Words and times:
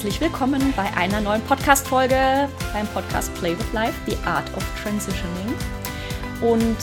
herzlich 0.00 0.20
willkommen 0.22 0.72
bei 0.78 0.90
einer 0.96 1.20
neuen 1.20 1.42
Podcast-Folge 1.42 2.48
beim 2.72 2.86
Podcast 2.86 3.34
Play 3.34 3.52
with 3.52 3.70
Life, 3.74 3.92
The 4.06 4.16
Art 4.24 4.50
of 4.56 4.64
Transitioning. 4.82 5.54
Und 6.40 6.78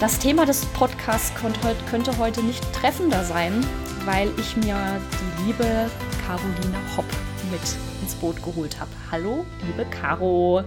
das 0.00 0.18
Thema 0.18 0.44
des 0.44 0.66
Podcasts 0.66 1.32
könnte 1.34 2.18
heute 2.18 2.42
nicht 2.42 2.62
treffender 2.74 3.24
sein, 3.24 3.64
weil 4.04 4.28
ich 4.38 4.54
mir 4.58 4.76
die 4.76 5.46
liebe 5.46 5.90
Caroline 6.26 6.76
Hopp 6.94 7.06
mit 7.50 7.62
ins 8.02 8.14
Boot 8.16 8.36
geholt 8.42 8.78
habe. 8.78 8.90
Hallo, 9.10 9.46
liebe 9.66 9.88
Caro. 9.88 10.62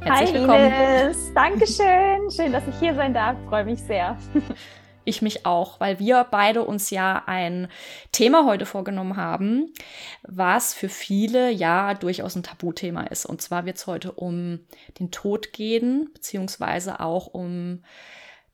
Herzlich 0.00 0.30
Hi, 0.30 0.40
willkommen. 0.40 0.72
Ines. 0.72 1.32
Dankeschön. 1.34 2.30
Schön, 2.34 2.52
dass 2.52 2.66
ich 2.66 2.74
hier 2.80 2.96
sein 2.96 3.14
darf. 3.14 3.36
Freue 3.48 3.64
mich 3.64 3.80
sehr. 3.80 4.18
ich 5.08 5.22
mich 5.22 5.46
auch, 5.46 5.80
weil 5.80 5.98
wir 5.98 6.26
beide 6.30 6.62
uns 6.62 6.90
ja 6.90 7.22
ein 7.26 7.68
Thema 8.12 8.44
heute 8.46 8.66
vorgenommen 8.66 9.16
haben, 9.16 9.72
was 10.22 10.74
für 10.74 10.88
viele 10.88 11.50
ja 11.50 11.94
durchaus 11.94 12.36
ein 12.36 12.42
Tabuthema 12.42 13.02
ist. 13.04 13.26
Und 13.26 13.42
zwar 13.42 13.66
wird 13.66 13.78
es 13.78 13.86
heute 13.86 14.12
um 14.12 14.60
den 14.98 15.10
Tod 15.10 15.52
gehen, 15.52 16.10
beziehungsweise 16.12 17.00
auch 17.00 17.26
um 17.28 17.82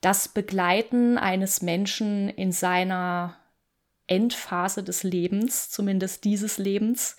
das 0.00 0.28
Begleiten 0.28 1.18
eines 1.18 1.62
Menschen 1.62 2.28
in 2.28 2.52
seiner 2.52 3.36
Endphase 4.06 4.82
des 4.82 5.02
Lebens, 5.02 5.70
zumindest 5.70 6.24
dieses 6.24 6.58
Lebens. 6.58 7.16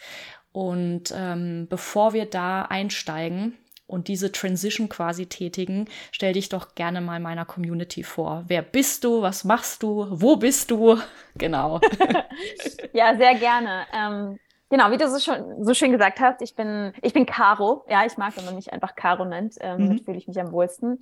Und 0.51 1.13
ähm, 1.15 1.67
bevor 1.69 2.13
wir 2.13 2.25
da 2.25 2.61
einsteigen, 2.61 3.57
und 3.87 4.07
diese 4.07 4.31
Transition 4.31 4.89
quasi 4.89 5.27
tätigen, 5.27 5.87
stell 6.11 6.33
dich 6.33 6.49
doch 6.49 6.75
gerne 6.75 7.01
mal 7.01 7.19
meiner 7.19 7.45
Community 7.45 8.03
vor. 8.03 8.43
Wer 8.47 8.61
bist 8.61 9.03
du? 9.03 9.21
Was 9.21 9.43
machst 9.43 9.83
du? 9.83 10.07
Wo 10.09 10.35
bist 10.35 10.71
du? 10.71 10.97
Genau. 11.37 11.81
ja, 12.93 13.13
sehr 13.17 13.35
gerne. 13.35 13.85
Ähm, 13.93 14.39
genau, 14.69 14.89
wie 14.89 14.95
du 14.95 15.09
so, 15.09 15.19
schon, 15.19 15.65
so 15.65 15.73
schön 15.73 15.91
gesagt 15.91 16.21
hast, 16.21 16.41
ich 16.41 16.55
bin, 16.55 16.93
ich 17.01 17.11
bin 17.11 17.25
Caro. 17.25 17.83
Ja, 17.89 18.05
ich 18.05 18.15
mag, 18.15 18.37
wenn 18.37 18.45
man 18.45 18.55
mich 18.55 18.71
einfach 18.71 18.95
Caro 18.95 19.25
nennt. 19.25 19.55
Ähm, 19.59 19.79
mhm. 19.79 19.87
Damit 19.87 20.05
fühle 20.05 20.17
ich 20.17 20.29
mich 20.29 20.39
am 20.39 20.53
wohlsten. 20.53 21.01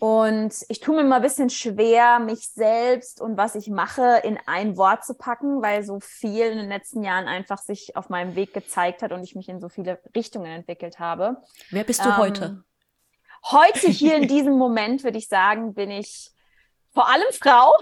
Und 0.00 0.54
ich 0.70 0.80
tue 0.80 0.96
mir 0.96 1.04
mal 1.04 1.16
ein 1.16 1.22
bisschen 1.22 1.50
schwer, 1.50 2.20
mich 2.20 2.48
selbst 2.48 3.20
und 3.20 3.36
was 3.36 3.54
ich 3.54 3.68
mache 3.68 4.22
in 4.24 4.38
ein 4.46 4.78
Wort 4.78 5.04
zu 5.04 5.12
packen, 5.12 5.60
weil 5.60 5.82
so 5.84 6.00
viel 6.00 6.46
in 6.46 6.56
den 6.56 6.70
letzten 6.70 7.02
Jahren 7.02 7.28
einfach 7.28 7.58
sich 7.58 7.96
auf 7.96 8.08
meinem 8.08 8.34
Weg 8.34 8.54
gezeigt 8.54 9.02
hat 9.02 9.12
und 9.12 9.22
ich 9.22 9.36
mich 9.36 9.50
in 9.50 9.60
so 9.60 9.68
viele 9.68 10.00
Richtungen 10.16 10.50
entwickelt 10.50 11.00
habe. 11.00 11.42
Wer 11.68 11.84
bist 11.84 12.02
du 12.02 12.08
ähm, 12.08 12.16
heute? 12.16 12.64
Heute 13.44 13.88
hier 13.88 14.16
in 14.16 14.26
diesem 14.26 14.56
Moment 14.56 15.04
würde 15.04 15.18
ich 15.18 15.28
sagen, 15.28 15.74
bin 15.74 15.90
ich 15.90 16.30
vor 16.94 17.06
allem 17.10 17.28
Frau 17.32 17.74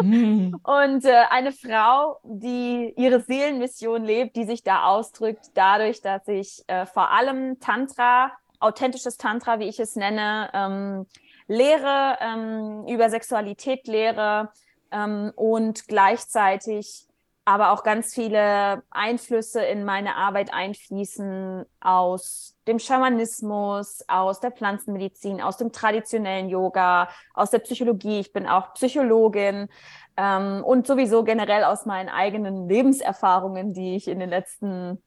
mm. 0.00 0.54
und 0.62 1.04
äh, 1.04 1.24
eine 1.30 1.50
Frau, 1.50 2.20
die 2.22 2.94
ihre 2.96 3.22
Seelenmission 3.22 4.04
lebt, 4.04 4.36
die 4.36 4.44
sich 4.44 4.62
da 4.62 4.84
ausdrückt, 4.84 5.46
dadurch, 5.54 6.00
dass 6.00 6.28
ich 6.28 6.62
äh, 6.68 6.86
vor 6.86 7.10
allem 7.10 7.58
Tantra, 7.58 8.30
authentisches 8.60 9.16
Tantra, 9.16 9.58
wie 9.58 9.68
ich 9.68 9.80
es 9.80 9.96
nenne, 9.96 10.48
ähm, 10.54 11.06
lehre, 11.50 12.16
ähm, 12.20 12.86
über 12.86 13.10
Sexualität 13.10 13.88
lehre 13.88 14.50
ähm, 14.92 15.32
und 15.34 15.88
gleichzeitig 15.88 17.08
aber 17.44 17.72
auch 17.72 17.82
ganz 17.82 18.14
viele 18.14 18.84
Einflüsse 18.90 19.64
in 19.64 19.84
meine 19.84 20.14
Arbeit 20.14 20.52
einfließen 20.54 21.64
aus 21.80 22.56
dem 22.68 22.78
Schamanismus, 22.78 24.04
aus 24.06 24.38
der 24.38 24.52
Pflanzenmedizin, 24.52 25.40
aus 25.40 25.56
dem 25.56 25.72
traditionellen 25.72 26.48
Yoga, 26.48 27.08
aus 27.34 27.50
der 27.50 27.58
Psychologie. 27.58 28.20
Ich 28.20 28.32
bin 28.32 28.46
auch 28.46 28.72
Psychologin 28.74 29.68
ähm, 30.16 30.62
und 30.62 30.86
sowieso 30.86 31.24
generell 31.24 31.64
aus 31.64 31.84
meinen 31.84 32.10
eigenen 32.10 32.68
Lebenserfahrungen, 32.68 33.74
die 33.74 33.96
ich 33.96 34.06
in 34.06 34.20
den 34.20 34.30
letzten 34.30 35.02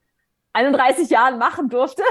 31 0.54 1.10
Jahren 1.10 1.40
machen 1.40 1.68
durfte. 1.70 2.04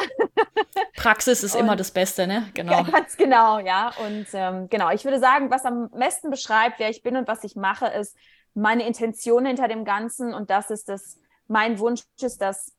Praxis 0.97 1.42
ist 1.42 1.54
und, 1.54 1.60
immer 1.60 1.76
das 1.76 1.92
Beste, 1.92 2.26
ne? 2.26 2.50
Genau. 2.54 2.72
Ja, 2.72 2.82
ganz 2.82 3.16
genau, 3.16 3.58
ja. 3.60 3.92
Und 4.04 4.26
ähm, 4.32 4.69
genau, 4.69 4.91
ich 4.91 5.04
würde 5.04 5.20
sagen, 5.20 5.50
was 5.50 5.64
am 5.64 5.91
besten 5.91 6.30
beschreibt, 6.30 6.78
wer 6.78 6.91
ich 6.91 7.03
bin 7.03 7.16
und 7.16 7.28
was 7.28 7.44
ich 7.44 7.56
mache, 7.56 7.86
ist 7.86 8.16
meine 8.54 8.86
Intention 8.86 9.47
hinter 9.47 9.69
dem 9.69 9.84
Ganzen. 9.84 10.34
Und 10.34 10.50
das 10.50 10.70
ist 10.70 10.88
das, 10.88 11.19
mein 11.47 11.78
Wunsch 11.78 12.03
ist, 12.20 12.42
dass 12.42 12.72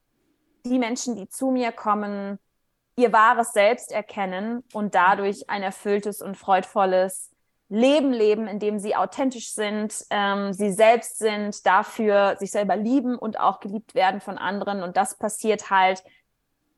die 0.65 0.79
Menschen, 0.79 1.15
die 1.15 1.29
zu 1.29 1.49
mir 1.51 1.71
kommen, 1.71 2.39
ihr 2.95 3.11
wahres 3.11 3.53
Selbst 3.53 3.91
erkennen 3.91 4.63
und 4.73 4.95
dadurch 4.95 5.49
ein 5.49 5.63
erfülltes 5.63 6.21
und 6.21 6.37
freudvolles 6.37 7.32
Leben 7.73 8.13
leben, 8.13 8.47
in 8.47 8.59
dem 8.59 8.77
sie 8.77 8.95
authentisch 8.95 9.51
sind, 9.51 9.95
ähm, 10.11 10.53
sie 10.53 10.71
selbst 10.71 11.17
sind, 11.17 11.65
dafür 11.65 12.35
sich 12.37 12.51
selber 12.51 12.75
lieben 12.75 13.17
und 13.17 13.39
auch 13.39 13.59
geliebt 13.59 13.95
werden 13.95 14.21
von 14.21 14.37
anderen. 14.37 14.83
Und 14.83 14.95
das 14.95 15.17
passiert 15.17 15.71
halt 15.71 16.03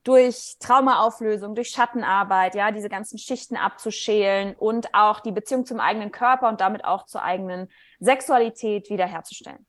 durch 0.04 0.56
Traumaauflösung, 0.58 1.54
durch 1.54 1.68
Schattenarbeit, 1.68 2.54
ja, 2.54 2.70
diese 2.70 2.88
ganzen 2.88 3.18
Schichten 3.18 3.56
abzuschälen 3.56 4.54
und 4.54 4.94
auch 4.94 5.20
die 5.20 5.32
Beziehung 5.32 5.66
zum 5.66 5.80
eigenen 5.80 6.12
Körper 6.12 6.48
und 6.48 6.62
damit 6.62 6.86
auch 6.86 7.04
zur 7.04 7.22
eigenen 7.22 7.68
Sexualität 8.00 8.88
wiederherzustellen. 8.88 9.66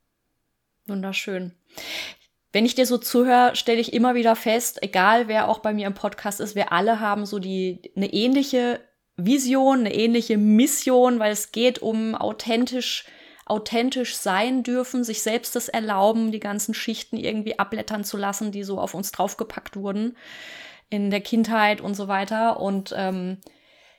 Wunderschön. 0.86 1.54
Wenn 2.54 2.66
ich 2.66 2.76
dir 2.76 2.86
so 2.86 2.98
zuhöre, 2.98 3.58
stelle 3.58 3.82
ich 3.82 3.92
immer 3.92 4.16
wieder 4.16 4.38
fest, 4.38 4.82
egal 4.82 5.28
wer 5.28 5.50
auch 5.50 5.60
bei 5.60 5.74
mir 5.74 5.88
im 5.88 5.94
Podcast 5.94 6.40
ist, 6.40 6.56
wir 6.56 6.72
alle 6.72 7.02
haben 7.02 7.26
so 7.26 7.40
die 7.40 7.92
eine 7.98 8.14
ähnliche 8.14 8.80
Vision, 9.18 9.80
eine 9.80 9.94
ähnliche 9.94 10.38
Mission, 10.38 11.20
weil 11.20 11.32
es 11.32 11.52
geht 11.52 11.80
um 11.80 12.16
authentisch, 12.16 13.06
authentisch 13.46 14.16
sein 14.16 14.64
dürfen, 14.64 15.04
sich 15.04 15.24
selbst 15.24 15.56
das 15.56 15.70
erlauben, 15.70 16.32
die 16.32 16.40
ganzen 16.40 16.74
Schichten 16.74 17.18
irgendwie 17.18 17.58
abblättern 17.58 18.04
zu 18.04 18.16
lassen, 18.18 18.52
die 18.52 18.64
so 18.64 18.80
auf 18.80 18.94
uns 18.94 19.12
draufgepackt 19.12 19.76
wurden 19.76 20.16
in 20.90 21.10
der 21.10 21.22
Kindheit 21.22 21.82
und 21.82 21.96
so 21.96 22.08
weiter. 22.08 22.60
Und 22.60 22.94
ähm, 22.96 23.40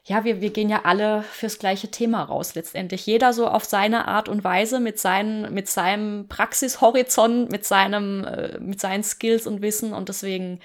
ja, 0.05 0.25
wir, 0.25 0.41
wir 0.41 0.51
gehen 0.51 0.71
ja 0.71 0.83
alle 0.84 1.23
fürs 1.23 1.59
gleiche 1.59 1.91
Thema 1.91 2.23
raus 2.23 2.55
letztendlich. 2.55 3.05
Jeder 3.05 3.33
so 3.33 3.47
auf 3.47 3.65
seine 3.65 4.09
Art 4.09 4.29
und 4.29 4.45
Weise 4.45 4.81
mit, 4.81 4.99
seinen, 4.99 5.53
mit 5.53 5.69
seinem 5.69 6.29
Praxishorizont, 6.29 7.50
mit, 7.50 7.67
seinem, 7.67 8.25
äh, 8.25 8.59
mit 8.59 8.81
seinen 8.81 9.03
Skills 9.03 9.47
und 9.47 9.61
Wissen. 9.61 9.93
Und 9.93 10.09
deswegen 10.09 10.61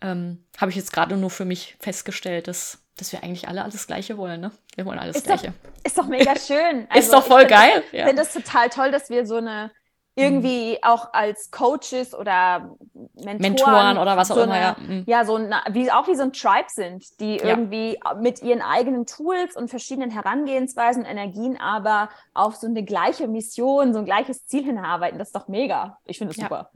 ähm, 0.00 0.44
habe 0.56 0.70
ich 0.70 0.76
jetzt 0.76 0.92
gerade 0.92 1.16
nur 1.16 1.30
für 1.30 1.44
mich 1.44 1.76
festgestellt, 1.80 2.48
dass 2.48 2.87
dass 2.98 3.12
wir 3.12 3.22
eigentlich 3.22 3.48
alle 3.48 3.64
alles 3.64 3.86
Gleiche 3.86 4.16
wollen, 4.18 4.40
ne? 4.40 4.50
Wir 4.76 4.84
wollen 4.84 4.98
alles 4.98 5.16
ist 5.16 5.26
Gleiche. 5.26 5.48
Doch, 5.48 5.84
ist 5.84 5.98
doch 5.98 6.06
mega 6.06 6.34
schön. 6.46 6.86
Also 6.90 6.98
ist 6.98 7.12
doch 7.12 7.24
voll 7.24 7.42
ich 7.42 7.48
geil. 7.48 7.82
Ich 7.92 7.98
ja. 7.98 8.06
finde 8.06 8.22
es 8.22 8.32
total 8.32 8.68
toll, 8.68 8.90
dass 8.90 9.10
wir 9.10 9.26
so 9.26 9.36
eine 9.36 9.70
irgendwie 10.18 10.72
mhm. 10.72 10.78
auch 10.82 11.12
als 11.12 11.50
Coaches 11.50 12.12
oder 12.12 12.76
Mentoren, 13.14 13.38
Mentoren 13.38 13.98
oder 13.98 14.16
was 14.16 14.30
auch 14.30 14.36
so 14.36 14.42
immer, 14.42 14.54
eine, 14.54 14.62
ja. 14.62 14.76
Mhm. 14.78 15.04
Ja, 15.06 15.24
so 15.24 15.36
eine, 15.36 15.60
wie, 15.70 15.90
auch 15.92 16.08
wie 16.08 16.16
so 16.16 16.24
ein 16.24 16.32
Tribe 16.32 16.68
sind, 16.68 17.20
die 17.20 17.36
ja. 17.36 17.44
irgendwie 17.44 17.98
mit 18.20 18.42
ihren 18.42 18.60
eigenen 18.60 19.06
Tools 19.06 19.56
und 19.56 19.68
verschiedenen 19.68 20.10
Herangehensweisen, 20.10 21.04
Energien, 21.04 21.58
aber 21.60 22.08
auf 22.34 22.56
so 22.56 22.66
eine 22.66 22.84
gleiche 22.84 23.28
Mission, 23.28 23.92
so 23.92 24.00
ein 24.00 24.04
gleiches 24.04 24.46
Ziel 24.46 24.64
hinarbeiten. 24.64 25.18
Das 25.18 25.28
ist 25.28 25.36
doch 25.36 25.46
mega. 25.46 25.98
Ich 26.04 26.18
finde 26.18 26.32
es 26.32 26.36
ja. 26.38 26.44
super. 26.44 26.70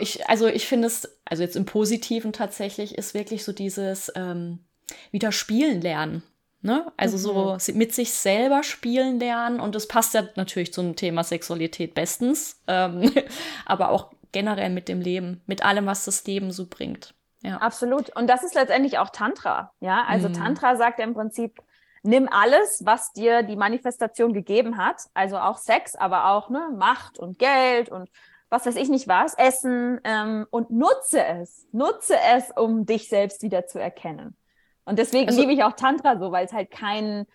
ich, 0.00 0.26
also 0.28 0.46
ich 0.46 0.66
finde 0.66 0.86
es, 0.86 1.18
also 1.26 1.42
jetzt 1.42 1.56
im 1.56 1.66
Positiven 1.66 2.32
tatsächlich, 2.32 2.96
ist 2.96 3.12
wirklich 3.12 3.44
so 3.44 3.52
dieses 3.52 4.10
ähm, 4.16 4.64
wieder 5.10 5.32
spielen 5.32 5.80
lernen. 5.80 6.22
Ne? 6.60 6.92
Also 6.96 7.16
mhm. 7.16 7.58
so 7.58 7.72
mit 7.74 7.92
sich 7.92 8.12
selber 8.12 8.62
spielen 8.62 9.18
lernen 9.18 9.58
und 9.58 9.74
das 9.74 9.88
passt 9.88 10.14
ja 10.14 10.22
natürlich 10.36 10.72
zum 10.72 10.94
Thema 10.94 11.24
Sexualität 11.24 11.94
bestens, 11.94 12.60
ähm, 12.68 13.10
aber 13.66 13.90
auch 13.90 14.12
generell 14.30 14.70
mit 14.70 14.88
dem 14.88 15.00
Leben, 15.00 15.42
mit 15.46 15.64
allem, 15.64 15.86
was 15.86 16.04
das 16.04 16.24
Leben 16.24 16.52
so 16.52 16.66
bringt. 16.66 17.14
Ja. 17.42 17.56
Absolut. 17.56 18.14
Und 18.16 18.28
das 18.28 18.44
ist 18.44 18.54
letztendlich 18.54 18.98
auch 18.98 19.10
Tantra. 19.10 19.72
Ja, 19.80 20.04
also 20.06 20.28
mhm. 20.28 20.34
Tantra 20.34 20.76
sagt 20.76 21.00
ja 21.00 21.04
im 21.04 21.14
Prinzip, 21.14 21.60
nimm 22.02 22.28
alles, 22.28 22.82
was 22.84 23.12
dir 23.12 23.42
die 23.42 23.56
Manifestation 23.56 24.32
gegeben 24.32 24.76
hat, 24.76 25.02
also 25.14 25.38
auch 25.38 25.58
Sex, 25.58 25.94
aber 25.94 26.30
auch 26.30 26.48
ne, 26.48 26.70
Macht 26.76 27.18
und 27.18 27.38
Geld 27.38 27.88
und 27.88 28.08
was 28.48 28.66
weiß 28.66 28.76
ich 28.76 28.88
nicht 28.88 29.08
was, 29.08 29.34
Essen 29.34 30.00
ähm, 30.04 30.46
und 30.50 30.70
nutze 30.70 31.24
es. 31.24 31.66
Nutze 31.72 32.16
es, 32.34 32.50
um 32.54 32.84
dich 32.86 33.08
selbst 33.08 33.42
wieder 33.42 33.66
zu 33.66 33.78
erkennen. 33.80 34.36
Und 34.84 34.98
deswegen 34.98 35.28
also, 35.28 35.40
liebe 35.40 35.52
ich 35.52 35.62
auch 35.62 35.72
Tantra 35.72 36.18
so, 36.18 36.32
weil 36.32 36.46
es 36.46 36.52
halt 36.52 36.70
kein, 36.70 37.26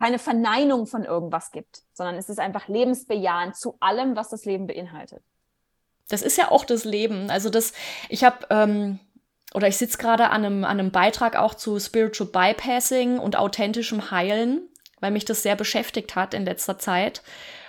keine 0.00 0.18
Verneinung 0.18 0.86
von 0.86 1.04
irgendwas 1.04 1.50
gibt, 1.50 1.82
sondern 1.92 2.16
es 2.16 2.28
ist 2.28 2.38
einfach 2.38 2.68
lebensbejahend 2.68 3.56
zu 3.56 3.76
allem, 3.80 4.16
was 4.16 4.30
das 4.30 4.44
Leben 4.44 4.66
beinhaltet. 4.66 5.22
Das 6.08 6.22
ist 6.22 6.38
ja 6.38 6.50
auch 6.50 6.64
das 6.64 6.84
Leben. 6.84 7.30
Also 7.30 7.50
das, 7.50 7.72
ich 8.08 8.24
habe 8.24 8.46
ähm, 8.50 9.00
oder 9.54 9.68
ich 9.68 9.76
sitze 9.76 9.98
gerade 9.98 10.30
an 10.30 10.44
einem, 10.44 10.64
an 10.64 10.78
einem 10.78 10.90
Beitrag 10.90 11.36
auch 11.36 11.54
zu 11.54 11.78
Spiritual 11.80 12.28
Bypassing 12.30 13.18
und 13.18 13.36
authentischem 13.36 14.10
Heilen, 14.10 14.68
weil 15.00 15.10
mich 15.10 15.24
das 15.24 15.42
sehr 15.42 15.56
beschäftigt 15.56 16.14
hat 16.14 16.34
in 16.34 16.44
letzter 16.44 16.78
Zeit, 16.78 17.22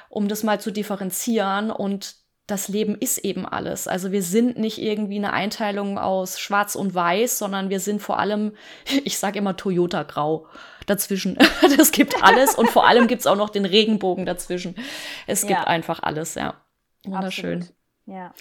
um 0.09 0.27
das 0.27 0.44
mal 0.44 0.59
zu 0.59 0.71
differenzieren 0.71 1.71
und 1.71 2.15
das 2.47 2.69
Leben 2.69 2.95
ist 2.95 3.17
eben 3.19 3.45
alles. 3.45 3.88
Also 3.88 4.13
wir 4.13 4.23
sind 4.23 4.57
nicht 4.57 4.81
irgendwie 4.81 5.17
eine 5.17 5.33
Einteilung 5.33 5.99
aus 5.99 6.39
Schwarz 6.39 6.75
und 6.75 6.95
Weiß, 6.95 7.38
sondern 7.38 7.69
wir 7.69 7.81
sind 7.81 8.01
vor 8.01 8.19
allem, 8.19 8.53
ich 9.03 9.17
sage 9.19 9.39
immer 9.39 9.57
Toyota 9.57 10.03
Grau 10.03 10.47
dazwischen. 10.85 11.38
Das 11.77 11.91
gibt 11.91 12.23
alles 12.23 12.55
und 12.55 12.69
vor 12.69 12.88
allem 12.88 13.07
gibt's 13.07 13.27
auch 13.27 13.35
noch 13.35 13.49
den 13.49 13.65
Regenbogen 13.65 14.25
dazwischen. 14.25 14.75
Es 15.27 15.41
gibt 15.41 15.59
ja. 15.59 15.65
einfach 15.65 16.01
alles, 16.01 16.35
ja. 16.35 16.55
Wunderschön. 17.03 17.59
Absolut. 17.59 17.77
Ja. 18.05 18.33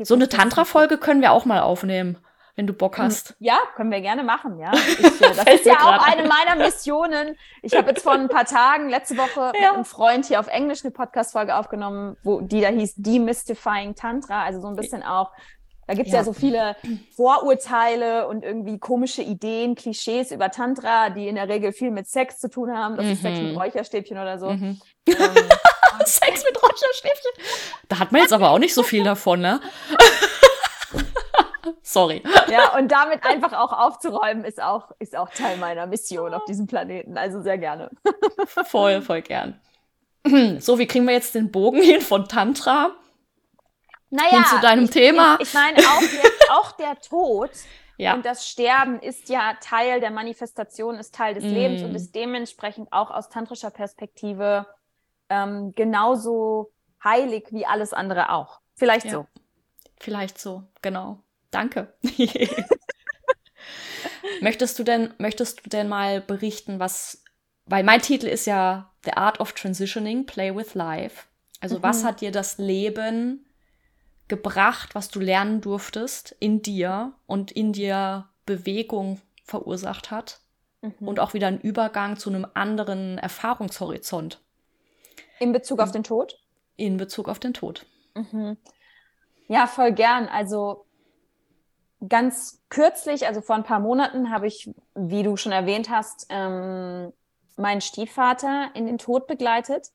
So 0.00 0.14
eine 0.14 0.28
Tantra-Folge 0.28 0.98
können 0.98 1.22
wir 1.22 1.32
auch 1.32 1.46
mal 1.46 1.60
aufnehmen 1.60 2.18
wenn 2.56 2.66
du 2.66 2.72
Bock 2.72 2.98
hast. 2.98 3.34
Ja, 3.38 3.58
können 3.74 3.90
wir 3.90 4.00
gerne 4.00 4.22
machen, 4.22 4.58
ja. 4.58 4.72
Ich, 4.98 5.20
äh, 5.20 5.34
das 5.34 5.54
ist 5.54 5.66
ja 5.66 5.74
auch 5.74 6.06
eine 6.06 6.28
meiner 6.28 6.56
Missionen. 6.56 7.36
Ich 7.62 7.74
habe 7.74 7.90
jetzt 7.90 8.02
vor 8.02 8.12
ein 8.12 8.28
paar 8.28 8.44
Tagen, 8.44 8.88
letzte 8.88 9.16
Woche, 9.16 9.52
ja. 9.60 9.68
mit 9.68 9.74
einem 9.74 9.84
Freund 9.84 10.26
hier 10.26 10.40
auf 10.40 10.46
Englisch 10.46 10.84
eine 10.84 10.90
Podcast-Folge 10.92 11.56
aufgenommen, 11.56 12.16
wo 12.22 12.40
die 12.40 12.60
da 12.60 12.68
hieß 12.68 12.94
Demystifying 12.96 13.94
Tantra, 13.94 14.44
also 14.44 14.60
so 14.60 14.68
ein 14.68 14.76
bisschen 14.76 15.02
auch 15.02 15.30
da 15.86 15.94
gibt's 15.94 16.12
ja. 16.12 16.18
ja. 16.18 16.24
so 16.24 16.32
viele 16.32 16.76
Vorurteile 17.14 18.26
und 18.28 18.42
irgendwie 18.42 18.78
komische 18.78 19.22
Ideen, 19.22 19.74
Klischees 19.74 20.30
über 20.30 20.50
Tantra, 20.50 21.10
die 21.10 21.28
in 21.28 21.34
der 21.34 21.48
Regel 21.48 21.72
viel 21.72 21.90
mit 21.90 22.08
Sex 22.08 22.38
zu 22.38 22.48
tun 22.48 22.72
haben. 22.72 22.96
Das 22.96 23.04
mhm. 23.04 23.12
ist 23.12 23.22
Sex 23.22 23.38
mit 23.38 23.52
mhm. 23.52 23.58
Räucherstäbchen 23.58 24.18
oder 24.18 24.38
so. 24.38 24.50
Mhm. 24.50 24.80
Ähm, 25.06 25.14
Sex 26.04 26.44
mit 26.44 26.62
Räucherstäbchen. 26.62 27.30
Da 27.88 27.98
hat 27.98 28.12
man 28.12 28.22
jetzt 28.22 28.32
aber 28.32 28.50
auch 28.50 28.58
nicht 28.58 28.74
so 28.74 28.82
viel 28.82 29.04
davon, 29.04 29.40
ne? 29.40 29.60
Sorry. 31.82 32.22
Ja, 32.48 32.76
und 32.76 32.90
damit 32.90 33.24
einfach 33.24 33.52
auch 33.52 33.72
aufzuräumen, 33.72 34.44
ist 34.44 34.62
auch, 34.62 34.90
ist 34.98 35.16
auch 35.16 35.28
Teil 35.30 35.56
meiner 35.56 35.86
Mission 35.86 36.34
auf 36.34 36.44
diesem 36.44 36.66
Planeten. 36.66 37.16
Also 37.16 37.42
sehr 37.42 37.58
gerne. 37.58 37.90
voll, 38.46 39.02
voll 39.02 39.22
gern. 39.22 39.60
So, 40.60 40.78
wie 40.78 40.86
kriegen 40.86 41.06
wir 41.06 41.12
jetzt 41.12 41.34
den 41.34 41.50
Bogen 41.50 41.82
hin 41.82 42.00
von 42.00 42.26
Tantra 42.26 42.92
naja, 44.08 44.30
hin 44.30 44.44
zu 44.46 44.60
deinem 44.60 44.84
ich, 44.84 44.90
Thema? 44.90 45.36
Ich, 45.38 45.48
ich 45.48 45.54
meine, 45.54 45.78
auch 45.80 46.00
der, 46.00 46.56
auch 46.56 46.72
der 46.72 47.00
Tod 47.00 47.50
ja. 47.98 48.14
und 48.14 48.24
das 48.24 48.48
Sterben 48.48 49.00
ist 49.00 49.28
ja 49.28 49.54
Teil 49.60 50.00
der 50.00 50.10
Manifestation, 50.10 50.94
ist 50.96 51.14
Teil 51.14 51.34
des 51.34 51.44
mm. 51.44 51.48
Lebens 51.48 51.82
und 51.82 51.94
ist 51.94 52.14
dementsprechend 52.14 52.90
auch 52.90 53.10
aus 53.10 53.28
tantrischer 53.28 53.70
Perspektive 53.70 54.66
ähm, 55.28 55.72
genauso 55.74 56.72
heilig 57.02 57.48
wie 57.50 57.66
alles 57.66 57.92
andere 57.92 58.30
auch. 58.30 58.60
Vielleicht 58.76 59.06
ja. 59.06 59.12
so. 59.12 59.26
Vielleicht 60.00 60.38
so, 60.38 60.64
genau. 60.82 61.18
Danke. 61.54 61.94
möchtest 64.40 64.78
du 64.78 64.84
denn, 64.84 65.14
möchtest 65.18 65.64
du 65.64 65.70
denn 65.70 65.88
mal 65.88 66.20
berichten, 66.20 66.80
was, 66.80 67.22
weil 67.66 67.84
mein 67.84 68.02
Titel 68.02 68.26
ist 68.26 68.46
ja 68.46 68.92
The 69.04 69.12
Art 69.12 69.38
of 69.38 69.52
Transitioning, 69.52 70.26
Play 70.26 70.54
with 70.54 70.74
Life. 70.74 71.26
Also 71.60 71.78
mhm. 71.78 71.82
was 71.84 72.04
hat 72.04 72.20
dir 72.20 72.32
das 72.32 72.58
Leben 72.58 73.46
gebracht, 74.26 74.94
was 74.94 75.10
du 75.10 75.20
lernen 75.20 75.60
durftest 75.60 76.34
in 76.40 76.60
dir 76.62 77.12
und 77.26 77.52
in 77.52 77.72
dir 77.72 78.28
Bewegung 78.46 79.20
verursacht 79.44 80.10
hat 80.10 80.40
mhm. 80.82 81.06
und 81.06 81.20
auch 81.20 81.34
wieder 81.34 81.46
einen 81.46 81.60
Übergang 81.60 82.16
zu 82.16 82.30
einem 82.30 82.46
anderen 82.54 83.18
Erfahrungshorizont. 83.18 84.40
In 85.38 85.52
Bezug 85.52 85.80
auf 85.80 85.92
den 85.92 86.02
Tod? 86.02 86.40
In 86.76 86.96
Bezug 86.96 87.28
auf 87.28 87.38
den 87.38 87.54
Tod. 87.54 87.86
Mhm. 88.14 88.56
Ja, 89.46 89.66
voll 89.66 89.92
gern. 89.92 90.26
Also 90.26 90.86
ganz 92.08 92.62
kürzlich, 92.68 93.26
also 93.26 93.40
vor 93.40 93.56
ein 93.56 93.64
paar 93.64 93.80
Monaten, 93.80 94.30
habe 94.30 94.46
ich, 94.46 94.70
wie 94.94 95.22
du 95.22 95.36
schon 95.36 95.52
erwähnt 95.52 95.90
hast, 95.90 96.26
ähm, 96.28 97.12
meinen 97.56 97.80
Stiefvater 97.80 98.70
in 98.74 98.86
den 98.86 98.98
Tod 98.98 99.26
begleitet. 99.26 99.88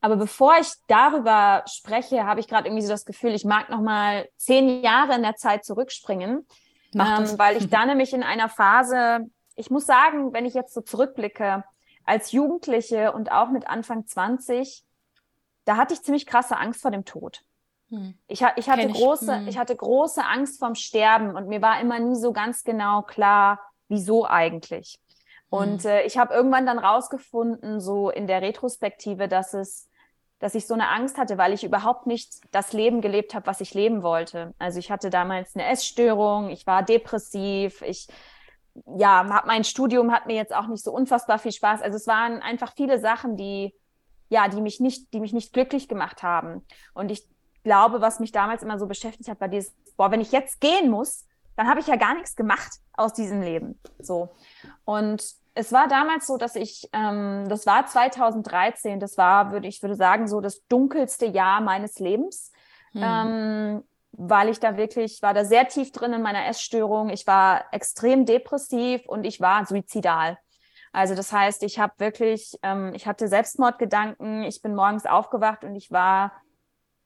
Aber 0.00 0.16
bevor 0.16 0.54
ich 0.60 0.68
darüber 0.88 1.64
spreche, 1.66 2.24
habe 2.24 2.40
ich 2.40 2.48
gerade 2.48 2.68
irgendwie 2.68 2.84
so 2.84 2.90
das 2.90 3.04
Gefühl, 3.04 3.34
ich 3.34 3.44
mag 3.44 3.70
noch 3.70 3.80
mal 3.80 4.28
zehn 4.36 4.82
Jahre 4.82 5.14
in 5.14 5.22
der 5.22 5.36
Zeit 5.36 5.64
zurückspringen, 5.64 6.46
ähm, 6.94 7.38
weil 7.38 7.56
ich 7.56 7.68
da 7.70 7.86
nämlich 7.86 8.12
in 8.12 8.22
einer 8.22 8.48
Phase, 8.48 9.20
ich 9.54 9.70
muss 9.70 9.86
sagen, 9.86 10.32
wenn 10.32 10.46
ich 10.46 10.54
jetzt 10.54 10.74
so 10.74 10.80
zurückblicke, 10.80 11.64
als 12.04 12.32
Jugendliche 12.32 13.12
und 13.12 13.32
auch 13.32 13.50
mit 13.50 13.68
Anfang 13.68 14.06
20, 14.06 14.84
da 15.64 15.76
hatte 15.76 15.92
ich 15.94 16.02
ziemlich 16.02 16.26
krasse 16.26 16.56
Angst 16.56 16.82
vor 16.82 16.92
dem 16.92 17.04
Tod. 17.04 17.42
Hm. 17.90 18.14
Ich, 18.26 18.42
ich, 18.56 18.68
hatte 18.68 18.88
große, 18.88 19.36
hm. 19.36 19.48
ich 19.48 19.58
hatte 19.58 19.76
große 19.76 20.24
Angst 20.24 20.58
vorm 20.58 20.74
Sterben 20.74 21.36
und 21.36 21.48
mir 21.48 21.62
war 21.62 21.80
immer 21.80 21.98
nie 21.98 22.16
so 22.16 22.32
ganz 22.32 22.64
genau 22.64 23.02
klar, 23.02 23.60
wieso 23.88 24.26
eigentlich. 24.26 24.98
Und 25.48 25.84
hm. 25.84 25.90
äh, 25.90 26.02
ich 26.02 26.18
habe 26.18 26.34
irgendwann 26.34 26.66
dann 26.66 26.78
rausgefunden, 26.78 27.80
so 27.80 28.10
in 28.10 28.26
der 28.26 28.42
Retrospektive, 28.42 29.28
dass 29.28 29.54
es, 29.54 29.88
dass 30.40 30.54
ich 30.54 30.66
so 30.66 30.74
eine 30.74 30.88
Angst 30.88 31.16
hatte, 31.16 31.38
weil 31.38 31.52
ich 31.52 31.64
überhaupt 31.64 32.06
nicht 32.06 32.40
das 32.50 32.72
Leben 32.72 33.00
gelebt 33.00 33.34
habe, 33.34 33.46
was 33.46 33.60
ich 33.60 33.72
leben 33.72 34.02
wollte. 34.02 34.54
Also 34.58 34.78
ich 34.78 34.90
hatte 34.90 35.08
damals 35.08 35.54
eine 35.54 35.66
Essstörung, 35.66 36.50
ich 36.50 36.66
war 36.66 36.82
depressiv, 36.82 37.82
ich 37.82 38.08
ja, 38.98 39.42
mein 39.46 39.64
Studium 39.64 40.12
hat 40.12 40.26
mir 40.26 40.36
jetzt 40.36 40.54
auch 40.54 40.66
nicht 40.66 40.84
so 40.84 40.92
unfassbar 40.92 41.38
viel 41.38 41.52
Spaß. 41.52 41.80
Also 41.80 41.96
es 41.96 42.06
waren 42.06 42.42
einfach 42.42 42.74
viele 42.76 42.98
Sachen, 42.98 43.34
die 43.34 43.72
ja, 44.28 44.48
die 44.48 44.60
mich 44.60 44.80
nicht, 44.80 45.12
die 45.12 45.20
mich 45.20 45.32
nicht 45.32 45.52
glücklich 45.52 45.88
gemacht 45.88 46.22
haben. 46.22 46.64
Und 46.94 47.10
ich 47.10 47.26
glaube, 47.66 48.00
was 48.00 48.20
mich 48.20 48.30
damals 48.30 48.62
immer 48.62 48.78
so 48.78 48.86
beschäftigt 48.86 49.28
hat, 49.28 49.40
war 49.40 49.48
dieses, 49.48 49.74
boah, 49.96 50.12
wenn 50.12 50.20
ich 50.20 50.30
jetzt 50.30 50.60
gehen 50.60 50.88
muss, 50.88 51.26
dann 51.56 51.68
habe 51.68 51.80
ich 51.80 51.88
ja 51.88 51.96
gar 51.96 52.14
nichts 52.14 52.36
gemacht 52.36 52.78
aus 52.92 53.12
diesem 53.12 53.42
Leben. 53.42 53.80
So. 53.98 54.28
Und 54.84 55.24
es 55.54 55.72
war 55.72 55.88
damals 55.88 56.28
so, 56.28 56.36
dass 56.36 56.54
ich, 56.54 56.88
ähm, 56.92 57.46
das 57.48 57.66
war 57.66 57.84
2013, 57.84 59.00
das 59.00 59.18
war, 59.18 59.50
würde 59.50 59.66
ich 59.66 59.82
würde 59.82 59.96
sagen, 59.96 60.28
so 60.28 60.40
das 60.40 60.64
dunkelste 60.68 61.26
Jahr 61.26 61.60
meines 61.60 61.98
Lebens. 61.98 62.52
Hm. 62.92 63.02
Ähm, 63.02 63.82
weil 64.12 64.48
ich 64.48 64.60
da 64.60 64.76
wirklich, 64.76 65.20
war 65.20 65.34
da 65.34 65.44
sehr 65.44 65.66
tief 65.66 65.90
drin 65.90 66.12
in 66.12 66.22
meiner 66.22 66.46
Essstörung. 66.46 67.10
Ich 67.10 67.26
war 67.26 67.64
extrem 67.72 68.26
depressiv 68.26 69.06
und 69.06 69.24
ich 69.24 69.40
war 69.40 69.66
suizidal. 69.66 70.38
Also 70.92 71.14
das 71.14 71.32
heißt, 71.32 71.64
ich 71.64 71.78
habe 71.80 71.94
wirklich, 71.98 72.56
ähm, 72.62 72.92
ich 72.94 73.06
hatte 73.06 73.26
Selbstmordgedanken. 73.28 74.44
Ich 74.44 74.62
bin 74.62 74.74
morgens 74.74 75.04
aufgewacht 75.04 75.64
und 75.64 75.74
ich 75.74 75.90
war 75.90 76.32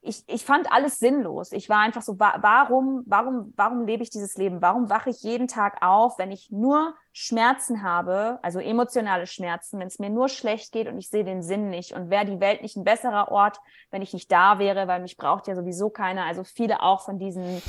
ich, 0.03 0.23
ich 0.27 0.43
fand 0.43 0.71
alles 0.71 0.97
sinnlos. 0.97 1.51
Ich 1.51 1.69
war 1.69 1.79
einfach 1.79 2.01
so, 2.01 2.19
warum, 2.19 3.03
warum, 3.05 3.53
warum 3.55 3.85
lebe 3.85 4.01
ich 4.01 4.09
dieses 4.09 4.35
Leben? 4.35 4.61
Warum 4.61 4.89
wache 4.89 5.11
ich 5.11 5.21
jeden 5.21 5.47
Tag 5.47 5.77
auf, 5.81 6.17
wenn 6.17 6.31
ich 6.31 6.49
nur 6.49 6.95
Schmerzen 7.13 7.83
habe, 7.83 8.39
also 8.41 8.59
emotionale 8.59 9.27
Schmerzen, 9.27 9.79
wenn 9.79 9.87
es 9.87 9.99
mir 9.99 10.09
nur 10.09 10.27
schlecht 10.27 10.71
geht 10.71 10.87
und 10.87 10.97
ich 10.97 11.09
sehe 11.09 11.23
den 11.23 11.43
Sinn 11.43 11.69
nicht? 11.69 11.93
Und 11.93 12.09
wäre 12.09 12.25
die 12.25 12.39
Welt 12.39 12.63
nicht 12.63 12.77
ein 12.77 12.83
besserer 12.83 13.31
Ort, 13.31 13.59
wenn 13.91 14.01
ich 14.01 14.11
nicht 14.11 14.31
da 14.31 14.57
wäre, 14.57 14.87
weil 14.87 15.01
mich 15.01 15.17
braucht 15.17 15.47
ja 15.47 15.55
sowieso 15.55 15.91
keiner. 15.91 16.25
Also 16.25 16.43
viele 16.43 16.81
auch 16.81 17.01
von 17.01 17.19
diesen 17.19 17.61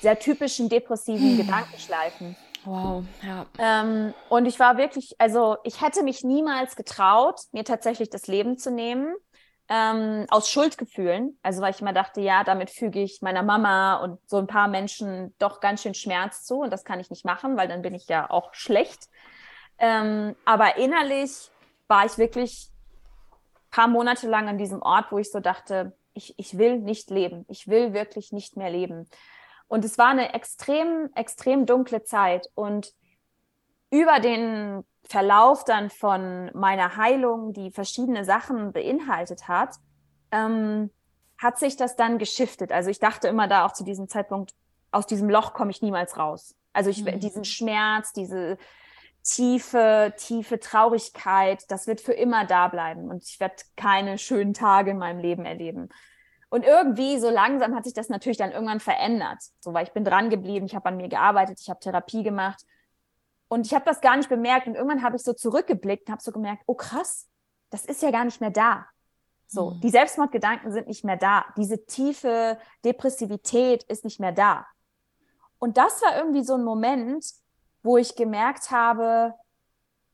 sehr 0.00 0.18
typischen 0.18 0.68
depressiven 0.68 1.30
hm. 1.30 1.36
Gedankenschleifen. 1.38 2.36
Wow, 2.64 3.04
ja. 3.22 3.46
Ähm, 3.58 4.14
und 4.28 4.46
ich 4.46 4.58
war 4.58 4.76
wirklich, 4.78 5.14
also 5.18 5.56
ich 5.62 5.80
hätte 5.80 6.02
mich 6.02 6.24
niemals 6.24 6.74
getraut, 6.74 7.40
mir 7.52 7.64
tatsächlich 7.64 8.10
das 8.10 8.26
Leben 8.26 8.58
zu 8.58 8.72
nehmen 8.72 9.14
ähm, 9.68 10.26
aus 10.30 10.50
Schuldgefühlen. 10.50 11.38
Also 11.42 11.60
weil 11.62 11.72
ich 11.72 11.80
immer 11.80 11.92
dachte, 11.92 12.20
ja, 12.20 12.44
damit 12.44 12.70
füge 12.70 13.00
ich 13.00 13.22
meiner 13.22 13.42
Mama 13.42 13.96
und 13.96 14.18
so 14.28 14.38
ein 14.38 14.46
paar 14.46 14.68
Menschen 14.68 15.34
doch 15.38 15.60
ganz 15.60 15.82
schön 15.82 15.94
Schmerz 15.94 16.44
zu 16.44 16.60
und 16.60 16.72
das 16.72 16.84
kann 16.84 17.00
ich 17.00 17.10
nicht 17.10 17.24
machen, 17.24 17.56
weil 17.56 17.68
dann 17.68 17.82
bin 17.82 17.94
ich 17.94 18.08
ja 18.08 18.30
auch 18.30 18.54
schlecht. 18.54 19.08
Ähm, 19.78 20.34
aber 20.44 20.76
innerlich 20.76 21.50
war 21.86 22.04
ich 22.04 22.18
wirklich 22.18 22.70
paar 23.70 23.88
Monate 23.88 24.28
lang 24.28 24.48
an 24.48 24.58
diesem 24.58 24.82
Ort, 24.82 25.12
wo 25.12 25.18
ich 25.18 25.30
so 25.30 25.40
dachte, 25.40 25.96
ich, 26.14 26.34
ich 26.38 26.58
will 26.58 26.78
nicht 26.78 27.10
leben. 27.10 27.44
Ich 27.48 27.68
will 27.68 27.92
wirklich 27.92 28.32
nicht 28.32 28.56
mehr 28.56 28.70
leben. 28.70 29.08
Und 29.68 29.84
es 29.84 29.98
war 29.98 30.08
eine 30.08 30.34
extrem, 30.34 31.10
extrem 31.14 31.66
dunkle 31.66 32.02
Zeit. 32.02 32.48
Und 32.54 32.92
über 33.90 34.20
den 34.20 34.84
Verlauf 35.04 35.64
dann 35.64 35.90
von 35.90 36.50
meiner 36.54 36.96
Heilung, 36.96 37.52
die 37.52 37.70
verschiedene 37.70 38.24
Sachen 38.24 38.72
beinhaltet 38.72 39.48
hat, 39.48 39.76
ähm, 40.30 40.90
hat 41.38 41.58
sich 41.58 41.76
das 41.76 41.96
dann 41.96 42.18
geschiftet. 42.18 42.72
Also 42.72 42.90
ich 42.90 42.98
dachte 42.98 43.28
immer 43.28 43.48
da 43.48 43.64
auch 43.64 43.72
zu 43.72 43.84
diesem 43.84 44.08
Zeitpunkt, 44.08 44.52
aus 44.90 45.06
diesem 45.06 45.30
Loch 45.30 45.54
komme 45.54 45.70
ich 45.70 45.80
niemals 45.80 46.18
raus. 46.18 46.54
Also 46.72 46.90
ich, 46.90 47.04
mhm. 47.04 47.20
diesen 47.20 47.44
Schmerz, 47.44 48.12
diese 48.12 48.58
tiefe, 49.22 50.12
tiefe 50.16 50.60
Traurigkeit, 50.60 51.64
das 51.68 51.86
wird 51.86 52.00
für 52.00 52.12
immer 52.12 52.44
da 52.44 52.68
bleiben 52.68 53.08
und 53.10 53.24
ich 53.24 53.40
werde 53.40 53.56
keine 53.76 54.18
schönen 54.18 54.54
Tage 54.54 54.90
in 54.90 54.98
meinem 54.98 55.18
Leben 55.18 55.44
erleben. 55.44 55.88
Und 56.50 56.64
irgendwie 56.64 57.18
so 57.18 57.28
langsam 57.28 57.74
hat 57.74 57.84
sich 57.84 57.92
das 57.92 58.08
natürlich 58.08 58.38
dann 58.38 58.52
irgendwann 58.52 58.80
verändert. 58.80 59.38
So, 59.60 59.74
weil 59.74 59.84
ich 59.84 59.92
bin 59.92 60.04
dran 60.04 60.30
geblieben, 60.30 60.64
ich 60.64 60.74
habe 60.74 60.88
an 60.88 60.96
mir 60.96 61.08
gearbeitet, 61.08 61.60
ich 61.60 61.68
habe 61.68 61.80
Therapie 61.80 62.22
gemacht 62.22 62.62
und 63.48 63.66
ich 63.66 63.74
habe 63.74 63.84
das 63.84 64.00
gar 64.00 64.16
nicht 64.16 64.28
bemerkt. 64.28 64.66
Und 64.66 64.74
irgendwann 64.74 65.02
habe 65.02 65.16
ich 65.16 65.22
so 65.22 65.32
zurückgeblickt 65.32 66.06
und 66.06 66.12
habe 66.12 66.22
so 66.22 66.32
gemerkt, 66.32 66.62
oh 66.66 66.74
krass, 66.74 67.26
das 67.70 67.84
ist 67.84 68.02
ja 68.02 68.10
gar 68.10 68.24
nicht 68.24 68.40
mehr 68.40 68.50
da. 68.50 68.86
So, 69.46 69.70
mhm. 69.70 69.80
die 69.80 69.90
Selbstmordgedanken 69.90 70.70
sind 70.70 70.86
nicht 70.86 71.04
mehr 71.04 71.16
da. 71.16 71.46
Diese 71.56 71.84
tiefe 71.86 72.58
Depressivität 72.84 73.82
ist 73.84 74.04
nicht 74.04 74.20
mehr 74.20 74.32
da. 74.32 74.66
Und 75.58 75.78
das 75.78 76.02
war 76.02 76.16
irgendwie 76.16 76.44
so 76.44 76.54
ein 76.54 76.64
Moment, 76.64 77.24
wo 77.82 77.96
ich 77.96 78.14
gemerkt 78.14 78.70
habe, 78.70 79.34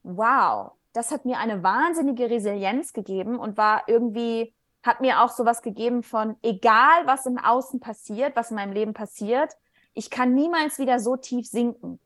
wow, 0.05 0.73
das 0.93 1.11
hat 1.11 1.25
mir 1.25 1.39
eine 1.39 1.63
wahnsinnige 1.63 2.31
Resilienz 2.31 2.93
gegeben 2.93 3.39
und 3.39 3.57
war 3.57 3.89
irgendwie, 3.89 4.55
hat 4.85 5.01
mir 5.01 5.23
auch 5.23 5.31
sowas 5.31 5.61
gegeben 5.61 6.05
von, 6.05 6.37
egal 6.43 7.07
was 7.07 7.27
im 7.27 7.39
Außen 7.39 7.81
passiert, 7.81 8.37
was 8.37 8.51
in 8.51 8.57
meinem 8.57 8.73
Leben 8.73 8.95
passiert, 8.95 9.57
ich 9.93 10.11
kann 10.11 10.35
niemals 10.35 10.79
wieder 10.79 11.01
so 11.01 11.17
tief 11.17 11.47
sinken 11.47 11.99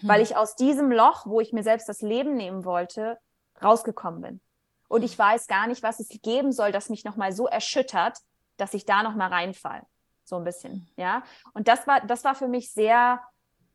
hm. 0.00 0.08
weil 0.08 0.22
ich 0.22 0.36
aus 0.36 0.56
diesem 0.56 0.90
Loch, 0.90 1.26
wo 1.26 1.40
ich 1.40 1.52
mir 1.52 1.62
selbst 1.62 1.88
das 1.88 2.00
Leben 2.00 2.36
nehmen 2.36 2.64
wollte, 2.64 3.18
rausgekommen 3.62 4.20
bin. 4.20 4.40
Und 4.88 5.02
ich 5.02 5.18
weiß 5.18 5.46
gar 5.46 5.66
nicht, 5.66 5.82
was 5.82 6.00
es 6.00 6.08
geben 6.22 6.52
soll, 6.52 6.72
das 6.72 6.90
mich 6.90 7.04
nochmal 7.04 7.32
so 7.32 7.46
erschüttert, 7.46 8.18
dass 8.56 8.74
ich 8.74 8.86
da 8.86 9.02
nochmal 9.02 9.28
reinfall. 9.32 9.82
so 10.24 10.36
ein 10.36 10.44
bisschen, 10.44 10.88
ja. 10.96 11.22
Und 11.52 11.68
das 11.68 11.86
war, 11.86 12.00
das 12.00 12.24
war 12.24 12.34
für 12.34 12.48
mich 12.48 12.72
sehr 12.72 13.20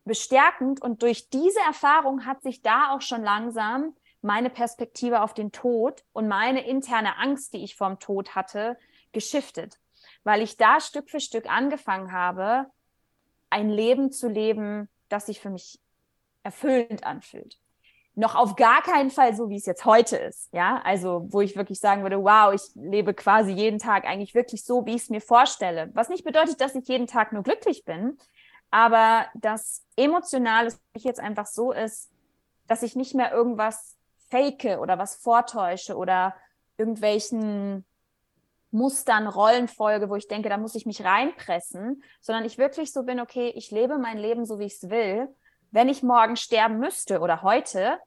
bestärkend 0.04 0.82
und 0.82 1.02
durch 1.02 1.30
diese 1.30 1.60
Erfahrung 1.60 2.26
hat 2.26 2.42
sich 2.42 2.62
da 2.62 2.92
auch 2.92 3.02
schon 3.02 3.24
langsam 3.24 3.96
meine 4.22 4.50
Perspektive 4.50 5.22
auf 5.22 5.34
den 5.34 5.52
Tod 5.52 6.04
und 6.12 6.28
meine 6.28 6.68
interne 6.68 7.18
Angst, 7.18 7.54
die 7.54 7.64
ich 7.64 7.76
vorm 7.76 8.00
Tod 8.00 8.36
hatte, 8.36 8.78
geschiftet, 9.12 9.80
weil 10.24 10.42
ich 10.42 10.58
da 10.58 10.80
Stück 10.80 11.10
für 11.10 11.20
Stück 11.20 11.50
angefangen 11.50 12.12
habe, 12.12 12.68
ein 13.50 13.70
Leben 13.70 14.12
zu 14.12 14.28
leben, 14.28 14.90
das 15.10 15.28
sich 15.28 15.40
für 15.40 15.50
mich 15.50 15.80
erfüllend 16.44 17.04
anfühlt. 17.04 17.60
Noch 18.14 18.36
auf 18.36 18.56
gar 18.58 18.82
keinen 18.82 19.10
Fall 19.10 19.36
so, 19.36 19.50
wie 19.50 19.56
es 19.56 19.66
jetzt 19.66 19.86
heute 19.86 20.18
ist. 20.18 20.50
Ja, 20.52 20.82
also 20.84 21.28
wo 21.30 21.42
ich 21.42 21.56
wirklich 21.56 21.80
sagen 21.80 22.04
würde, 22.04 22.22
wow, 22.22 22.54
ich 22.54 22.62
lebe 22.76 23.14
quasi 23.14 23.52
jeden 23.52 23.80
Tag 23.80 24.06
eigentlich 24.06 24.36
wirklich 24.36 24.66
so, 24.66 24.86
wie 24.86 24.96
ich 24.96 25.04
es 25.04 25.10
mir 25.10 25.22
vorstelle. 25.22 25.90
Was 25.94 26.10
nicht 26.10 26.26
bedeutet, 26.26 26.60
dass 26.60 26.76
ich 26.76 26.88
jeden 26.88 27.08
Tag 27.08 27.32
nur 27.32 27.44
glücklich 27.44 27.86
bin, 27.86 28.18
aber 28.70 29.28
das 29.36 29.86
Emotionale 29.96 30.74
mich 30.94 31.04
jetzt 31.04 31.20
einfach 31.20 31.46
so 31.46 31.72
ist, 31.72 32.10
dass 32.68 32.84
ich 32.84 32.96
nicht 32.96 33.16
mehr 33.16 33.32
irgendwas 33.32 33.98
fake 34.30 34.80
oder 34.80 34.98
was 34.98 35.16
vortäusche 35.16 35.96
oder 35.96 36.36
irgendwelchen 36.78 37.86
Mustern, 38.72 39.28
Rollenfolge, 39.28 40.10
wo 40.10 40.16
ich 40.16 40.30
denke, 40.30 40.48
da 40.48 40.58
muss 40.58 40.76
ich 40.76 40.86
mich 40.86 41.04
reinpressen, 41.04 42.02
sondern 42.22 42.46
ich 42.46 42.58
wirklich 42.58 42.94
so 42.94 43.04
bin, 43.04 43.20
okay, 43.20 43.52
ich 43.56 43.70
lebe 43.72 43.98
mein 43.98 44.18
Leben 44.18 44.46
so, 44.46 44.60
wie 44.60 44.66
ich 44.66 44.76
es 44.76 44.90
will. 44.90 45.28
Wenn 45.72 45.90
ich 45.90 46.04
morgen 46.04 46.36
sterben 46.36 46.80
müsste 46.80 47.20
oder 47.20 47.42
heute, 47.42 47.98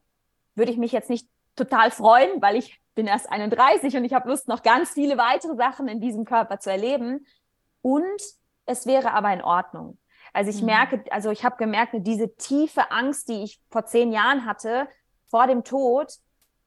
würde 0.55 0.71
ich 0.71 0.77
mich 0.77 0.91
jetzt 0.91 1.09
nicht 1.09 1.27
total 1.55 1.91
freuen, 1.91 2.41
weil 2.41 2.55
ich 2.55 2.79
bin 2.95 3.07
erst 3.07 3.29
31 3.29 3.97
und 3.97 4.05
ich 4.05 4.13
habe 4.13 4.29
Lust, 4.29 4.47
noch 4.47 4.63
ganz 4.63 4.91
viele 4.91 5.17
weitere 5.17 5.55
Sachen 5.55 5.87
in 5.87 5.99
diesem 5.99 6.25
Körper 6.25 6.59
zu 6.59 6.71
erleben. 6.71 7.25
Und 7.81 8.21
es 8.65 8.85
wäre 8.85 9.11
aber 9.11 9.31
in 9.33 9.41
Ordnung. 9.41 9.97
Also 10.33 10.49
ich 10.49 10.61
mhm. 10.61 10.67
merke, 10.67 11.03
also 11.11 11.29
ich 11.31 11.43
habe 11.43 11.57
gemerkt, 11.57 11.93
diese 11.97 12.35
tiefe 12.35 12.91
Angst, 12.91 13.29
die 13.29 13.43
ich 13.43 13.61
vor 13.69 13.85
zehn 13.85 14.11
Jahren 14.11 14.45
hatte, 14.45 14.87
vor 15.29 15.47
dem 15.47 15.63
Tod, 15.63 16.13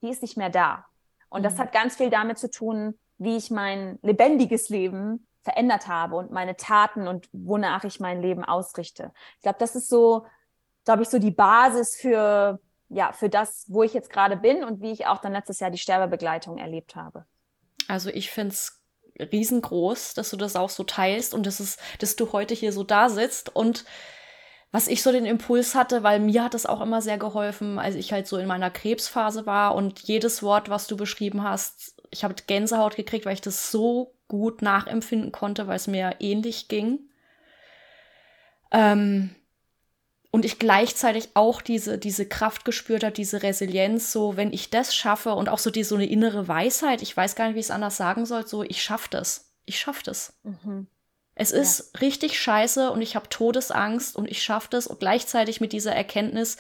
die 0.03 0.11
ist 0.11 0.23
nicht 0.23 0.37
mehr 0.37 0.51
da. 0.51 0.85
Und 1.29 1.41
mhm. 1.41 1.45
das 1.45 1.59
hat 1.59 1.73
ganz 1.73 1.97
viel 1.97 2.11
damit 2.11 2.39
zu 2.39 2.51
tun, 2.51 2.99
wie 3.19 3.37
ich 3.37 3.51
mein 3.51 3.99
lebendiges 4.03 4.69
Leben 4.69 5.27
verändert 5.43 5.89
habe 5.89 6.17
und 6.17 6.31
meine 6.31 6.57
Taten 6.57 7.09
und 7.09 7.29
wonach 7.33 7.85
ich 7.85 8.01
mein 8.01 8.21
Leben 8.21 8.45
ausrichte. 8.45 9.13
Ich 9.37 9.43
glaube, 9.43 9.59
das 9.59 9.75
ist 9.75 9.89
so, 9.89 10.27
glaube 10.89 11.03
ich, 11.03 11.11
so 11.11 11.19
die 11.19 11.31
Basis 11.31 11.97
für, 11.97 12.59
ja, 12.89 13.13
für 13.13 13.29
das, 13.29 13.67
wo 13.69 13.83
ich 13.83 13.93
jetzt 13.93 14.09
gerade 14.09 14.39
bin 14.39 14.65
und 14.65 14.81
wie 14.81 14.91
ich 14.91 15.07
auch 15.07 15.19
dann 15.19 15.35
letztes 15.35 15.61
Jahr 15.61 15.71
die 15.71 15.77
Sterbebegleitung 15.77 16.57
erlebt 16.57 16.97
habe. 16.97 17.27
Also 17.89 18.09
ich 18.09 18.31
finde 18.31 18.55
es 18.55 18.81
riesengroß, 19.21 20.15
dass 20.15 20.31
du 20.31 20.39
das 20.39 20.57
auch 20.57 20.71
so 20.71 20.85
teilst 20.85 21.35
und 21.35 21.45
dass 21.45 21.61
es, 21.61 21.77
dass 21.99 22.17
du 22.17 22.33
heute 22.33 22.55
hier 22.55 22.73
so 22.73 22.85
da 22.85 23.11
sitzt 23.11 23.55
und 23.55 23.85
was 24.73 24.89
ich 24.89 25.03
so 25.03 25.13
den 25.13 25.27
Impuls 25.27 25.75
hatte, 25.75 26.03
weil 26.03 26.21
mir 26.21 26.43
hat 26.43 26.55
es 26.55 26.65
auch 26.65 26.81
immer 26.81 27.03
sehr 27.03 27.19
geholfen, 27.19 27.79
als 27.79 27.95
ich 27.95 28.15
halt 28.15 28.27
so 28.27 28.39
in 28.39 28.47
meiner 28.47 28.71
Krebsphase 28.71 29.45
war 29.45 29.75
und 29.75 30.01
jedes 30.01 30.43
Wort, 30.43 30.71
was 30.71 30.87
du 30.87 30.97
beschrieben 30.97 31.43
hast, 31.43 32.01
ich 32.11 32.25
habe 32.25 32.35
Gänsehaut 32.47 32.97
gekriegt, 32.97 33.27
weil 33.27 33.35
ich 33.35 33.43
das 33.43 33.71
so 33.71 34.15
gut 34.27 34.63
nachempfinden 34.63 35.33
konnte, 35.33 35.67
weil 35.67 35.77
es 35.77 35.87
mir 35.87 36.17
ähnlich 36.21 36.69
ging. 36.69 37.01
Ähm, 38.71 39.35
und 40.31 40.45
ich 40.45 40.59
gleichzeitig 40.59 41.31
auch 41.35 41.63
diese, 41.63 41.99
diese 41.99 42.27
Kraft 42.27 42.65
gespürt 42.65 43.03
habe, 43.03 43.15
diese 43.15 43.43
Resilienz, 43.43 44.13
so 44.13 44.37
wenn 44.37 44.53
ich 44.53 44.71
das 44.71 44.95
schaffe 44.95 45.35
und 45.35 45.49
auch 45.49 45.59
so 45.59 45.71
die 45.71 45.85
so 45.85 45.95
eine 45.95 46.07
innere 46.07 46.49
Weisheit, 46.49 47.01
ich 47.03 47.17
weiß 47.17 47.35
gar 47.35 47.47
nicht, 47.47 47.55
wie 47.55 47.61
ich 47.61 47.67
es 47.67 47.71
anders 47.71 47.97
sagen 47.97 48.27
soll, 48.27 48.47
so 48.47 48.63
ich 48.63 48.83
schaffe 48.83 49.09
das. 49.11 49.53
Ich 49.65 49.79
schaffe 49.79 50.03
das. 50.05 50.35
Mhm. 50.43 50.87
Es 51.35 51.53
ist 51.53 51.93
ja. 51.95 52.01
richtig 52.01 52.39
scheiße 52.39 52.91
und 52.91 53.01
ich 53.01 53.15
habe 53.17 53.29
Todesangst 53.29 54.17
und 54.17 54.29
ich 54.29 54.43
schaffe 54.43 54.69
das 54.71 54.87
und 54.87 55.01
gleichzeitig 55.01 55.61
mit 55.61 55.73
dieser 55.73 55.95
Erkenntnis, 55.95 56.59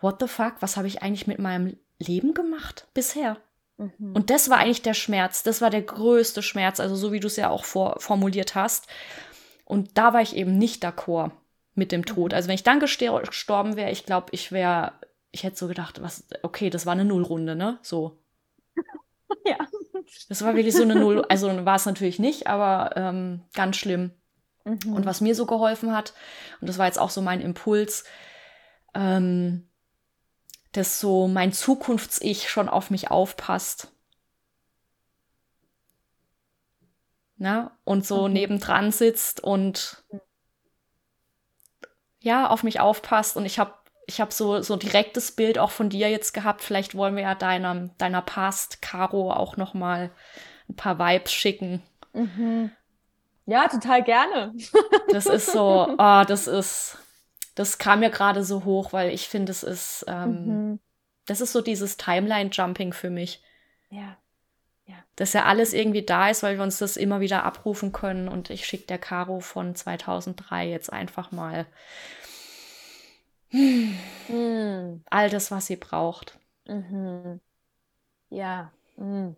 what 0.00 0.16
the 0.20 0.28
fuck, 0.28 0.54
was 0.60 0.76
habe 0.76 0.86
ich 0.86 1.02
eigentlich 1.02 1.26
mit 1.26 1.38
meinem 1.38 1.76
Leben 1.98 2.32
gemacht 2.32 2.86
bisher? 2.94 3.36
Mhm. 3.76 4.14
Und 4.14 4.30
das 4.30 4.48
war 4.48 4.58
eigentlich 4.58 4.82
der 4.82 4.94
Schmerz, 4.94 5.42
das 5.42 5.60
war 5.60 5.68
der 5.68 5.82
größte 5.82 6.42
Schmerz, 6.42 6.80
also 6.80 6.96
so 6.96 7.12
wie 7.12 7.20
du 7.20 7.26
es 7.26 7.36
ja 7.36 7.50
auch 7.50 7.64
vor, 7.64 8.00
formuliert 8.00 8.54
hast. 8.54 8.86
Und 9.66 9.98
da 9.98 10.14
war 10.14 10.22
ich 10.22 10.36
eben 10.36 10.56
nicht 10.56 10.84
d'accord 10.84 11.32
mit 11.80 11.92
dem 11.92 12.04
Tod. 12.04 12.32
Mhm. 12.32 12.36
Also 12.36 12.48
wenn 12.48 12.54
ich 12.54 12.62
dann 12.62 12.78
gestorben 12.78 13.74
wäre, 13.74 13.90
ich 13.90 14.04
glaube, 14.04 14.28
ich 14.32 14.52
wäre, 14.52 14.92
ich 15.32 15.42
hätte 15.42 15.56
so 15.56 15.66
gedacht, 15.66 16.02
was, 16.02 16.24
okay, 16.42 16.68
das 16.68 16.84
war 16.84 16.92
eine 16.92 17.06
Nullrunde, 17.06 17.56
ne? 17.56 17.78
So. 17.82 18.18
ja. 19.46 19.56
Das 20.28 20.42
war 20.42 20.54
wirklich 20.54 20.74
so 20.74 20.82
eine 20.82 20.94
Null. 20.94 21.24
Also 21.28 21.64
war 21.64 21.76
es 21.76 21.86
natürlich 21.86 22.18
nicht, 22.18 22.46
aber 22.46 22.96
ähm, 22.96 23.42
ganz 23.54 23.76
schlimm. 23.76 24.10
Mhm. 24.64 24.92
Und 24.92 25.06
was 25.06 25.22
mir 25.22 25.34
so 25.34 25.46
geholfen 25.46 25.96
hat, 25.96 26.12
und 26.60 26.68
das 26.68 26.76
war 26.76 26.86
jetzt 26.86 26.98
auch 26.98 27.10
so 27.10 27.22
mein 27.22 27.40
Impuls, 27.40 28.04
ähm, 28.94 29.66
dass 30.72 31.00
so 31.00 31.28
mein 31.28 31.52
Zukunfts-Ich 31.52 32.50
schon 32.50 32.68
auf 32.68 32.90
mich 32.90 33.10
aufpasst. 33.10 33.88
Na, 37.38 37.74
und 37.84 38.06
so 38.06 38.28
mhm. 38.28 38.34
nebendran 38.34 38.92
sitzt 38.92 39.42
und 39.42 40.04
ja, 42.20 42.48
auf 42.48 42.62
mich 42.62 42.80
aufpasst. 42.80 43.36
Und 43.36 43.46
ich 43.46 43.58
habe 43.58 43.74
ich 44.06 44.20
habe 44.20 44.32
so, 44.32 44.60
so 44.60 44.76
direktes 44.76 45.32
Bild 45.32 45.58
auch 45.58 45.70
von 45.70 45.88
dir 45.88 46.10
jetzt 46.10 46.32
gehabt. 46.32 46.62
Vielleicht 46.62 46.94
wollen 46.94 47.14
wir 47.14 47.22
ja 47.22 47.34
deiner, 47.34 47.90
deiner 47.98 48.22
Past, 48.22 48.82
Caro, 48.82 49.32
auch 49.32 49.56
noch 49.56 49.72
mal 49.72 50.10
ein 50.68 50.76
paar 50.76 50.98
Vibes 50.98 51.32
schicken. 51.32 51.82
Mhm. 52.12 52.72
Ja, 53.46 53.68
total 53.68 54.02
gerne. 54.02 54.52
das 55.12 55.26
ist 55.26 55.52
so, 55.52 55.94
oh, 55.96 56.24
das 56.26 56.46
ist, 56.46 56.98
das 57.54 57.78
kam 57.78 58.00
mir 58.00 58.10
gerade 58.10 58.44
so 58.44 58.64
hoch, 58.64 58.92
weil 58.92 59.10
ich 59.10 59.28
finde, 59.28 59.52
es 59.52 59.62
ist, 59.62 60.04
ähm, 60.08 60.46
mhm. 60.46 60.80
das 61.26 61.40
ist 61.40 61.52
so 61.52 61.60
dieses 61.60 61.96
Timeline-Jumping 61.96 62.92
für 62.92 63.10
mich. 63.10 63.42
Ja. 63.90 64.16
Ja. 64.90 64.96
Dass 65.16 65.32
ja 65.32 65.44
alles 65.44 65.72
irgendwie 65.72 66.04
da 66.04 66.28
ist, 66.28 66.42
weil 66.42 66.56
wir 66.56 66.62
uns 66.62 66.78
das 66.78 66.96
immer 66.96 67.20
wieder 67.20 67.44
abrufen 67.44 67.92
können. 67.92 68.28
Und 68.28 68.50
ich 68.50 68.66
schicke 68.66 68.86
der 68.86 68.98
Caro 68.98 69.40
von 69.40 69.74
2003 69.74 70.68
jetzt 70.68 70.92
einfach 70.92 71.32
mal 71.32 71.66
hm. 73.50 75.02
All 75.10 75.30
das, 75.30 75.50
was 75.50 75.66
sie 75.66 75.76
braucht. 75.76 76.38
Mhm. 76.66 77.40
Ja. 78.28 78.72
Mhm. 78.96 79.36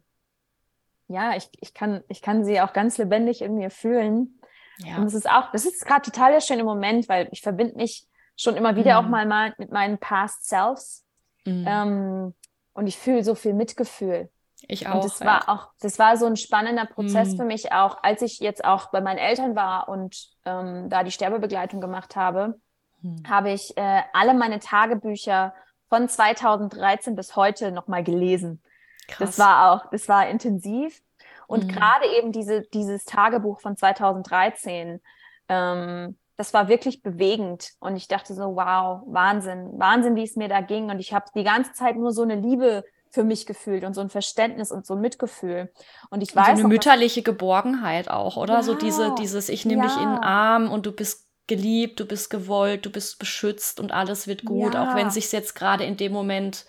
Ja, 1.09 1.37
ich, 1.37 1.49
ich, 1.61 1.75
kann, 1.75 2.02
ich 2.09 2.23
kann 2.23 2.44
sie 2.44 2.61
auch 2.61 2.73
ganz 2.73 2.99
lebendig 2.99 3.42
in 3.42 3.54
mir 3.54 3.71
fühlen. 3.71 4.38
Ja. 4.78 4.97
Und 4.97 5.06
es 5.06 5.14
ist 5.14 5.28
auch, 5.28 5.50
das 5.52 5.64
ist 5.64 5.85
gerade 5.85 6.02
total 6.02 6.32
der 6.32 6.40
schöne 6.40 6.64
Moment, 6.64 7.09
weil 7.09 7.28
ich 7.32 7.42
verbinde 7.42 7.76
mich 7.76 8.06
schon 8.37 8.56
immer 8.56 8.76
wieder 8.76 9.00
mhm. 9.00 9.06
auch 9.06 9.11
mal, 9.11 9.26
mal 9.26 9.54
mit 9.59 9.71
meinen 9.71 9.99
Past 9.99 10.49
Selves. 10.49 11.04
Mhm. 11.44 11.64
Ähm, 11.66 12.35
und 12.75 12.87
ich 12.87 12.99
fühle 12.99 13.25
so 13.25 13.35
viel 13.35 13.54
Mitgefühl. 13.54 14.30
Ich 14.69 14.87
auch. 14.87 14.97
Und 14.97 15.04
das 15.04 15.19
ja. 15.19 15.26
war 15.26 15.49
auch, 15.49 15.69
das 15.81 15.99
war 15.99 16.16
so 16.16 16.26
ein 16.26 16.37
spannender 16.37 16.87
Prozess 16.87 17.33
mhm. 17.33 17.37
für 17.37 17.45
mich 17.45 17.73
auch, 17.73 18.02
als 18.02 18.23
ich 18.23 18.38
jetzt 18.40 18.64
auch 18.64 18.90
bei 18.90 19.00
meinen 19.00 19.19
Eltern 19.19 19.57
war 19.57 19.88
und 19.88 20.28
ähm, 20.45 20.88
da 20.88 21.02
die 21.02 21.11
Sterbebegleitung 21.11 21.81
gemacht 21.81 22.16
habe 22.16 22.61
hm. 23.02 23.23
habe 23.28 23.50
ich 23.50 23.76
äh, 23.76 24.02
alle 24.12 24.35
meine 24.35 24.61
Tagebücher 24.61 25.54
von 25.88 26.09
2013 26.09 27.14
bis 27.16 27.37
heute 27.37 27.71
nochmal 27.71 28.02
gelesen. 28.02 28.62
Krass. 29.09 29.37
Das 29.37 29.38
war 29.38 29.73
auch, 29.73 29.90
das 29.90 30.09
war 30.09 30.28
intensiv. 30.28 31.02
Und 31.47 31.64
mhm. 31.64 31.69
gerade 31.69 32.07
eben 32.19 32.33
diese, 32.33 32.62
dieses 32.62 33.04
Tagebuch 33.04 33.61
von 33.61 33.76
2013, 33.76 35.00
ähm, 35.49 36.19
das 36.37 36.54
war 36.54 36.69
wirklich 36.69 37.02
bewegend. 37.02 37.73
Und 37.78 37.97
ich 37.97 38.09
dachte 38.09 38.35
so, 38.35 38.57
wow, 38.57 39.02
Wahnsinn, 39.07 39.78
Wahnsinn, 39.78 40.16
wie 40.16 40.23
es 40.23 40.37
mir 40.37 40.49
da 40.49 40.61
ging. 40.61 40.88
Und 40.88 40.99
ich 40.99 41.12
habe 41.12 41.26
die 41.35 41.45
ganze 41.45 41.73
Zeit 41.73 41.97
nur 41.97 42.12
so 42.12 42.23
eine 42.23 42.37
Liebe 42.37 42.85
für 43.12 43.25
mich 43.25 43.45
gefühlt 43.45 43.85
und 43.85 43.92
so 43.92 44.00
ein 44.00 44.09
Verständnis 44.09 44.73
und 44.73 44.87
so 44.87 44.95
ein 44.95 45.00
Mitgefühl. 45.00 45.71
Und 46.09 46.23
ich 46.23 46.35
weiß. 46.35 46.47
So 46.47 46.52
eine 46.52 46.62
noch, 46.62 46.69
mütterliche 46.71 47.23
Geborgenheit 47.23 48.09
auch, 48.09 48.38
oder? 48.38 48.54
Ja, 48.54 48.62
so 48.62 48.75
diese, 48.75 49.14
dieses, 49.16 49.50
ich 49.50 49.66
nehme 49.66 49.83
ja. 49.83 49.88
dich 49.88 49.97
in 49.99 50.09
den 50.09 50.19
Arm 50.19 50.73
und 50.73 50.87
du 50.87 50.92
bist 50.92 51.28
geliebt, 51.47 52.00
du 52.00 52.07
bist 52.07 52.31
gewollt, 52.31 52.87
du 52.87 52.90
bist 52.90 53.19
beschützt 53.19 53.81
und 53.81 53.92
alles 53.92 54.26
wird 54.26 54.47
gut, 54.47 54.75
ja. 54.75 54.83
auch 54.90 54.97
wenn 54.97 55.11
sich 55.11 55.31
jetzt 55.31 55.54
gerade 55.54 55.85
in 55.85 55.99
dem 55.99 56.12
Moment 56.12 56.64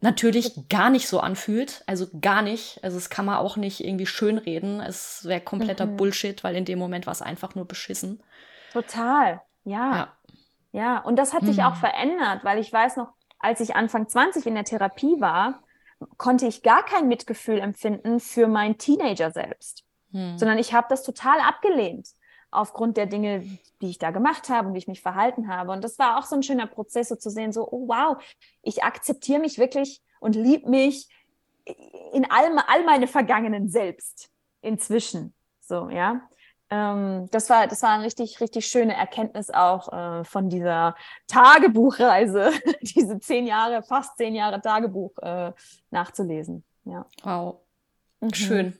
natürlich 0.00 0.68
gar 0.68 0.90
nicht 0.90 1.08
so 1.08 1.18
anfühlt, 1.18 1.82
also 1.88 2.06
gar 2.20 2.42
nicht. 2.42 2.78
Also 2.84 2.96
es 2.96 3.10
kann 3.10 3.24
man 3.24 3.38
auch 3.38 3.56
nicht 3.56 3.82
irgendwie 3.82 4.06
schönreden. 4.06 4.80
Es 4.80 5.24
wäre 5.24 5.40
kompletter 5.40 5.86
mhm. 5.86 5.96
Bullshit, 5.96 6.44
weil 6.44 6.54
in 6.54 6.64
dem 6.64 6.78
Moment 6.78 7.06
war 7.06 7.12
es 7.12 7.22
einfach 7.22 7.56
nur 7.56 7.64
beschissen. 7.64 8.22
Total, 8.72 9.42
ja. 9.64 9.96
Ja, 9.96 10.12
ja. 10.70 10.98
und 11.00 11.16
das 11.16 11.32
hat 11.32 11.42
mhm. 11.42 11.46
sich 11.48 11.64
auch 11.64 11.74
verändert, 11.74 12.44
weil 12.44 12.60
ich 12.60 12.72
weiß 12.72 12.96
noch, 12.96 13.15
als 13.38 13.60
ich 13.60 13.76
Anfang 13.76 14.08
20 14.08 14.46
in 14.46 14.54
der 14.54 14.64
Therapie 14.64 15.20
war, 15.20 15.62
konnte 16.18 16.46
ich 16.46 16.62
gar 16.62 16.84
kein 16.84 17.08
Mitgefühl 17.08 17.58
empfinden 17.58 18.20
für 18.20 18.48
mein 18.48 18.78
Teenager 18.78 19.30
selbst, 19.30 19.84
mhm. 20.10 20.36
sondern 20.38 20.58
ich 20.58 20.74
habe 20.74 20.86
das 20.90 21.02
total 21.02 21.40
abgelehnt 21.40 22.08
aufgrund 22.50 22.96
der 22.96 23.06
Dinge, 23.06 23.40
die 23.82 23.90
ich 23.90 23.98
da 23.98 24.10
gemacht 24.10 24.48
habe 24.48 24.68
und 24.68 24.74
wie 24.74 24.78
ich 24.78 24.88
mich 24.88 25.02
verhalten 25.02 25.48
habe. 25.48 25.72
Und 25.72 25.84
das 25.84 25.98
war 25.98 26.18
auch 26.18 26.24
so 26.24 26.36
ein 26.36 26.42
schöner 26.42 26.66
Prozess, 26.66 27.08
so 27.08 27.16
zu 27.16 27.30
sehen, 27.30 27.52
so, 27.52 27.68
oh 27.70 27.88
wow, 27.88 28.22
ich 28.62 28.82
akzeptiere 28.84 29.40
mich 29.40 29.58
wirklich 29.58 30.02
und 30.20 30.36
liebe 30.36 30.68
mich 30.68 31.08
in 32.12 32.30
all, 32.30 32.56
all 32.66 32.84
meine 32.84 33.06
vergangenen 33.06 33.68
selbst 33.68 34.30
inzwischen. 34.60 35.34
So, 35.60 35.90
ja. 35.90 36.20
Ähm, 36.70 37.28
das 37.30 37.48
war, 37.48 37.66
das 37.66 37.82
war 37.82 37.90
eine 37.90 38.04
richtig, 38.04 38.40
richtig 38.40 38.66
schöne 38.66 38.96
Erkenntnis 38.96 39.50
auch 39.50 39.92
äh, 39.92 40.24
von 40.24 40.48
dieser 40.48 40.96
Tagebuchreise, 41.28 42.50
diese 42.80 43.20
zehn 43.20 43.46
Jahre, 43.46 43.82
fast 43.82 44.16
zehn 44.16 44.34
Jahre 44.34 44.60
Tagebuch 44.60 45.16
äh, 45.18 45.52
nachzulesen. 45.90 46.64
Ja. 46.84 47.06
Wow. 47.22 47.60
Mhm. 48.20 48.34
Schön. 48.34 48.78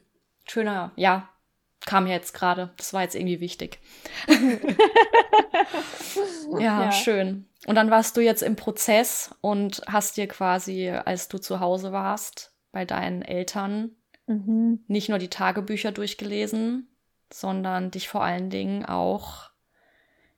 Schöner, 0.48 0.92
ja, 0.96 1.28
kam 1.84 2.06
jetzt 2.06 2.32
gerade. 2.32 2.72
Das 2.76 2.92
war 2.92 3.02
jetzt 3.02 3.14
irgendwie 3.14 3.40
wichtig. 3.40 3.80
ja, 6.58 6.84
ja, 6.84 6.92
schön. 6.92 7.48
Und 7.66 7.74
dann 7.74 7.90
warst 7.90 8.16
du 8.16 8.20
jetzt 8.20 8.42
im 8.42 8.54
Prozess 8.56 9.34
und 9.40 9.82
hast 9.88 10.16
dir 10.16 10.28
quasi, 10.28 10.90
als 10.90 11.28
du 11.28 11.38
zu 11.38 11.60
Hause 11.60 11.90
warst, 11.92 12.52
bei 12.70 12.84
deinen 12.84 13.22
Eltern 13.22 13.96
mhm. 14.26 14.84
nicht 14.86 15.08
nur 15.08 15.18
die 15.18 15.30
Tagebücher 15.30 15.90
durchgelesen, 15.90 16.88
sondern 17.32 17.90
dich 17.90 18.08
vor 18.08 18.22
allen 18.22 18.50
Dingen 18.50 18.84
auch 18.84 19.50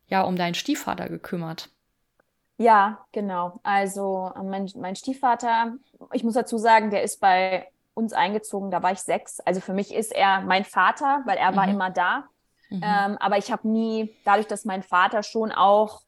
ja 0.06 0.22
um 0.22 0.36
deinen 0.36 0.54
Stiefvater 0.54 1.08
gekümmert. 1.08 1.70
Ja, 2.56 3.04
genau. 3.12 3.60
Also 3.62 4.32
mein, 4.42 4.70
mein 4.76 4.96
Stiefvater, 4.96 5.74
ich 6.12 6.24
muss 6.24 6.34
dazu 6.34 6.58
sagen, 6.58 6.90
der 6.90 7.02
ist 7.02 7.20
bei 7.20 7.68
uns 7.94 8.12
eingezogen, 8.12 8.70
da 8.70 8.82
war 8.82 8.92
ich 8.92 9.00
sechs. 9.00 9.40
Also 9.40 9.60
für 9.60 9.72
mich 9.72 9.94
ist 9.94 10.12
er 10.12 10.40
mein 10.40 10.64
Vater, 10.64 11.22
weil 11.24 11.36
er 11.36 11.52
mhm. 11.52 11.56
war 11.56 11.68
immer 11.68 11.90
da. 11.90 12.24
Mhm. 12.70 12.82
Ähm, 12.82 13.16
aber 13.18 13.38
ich 13.38 13.52
habe 13.52 13.68
nie, 13.68 14.14
dadurch, 14.24 14.46
dass 14.46 14.64
mein 14.64 14.82
Vater 14.82 15.22
schon 15.22 15.52
auch 15.52 16.02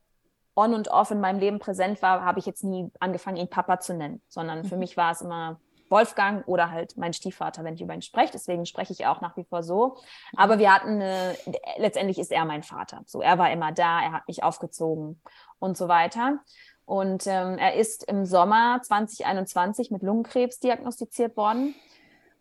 on 0.56 0.74
und 0.74 0.88
off 0.88 1.10
in 1.10 1.20
meinem 1.20 1.38
Leben 1.38 1.58
präsent 1.58 2.02
war, 2.02 2.24
habe 2.24 2.38
ich 2.38 2.46
jetzt 2.46 2.64
nie 2.64 2.90
angefangen, 2.98 3.36
ihn 3.36 3.48
Papa 3.48 3.80
zu 3.80 3.94
nennen, 3.94 4.20
sondern 4.28 4.60
mhm. 4.60 4.64
für 4.64 4.76
mich 4.76 4.96
war 4.96 5.12
es 5.12 5.20
immer 5.20 5.60
Wolfgang 5.90 6.46
oder 6.46 6.70
halt 6.70 6.96
mein 6.96 7.12
Stiefvater, 7.12 7.64
wenn 7.64 7.74
ich 7.74 7.82
über 7.82 7.94
ihn 7.94 8.02
spreche. 8.02 8.32
Deswegen 8.32 8.66
spreche 8.66 8.92
ich 8.92 9.06
auch 9.06 9.20
nach 9.20 9.36
wie 9.36 9.44
vor 9.44 9.62
so. 9.62 9.98
Aber 10.36 10.58
wir 10.58 10.72
hatten 10.72 11.02
eine, 11.02 11.36
letztendlich 11.78 12.18
ist 12.18 12.32
er 12.32 12.44
mein 12.44 12.62
Vater. 12.62 13.02
So, 13.06 13.20
er 13.20 13.38
war 13.38 13.50
immer 13.50 13.72
da, 13.72 14.00
er 14.00 14.12
hat 14.12 14.28
mich 14.28 14.42
aufgezogen 14.42 15.20
und 15.58 15.76
so 15.76 15.88
weiter. 15.88 16.38
Und 16.84 17.26
ähm, 17.26 17.58
er 17.58 17.74
ist 17.74 18.04
im 18.04 18.24
Sommer 18.24 18.80
2021 18.82 19.90
mit 19.90 20.02
Lungenkrebs 20.02 20.58
diagnostiziert 20.58 21.36
worden. 21.36 21.74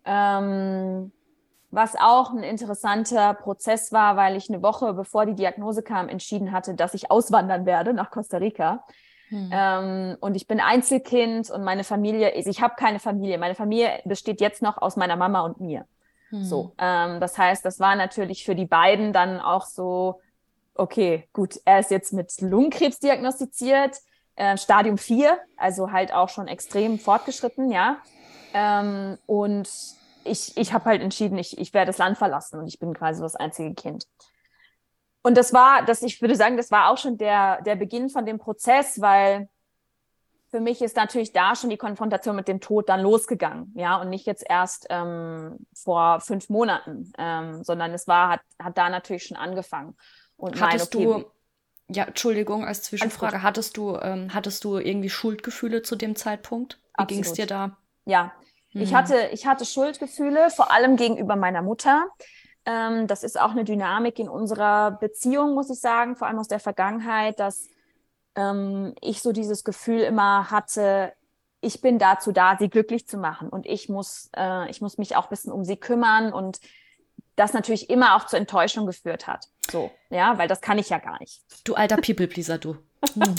Ähm, 0.04 1.12
was 1.70 1.94
auch 1.94 2.32
ein 2.32 2.42
interessanter 2.42 3.34
Prozess 3.34 3.92
war, 3.92 4.16
weil 4.16 4.36
ich 4.36 4.48
eine 4.48 4.62
Woche 4.62 4.92
bevor 4.92 5.24
die 5.24 5.36
Diagnose 5.36 5.82
kam, 5.82 6.08
entschieden 6.08 6.50
hatte, 6.50 6.74
dass 6.74 6.94
ich 6.94 7.10
auswandern 7.10 7.64
werde 7.64 7.94
nach 7.94 8.10
Costa 8.10 8.38
Rica. 8.38 8.84
Hm. 9.30 9.50
Ähm, 9.52 10.16
und 10.20 10.34
ich 10.34 10.46
bin 10.46 10.60
Einzelkind 10.60 11.50
und 11.50 11.64
meine 11.64 11.84
Familie, 11.84 12.32
ich 12.34 12.60
habe 12.60 12.74
keine 12.76 12.98
Familie. 12.98 13.38
Meine 13.38 13.54
Familie 13.54 14.00
besteht 14.04 14.40
jetzt 14.40 14.60
noch 14.60 14.78
aus 14.78 14.96
meiner 14.96 15.16
Mama 15.16 15.40
und 15.40 15.60
mir. 15.60 15.86
Hm. 16.30 16.44
So, 16.44 16.72
ähm, 16.78 17.20
das 17.20 17.38
heißt, 17.38 17.64
das 17.64 17.80
war 17.80 17.96
natürlich 17.96 18.44
für 18.44 18.54
die 18.54 18.66
beiden 18.66 19.12
dann 19.12 19.40
auch 19.40 19.66
so, 19.66 20.20
okay, 20.74 21.28
gut, 21.32 21.60
er 21.64 21.80
ist 21.80 21.90
jetzt 21.90 22.12
mit 22.12 22.32
Lungenkrebs 22.40 22.98
diagnostiziert, 22.98 23.98
äh, 24.36 24.56
Stadium 24.56 24.98
4, 24.98 25.38
also 25.56 25.92
halt 25.92 26.12
auch 26.12 26.28
schon 26.28 26.48
extrem 26.48 26.98
fortgeschritten, 26.98 27.70
ja. 27.70 27.98
Ähm, 28.52 29.16
und 29.26 29.68
ich, 30.24 30.56
ich 30.56 30.72
habe 30.72 30.86
halt 30.86 31.02
entschieden, 31.02 31.38
ich, 31.38 31.58
ich 31.58 31.72
werde 31.72 31.88
das 31.88 31.98
Land 31.98 32.18
verlassen 32.18 32.58
und 32.58 32.66
ich 32.66 32.78
bin 32.78 32.94
quasi 32.94 33.22
das 33.22 33.36
einzige 33.36 33.74
Kind. 33.74 34.06
Und 35.22 35.36
das 35.36 35.52
war, 35.52 35.84
das, 35.84 36.02
ich 36.02 36.20
würde 36.22 36.34
sagen, 36.34 36.56
das 36.56 36.70
war 36.70 36.90
auch 36.90 36.98
schon 36.98 37.18
der, 37.18 37.60
der 37.62 37.76
Beginn 37.76 38.08
von 38.08 38.24
dem 38.24 38.38
Prozess, 38.38 39.00
weil 39.00 39.48
für 40.50 40.60
mich 40.60 40.82
ist 40.82 40.96
natürlich 40.96 41.32
da 41.32 41.54
schon 41.54 41.70
die 41.70 41.76
Konfrontation 41.76 42.34
mit 42.34 42.48
dem 42.48 42.60
Tod 42.60 42.88
dann 42.88 43.00
losgegangen, 43.00 43.72
ja, 43.76 44.00
und 44.00 44.10
nicht 44.10 44.26
jetzt 44.26 44.44
erst 44.48 44.86
ähm, 44.90 45.58
vor 45.74 46.20
fünf 46.20 46.48
Monaten, 46.48 47.12
ähm, 47.18 47.62
sondern 47.62 47.92
es 47.92 48.08
war, 48.08 48.30
hat, 48.30 48.40
hat 48.60 48.76
da 48.76 48.88
natürlich 48.88 49.24
schon 49.24 49.36
angefangen. 49.36 49.96
Und 50.36 50.60
hattest 50.60 50.94
mein, 50.94 51.06
okay, 51.06 51.22
du, 51.22 51.94
ja, 51.94 52.04
Entschuldigung, 52.04 52.64
als 52.64 52.82
Zwischenfrage, 52.82 53.42
hattest 53.42 53.76
du, 53.76 53.96
ähm, 53.96 54.34
hattest 54.34 54.64
du 54.64 54.78
irgendwie 54.78 55.10
Schuldgefühle 55.10 55.82
zu 55.82 55.96
dem 55.96 56.16
Zeitpunkt? 56.16 56.80
Wie 56.98 57.06
ging 57.06 57.20
es 57.20 57.32
dir 57.32 57.46
da? 57.46 57.76
Ja, 58.04 58.32
hm. 58.70 58.80
ich 58.80 58.92
hatte, 58.94 59.28
ich 59.32 59.46
hatte 59.46 59.64
Schuldgefühle, 59.64 60.50
vor 60.50 60.72
allem 60.72 60.96
gegenüber 60.96 61.36
meiner 61.36 61.62
Mutter. 61.62 62.06
Ähm, 62.66 63.06
das 63.06 63.22
ist 63.22 63.40
auch 63.40 63.50
eine 63.50 63.64
Dynamik 63.64 64.18
in 64.18 64.28
unserer 64.28 64.92
Beziehung, 64.92 65.54
muss 65.54 65.70
ich 65.70 65.80
sagen, 65.80 66.16
vor 66.16 66.28
allem 66.28 66.38
aus 66.38 66.48
der 66.48 66.60
Vergangenheit, 66.60 67.40
dass 67.40 67.68
ähm, 68.36 68.94
ich 69.00 69.22
so 69.22 69.32
dieses 69.32 69.64
Gefühl 69.64 70.00
immer 70.00 70.50
hatte, 70.50 71.12
ich 71.60 71.80
bin 71.80 71.98
dazu 71.98 72.32
da, 72.32 72.56
sie 72.58 72.68
glücklich 72.68 73.06
zu 73.06 73.18
machen 73.18 73.48
und 73.48 73.66
ich 73.66 73.88
muss, 73.88 74.30
äh, 74.36 74.70
ich 74.70 74.80
muss 74.80 74.98
mich 74.98 75.16
auch 75.16 75.24
ein 75.24 75.30
bisschen 75.30 75.52
um 75.52 75.64
sie 75.64 75.76
kümmern 75.76 76.32
und 76.32 76.60
das 77.36 77.52
natürlich 77.52 77.90
immer 77.90 78.16
auch 78.16 78.26
zur 78.26 78.38
Enttäuschung 78.38 78.86
geführt 78.86 79.26
hat. 79.26 79.48
So, 79.70 79.90
ja, 80.10 80.36
weil 80.38 80.48
das 80.48 80.60
kann 80.60 80.78
ich 80.78 80.90
ja 80.90 80.98
gar 80.98 81.18
nicht. 81.20 81.42
Du 81.64 81.74
alter 81.74 81.96
People-Pleaser, 81.96 82.58
du. 82.58 82.76
Hm. 83.14 83.34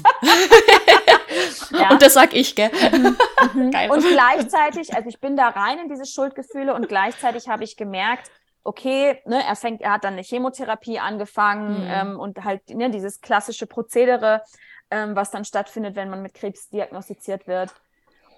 ja. 1.79 1.91
Und 1.91 2.01
das 2.01 2.13
sag 2.13 2.33
ich, 2.33 2.55
gell? 2.55 2.71
Mhm. 2.91 3.17
Mhm. 3.53 3.91
Und 3.91 4.07
gleichzeitig, 4.07 4.95
also 4.95 5.09
ich 5.09 5.19
bin 5.19 5.35
da 5.35 5.49
rein 5.49 5.79
in 5.79 5.89
diese 5.89 6.05
Schuldgefühle 6.05 6.73
und 6.73 6.87
gleichzeitig 6.87 7.47
habe 7.47 7.63
ich 7.63 7.77
gemerkt, 7.77 8.31
okay, 8.63 9.21
ne, 9.25 9.43
er 9.43 9.55
fängt, 9.55 9.81
er 9.81 9.93
hat 9.93 10.03
dann 10.03 10.13
eine 10.13 10.23
Chemotherapie 10.23 10.99
angefangen 10.99 11.83
mhm. 11.83 11.89
ähm, 11.89 12.19
und 12.19 12.43
halt 12.43 12.69
ne, 12.69 12.89
dieses 12.89 13.21
klassische 13.21 13.67
Prozedere, 13.67 14.43
ähm, 14.89 15.15
was 15.15 15.31
dann 15.31 15.45
stattfindet, 15.45 15.95
wenn 15.95 16.09
man 16.09 16.21
mit 16.21 16.33
Krebs 16.33 16.69
diagnostiziert 16.69 17.47
wird. 17.47 17.73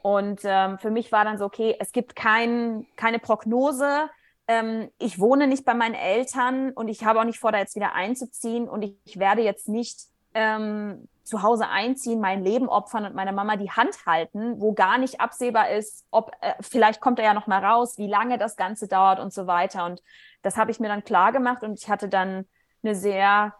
Und 0.01 0.41
ähm, 0.43 0.77
für 0.79 0.91
mich 0.91 1.12
war 1.12 1.23
dann 1.23 1.38
so, 1.38 1.45
okay, 1.45 1.75
es 1.79 1.91
gibt 1.91 2.15
kein, 2.15 2.86
keine 2.97 3.19
Prognose. 3.19 4.09
Ähm, 4.47 4.89
ich 4.99 5.19
wohne 5.19 5.47
nicht 5.47 5.63
bei 5.63 5.73
meinen 5.73 5.95
Eltern 5.95 6.71
und 6.71 6.89
ich 6.89 7.05
habe 7.05 7.19
auch 7.19 7.25
nicht 7.25 7.39
vor, 7.39 7.51
da 7.51 7.59
jetzt 7.59 7.75
wieder 7.75 7.93
einzuziehen 7.93 8.67
und 8.67 8.81
ich, 8.81 8.97
ich 9.05 9.17
werde 9.17 9.41
jetzt 9.41 9.69
nicht 9.69 10.07
ähm, 10.33 11.07
zu 11.23 11.41
Hause 11.41 11.69
einziehen, 11.69 12.19
mein 12.19 12.43
Leben 12.43 12.67
opfern 12.67 13.05
und 13.05 13.15
meiner 13.15 13.31
Mama 13.31 13.55
die 13.55 13.71
Hand 13.71 14.05
halten, 14.05 14.59
wo 14.59 14.73
gar 14.73 14.97
nicht 14.97 15.21
absehbar 15.21 15.69
ist, 15.69 16.05
ob 16.12 16.31
äh, 16.41 16.53
vielleicht 16.59 16.99
kommt 16.99 17.19
er 17.19 17.25
ja 17.25 17.33
noch 17.33 17.47
mal 17.47 17.63
raus, 17.63 17.97
wie 17.97 18.07
lange 18.07 18.38
das 18.38 18.57
Ganze 18.57 18.88
dauert 18.88 19.19
und 19.19 19.33
so 19.33 19.47
weiter. 19.47 19.86
Und 19.86 20.01
das 20.41 20.57
habe 20.57 20.71
ich 20.71 20.79
mir 20.79 20.89
dann 20.89 21.03
klar 21.03 21.31
gemacht 21.31 21.63
und 21.63 21.79
ich 21.79 21.89
hatte 21.89 22.09
dann 22.09 22.45
eine 22.83 22.95
sehr, 22.95 23.53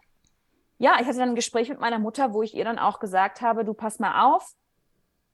ja, 0.78 0.96
ich 1.00 1.06
hatte 1.06 1.18
dann 1.18 1.30
ein 1.30 1.34
Gespräch 1.34 1.70
mit 1.70 1.80
meiner 1.80 1.98
Mutter, 1.98 2.34
wo 2.34 2.42
ich 2.42 2.54
ihr 2.54 2.64
dann 2.64 2.78
auch 2.78 3.00
gesagt 3.00 3.40
habe, 3.40 3.64
du 3.64 3.72
pass 3.72 3.98
mal 3.98 4.26
auf, 4.26 4.52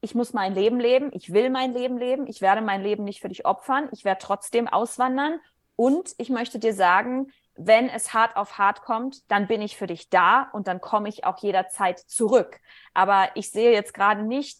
ich 0.01 0.15
muss 0.15 0.33
mein 0.33 0.55
Leben 0.55 0.79
leben, 0.79 1.11
ich 1.13 1.33
will 1.33 1.51
mein 1.51 1.75
Leben 1.75 1.99
leben, 1.99 2.27
ich 2.27 2.41
werde 2.41 2.63
mein 2.63 2.83
Leben 2.83 3.05
nicht 3.05 3.21
für 3.21 3.29
dich 3.29 3.45
opfern, 3.45 3.89
ich 3.93 4.05
werde 4.05 4.21
trotzdem 4.23 4.69
auswandern 4.69 5.41
und 5.77 6.15
ich 6.19 6.31
möchte 6.31 6.59
dir 6.59 6.75
sagen, 6.75 7.33
wenn 7.57 7.89
es 7.89 8.15
hart 8.15 8.37
auf 8.37 8.59
hart 8.59 8.83
kommt, 8.83 9.31
dann 9.31 9.47
bin 9.47 9.61
ich 9.61 9.77
für 9.77 9.87
dich 9.87 10.09
da 10.09 10.49
und 10.53 10.67
dann 10.67 10.81
komme 10.81 11.09
ich 11.09 11.25
auch 11.25 11.39
jederzeit 11.39 11.99
zurück. 11.99 12.59
Aber 12.95 13.29
ich 13.35 13.51
sehe 13.51 13.73
jetzt 13.73 13.93
gerade 13.93 14.23
nicht 14.23 14.59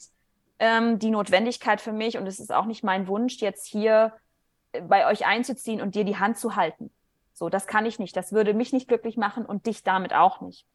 ähm, 0.59 0.99
die 0.99 1.11
Notwendigkeit 1.11 1.81
für 1.81 1.93
mich 1.93 2.19
und 2.19 2.27
es 2.27 2.39
ist 2.39 2.53
auch 2.53 2.67
nicht 2.67 2.85
mein 2.85 3.09
Wunsch, 3.09 3.39
jetzt 3.39 3.67
hier 3.67 4.13
äh, 4.73 4.83
bei 4.83 5.07
euch 5.07 5.27
einzuziehen 5.27 5.81
und 5.81 5.95
dir 5.95 6.05
die 6.05 6.19
Hand 6.19 6.39
zu 6.39 6.57
halten. 6.57 6.91
So, 7.33 7.49
das 7.49 7.67
kann 7.67 7.87
ich 7.87 7.99
nicht. 7.99 8.17
Das 8.17 8.33
würde 8.33 8.53
mich 8.53 8.73
nicht 8.73 8.89
glücklich 8.89 9.17
machen 9.17 9.47
und 9.47 9.67
dich 9.67 9.83
damit 9.83 10.13
auch 10.13 10.43
nicht. 10.43 10.67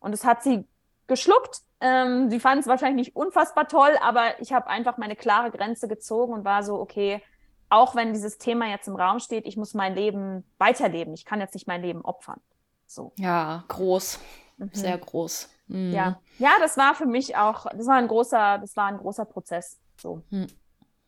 Und 0.00 0.12
es 0.12 0.24
hat 0.24 0.42
sie 0.42 0.66
geschluckt. 1.06 1.62
Ähm, 1.80 2.28
sie 2.28 2.40
fand 2.40 2.60
es 2.60 2.66
wahrscheinlich 2.66 3.06
nicht 3.06 3.16
unfassbar 3.16 3.66
toll, 3.68 3.96
aber 4.02 4.38
ich 4.40 4.52
habe 4.52 4.66
einfach 4.66 4.98
meine 4.98 5.16
klare 5.16 5.50
Grenze 5.50 5.88
gezogen 5.88 6.34
und 6.34 6.44
war 6.44 6.62
so, 6.62 6.78
okay, 6.78 7.22
auch 7.70 7.94
wenn 7.94 8.12
dieses 8.12 8.38
Thema 8.38 8.66
jetzt 8.66 8.88
im 8.88 8.96
Raum 8.96 9.20
steht, 9.20 9.46
ich 9.46 9.56
muss 9.56 9.74
mein 9.74 9.94
Leben 9.94 10.44
weiterleben. 10.58 11.14
Ich 11.14 11.24
kann 11.24 11.40
jetzt 11.40 11.54
nicht 11.54 11.66
mein 11.66 11.82
Leben 11.82 12.04
opfern. 12.04 12.40
So. 12.86 13.12
Ja, 13.16 13.64
groß. 13.68 14.18
Mhm. 14.58 14.70
Sehr 14.72 14.98
groß. 14.98 15.48
Mhm. 15.68 15.92
Ja. 15.92 16.20
Ja, 16.38 16.50
das 16.60 16.76
war 16.76 16.94
für 16.94 17.06
mich 17.06 17.36
auch, 17.36 17.66
das 17.66 17.86
war 17.86 17.94
ein 17.94 18.08
großer, 18.08 18.58
das 18.58 18.76
war 18.76 18.86
ein 18.86 18.98
großer 18.98 19.24
Prozess. 19.24 19.78
So. 19.96 20.22
Mhm. 20.30 20.48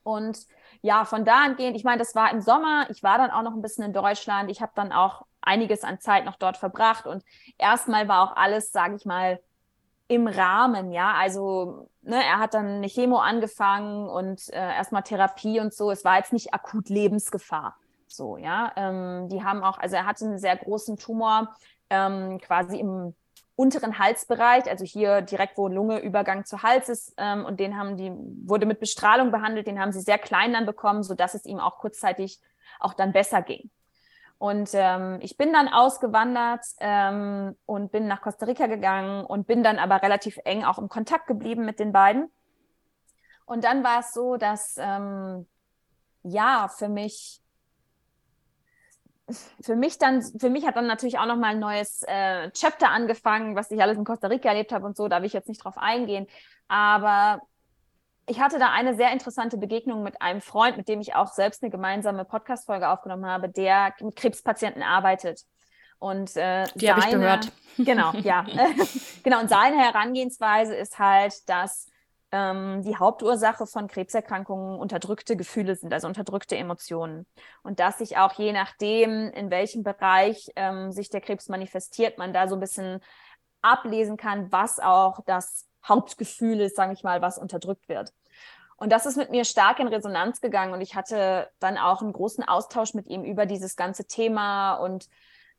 Und 0.04 0.46
ja, 0.80 1.04
von 1.04 1.24
da 1.24 1.44
angehend, 1.44 1.76
ich 1.76 1.84
meine, 1.84 1.98
das 1.98 2.14
war 2.14 2.30
im 2.30 2.40
Sommer, 2.40 2.88
ich 2.90 3.02
war 3.02 3.18
dann 3.18 3.30
auch 3.30 3.42
noch 3.42 3.54
ein 3.54 3.62
bisschen 3.62 3.84
in 3.84 3.92
Deutschland, 3.92 4.50
ich 4.50 4.60
habe 4.60 4.72
dann 4.74 4.92
auch 4.92 5.26
einiges 5.40 5.84
an 5.84 6.00
Zeit 6.00 6.24
noch 6.24 6.36
dort 6.36 6.56
verbracht 6.56 7.06
und 7.06 7.24
erstmal 7.58 8.08
war 8.08 8.22
auch 8.22 8.36
alles, 8.36 8.72
sage 8.72 8.96
ich 8.96 9.04
mal, 9.04 9.40
im 10.12 10.26
Rahmen, 10.26 10.92
ja. 10.92 11.14
Also 11.14 11.88
ne, 12.02 12.22
er 12.22 12.38
hat 12.38 12.54
dann 12.54 12.66
eine 12.66 12.88
Chemo 12.88 13.18
angefangen 13.18 14.08
und 14.08 14.48
äh, 14.50 14.74
erstmal 14.76 15.02
Therapie 15.02 15.60
und 15.60 15.72
so. 15.72 15.90
Es 15.90 16.04
war 16.04 16.18
jetzt 16.18 16.32
nicht 16.32 16.52
akut 16.52 16.88
Lebensgefahr. 16.88 17.76
So, 18.06 18.36
ja. 18.36 18.72
Ähm, 18.76 19.28
die 19.28 19.42
haben 19.42 19.62
auch, 19.64 19.78
also 19.78 19.96
er 19.96 20.06
hatte 20.06 20.24
einen 20.26 20.38
sehr 20.38 20.56
großen 20.56 20.96
Tumor 20.96 21.54
ähm, 21.90 22.38
quasi 22.40 22.78
im 22.78 23.14
unteren 23.54 23.98
Halsbereich, 23.98 24.68
also 24.68 24.84
hier 24.84 25.20
direkt, 25.22 25.56
wo 25.56 25.68
Lunge 25.68 26.00
Übergang 26.00 26.44
zu 26.44 26.62
Hals 26.62 26.88
ist, 26.88 27.14
ähm, 27.16 27.44
und 27.44 27.60
den 27.60 27.76
haben 27.78 27.96
die, 27.96 28.10
wurde 28.46 28.66
mit 28.66 28.80
Bestrahlung 28.80 29.30
behandelt, 29.30 29.66
den 29.66 29.78
haben 29.78 29.92
sie 29.92 30.00
sehr 30.00 30.18
klein 30.18 30.52
dann 30.52 30.66
bekommen, 30.66 31.02
sodass 31.02 31.34
es 31.34 31.44
ihm 31.44 31.60
auch 31.60 31.78
kurzzeitig 31.78 32.40
auch 32.80 32.94
dann 32.94 33.12
besser 33.12 33.42
ging. 33.42 33.70
Und 34.42 34.70
ähm, 34.72 35.18
ich 35.20 35.36
bin 35.36 35.52
dann 35.52 35.68
ausgewandert 35.68 36.64
ähm, 36.80 37.54
und 37.64 37.92
bin 37.92 38.08
nach 38.08 38.22
Costa 38.22 38.44
Rica 38.44 38.66
gegangen 38.66 39.24
und 39.24 39.46
bin 39.46 39.62
dann 39.62 39.78
aber 39.78 40.02
relativ 40.02 40.36
eng 40.44 40.64
auch 40.64 40.80
im 40.80 40.88
Kontakt 40.88 41.28
geblieben 41.28 41.64
mit 41.64 41.78
den 41.78 41.92
beiden. 41.92 42.28
Und 43.44 43.62
dann 43.62 43.84
war 43.84 44.00
es 44.00 44.12
so, 44.12 44.36
dass 44.36 44.74
ähm, 44.80 45.46
ja 46.24 46.66
für 46.76 46.88
mich 46.88 47.40
für 49.60 49.76
mich 49.76 49.98
dann, 49.98 50.22
für 50.40 50.50
mich 50.50 50.66
hat 50.66 50.74
dann 50.74 50.88
natürlich 50.88 51.20
auch 51.20 51.26
nochmal 51.26 51.52
ein 51.52 51.60
neues 51.60 52.02
äh, 52.08 52.50
Chapter 52.50 52.90
angefangen, 52.90 53.54
was 53.54 53.70
ich 53.70 53.80
alles 53.80 53.96
in 53.96 54.04
Costa 54.04 54.26
Rica 54.26 54.48
erlebt 54.48 54.72
habe 54.72 54.86
und 54.86 54.96
so, 54.96 55.06
da 55.06 55.20
will 55.20 55.26
ich 55.26 55.34
jetzt 55.34 55.48
nicht 55.48 55.62
drauf 55.62 55.78
eingehen. 55.78 56.26
Aber 56.66 57.42
ich 58.26 58.40
hatte 58.40 58.58
da 58.58 58.70
eine 58.70 58.94
sehr 58.94 59.12
interessante 59.12 59.56
Begegnung 59.56 60.02
mit 60.02 60.20
einem 60.22 60.40
Freund, 60.40 60.76
mit 60.76 60.88
dem 60.88 61.00
ich 61.00 61.14
auch 61.14 61.28
selbst 61.28 61.62
eine 61.62 61.70
gemeinsame 61.70 62.24
Podcast-Folge 62.24 62.88
aufgenommen 62.88 63.26
habe, 63.26 63.48
der 63.48 63.94
mit 64.00 64.16
Krebspatienten 64.16 64.82
arbeitet. 64.82 65.42
Und 65.98 66.36
äh, 66.36 66.64
die 66.74 66.90
habe 66.90 67.00
ich 67.00 67.10
gehört. 67.10 67.52
Genau, 67.78 68.12
ja. 68.12 68.44
genau, 69.22 69.40
und 69.40 69.48
seine 69.48 69.78
Herangehensweise 69.78 70.74
ist 70.74 70.98
halt, 70.98 71.48
dass 71.48 71.86
ähm, 72.30 72.82
die 72.82 72.96
Hauptursache 72.96 73.66
von 73.66 73.88
Krebserkrankungen 73.88 74.78
unterdrückte 74.78 75.36
Gefühle 75.36 75.74
sind, 75.74 75.90
also 75.92 76.06
unterdrückte 76.06 76.54
Emotionen. 76.54 77.26
Und 77.62 77.80
dass 77.80 77.96
sich 77.96 78.18
auch 78.18 78.34
je 78.34 78.52
nachdem, 78.52 79.30
in 79.30 79.50
welchem 79.50 79.84
Bereich 79.84 80.50
ähm, 80.54 80.92
sich 80.92 81.08
der 81.08 81.22
Krebs 81.22 81.48
manifestiert, 81.48 82.18
man 82.18 82.34
da 82.34 82.46
so 82.46 82.56
ein 82.56 82.60
bisschen 82.60 83.00
ablesen 83.62 84.18
kann, 84.18 84.52
was 84.52 84.80
auch 84.80 85.20
das 85.24 85.66
Hauptgefühl 85.86 86.60
ist, 86.60 86.76
sage 86.76 86.92
ich 86.92 87.02
mal, 87.02 87.22
was 87.22 87.38
unterdrückt 87.38 87.88
wird. 87.88 88.12
Und 88.76 88.90
das 88.90 89.06
ist 89.06 89.16
mit 89.16 89.30
mir 89.30 89.44
stark 89.44 89.78
in 89.78 89.88
Resonanz 89.88 90.40
gegangen 90.40 90.72
und 90.72 90.80
ich 90.80 90.96
hatte 90.96 91.48
dann 91.60 91.78
auch 91.78 92.02
einen 92.02 92.12
großen 92.12 92.42
Austausch 92.42 92.94
mit 92.94 93.06
ihm 93.06 93.22
über 93.22 93.46
dieses 93.46 93.76
ganze 93.76 94.06
Thema 94.06 94.74
und 94.74 95.08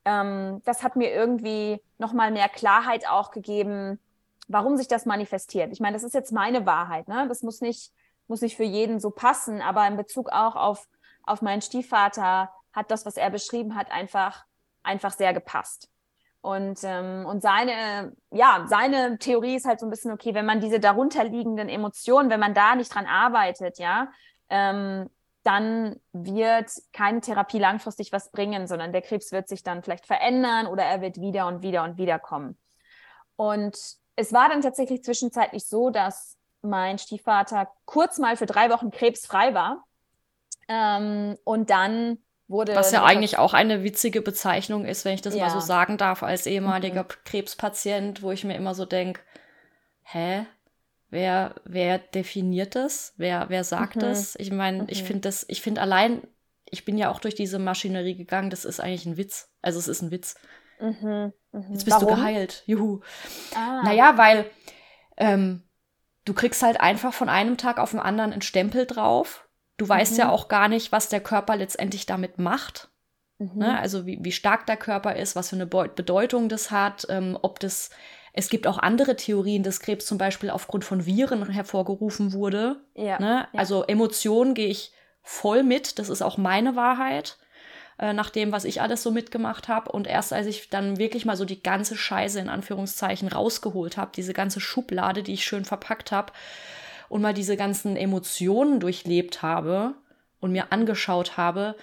ähm, 0.06 0.62
das 0.66 0.84
hat 0.84 0.96
mir 0.96 1.12
irgendwie 1.12 1.82
nochmal 1.98 2.32
mehr 2.32 2.50
Klarheit 2.50 3.08
auch 3.08 3.32
gegeben, 3.32 4.00
warum 4.48 4.76
sich 4.76 4.88
das 4.88 5.06
manifestiert. 5.06 5.72
Ich 5.72 5.80
meine, 5.80 5.94
das 5.94 6.04
ist 6.04 6.14
jetzt 6.14 6.34
meine 6.34 6.66
Wahrheit, 6.66 7.08
ne? 7.08 7.26
Das 7.30 7.44
muss 7.44 7.62
nicht, 7.62 7.94
muss 8.28 8.42
nicht 8.42 8.58
für 8.58 8.64
jeden 8.64 9.00
so 9.00 9.10
passen, 9.10 9.62
aber 9.62 9.88
in 9.88 9.96
Bezug 9.96 10.30
auch 10.30 10.56
auf, 10.56 10.88
auf 11.24 11.42
meinen 11.42 11.62
Stiefvater 11.62 12.52
hat 12.74 12.92
das, 12.92 13.06
was 13.06 13.16
er 13.16 13.30
beschrieben 13.30 13.76
hat, 13.76 13.92
einfach, 13.92 14.46
einfach 14.84 15.14
sehr 15.14 15.34
gepasst. 15.34 15.90
Und, 16.44 16.82
ähm, 16.84 17.26
und 17.26 17.42
seine, 17.42 18.12
ja, 18.30 18.66
seine 18.68 19.18
Theorie 19.18 19.56
ist 19.56 19.66
halt 19.66 19.80
so 19.80 19.88
ein 19.88 19.90
bisschen, 19.90 20.12
okay, 20.12 20.34
wenn 20.34 20.46
man 20.46 20.60
diese 20.60 20.82
darunterliegenden 20.82 21.70
Emotionen, 21.70 22.30
wenn 22.30 22.42
man 22.42 22.54
da 22.54 22.76
nicht 22.76 22.94
dran 22.94 23.06
arbeitet, 23.06 23.80
ja, 23.80 24.10
ähm, 24.50 25.10
dann 25.44 26.02
wird 26.12 26.70
keine 26.92 27.22
Therapie 27.22 27.60
langfristig 27.60 28.12
was 28.12 28.30
bringen, 28.30 28.68
sondern 28.68 28.92
der 28.92 29.02
Krebs 29.02 29.32
wird 29.32 29.48
sich 29.48 29.64
dann 29.64 29.84
vielleicht 29.84 30.06
verändern 30.06 30.68
oder 30.68 30.84
er 30.84 31.00
wird 31.00 31.16
wieder 31.22 31.48
und 31.48 31.62
wieder 31.62 31.86
und 31.86 31.98
wieder 31.98 32.20
kommen. 32.20 32.58
Und 33.38 33.78
es 34.18 34.34
war 34.34 34.50
dann 34.50 34.62
tatsächlich 34.62 35.02
zwischenzeitlich 35.02 35.66
so, 35.66 35.92
dass 35.92 36.38
mein 36.62 36.98
Stiefvater 36.98 37.72
kurz 37.86 38.18
mal 38.18 38.36
für 38.36 38.48
drei 38.48 38.70
Wochen 38.70 38.92
krebsfrei 38.92 39.54
war. 39.54 39.86
Ähm, 40.68 41.38
und 41.46 41.70
dann 41.70 42.18
wurde. 42.54 42.76
Was 42.76 42.94
ja 42.94 43.04
eigentlich 43.04 43.38
auch 43.38 43.54
eine 43.54 43.84
witzige 43.84 44.22
Bezeichnung 44.22 44.86
ist, 44.86 45.04
wenn 45.04 45.16
ich 45.16 45.22
das 45.22 45.36
ja. 45.36 45.44
mal 45.44 45.50
so 45.50 45.60
sagen 45.60 45.98
darf, 45.98 46.24
als 46.24 46.46
ehemaliger 46.46 47.04
mhm. 47.04 47.08
Krebspatient, 47.26 48.22
wo 48.22 48.32
ich 48.32 48.46
mir 48.46 48.56
immer 48.56 48.74
so 48.74 48.86
denke, 48.86 49.20
hä? 50.04 50.46
Wer, 51.10 51.56
wer 51.66 52.00
definiert 52.00 52.76
das? 52.76 53.14
Wer, 53.18 53.46
wer 53.50 53.64
sagt 53.64 53.98
mhm. 53.98 54.02
das? 54.02 54.36
Ich 54.40 54.52
meine, 54.52 54.84
mhm. 54.84 54.88
ich 54.90 55.04
finde 55.04 55.22
das, 55.22 55.46
ich 55.50 55.62
finde 55.62 55.82
allein, 55.82 56.22
ich 56.66 56.86
bin 56.86 56.98
ja 56.98 57.12
auch 57.12 57.20
durch 57.20 57.36
diese 57.36 57.60
Maschinerie 57.60 58.16
gegangen, 58.16 58.50
das 58.50 58.66
ist 58.66 58.80
eigentlich 58.80 59.06
ein 59.06 59.18
Witz. 59.18 59.52
Also 59.62 59.78
es 59.80 59.88
ist 59.88 60.02
ein 60.02 60.12
Witz. 60.12 60.36
Mhm, 60.80 61.34
mh. 61.52 61.66
Jetzt 61.72 61.86
bist 61.86 62.02
Warum? 62.02 62.08
du 62.08 62.16
geheilt. 62.16 62.64
Juhu. 62.66 63.02
Ah. 63.56 63.82
Naja, 63.84 64.18
weil 64.18 64.46
ähm, 65.18 65.64
du 66.26 66.34
kriegst 66.34 66.64
halt 66.64 66.80
einfach 66.82 67.14
von 67.14 67.30
einem 67.30 67.58
Tag 67.58 67.78
auf 67.78 67.92
den 67.92 68.00
anderen 68.00 68.32
einen 68.32 68.42
Stempel 68.42 68.86
drauf. 68.86 69.48
Du 69.78 69.88
weißt 69.88 70.14
mhm. 70.14 70.20
ja 70.20 70.30
auch 70.30 70.48
gar 70.48 70.68
nicht, 70.68 70.92
was 70.92 71.10
der 71.10 71.22
Körper 71.22 71.56
letztendlich 71.56 72.06
damit 72.06 72.38
macht. 72.38 72.90
Mhm. 73.40 73.60
Ne? 73.60 73.80
Also 73.80 74.06
wie, 74.06 74.20
wie 74.22 74.32
stark 74.32 74.66
der 74.66 74.78
Körper 74.78 75.16
ist, 75.16 75.36
was 75.36 75.50
für 75.50 75.56
eine 75.56 75.66
Bedeutung 75.66 76.50
das 76.50 76.72
hat, 76.72 77.06
ähm, 77.10 77.38
ob 77.42 77.60
das. 77.60 77.90
Es 78.36 78.50
gibt 78.50 78.66
auch 78.66 78.80
andere 78.80 79.16
Theorien, 79.16 79.62
dass 79.62 79.80
Krebs 79.80 80.08
zum 80.08 80.18
Beispiel 80.18 80.50
aufgrund 80.50 80.84
von 80.84 81.06
Viren 81.06 81.48
hervorgerufen 81.48 82.34
wurde. 82.34 82.78
Ja, 82.96 83.20
ne? 83.20 83.48
ja. 83.54 83.60
Also 83.60 83.84
Emotionen 83.84 84.56
gehe 84.56 84.70
ich 84.70 84.92
voll 85.22 85.62
mit. 85.62 86.00
Das 86.00 86.10
ist 86.10 86.24
auch 86.24 86.38
meine 86.38 86.76
Wahrheit 86.76 87.38
äh, 88.00 88.12
nach 88.12 88.32
dem, 88.32 88.52
was 88.52 88.66
ich 88.66 88.82
alles 88.82 89.04
so 89.04 89.12
mitgemacht 89.12 89.68
habe. 89.68 89.92
Und 89.92 90.08
erst 90.08 90.34
als 90.34 90.48
ich 90.48 90.72
dann 90.72 90.98
wirklich 90.98 91.26
mal 91.26 91.38
so 91.38 91.46
die 91.46 91.62
ganze 91.62 91.96
Scheiße 91.96 92.40
in 92.40 92.50
Anführungszeichen 92.50 93.28
rausgeholt 93.28 93.98
habe, 93.98 94.12
diese 94.16 94.34
ganze 94.34 94.60
Schublade, 94.60 95.22
die 95.22 95.34
ich 95.34 95.46
schön 95.46 95.64
verpackt 95.64 96.12
habe 96.12 96.34
und 97.10 97.22
mal 97.22 97.34
diese 97.34 97.58
ganzen 97.58 97.96
Emotionen 97.96 98.80
durchlebt 98.80 99.42
habe 99.42 99.96
und 100.40 100.52
mir 100.52 100.72
angeschaut 100.72 101.38
habe, 101.38 101.76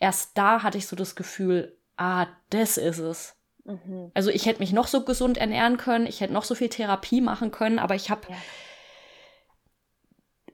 erst 0.00 0.36
da 0.36 0.62
hatte 0.62 0.78
ich 0.78 0.86
so 0.86 0.96
das 0.96 1.16
Gefühl, 1.16 1.76
ah, 1.96 2.26
das 2.50 2.76
ist 2.76 2.98
es. 2.98 3.36
Mhm. 3.64 4.10
Also 4.14 4.30
ich 4.30 4.46
hätte 4.46 4.60
mich 4.60 4.72
noch 4.72 4.86
so 4.86 5.04
gesund 5.04 5.36
ernähren 5.36 5.76
können, 5.76 6.06
ich 6.06 6.20
hätte 6.20 6.32
noch 6.32 6.44
so 6.44 6.54
viel 6.54 6.68
Therapie 6.68 7.20
machen 7.20 7.50
können, 7.50 7.78
aber 7.78 7.94
ich 7.94 8.10
habe, 8.10 8.22
ja. 8.28 8.36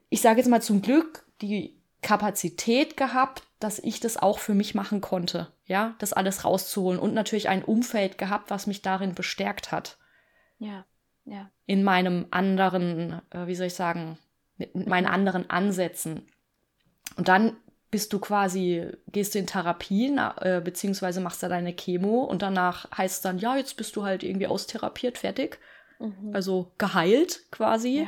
ich 0.09 0.21
sage 0.21 0.39
jetzt 0.39 0.49
mal 0.49 0.61
zum 0.61 0.81
Glück, 0.81 1.25
die 1.41 1.81
Kapazität 2.01 2.97
gehabt, 2.97 3.43
dass 3.59 3.79
ich 3.79 3.99
das 3.99 4.17
auch 4.17 4.39
für 4.39 4.53
mich 4.53 4.75
machen 4.75 5.01
konnte, 5.01 5.53
ja, 5.65 5.95
das 5.99 6.13
alles 6.13 6.43
rauszuholen 6.43 6.99
und 6.99 7.13
natürlich 7.13 7.49
ein 7.49 7.63
Umfeld 7.63 8.17
gehabt, 8.17 8.49
was 8.49 8.67
mich 8.67 8.81
darin 8.81 9.15
bestärkt 9.15 9.71
hat. 9.71 9.97
Ja, 10.57 10.85
ja. 11.25 11.49
In 11.65 11.83
meinem 11.83 12.27
anderen, 12.31 13.21
äh, 13.31 13.47
wie 13.47 13.55
soll 13.55 13.67
ich 13.67 13.73
sagen, 13.73 14.17
mit, 14.57 14.75
mit 14.75 14.87
meinen 14.87 15.07
anderen 15.07 15.49
Ansätzen. 15.49 16.27
Und 17.17 17.27
dann 17.27 17.57
bist 17.91 18.13
du 18.13 18.19
quasi, 18.19 18.87
gehst 19.07 19.35
du 19.35 19.39
in 19.39 19.47
Therapien, 19.47 20.17
äh, 20.17 20.61
beziehungsweise 20.63 21.21
machst 21.21 21.41
da 21.43 21.49
deine 21.49 21.73
Chemo 21.73 22.23
und 22.23 22.41
danach 22.41 22.91
heißt 22.97 23.15
es 23.15 23.21
dann, 23.21 23.37
ja, 23.37 23.55
jetzt 23.55 23.77
bist 23.77 23.95
du 23.95 24.03
halt 24.03 24.23
irgendwie 24.23 24.47
austherapiert, 24.47 25.17
fertig. 25.17 25.59
Mhm. 25.99 26.31
Also 26.33 26.71
geheilt 26.77 27.43
quasi. 27.51 28.01
Ja. 28.01 28.07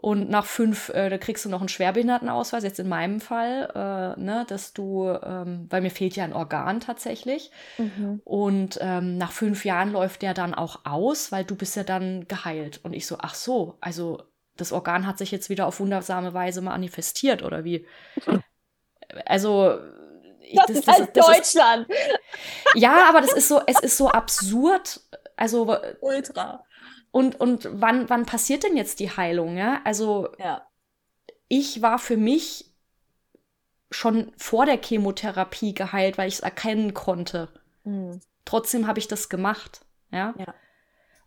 Und 0.00 0.30
nach 0.30 0.46
fünf, 0.46 0.88
äh, 0.88 1.10
da 1.10 1.18
kriegst 1.18 1.44
du 1.44 1.50
noch 1.50 1.60
einen 1.60 1.68
Schwerbehindertenausweis, 1.68 2.64
jetzt 2.64 2.80
in 2.80 2.88
meinem 2.88 3.20
Fall, 3.20 3.68
äh, 3.74 4.18
ne, 4.18 4.46
dass 4.48 4.72
du, 4.72 5.10
ähm, 5.10 5.66
weil 5.68 5.82
mir 5.82 5.90
fehlt 5.90 6.16
ja 6.16 6.24
ein 6.24 6.32
Organ 6.32 6.80
tatsächlich. 6.80 7.50
Mhm. 7.76 8.22
Und 8.24 8.78
ähm, 8.80 9.18
nach 9.18 9.30
fünf 9.30 9.66
Jahren 9.66 9.92
läuft 9.92 10.22
der 10.22 10.32
dann 10.32 10.54
auch 10.54 10.86
aus, 10.86 11.32
weil 11.32 11.44
du 11.44 11.54
bist 11.54 11.76
ja 11.76 11.84
dann 11.84 12.26
geheilt. 12.28 12.80
Und 12.82 12.94
ich 12.94 13.06
so, 13.06 13.18
ach 13.20 13.34
so, 13.34 13.76
also 13.82 14.22
das 14.56 14.72
Organ 14.72 15.06
hat 15.06 15.18
sich 15.18 15.30
jetzt 15.32 15.50
wieder 15.50 15.66
auf 15.66 15.80
wundersame 15.80 16.32
Weise 16.32 16.62
manifestiert, 16.62 17.42
oder 17.42 17.64
wie? 17.64 17.86
Also. 19.26 19.80
Das, 20.54 20.66
das 20.66 20.76
ist 20.76 20.88
das, 20.88 20.98
halt 20.98 21.16
das 21.16 21.26
Deutschland. 21.26 21.90
Ist, 21.90 21.98
ja, 22.74 23.06
aber 23.06 23.20
das 23.20 23.34
ist 23.34 23.48
so, 23.48 23.60
es 23.66 23.78
ist 23.80 23.98
so 23.98 24.08
absurd. 24.08 25.00
Also. 25.36 25.76
Ultra. 26.00 26.64
Und, 27.12 27.40
und 27.40 27.68
wann, 27.72 28.08
wann 28.08 28.26
passiert 28.26 28.62
denn 28.62 28.76
jetzt 28.76 29.00
die 29.00 29.10
Heilung? 29.10 29.56
Ja? 29.56 29.80
Also 29.84 30.28
ja. 30.38 30.66
ich 31.48 31.82
war 31.82 31.98
für 31.98 32.16
mich 32.16 32.66
schon 33.90 34.32
vor 34.36 34.66
der 34.66 34.80
Chemotherapie 34.80 35.74
geheilt, 35.74 36.18
weil 36.18 36.28
ich 36.28 36.34
es 36.34 36.40
erkennen 36.40 36.94
konnte. 36.94 37.48
Mhm. 37.84 38.20
Trotzdem 38.44 38.86
habe 38.86 38.98
ich 38.98 39.08
das 39.08 39.28
gemacht. 39.28 39.80
Ja? 40.12 40.34
ja. 40.38 40.54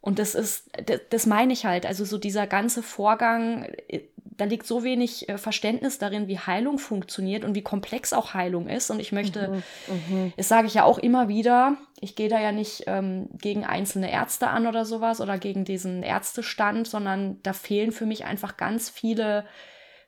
Und 0.04 0.20
das 0.20 0.36
ist, 0.36 0.70
das, 0.86 1.00
das 1.10 1.26
meine 1.26 1.54
ich 1.54 1.66
halt. 1.66 1.86
Also 1.86 2.04
so 2.04 2.18
dieser 2.18 2.46
ganze 2.46 2.84
Vorgang, 2.84 3.64
äh, 3.88 4.02
da 4.18 4.44
liegt 4.44 4.68
so 4.68 4.84
wenig 4.84 5.30
äh, 5.30 5.38
Verständnis 5.38 5.98
darin, 5.98 6.28
wie 6.28 6.38
Heilung 6.38 6.78
funktioniert 6.78 7.46
und 7.46 7.56
wie 7.56 7.62
komplex 7.62 8.12
auch 8.12 8.34
Heilung 8.34 8.68
ist. 8.68 8.92
Und 8.92 9.00
ich 9.00 9.14
möchte, 9.14 9.48
mhm, 9.48 9.64
mhm. 10.10 10.34
das 10.36 10.50
sage 10.50 10.68
ich 10.68 10.74
ja 10.74 10.84
auch 10.84 10.98
immer 10.98 11.30
wieder, 11.30 11.78
ich 12.02 12.18
gehe 12.18 12.28
da 12.28 12.42
ja 12.42 12.52
nicht 12.52 12.84
ähm, 12.88 13.30
gegen 13.32 13.64
einzelne 13.64 14.12
Ärzte 14.12 14.50
an 14.50 14.68
oder 14.68 14.84
sowas 14.84 15.22
oder 15.22 15.38
gegen 15.38 15.64
diesen 15.64 16.04
Ärztestand, 16.04 16.86
sondern 16.86 17.42
da 17.42 17.54
fehlen 17.54 17.94
für 17.94 18.06
mich 18.06 18.26
einfach 18.26 18.58
ganz 18.58 18.90
viele 18.90 19.46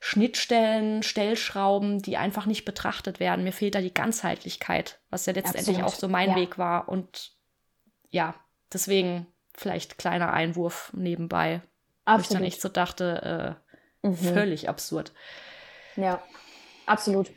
Schnittstellen, 0.02 1.04
Stellschrauben, 1.04 2.02
die 2.02 2.18
einfach 2.18 2.48
nicht 2.48 2.66
betrachtet 2.66 3.22
werden. 3.22 3.46
Mir 3.46 3.54
fehlt 3.54 3.76
da 3.76 3.80
die 3.80 3.94
Ganzheitlichkeit, 3.94 5.00
was 5.10 5.26
ja 5.26 5.32
letztendlich 5.32 5.78
Absolut. 5.78 5.94
auch 5.94 5.96
so 5.96 6.10
mein 6.10 6.32
ja. 6.32 6.36
Weg 6.36 6.58
war. 6.58 6.90
Und 6.90 7.32
ja, 8.10 8.36
deswegen 8.74 9.28
vielleicht 9.58 9.98
kleiner 9.98 10.34
Einwurf 10.34 10.92
nebenbei. 10.96 11.62
Absolut. 12.06 12.20
Wo 12.20 12.22
ich 12.22 12.38
dann 12.38 12.44
echt 12.48 12.62
so 12.62 12.70
dachte, 12.70 13.58
äh, 13.62 13.66
Mhm. 14.06 14.16
Völlig 14.16 14.70
absurd. 14.70 15.12
Ja, 15.96 16.22
absolut. 16.86 17.32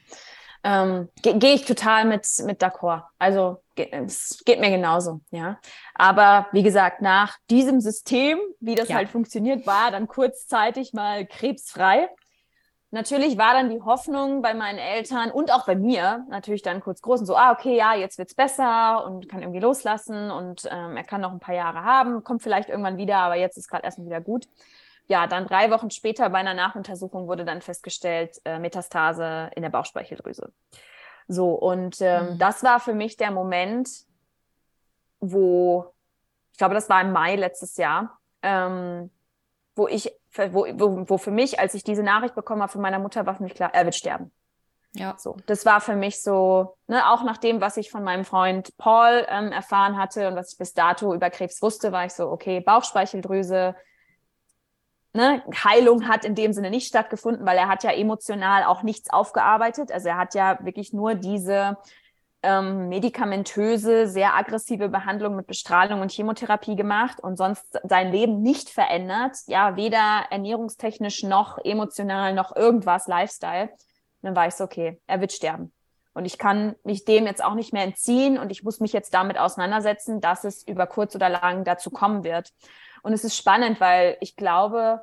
Ähm, 0.64 1.08
Gehe 1.22 1.38
geh 1.38 1.54
ich 1.54 1.64
total 1.64 2.04
mit, 2.04 2.26
mit 2.44 2.60
d'accord. 2.60 3.04
Also 3.18 3.62
es 3.76 4.42
geht 4.44 4.60
mir 4.60 4.70
genauso, 4.70 5.20
ja. 5.30 5.58
Aber 5.94 6.48
wie 6.52 6.62
gesagt, 6.62 7.00
nach 7.00 7.38
diesem 7.48 7.80
System, 7.80 8.38
wie 8.60 8.74
das 8.74 8.88
ja. 8.88 8.96
halt 8.96 9.08
funktioniert, 9.08 9.66
war 9.66 9.90
dann 9.92 10.08
kurzzeitig 10.08 10.92
mal 10.92 11.24
krebsfrei. 11.26 12.08
Natürlich 12.90 13.36
war 13.36 13.52
dann 13.52 13.68
die 13.68 13.82
Hoffnung 13.82 14.40
bei 14.40 14.54
meinen 14.54 14.78
Eltern 14.78 15.30
und 15.30 15.52
auch 15.52 15.66
bei 15.66 15.76
mir 15.76 16.24
natürlich 16.30 16.62
dann 16.62 16.80
kurz 16.80 17.02
groß 17.02 17.20
und 17.20 17.26
so, 17.26 17.36
ah, 17.36 17.52
okay, 17.52 17.76
ja, 17.76 17.94
jetzt 17.94 18.16
wird's 18.16 18.34
besser 18.34 19.04
und 19.04 19.28
kann 19.28 19.42
irgendwie 19.42 19.60
loslassen 19.60 20.30
und 20.30 20.66
ähm, 20.70 20.96
er 20.96 21.04
kann 21.04 21.20
noch 21.20 21.32
ein 21.32 21.40
paar 21.40 21.54
Jahre 21.54 21.84
haben, 21.84 22.24
kommt 22.24 22.42
vielleicht 22.42 22.70
irgendwann 22.70 22.96
wieder, 22.96 23.18
aber 23.18 23.36
jetzt 23.36 23.58
ist 23.58 23.68
gerade 23.68 23.84
erstmal 23.84 24.06
wieder 24.06 24.22
gut 24.22 24.48
ja, 25.08 25.26
dann 25.26 25.46
drei 25.46 25.70
Wochen 25.70 25.90
später 25.90 26.28
bei 26.30 26.38
einer 26.38 26.54
Nachuntersuchung 26.54 27.26
wurde 27.26 27.44
dann 27.44 27.62
festgestellt, 27.62 28.40
äh, 28.44 28.58
Metastase 28.58 29.50
in 29.56 29.62
der 29.62 29.70
Bauchspeicheldrüse. 29.70 30.52
So, 31.26 31.52
und 31.52 32.00
ähm, 32.00 32.34
mhm. 32.34 32.38
das 32.38 32.62
war 32.62 32.78
für 32.78 32.94
mich 32.94 33.16
der 33.16 33.30
Moment, 33.30 33.88
wo, 35.20 35.92
ich 36.52 36.58
glaube, 36.58 36.74
das 36.74 36.88
war 36.88 37.00
im 37.00 37.12
Mai 37.12 37.36
letztes 37.36 37.76
Jahr, 37.78 38.18
ähm, 38.42 39.10
wo 39.78 39.88
ich, 39.88 40.12
wo, 40.36 40.66
wo, 40.74 41.08
wo 41.08 41.18
für 41.18 41.30
mich, 41.30 41.58
als 41.58 41.74
ich 41.74 41.84
diese 41.84 42.02
Nachricht 42.02 42.34
bekommen 42.34 42.60
habe 42.60 42.72
von 42.72 42.82
meiner 42.82 42.98
Mutter, 42.98 43.24
war 43.24 43.36
für 43.36 43.44
mich 43.44 43.54
klar, 43.54 43.70
er 43.72 43.84
wird 43.84 43.94
sterben. 43.94 44.30
Ja. 44.94 45.14
So, 45.18 45.36
das 45.46 45.64
war 45.64 45.80
für 45.80 45.94
mich 45.94 46.20
so, 46.22 46.76
ne, 46.86 47.10
auch 47.10 47.22
nach 47.22 47.36
dem, 47.36 47.60
was 47.60 47.76
ich 47.76 47.90
von 47.90 48.02
meinem 48.02 48.24
Freund 48.24 48.76
Paul 48.78 49.26
ähm, 49.28 49.52
erfahren 49.52 49.96
hatte 49.96 50.28
und 50.28 50.36
was 50.36 50.52
ich 50.52 50.58
bis 50.58 50.74
dato 50.74 51.14
über 51.14 51.30
Krebs 51.30 51.62
wusste, 51.62 51.92
war 51.92 52.06
ich 52.06 52.12
so, 52.12 52.28
okay, 52.28 52.60
Bauchspeicheldrüse, 52.60 53.76
ne, 55.12 55.42
Heilung 55.64 56.08
hat 56.08 56.24
in 56.24 56.34
dem 56.34 56.52
Sinne 56.52 56.70
nicht 56.70 56.88
stattgefunden, 56.88 57.46
weil 57.46 57.58
er 57.58 57.68
hat 57.68 57.84
ja 57.84 57.92
emotional 57.92 58.64
auch 58.64 58.82
nichts 58.82 59.10
aufgearbeitet. 59.10 59.92
Also 59.92 60.08
er 60.08 60.16
hat 60.16 60.34
ja 60.34 60.58
wirklich 60.62 60.92
nur 60.92 61.14
diese 61.14 61.76
ähm, 62.42 62.88
medikamentöse, 62.88 64.06
sehr 64.06 64.36
aggressive 64.36 64.88
Behandlung 64.88 65.36
mit 65.36 65.46
Bestrahlung 65.46 66.00
und 66.00 66.12
Chemotherapie 66.12 66.76
gemacht 66.76 67.20
und 67.20 67.36
sonst 67.36 67.66
sein 67.82 68.12
Leben 68.12 68.42
nicht 68.42 68.70
verändert. 68.70 69.36
Ja, 69.46 69.76
weder 69.76 70.24
ernährungstechnisch 70.30 71.24
noch 71.24 71.58
emotional 71.64 72.34
noch 72.34 72.54
irgendwas, 72.54 73.06
Lifestyle. 73.08 73.70
Und 73.70 74.22
dann 74.22 74.36
war 74.36 74.46
ich 74.46 74.54
so, 74.54 74.64
okay, 74.64 75.00
er 75.06 75.20
wird 75.20 75.32
sterben. 75.32 75.72
Und 76.14 76.24
ich 76.24 76.38
kann 76.38 76.74
mich 76.84 77.04
dem 77.04 77.26
jetzt 77.26 77.44
auch 77.44 77.54
nicht 77.54 77.72
mehr 77.72 77.84
entziehen 77.84 78.38
und 78.38 78.50
ich 78.50 78.64
muss 78.64 78.80
mich 78.80 78.92
jetzt 78.92 79.14
damit 79.14 79.38
auseinandersetzen, 79.38 80.20
dass 80.20 80.42
es 80.42 80.66
über 80.66 80.86
kurz 80.86 81.14
oder 81.14 81.28
lang 81.28 81.64
dazu 81.64 81.90
kommen 81.90 82.24
wird. 82.24 82.52
Und 83.02 83.12
es 83.12 83.22
ist 83.22 83.36
spannend, 83.36 83.80
weil 83.80 84.16
ich 84.20 84.34
glaube, 84.34 85.02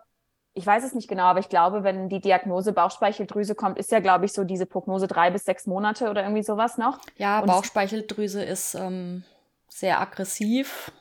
ich 0.56 0.66
weiß 0.66 0.86
es 0.86 0.96
nicht 0.96 1.10
genau, 1.10 1.24
aber 1.24 1.40
ich 1.40 1.50
glaube, 1.50 1.84
wenn 1.84 2.08
die 2.08 2.22
Diagnose 2.22 2.72
Bauchspeicheldrüse 2.72 3.56
kommt, 3.56 3.78
ist 3.78 3.92
ja, 3.92 4.00
glaube 4.00 4.26
ich, 4.26 4.32
so 4.32 4.46
diese 4.46 4.66
Prognose 4.66 5.06
drei 5.06 5.30
bis 5.30 5.44
sechs 5.44 5.68
Monate 5.68 6.10
oder 6.10 6.24
irgendwie 6.24 6.44
sowas 6.44 6.78
noch. 6.78 7.00
Ja, 7.18 7.42
Und 7.42 7.48
Bauchspeicheldrüse 7.48 8.42
ist 8.42 8.74
ähm, 8.74 9.26
sehr 9.68 10.00
aggressiv. 10.00 10.94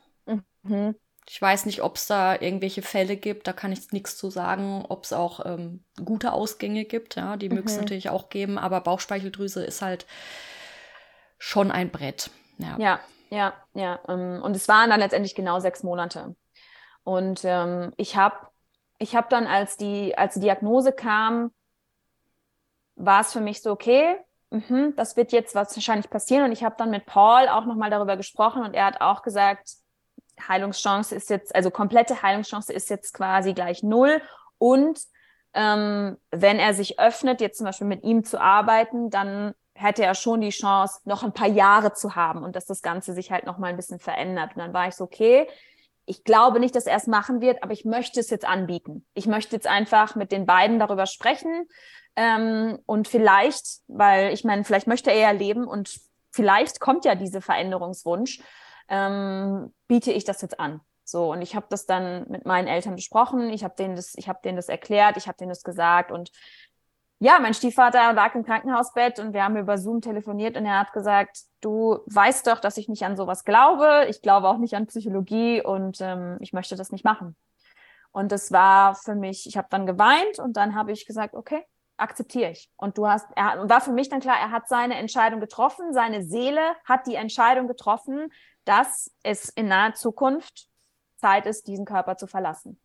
Mhm. 0.64 0.96
Ich 1.28 1.40
weiß 1.40 1.66
nicht, 1.66 1.82
ob 1.82 1.96
es 1.96 2.06
da 2.06 2.34
irgendwelche 2.34 2.82
Fälle 2.82 3.16
gibt, 3.16 3.46
da 3.46 3.52
kann 3.52 3.70
ich 3.70 3.92
nichts 3.92 4.16
zu 4.16 4.28
sagen, 4.28 4.84
ob 4.88 5.04
es 5.04 5.12
auch 5.12 5.46
ähm, 5.46 5.84
gute 6.04 6.32
Ausgänge 6.32 6.84
gibt, 6.84 7.14
ja, 7.14 7.36
die 7.36 7.48
mhm. 7.48 7.54
mögen 7.54 7.68
es 7.68 7.78
natürlich 7.78 8.10
auch 8.10 8.30
geben, 8.30 8.58
aber 8.58 8.80
Bauchspeicheldrüse 8.80 9.64
ist 9.64 9.82
halt 9.82 10.04
schon 11.38 11.70
ein 11.70 11.90
Brett. 11.90 12.30
Ja, 12.58 12.76
ja, 12.78 13.00
ja. 13.30 13.52
ja. 13.74 14.00
Ähm, 14.08 14.42
und 14.42 14.56
es 14.56 14.66
waren 14.66 14.90
dann 14.90 15.00
letztendlich 15.00 15.36
genau 15.36 15.60
sechs 15.60 15.84
Monate. 15.84 16.34
Und 17.04 17.42
ähm, 17.44 17.92
ich 17.96 18.16
habe 18.16 18.36
ich 19.04 19.14
hab 19.14 19.28
dann, 19.28 19.46
als 19.46 19.76
die, 19.76 20.16
als 20.16 20.34
die 20.34 20.40
Diagnose 20.40 20.92
kam, 20.92 21.52
war 22.96 23.20
es 23.20 23.32
für 23.32 23.40
mich 23.40 23.60
so, 23.60 23.70
okay, 23.70 24.16
mh, 24.50 24.92
das 24.96 25.16
wird 25.16 25.30
jetzt 25.32 25.54
wahrscheinlich 25.54 26.08
passieren. 26.08 26.44
Und 26.44 26.52
ich 26.52 26.64
habe 26.64 26.74
dann 26.78 26.90
mit 26.90 27.04
Paul 27.04 27.48
auch 27.48 27.66
nochmal 27.66 27.90
darüber 27.90 28.16
gesprochen 28.16 28.62
und 28.62 28.74
er 28.74 28.86
hat 28.86 29.00
auch 29.02 29.22
gesagt, 29.22 29.74
Heilungschance 30.48 31.14
ist 31.14 31.28
jetzt, 31.30 31.54
also 31.54 31.70
komplette 31.70 32.22
Heilungschance 32.22 32.72
ist 32.72 32.88
jetzt 32.90 33.12
quasi 33.12 33.52
gleich 33.52 33.82
null. 33.82 34.22
Und 34.58 34.98
ähm, 35.52 36.16
wenn 36.30 36.58
er 36.58 36.72
sich 36.72 36.98
öffnet, 36.98 37.42
jetzt 37.42 37.58
zum 37.58 37.66
Beispiel 37.66 37.86
mit 37.86 38.04
ihm 38.04 38.24
zu 38.24 38.40
arbeiten, 38.40 39.10
dann 39.10 39.54
hätte 39.74 40.02
er 40.02 40.14
schon 40.14 40.40
die 40.40 40.50
Chance, 40.50 41.00
noch 41.04 41.22
ein 41.22 41.32
paar 41.32 41.48
Jahre 41.48 41.92
zu 41.92 42.16
haben 42.16 42.42
und 42.42 42.56
dass 42.56 42.64
das 42.64 42.80
Ganze 42.80 43.12
sich 43.12 43.30
halt 43.30 43.44
noch 43.44 43.58
mal 43.58 43.66
ein 43.66 43.76
bisschen 43.76 43.98
verändert. 43.98 44.52
Und 44.54 44.60
dann 44.60 44.72
war 44.72 44.88
ich 44.88 44.94
so, 44.94 45.04
okay, 45.04 45.46
ich 46.06 46.24
glaube 46.24 46.60
nicht, 46.60 46.74
dass 46.74 46.86
er 46.86 46.96
es 46.96 47.06
machen 47.06 47.40
wird, 47.40 47.62
aber 47.62 47.72
ich 47.72 47.84
möchte 47.84 48.20
es 48.20 48.30
jetzt 48.30 48.44
anbieten. 48.44 49.06
Ich 49.14 49.26
möchte 49.26 49.56
jetzt 49.56 49.66
einfach 49.66 50.14
mit 50.14 50.32
den 50.32 50.46
beiden 50.46 50.78
darüber 50.78 51.06
sprechen 51.06 51.66
ähm, 52.16 52.78
und 52.86 53.08
vielleicht, 53.08 53.80
weil 53.88 54.32
ich 54.32 54.44
meine, 54.44 54.64
vielleicht 54.64 54.86
möchte 54.86 55.10
er 55.10 55.18
ja 55.18 55.30
leben 55.30 55.66
und 55.66 55.98
vielleicht 56.30 56.80
kommt 56.80 57.04
ja 57.04 57.14
diese 57.14 57.40
Veränderungswunsch 57.40 58.40
ähm, 58.88 59.72
biete 59.88 60.12
ich 60.12 60.24
das 60.24 60.42
jetzt 60.42 60.60
an. 60.60 60.80
So, 61.04 61.32
und 61.32 61.42
ich 61.42 61.54
habe 61.54 61.66
das 61.68 61.84
dann 61.84 62.26
mit 62.28 62.46
meinen 62.46 62.66
Eltern 62.66 62.96
besprochen, 62.96 63.50
ich 63.50 63.62
habe 63.62 63.74
denen 63.76 63.94
das, 63.94 64.14
ich 64.16 64.28
habe 64.28 64.40
denen 64.42 64.56
das 64.56 64.68
erklärt, 64.68 65.16
ich 65.16 65.26
habe 65.26 65.36
denen 65.36 65.50
das 65.50 65.62
gesagt 65.62 66.10
und 66.10 66.30
ja, 67.24 67.38
mein 67.40 67.54
Stiefvater 67.54 68.12
lag 68.12 68.34
im 68.34 68.44
Krankenhausbett 68.44 69.18
und 69.18 69.32
wir 69.32 69.44
haben 69.44 69.56
über 69.56 69.78
Zoom 69.78 70.02
telefoniert 70.02 70.58
und 70.58 70.66
er 70.66 70.78
hat 70.78 70.92
gesagt, 70.92 71.44
du 71.62 72.00
weißt 72.04 72.46
doch, 72.46 72.60
dass 72.60 72.76
ich 72.76 72.86
nicht 72.86 73.02
an 73.02 73.16
sowas 73.16 73.44
glaube, 73.44 74.04
ich 74.10 74.20
glaube 74.20 74.46
auch 74.46 74.58
nicht 74.58 74.74
an 74.74 74.86
Psychologie 74.88 75.62
und 75.62 76.02
ähm, 76.02 76.36
ich 76.40 76.52
möchte 76.52 76.76
das 76.76 76.92
nicht 76.92 77.02
machen. 77.02 77.34
Und 78.12 78.30
das 78.30 78.52
war 78.52 78.94
für 78.94 79.14
mich, 79.14 79.46
ich 79.46 79.56
habe 79.56 79.68
dann 79.70 79.86
geweint 79.86 80.38
und 80.38 80.58
dann 80.58 80.74
habe 80.74 80.92
ich 80.92 81.06
gesagt, 81.06 81.34
okay, 81.34 81.64
akzeptiere 81.96 82.50
ich. 82.50 82.70
Und 82.76 82.98
du 82.98 83.08
hast, 83.08 83.26
er 83.36 83.70
war 83.70 83.80
für 83.80 83.92
mich 83.92 84.10
dann 84.10 84.20
klar, 84.20 84.36
er 84.38 84.50
hat 84.50 84.68
seine 84.68 84.96
Entscheidung 84.96 85.40
getroffen, 85.40 85.94
seine 85.94 86.24
Seele 86.24 86.74
hat 86.84 87.06
die 87.06 87.14
Entscheidung 87.14 87.68
getroffen, 87.68 88.30
dass 88.66 89.10
es 89.22 89.48
in 89.48 89.68
naher 89.68 89.94
Zukunft 89.94 90.68
Zeit 91.16 91.46
ist, 91.46 91.68
diesen 91.68 91.86
Körper 91.86 92.18
zu 92.18 92.26
verlassen. 92.26 92.78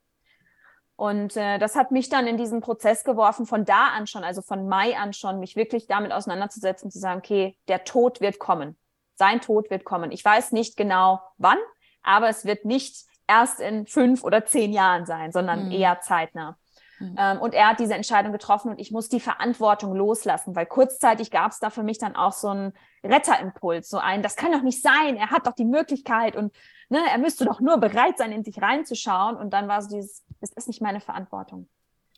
Und 0.99 1.37
äh, 1.37 1.59
das 1.59 1.77
hat 1.77 1.91
mich 1.91 2.09
dann 2.09 2.27
in 2.27 2.35
diesen 2.35 2.59
Prozess 2.59 3.05
geworfen, 3.05 3.45
von 3.45 3.63
da 3.63 3.87
an 3.87 4.05
schon, 4.05 4.25
also 4.25 4.41
von 4.41 4.67
Mai 4.67 4.97
an 4.97 5.13
schon, 5.13 5.39
mich 5.39 5.55
wirklich 5.55 5.87
damit 5.87 6.11
auseinanderzusetzen, 6.11 6.91
zu 6.91 6.99
sagen, 6.99 7.19
okay, 7.19 7.57
der 7.69 7.85
Tod 7.85 8.19
wird 8.19 8.37
kommen. 8.37 8.77
Sein 9.15 9.39
Tod 9.39 9.69
wird 9.69 9.85
kommen. 9.85 10.11
Ich 10.11 10.25
weiß 10.25 10.51
nicht 10.51 10.75
genau 10.75 11.21
wann, 11.37 11.57
aber 12.03 12.27
es 12.27 12.43
wird 12.43 12.65
nicht 12.65 13.05
erst 13.27 13.61
in 13.61 13.87
fünf 13.87 14.25
oder 14.25 14.45
zehn 14.45 14.73
Jahren 14.73 15.05
sein, 15.05 15.31
sondern 15.31 15.67
mhm. 15.67 15.71
eher 15.71 16.01
zeitnah. 16.01 16.57
Mhm. 16.99 17.15
Ähm, 17.17 17.39
und 17.39 17.53
er 17.53 17.69
hat 17.69 17.79
diese 17.79 17.93
Entscheidung 17.93 18.33
getroffen 18.33 18.69
und 18.69 18.81
ich 18.81 18.91
muss 18.91 19.07
die 19.07 19.21
Verantwortung 19.21 19.95
loslassen, 19.95 20.53
weil 20.53 20.65
kurzzeitig 20.65 21.31
gab 21.31 21.53
es 21.53 21.59
da 21.59 21.69
für 21.69 21.83
mich 21.83 21.99
dann 21.99 22.17
auch 22.17 22.33
so 22.33 22.49
einen 22.49 22.73
Retterimpuls, 23.05 23.87
so 23.87 23.99
ein, 23.99 24.21
das 24.21 24.35
kann 24.35 24.51
doch 24.51 24.63
nicht 24.63 24.81
sein, 24.81 25.15
er 25.15 25.31
hat 25.31 25.47
doch 25.47 25.53
die 25.53 25.63
Möglichkeit 25.63 26.35
und 26.35 26.53
ne, 26.89 26.99
er 27.09 27.19
müsste 27.19 27.45
doch 27.45 27.61
nur 27.61 27.77
bereit 27.77 28.17
sein, 28.17 28.33
in 28.33 28.43
sich 28.43 28.61
reinzuschauen. 28.61 29.37
Und 29.37 29.51
dann 29.51 29.69
war 29.69 29.81
so 29.81 29.95
dieses, 29.95 30.25
das 30.41 30.51
ist 30.51 30.67
nicht 30.67 30.81
meine 30.81 31.01
Verantwortung. 31.01 31.67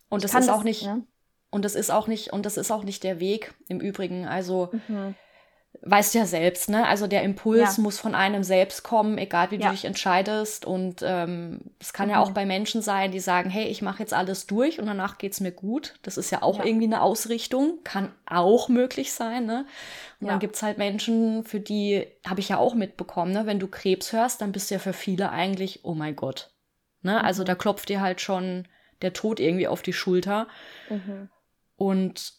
Und 0.09 0.23
das 0.23 0.33
ist 0.33 0.49
auch 0.49 0.63
nicht, 0.63 0.83
ne? 0.83 1.03
und 1.51 1.63
das 1.63 1.75
ist 1.75 1.89
auch 1.89 2.07
nicht, 2.07 2.33
und 2.33 2.45
das 2.45 2.57
ist 2.57 2.71
auch 2.71 2.83
nicht 2.83 3.03
der 3.03 3.19
Weg 3.19 3.53
im 3.67 3.79
Übrigen. 3.79 4.25
Also 4.25 4.69
mhm 4.87 5.15
weißt 5.83 6.13
ja 6.13 6.25
selbst, 6.25 6.69
ne? 6.69 6.85
Also 6.85 7.07
der 7.07 7.23
Impuls 7.23 7.77
ja. 7.77 7.83
muss 7.83 7.97
von 7.97 8.13
einem 8.13 8.43
selbst 8.43 8.83
kommen, 8.83 9.17
egal 9.17 9.51
wie 9.51 9.55
ja. 9.55 9.67
du 9.67 9.71
dich 9.71 9.85
entscheidest. 9.85 10.65
Und 10.65 11.01
ähm, 11.03 11.61
es 11.79 11.89
ähm, 11.89 11.93
kann 11.93 12.07
mhm. 12.07 12.13
ja 12.13 12.19
auch 12.19 12.31
bei 12.31 12.45
Menschen 12.45 12.81
sein, 12.81 13.11
die 13.11 13.19
sagen, 13.19 13.49
hey, 13.49 13.65
ich 13.65 13.81
mache 13.81 13.99
jetzt 13.99 14.13
alles 14.13 14.47
durch 14.47 14.79
und 14.79 14.85
danach 14.85 15.17
geht's 15.17 15.39
mir 15.39 15.51
gut. 15.51 15.95
Das 16.03 16.17
ist 16.17 16.29
ja 16.29 16.43
auch 16.43 16.59
ja. 16.59 16.65
irgendwie 16.65 16.85
eine 16.85 17.01
Ausrichtung, 17.01 17.79
kann 17.83 18.11
auch 18.25 18.69
möglich 18.69 19.13
sein, 19.13 19.45
ne? 19.45 19.65
Und 20.19 20.27
dann 20.27 20.37
gibt's 20.37 20.61
halt 20.61 20.77
Menschen, 20.77 21.43
für 21.45 21.59
die 21.59 22.05
habe 22.27 22.41
ich 22.41 22.49
ja 22.49 22.57
auch 22.57 22.75
mitbekommen, 22.75 23.31
ne? 23.31 23.47
Wenn 23.47 23.59
du 23.59 23.67
Krebs 23.67 24.13
hörst, 24.13 24.41
dann 24.41 24.51
bist 24.51 24.69
du 24.69 24.75
ja 24.75 24.79
für 24.79 24.93
viele 24.93 25.31
eigentlich, 25.31 25.79
oh 25.83 25.95
mein 25.95 26.15
Gott. 26.15 26.50
Ne? 27.01 27.13
Mhm. 27.13 27.25
Also 27.25 27.43
da 27.43 27.55
klopft 27.55 27.89
dir 27.89 28.01
halt 28.01 28.21
schon 28.21 28.67
der 29.01 29.13
Tod 29.13 29.39
irgendwie 29.39 29.67
auf 29.67 29.81
die 29.81 29.93
Schulter. 29.93 30.47
Mhm. 30.89 31.29
Und 31.75 32.33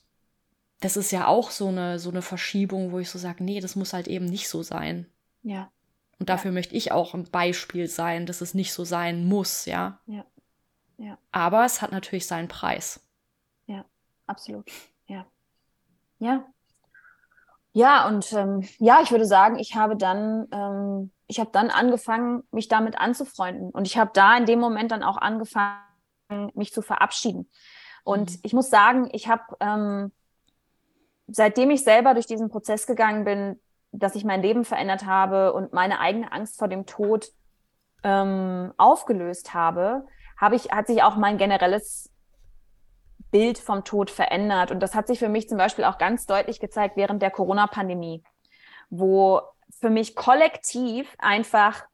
das 0.81 0.96
ist 0.96 1.12
ja 1.12 1.27
auch 1.27 1.51
so 1.51 1.68
eine, 1.68 1.98
so 1.98 2.11
eine 2.11 2.22
Verschiebung, 2.22 2.92
wo 2.92 2.98
ich 2.98 3.11
so 3.11 3.18
sage, 3.18 3.42
nee, 3.44 3.61
das 3.61 3.77
muss 3.77 3.92
halt 3.92 4.09
eben 4.09 4.27
nicht 4.27 4.48
so 4.48 4.62
sein. 4.62 5.07
Ja. 5.42 5.70
Und 6.18 6.29
dafür 6.29 6.51
ja. 6.51 6.55
möchte 6.55 6.75
ich 6.75 6.92
auch 6.92 7.14
ein 7.14 7.25
Beispiel 7.25 7.88
sein, 7.88 8.27
dass 8.27 8.40
es 8.40 8.55
nicht 8.55 8.72
so 8.72 8.85
sein 8.85 9.25
muss, 9.25 9.66
ja. 9.66 10.01
Ja. 10.07 10.25
ja. 10.98 11.18
Aber 11.33 11.64
es 11.64 11.83
hat 11.83 11.92
natürlich 11.92 12.27
seinen 12.27 12.48
Preis. 12.48 13.01
Ja, 13.66 13.85
absolut. 14.27 14.70
Ja. 15.07 15.27
Ja. 16.18 16.46
Ja, 17.72 18.06
und 18.06 18.32
ähm, 18.32 18.68
ja, 18.78 19.00
ich 19.02 19.11
würde 19.11 19.24
sagen, 19.24 19.58
ich 19.58 19.74
habe 19.74 19.96
dann, 19.96 20.46
ähm, 20.52 21.11
ich 21.26 21.40
habe 21.40 21.50
dann 21.52 21.70
angefangen, 21.70 22.42
mich 22.50 22.68
damit 22.68 22.98
anzufreunden. 22.98 23.70
Und 23.70 23.87
ich 23.87 23.96
habe 23.96 24.11
da 24.12 24.37
in 24.37 24.44
dem 24.44 24.61
Moment 24.61 24.92
dann 24.92 25.02
auch 25.02 25.16
angefangen, 25.16 25.80
mich 26.54 26.72
zu 26.72 26.82
verabschieden. 26.82 27.50
Und 28.04 28.30
mhm. 28.30 28.38
ich 28.42 28.52
muss 28.52 28.68
sagen, 28.68 29.08
ich 29.12 29.28
habe 29.28 29.42
ähm, 29.61 30.12
seitdem 31.26 31.70
ich 31.70 31.82
selber 31.85 32.14
durch 32.14 32.26
diesen 32.26 32.48
Prozess 32.48 32.87
gegangen 32.87 33.24
bin, 33.24 33.61
dass 33.90 34.14
ich 34.14 34.24
mein 34.24 34.42
Leben 34.42 34.64
verändert 34.64 35.06
habe 35.06 35.52
und 35.52 35.72
meine 35.72 36.00
eigene 36.00 36.32
Angst 36.32 36.58
vor 36.58 36.68
dem 36.68 36.87
Tod 36.87 37.28
ähm, 38.04 38.72
aufgelöst 38.78 39.54
habe, 39.54 40.06
habe 40.40 40.56
ich, 40.56 40.70
hat 40.70 40.87
sich 40.87 41.02
auch 41.02 41.16
mein 41.16 41.38
generelles 41.38 42.11
Bild 43.32 43.58
vom 43.58 43.82
Tod 43.82 44.10
verändert. 44.10 44.70
Und 44.70 44.78
das 44.80 44.94
hat 44.94 45.08
sich 45.08 45.18
für 45.18 45.28
mich 45.28 45.48
zum 45.48 45.58
Beispiel 45.58 45.84
auch 45.84 45.98
ganz 45.98 46.26
deutlich 46.26 46.60
gezeigt 46.60 46.96
während 46.96 47.20
der 47.20 47.32
Corona-Pandemie, 47.32 48.22
wo 48.90 49.40
für 49.80 49.90
mich 49.90 50.14
kollektiv 50.14 51.16
einfach 51.18 51.84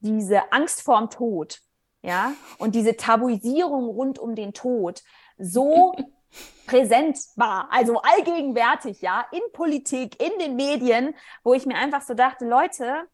diese 0.00 0.52
Angst 0.52 0.82
vorm 0.82 1.10
Tod, 1.10 1.60
ja, 2.02 2.32
und 2.58 2.74
diese 2.74 2.96
Tabuisierung 2.96 3.86
rund 3.86 4.18
um 4.18 4.34
den 4.34 4.52
Tod 4.52 5.02
so 5.38 5.94
präsent 6.66 7.18
war, 7.36 7.68
also 7.70 8.00
allgegenwärtig, 8.00 9.00
ja, 9.00 9.26
in 9.32 9.40
Politik, 9.52 10.20
in 10.22 10.38
den 10.38 10.56
Medien, 10.56 11.14
wo 11.44 11.54
ich 11.54 11.66
mir 11.66 11.76
einfach 11.76 12.02
so 12.02 12.14
dachte, 12.14 12.46
Leute, 12.46 13.06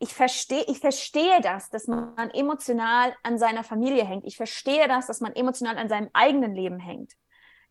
ich 0.00 0.12
verstehe, 0.12 0.64
ich 0.66 0.80
verstehe 0.80 1.40
das, 1.40 1.70
dass 1.70 1.86
man 1.86 2.30
emotional 2.30 3.14
an 3.22 3.38
seiner 3.38 3.62
Familie 3.62 4.04
hängt. 4.04 4.24
Ich 4.26 4.36
verstehe 4.36 4.88
das, 4.88 5.06
dass 5.06 5.20
man 5.20 5.36
emotional 5.36 5.78
an 5.78 5.88
seinem 5.88 6.10
eigenen 6.12 6.54
Leben 6.54 6.80
hängt. 6.80 7.12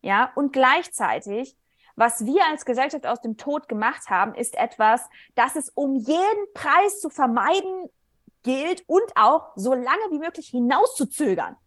Ja, 0.01 0.31
und 0.35 0.53
gleichzeitig 0.53 1.57
was 1.99 2.25
wir 2.25 2.45
als 2.45 2.63
Gesellschaft 2.63 3.05
aus 3.05 3.19
dem 3.19 3.35
Tod 3.35 3.67
gemacht 3.67 4.09
haben, 4.09 4.33
ist 4.33 4.57
etwas, 4.57 5.09
das 5.35 5.57
es 5.57 5.67
um 5.67 5.95
jeden 5.95 6.53
Preis 6.53 7.01
zu 7.01 7.09
vermeiden 7.09 7.89
gilt 8.41 8.85
und 8.87 9.03
auch 9.15 9.51
so 9.57 9.73
lange 9.73 10.09
wie 10.09 10.19
möglich 10.19 10.47
hinauszuzögern. 10.47 11.57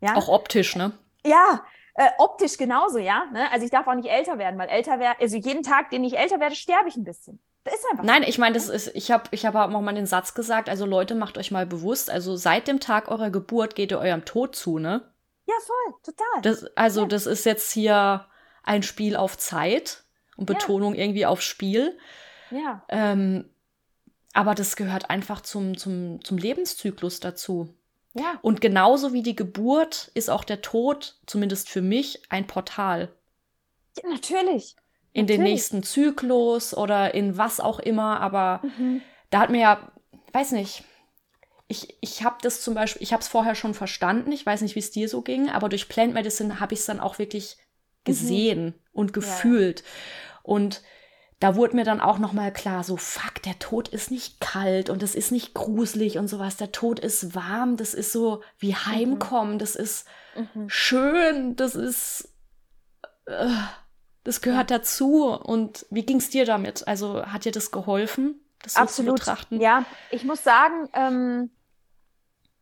Ja? 0.00 0.16
Auch 0.16 0.26
optisch, 0.26 0.74
ne? 0.74 0.98
Ja, 1.24 1.64
äh, 1.94 2.10
optisch 2.18 2.56
genauso, 2.56 2.98
ja. 2.98 3.26
Ne? 3.26 3.48
Also 3.52 3.64
ich 3.64 3.70
darf 3.70 3.86
auch 3.86 3.94
nicht 3.94 4.10
älter 4.10 4.38
werden, 4.38 4.58
weil 4.58 4.68
älter 4.68 4.98
wäre, 4.98 5.20
also 5.20 5.36
jeden 5.36 5.62
Tag, 5.62 5.90
den 5.90 6.02
ich 6.02 6.18
älter 6.18 6.40
werde, 6.40 6.56
sterbe 6.56 6.88
ich 6.88 6.96
ein 6.96 7.04
bisschen. 7.04 7.40
Das 7.66 7.74
ist 7.74 7.86
einfach. 7.90 8.04
Nein, 8.04 8.22
ich 8.22 8.38
meine, 8.38 8.54
das 8.54 8.68
ist, 8.68 8.92
ich 8.94 9.10
habe 9.10 9.24
ich 9.32 9.44
hab 9.44 9.56
auch 9.56 9.68
mal 9.68 9.92
den 9.92 10.06
Satz 10.06 10.34
gesagt, 10.34 10.68
also 10.68 10.86
Leute, 10.86 11.16
macht 11.16 11.36
euch 11.36 11.50
mal 11.50 11.66
bewusst, 11.66 12.10
also 12.10 12.36
seit 12.36 12.68
dem 12.68 12.78
Tag 12.78 13.08
eurer 13.08 13.30
Geburt 13.30 13.74
geht 13.74 13.90
ihr 13.90 13.98
eurem 13.98 14.24
Tod 14.24 14.54
zu, 14.54 14.78
ne? 14.78 15.02
Ja, 15.46 15.54
voll, 15.64 15.94
total. 16.04 16.42
Das, 16.42 16.64
also, 16.76 17.02
ja. 17.02 17.08
das 17.08 17.26
ist 17.26 17.44
jetzt 17.44 17.72
hier 17.72 18.26
ein 18.62 18.84
Spiel 18.84 19.16
auf 19.16 19.36
Zeit 19.36 20.04
und 20.36 20.46
Betonung 20.46 20.94
ja. 20.94 21.02
irgendwie 21.02 21.26
auf 21.26 21.42
Spiel. 21.42 21.98
Ja. 22.52 22.84
Ähm, 22.88 23.50
aber 24.32 24.54
das 24.54 24.76
gehört 24.76 25.10
einfach 25.10 25.40
zum, 25.40 25.76
zum, 25.76 26.22
zum 26.22 26.38
Lebenszyklus 26.38 27.18
dazu. 27.18 27.74
Ja. 28.14 28.38
Und 28.42 28.60
genauso 28.60 29.12
wie 29.12 29.22
die 29.22 29.34
Geburt 29.34 30.12
ist 30.14 30.30
auch 30.30 30.44
der 30.44 30.62
Tod, 30.62 31.18
zumindest 31.26 31.68
für 31.68 31.82
mich, 31.82 32.22
ein 32.28 32.46
Portal. 32.46 33.12
Ja, 34.00 34.08
natürlich. 34.08 34.76
In 35.16 35.22
natürlich. 35.22 35.38
den 35.38 35.44
nächsten 35.44 35.82
Zyklus 35.82 36.76
oder 36.76 37.14
in 37.14 37.38
was 37.38 37.58
auch 37.58 37.78
immer. 37.78 38.20
Aber 38.20 38.60
mhm. 38.62 39.00
da 39.30 39.40
hat 39.40 39.50
mir 39.50 39.60
ja, 39.60 39.92
weiß 40.32 40.52
nicht, 40.52 40.84
ich, 41.68 41.96
ich 42.02 42.22
habe 42.22 42.36
das 42.42 42.60
zum 42.60 42.74
Beispiel, 42.74 43.02
ich 43.02 43.12
habe 43.14 43.22
es 43.22 43.28
vorher 43.28 43.54
schon 43.54 43.72
verstanden, 43.72 44.30
ich 44.30 44.44
weiß 44.44 44.60
nicht, 44.60 44.74
wie 44.74 44.80
es 44.80 44.90
dir 44.90 45.08
so 45.08 45.22
ging, 45.22 45.48
aber 45.48 45.70
durch 45.70 45.88
Plant 45.88 46.12
Medicine 46.12 46.60
habe 46.60 46.74
ich 46.74 46.80
es 46.80 46.86
dann 46.86 47.00
auch 47.00 47.18
wirklich 47.18 47.56
gesehen 48.04 48.66
mhm. 48.66 48.74
und 48.92 49.12
gefühlt. 49.14 49.80
Ja. 49.80 49.86
Und 50.42 50.82
da 51.40 51.56
wurde 51.56 51.76
mir 51.76 51.84
dann 51.84 52.00
auch 52.00 52.18
noch 52.18 52.34
mal 52.34 52.52
klar, 52.52 52.84
so 52.84 52.98
fuck, 52.98 53.42
der 53.42 53.58
Tod 53.58 53.88
ist 53.88 54.10
nicht 54.10 54.40
kalt 54.40 54.90
und 54.90 55.02
es 55.02 55.14
ist 55.14 55.32
nicht 55.32 55.54
gruselig 55.54 56.18
und 56.18 56.28
sowas. 56.28 56.58
Der 56.58 56.72
Tod 56.72 57.00
ist 57.00 57.34
warm, 57.34 57.78
das 57.78 57.94
ist 57.94 58.12
so 58.12 58.42
wie 58.58 58.72
mhm. 58.72 58.86
Heimkommen, 58.86 59.58
das 59.58 59.76
ist 59.76 60.06
mhm. 60.34 60.68
schön, 60.68 61.56
das 61.56 61.74
ist 61.74 62.28
äh, 63.26 63.48
das 64.26 64.40
gehört 64.40 64.70
ja. 64.70 64.78
dazu. 64.78 65.26
Und 65.26 65.86
wie 65.90 66.04
ging 66.04 66.18
es 66.18 66.30
dir 66.30 66.44
damit? 66.44 66.86
Also 66.86 67.24
hat 67.26 67.44
dir 67.44 67.52
das 67.52 67.70
geholfen, 67.70 68.40
das 68.62 68.74
so 68.74 68.80
Absolut. 68.80 69.18
zu 69.18 69.24
betrachten? 69.24 69.60
Ja, 69.60 69.84
ich 70.10 70.24
muss 70.24 70.42
sagen, 70.42 70.88
ähm, 70.92 71.50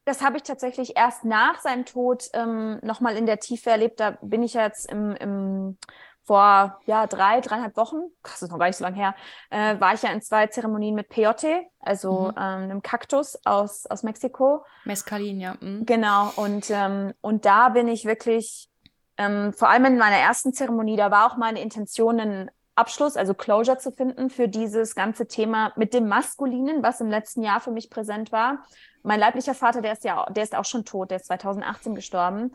das 0.05 0.21
habe 0.23 0.37
ich 0.37 0.43
tatsächlich 0.43 0.97
erst 0.97 1.25
nach 1.25 1.61
seinem 1.61 1.87
Tod 1.87 2.29
ähm, 2.35 2.79
nochmal 2.83 3.17
in 3.17 3.25
der 3.25 3.41
Tiefe 3.41 3.71
erlebt. 3.71 3.99
Da 3.99 4.19
bin 4.21 4.43
ich 4.43 4.53
jetzt 4.53 4.91
im, 4.91 5.17
im 5.17 5.79
vor 6.25 6.81
ja, 6.87 7.07
drei, 7.07 7.41
dreieinhalb 7.41 7.77
Wochen, 7.77 8.03
das 8.23 8.43
ist 8.43 8.51
noch 8.51 8.59
gar 8.59 8.67
nicht 8.67 8.77
so 8.77 8.85
lange 8.85 8.97
her, 8.97 9.15
äh, 9.51 9.79
war 9.79 9.95
ich 9.95 10.03
ja 10.03 10.11
in 10.11 10.23
zwei 10.23 10.47
Zeremonien 10.47 10.95
mit 10.95 11.11
Peyote, 11.11 11.65
also 11.81 12.33
mhm. 12.33 12.39
ähm, 12.39 12.63
einem 12.63 12.83
Kaktus 12.83 13.39
aus, 13.45 13.87
aus 13.87 14.03
Mexiko. 14.03 14.65
Mescalin, 14.85 15.39
ja. 15.39 15.57
Mhm. 15.61 15.85
Genau, 15.85 16.33
und, 16.37 16.71
ähm, 16.71 17.13
und 17.21 17.45
da 17.45 17.69
bin 17.69 17.89
ich 17.89 18.07
wirklich, 18.07 18.71
ähm, 19.17 19.53
vor 19.53 19.69
allem 19.69 19.85
in 19.87 19.99
meiner 19.99 20.17
ersten 20.17 20.53
Zeremonie, 20.53 20.97
da 20.97 21.11
war 21.11 21.31
auch 21.31 21.37
meine 21.37 21.61
Intention, 21.61 22.21
einen 22.21 22.51
Abschluss, 22.75 23.17
also 23.17 23.35
Closure 23.35 23.79
zu 23.79 23.93
finden 23.93 24.31
für 24.31 24.49
dieses 24.49 24.95
ganze 24.95 25.29
Thema 25.29 25.73
mit 25.77 25.95
dem 25.95 26.09
Maskulinen, 26.09 26.83
was 26.83 27.01
im 27.01 27.09
letzten 27.09 27.43
Jahr 27.43 27.61
für 27.61 27.71
mich 27.71 27.91
präsent 27.91 28.33
war. 28.33 28.65
Mein 29.03 29.21
leiblicher 29.21 29.55
Vater, 29.55 29.81
der 29.81 29.93
ist 29.93 30.05
ja, 30.05 30.27
der 30.31 30.43
ist 30.43 30.57
auch 30.57 30.65
schon 30.65 30.85
tot, 30.85 31.11
der 31.11 31.19
ist 31.19 31.27
2018 31.27 31.95
gestorben. 31.95 32.53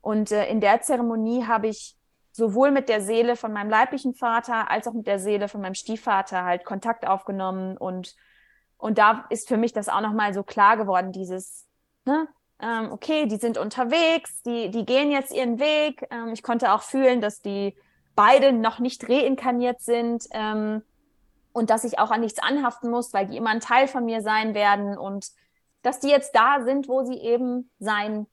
Und 0.00 0.30
äh, 0.32 0.46
in 0.48 0.60
der 0.60 0.82
Zeremonie 0.82 1.46
habe 1.46 1.68
ich 1.68 1.96
sowohl 2.32 2.70
mit 2.70 2.88
der 2.88 3.00
Seele 3.00 3.36
von 3.36 3.52
meinem 3.52 3.70
leiblichen 3.70 4.14
Vater 4.14 4.70
als 4.70 4.86
auch 4.86 4.94
mit 4.94 5.06
der 5.06 5.18
Seele 5.18 5.48
von 5.48 5.60
meinem 5.60 5.74
Stiefvater 5.74 6.44
halt 6.44 6.64
Kontakt 6.64 7.06
aufgenommen 7.06 7.76
und 7.76 8.16
und 8.82 8.98
da 8.98 9.26
ist 9.30 9.46
für 9.46 9.56
mich 9.56 9.72
das 9.72 9.88
auch 9.88 10.00
nochmal 10.00 10.34
so 10.34 10.42
klar 10.42 10.76
geworden, 10.76 11.12
dieses, 11.12 11.68
ne, 12.04 12.26
ähm, 12.62 12.92
okay, 12.92 13.26
die 13.26 13.36
sind 13.36 13.58
unterwegs, 13.58 14.42
die, 14.44 14.70
die 14.70 14.86
gehen 14.86 15.10
jetzt 15.10 15.34
ihren 15.34 15.58
Weg. 15.58 16.06
Ähm, 16.10 16.32
ich 16.32 16.42
konnte 16.42 16.72
auch 16.72 16.82
fühlen, 16.82 17.20
dass 17.20 17.40
die 17.40 17.76
beide 18.14 18.52
noch 18.52 18.78
nicht 18.78 19.08
reinkarniert 19.08 19.80
sind 19.80 20.26
ähm, 20.30 20.82
und 21.52 21.70
dass 21.70 21.84
ich 21.84 21.98
auch 21.98 22.10
an 22.10 22.20
nichts 22.20 22.38
anhaften 22.38 22.90
muss, 22.90 23.12
weil 23.12 23.26
die 23.26 23.36
immer 23.36 23.50
ein 23.50 23.60
Teil 23.60 23.88
von 23.88 24.04
mir 24.04 24.22
sein 24.22 24.54
werden 24.54 24.96
und 24.96 25.26
dass 25.82 25.98
die 25.98 26.08
jetzt 26.08 26.34
da 26.34 26.62
sind, 26.64 26.88
wo 26.88 27.02
sie 27.04 27.18
eben 27.18 27.70
sein 27.80 28.26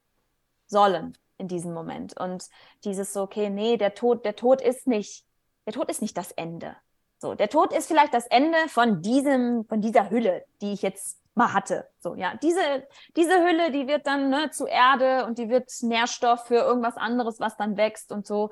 sollen 0.68 1.18
in 1.38 1.48
diesem 1.48 1.74
Moment. 1.74 2.20
Und 2.20 2.46
dieses 2.84 3.14
so, 3.14 3.24
okay, 3.24 3.50
nee, 3.50 3.78
der 3.78 3.96
Tod, 3.96 4.26
der 4.26 4.36
Tod 4.36 4.62
ist 4.62 4.86
nicht, 4.86 5.26
der 5.66 5.74
Tod 5.74 5.90
ist 5.90 6.02
nicht 6.02 6.16
das 6.16 6.32
Ende. 6.32 6.76
So, 7.18 7.34
der 7.34 7.50
Tod 7.50 7.74
ist 7.74 7.88
vielleicht 7.88 8.14
das 8.14 8.28
Ende 8.28 8.58
von 8.68 9.02
diesem, 9.02 9.66
von 9.66 9.82
dieser 9.82 10.10
Hülle, 10.10 10.46
die 10.62 10.72
ich 10.72 10.82
jetzt 10.82 11.18
mal 11.40 11.54
hatte. 11.54 11.88
So, 12.00 12.14
ja, 12.14 12.36
diese, 12.36 12.86
diese 13.16 13.44
Hülle, 13.44 13.72
die 13.72 13.88
wird 13.88 14.06
dann 14.06 14.30
ne, 14.30 14.52
zu 14.52 14.68
Erde 14.68 15.26
und 15.26 15.40
die 15.40 15.50
wird 15.50 15.72
Nährstoff 15.82 16.46
für 16.46 16.58
irgendwas 16.58 16.98
anderes, 16.98 17.40
was 17.40 17.58
dann 17.58 17.78
wächst 17.78 18.12
und 18.12 18.28
so. 18.28 18.52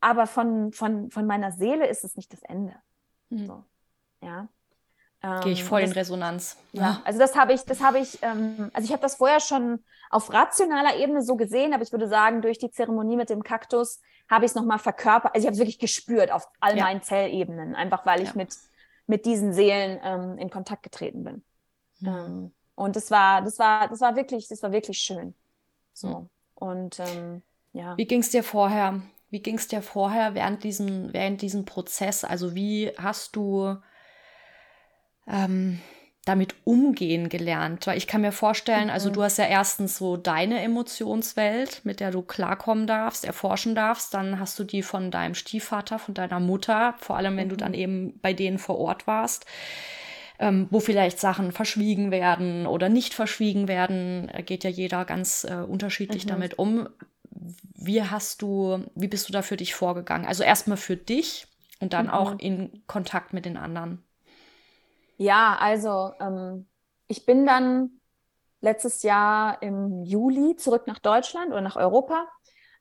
Aber 0.00 0.26
von, 0.26 0.72
von, 0.72 1.10
von 1.10 1.26
meiner 1.26 1.52
Seele 1.52 1.86
ist 1.86 2.04
es 2.04 2.16
nicht 2.16 2.32
das 2.32 2.42
Ende. 2.42 2.74
Mhm. 3.30 3.46
So, 3.46 3.64
ja. 4.20 4.48
Gehe 5.42 5.52
ich 5.52 5.60
ähm, 5.60 5.66
voll 5.66 5.82
das, 5.82 5.90
in 5.90 5.96
Resonanz. 5.96 6.56
Ja, 6.72 7.00
also 7.04 7.20
das 7.20 7.36
habe 7.36 7.52
ich, 7.52 7.62
das 7.62 7.80
habe 7.80 8.00
ich, 8.00 8.18
ähm, 8.22 8.72
also 8.74 8.84
ich 8.84 8.92
habe 8.92 9.02
das 9.02 9.14
vorher 9.14 9.38
schon 9.38 9.84
auf 10.10 10.32
rationaler 10.32 10.96
Ebene 10.96 11.22
so 11.22 11.36
gesehen, 11.36 11.72
aber 11.72 11.84
ich 11.84 11.92
würde 11.92 12.08
sagen, 12.08 12.42
durch 12.42 12.58
die 12.58 12.72
Zeremonie 12.72 13.16
mit 13.16 13.30
dem 13.30 13.44
Kaktus 13.44 14.00
habe 14.28 14.44
ich 14.44 14.50
es 14.50 14.56
nochmal 14.56 14.80
verkörpert. 14.80 15.32
Also 15.32 15.44
ich 15.44 15.46
habe 15.46 15.54
es 15.54 15.60
wirklich 15.60 15.78
gespürt 15.78 16.32
auf 16.32 16.48
all 16.58 16.76
ja. 16.76 16.82
meinen 16.82 17.02
Zellebenen, 17.02 17.76
einfach 17.76 18.04
weil 18.04 18.20
ich 18.20 18.34
mit, 18.34 18.56
mit 19.06 19.24
diesen 19.24 19.52
Seelen 19.52 20.00
ähm, 20.02 20.38
in 20.38 20.50
Kontakt 20.50 20.82
getreten 20.82 21.22
bin. 21.22 21.44
Mhm. 22.02 22.08
Ähm, 22.08 22.52
und 22.74 22.96
das 22.96 23.10
war, 23.10 23.42
das 23.42 23.58
war, 23.58 23.88
das 23.88 24.00
war 24.00 24.16
wirklich, 24.16 24.48
das 24.48 24.62
war 24.62 24.72
wirklich 24.72 24.98
schön. 24.98 25.34
So. 25.92 26.08
Mhm. 26.08 26.28
Und 26.54 27.00
ähm, 27.00 27.42
ja. 27.72 27.96
Wie 27.96 28.06
ging 28.06 28.20
es 28.20 28.30
dir 28.30 28.42
vorher? 28.42 29.02
Wie 29.30 29.40
ging 29.40 29.56
es 29.56 29.68
dir 29.68 29.82
vorher 29.82 30.34
während 30.34 30.62
diesem, 30.62 31.12
während 31.12 31.40
diesem 31.42 31.64
Prozess? 31.64 32.24
Also 32.24 32.54
wie 32.54 32.92
hast 32.98 33.34
du 33.34 33.76
ähm, 35.26 35.80
damit 36.24 36.54
umgehen 36.64 37.28
gelernt? 37.28 37.86
Weil 37.86 37.96
ich 37.96 38.06
kann 38.06 38.20
mir 38.20 38.32
vorstellen, 38.32 38.90
also 38.90 39.08
mhm. 39.08 39.14
du 39.14 39.22
hast 39.22 39.38
ja 39.38 39.46
erstens 39.46 39.96
so 39.96 40.16
deine 40.16 40.60
Emotionswelt, 40.60 41.84
mit 41.84 42.00
der 42.00 42.10
du 42.10 42.22
klarkommen 42.22 42.86
darfst, 42.86 43.24
erforschen 43.24 43.74
darfst. 43.74 44.12
Dann 44.12 44.38
hast 44.38 44.58
du 44.58 44.64
die 44.64 44.82
von 44.82 45.10
deinem 45.10 45.34
Stiefvater, 45.34 45.98
von 45.98 46.14
deiner 46.14 46.40
Mutter, 46.40 46.94
vor 46.98 47.16
allem 47.16 47.36
wenn 47.36 47.46
mhm. 47.46 47.50
du 47.50 47.56
dann 47.56 47.74
eben 47.74 48.18
bei 48.20 48.34
denen 48.34 48.58
vor 48.58 48.78
Ort 48.78 49.06
warst. 49.06 49.46
Ähm, 50.42 50.66
wo 50.70 50.80
vielleicht 50.80 51.20
Sachen 51.20 51.52
verschwiegen 51.52 52.10
werden 52.10 52.66
oder 52.66 52.88
nicht 52.88 53.14
verschwiegen 53.14 53.68
werden, 53.68 54.28
geht 54.44 54.64
ja 54.64 54.70
jeder 54.70 55.04
ganz 55.04 55.44
äh, 55.44 55.54
unterschiedlich 55.54 56.24
mhm. 56.24 56.30
damit 56.30 56.58
um. 56.58 56.88
Wie 57.30 58.02
hast 58.02 58.42
du, 58.42 58.84
wie 58.96 59.06
bist 59.06 59.28
du 59.28 59.32
da 59.32 59.42
für 59.42 59.56
dich 59.56 59.76
vorgegangen? 59.76 60.26
Also 60.26 60.42
erstmal 60.42 60.78
für 60.78 60.96
dich 60.96 61.46
und 61.78 61.92
dann 61.92 62.10
auch 62.10 62.32
mhm. 62.32 62.38
in 62.40 62.82
Kontakt 62.88 63.32
mit 63.32 63.44
den 63.44 63.56
anderen. 63.56 64.02
Ja, 65.16 65.56
also 65.60 66.10
ähm, 66.20 66.66
ich 67.06 67.24
bin 67.24 67.46
dann 67.46 68.00
letztes 68.60 69.04
Jahr 69.04 69.62
im 69.62 70.02
Juli 70.02 70.56
zurück 70.56 70.88
nach 70.88 70.98
Deutschland 70.98 71.52
oder 71.52 71.60
nach 71.60 71.76
Europa. 71.76 72.26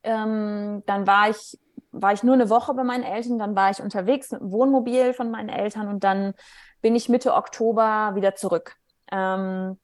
Ähm, 0.01 0.81
dann 0.87 1.05
war 1.05 1.29
ich, 1.29 1.59
war 1.91 2.11
ich 2.11 2.23
nur 2.23 2.33
eine 2.33 2.49
Woche 2.49 2.73
bei 2.73 2.83
meinen 2.83 3.03
Eltern, 3.03 3.37
dann 3.37 3.55
war 3.55 3.69
ich 3.69 3.83
unterwegs 3.83 4.31
mit 4.31 4.41
dem 4.41 4.51
Wohnmobil 4.51 5.13
von 5.13 5.29
meinen 5.29 5.49
Eltern 5.49 5.89
und 5.89 6.03
dann 6.03 6.33
bin 6.81 6.95
ich 6.95 7.09
Mitte 7.09 7.33
Oktober 7.33 8.11
wieder 8.15 8.35
zurück. 8.35 8.75
Ähm, 9.11 9.77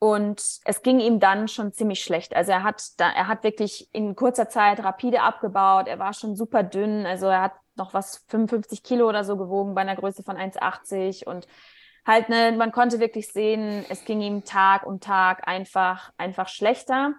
und 0.00 0.40
es 0.64 0.82
ging 0.82 1.00
ihm 1.00 1.18
dann 1.18 1.48
schon 1.48 1.72
ziemlich 1.72 2.02
schlecht. 2.04 2.36
Also 2.36 2.52
er 2.52 2.62
hat 2.62 2.82
da, 2.98 3.10
er 3.10 3.26
hat 3.26 3.42
wirklich 3.42 3.88
in 3.92 4.14
kurzer 4.14 4.48
Zeit 4.48 4.82
rapide 4.84 5.22
abgebaut. 5.22 5.88
Er 5.88 5.98
war 5.98 6.12
schon 6.12 6.36
super 6.36 6.62
dünn. 6.62 7.04
Also 7.04 7.26
er 7.26 7.42
hat 7.42 7.52
noch 7.74 7.94
was 7.94 8.24
55 8.28 8.82
Kilo 8.82 9.08
oder 9.08 9.24
so 9.24 9.36
gewogen 9.36 9.74
bei 9.74 9.80
einer 9.80 9.96
Größe 9.96 10.22
von 10.22 10.36
1,80 10.36 11.24
und 11.24 11.48
halt, 12.06 12.28
ne, 12.28 12.52
man 12.52 12.72
konnte 12.72 13.00
wirklich 13.00 13.28
sehen, 13.28 13.84
es 13.88 14.04
ging 14.04 14.20
ihm 14.20 14.44
Tag 14.44 14.86
um 14.86 15.00
Tag 15.00 15.46
einfach, 15.46 16.12
einfach 16.16 16.48
schlechter. 16.48 17.14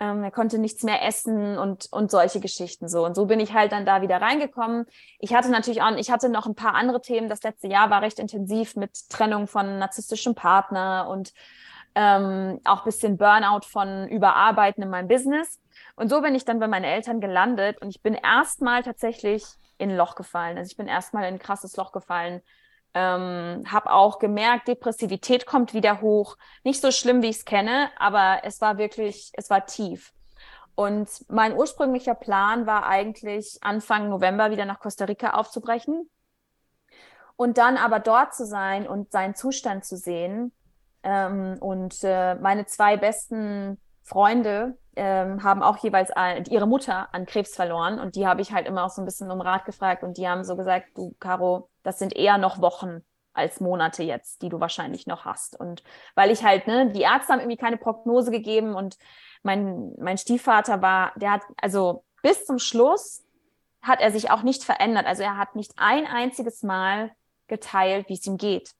Ähm, 0.00 0.22
er 0.22 0.30
konnte 0.30 0.58
nichts 0.58 0.84
mehr 0.84 1.04
essen 1.04 1.58
und, 1.58 1.88
und 1.90 2.10
solche 2.10 2.40
Geschichten 2.40 2.88
so. 2.88 3.04
Und 3.04 3.14
so 3.14 3.26
bin 3.26 3.40
ich 3.40 3.52
halt 3.52 3.72
dann 3.72 3.84
da 3.84 4.00
wieder 4.00 4.20
reingekommen. 4.20 4.86
Ich 5.18 5.34
hatte 5.34 5.50
natürlich 5.50 5.82
auch, 5.82 5.90
ich 5.96 6.10
hatte 6.10 6.28
noch 6.28 6.46
ein 6.46 6.54
paar 6.54 6.74
andere 6.74 7.00
Themen. 7.00 7.28
Das 7.28 7.42
letzte 7.42 7.66
Jahr 7.66 7.90
war 7.90 8.02
recht 8.02 8.18
intensiv 8.18 8.76
mit 8.76 9.10
Trennung 9.10 9.48
von 9.48 9.78
narzisstischem 9.78 10.34
Partner 10.34 11.08
und 11.08 11.32
ähm, 11.94 12.60
auch 12.64 12.84
bisschen 12.84 13.16
Burnout 13.16 13.66
von 13.66 14.08
Überarbeiten 14.08 14.82
in 14.82 14.90
meinem 14.90 15.08
Business. 15.08 15.58
Und 15.96 16.08
so 16.08 16.20
bin 16.20 16.34
ich 16.34 16.44
dann 16.44 16.60
bei 16.60 16.68
meinen 16.68 16.84
Eltern 16.84 17.20
gelandet 17.20 17.82
und 17.82 17.88
ich 17.88 18.02
bin 18.02 18.14
erstmal 18.14 18.84
tatsächlich 18.84 19.44
in 19.78 19.90
ein 19.90 19.96
Loch 19.96 20.14
gefallen. 20.14 20.58
Also 20.58 20.70
ich 20.70 20.76
bin 20.76 20.86
erstmal 20.86 21.24
in 21.24 21.34
ein 21.34 21.38
krasses 21.40 21.76
Loch 21.76 21.90
gefallen, 21.90 22.40
ähm, 22.94 23.64
habe 23.70 23.92
auch 23.92 24.18
gemerkt, 24.18 24.68
Depressivität 24.68 25.46
kommt 25.46 25.74
wieder 25.74 26.00
hoch. 26.00 26.36
Nicht 26.64 26.80
so 26.80 26.90
schlimm, 26.90 27.22
wie 27.22 27.28
ich 27.28 27.38
es 27.38 27.44
kenne, 27.44 27.90
aber 27.98 28.40
es 28.44 28.60
war 28.60 28.78
wirklich, 28.78 29.30
es 29.34 29.50
war 29.50 29.66
tief. 29.66 30.12
Und 30.74 31.08
mein 31.28 31.56
ursprünglicher 31.56 32.14
Plan 32.14 32.66
war 32.66 32.86
eigentlich, 32.86 33.58
Anfang 33.62 34.08
November 34.08 34.52
wieder 34.52 34.64
nach 34.64 34.78
Costa 34.78 35.06
Rica 35.06 35.30
aufzubrechen. 35.30 36.08
Und 37.34 37.58
dann 37.58 37.76
aber 37.76 37.98
dort 37.98 38.34
zu 38.34 38.46
sein 38.46 38.86
und 38.86 39.10
seinen 39.10 39.34
Zustand 39.34 39.84
zu 39.84 39.96
sehen. 39.96 40.52
Ähm, 41.02 41.56
und 41.60 41.96
äh, 42.04 42.36
meine 42.36 42.66
zwei 42.66 42.96
besten 42.96 43.80
Freunde 44.04 44.78
ähm, 44.94 45.42
haben 45.42 45.62
auch 45.62 45.78
jeweils 45.78 46.10
ein, 46.12 46.44
ihre 46.44 46.66
Mutter 46.66 47.12
an 47.12 47.26
Krebs 47.26 47.56
verloren. 47.56 47.98
Und 47.98 48.14
die 48.14 48.26
habe 48.26 48.40
ich 48.40 48.52
halt 48.52 48.68
immer 48.68 48.84
auch 48.84 48.90
so 48.90 49.02
ein 49.02 49.04
bisschen 49.04 49.30
um 49.32 49.40
Rat 49.40 49.64
gefragt. 49.64 50.04
Und 50.04 50.16
die 50.16 50.28
haben 50.28 50.44
so 50.44 50.56
gesagt, 50.56 50.96
du, 50.96 51.14
Caro, 51.18 51.70
das 51.88 51.98
sind 51.98 52.14
eher 52.14 52.36
noch 52.36 52.60
Wochen 52.60 53.00
als 53.32 53.60
Monate 53.60 54.02
jetzt, 54.02 54.42
die 54.42 54.50
du 54.50 54.60
wahrscheinlich 54.60 55.06
noch 55.06 55.24
hast. 55.24 55.58
Und 55.58 55.82
weil 56.14 56.30
ich 56.30 56.44
halt, 56.44 56.66
ne, 56.66 56.92
die 56.92 57.00
Ärzte 57.00 57.32
haben 57.32 57.40
irgendwie 57.40 57.56
keine 57.56 57.78
Prognose 57.78 58.30
gegeben 58.30 58.74
und 58.74 58.98
mein, 59.42 59.94
mein 59.98 60.18
Stiefvater 60.18 60.82
war, 60.82 61.12
der 61.16 61.30
hat, 61.32 61.42
also 61.56 62.04
bis 62.20 62.44
zum 62.44 62.58
Schluss 62.58 63.24
hat 63.80 64.02
er 64.02 64.10
sich 64.10 64.30
auch 64.30 64.42
nicht 64.42 64.64
verändert. 64.64 65.06
Also 65.06 65.22
er 65.22 65.38
hat 65.38 65.56
nicht 65.56 65.72
ein 65.78 66.06
einziges 66.06 66.62
Mal 66.62 67.10
geteilt, 67.46 68.10
wie 68.10 68.14
es 68.14 68.26
ihm 68.26 68.36
geht, 68.36 68.72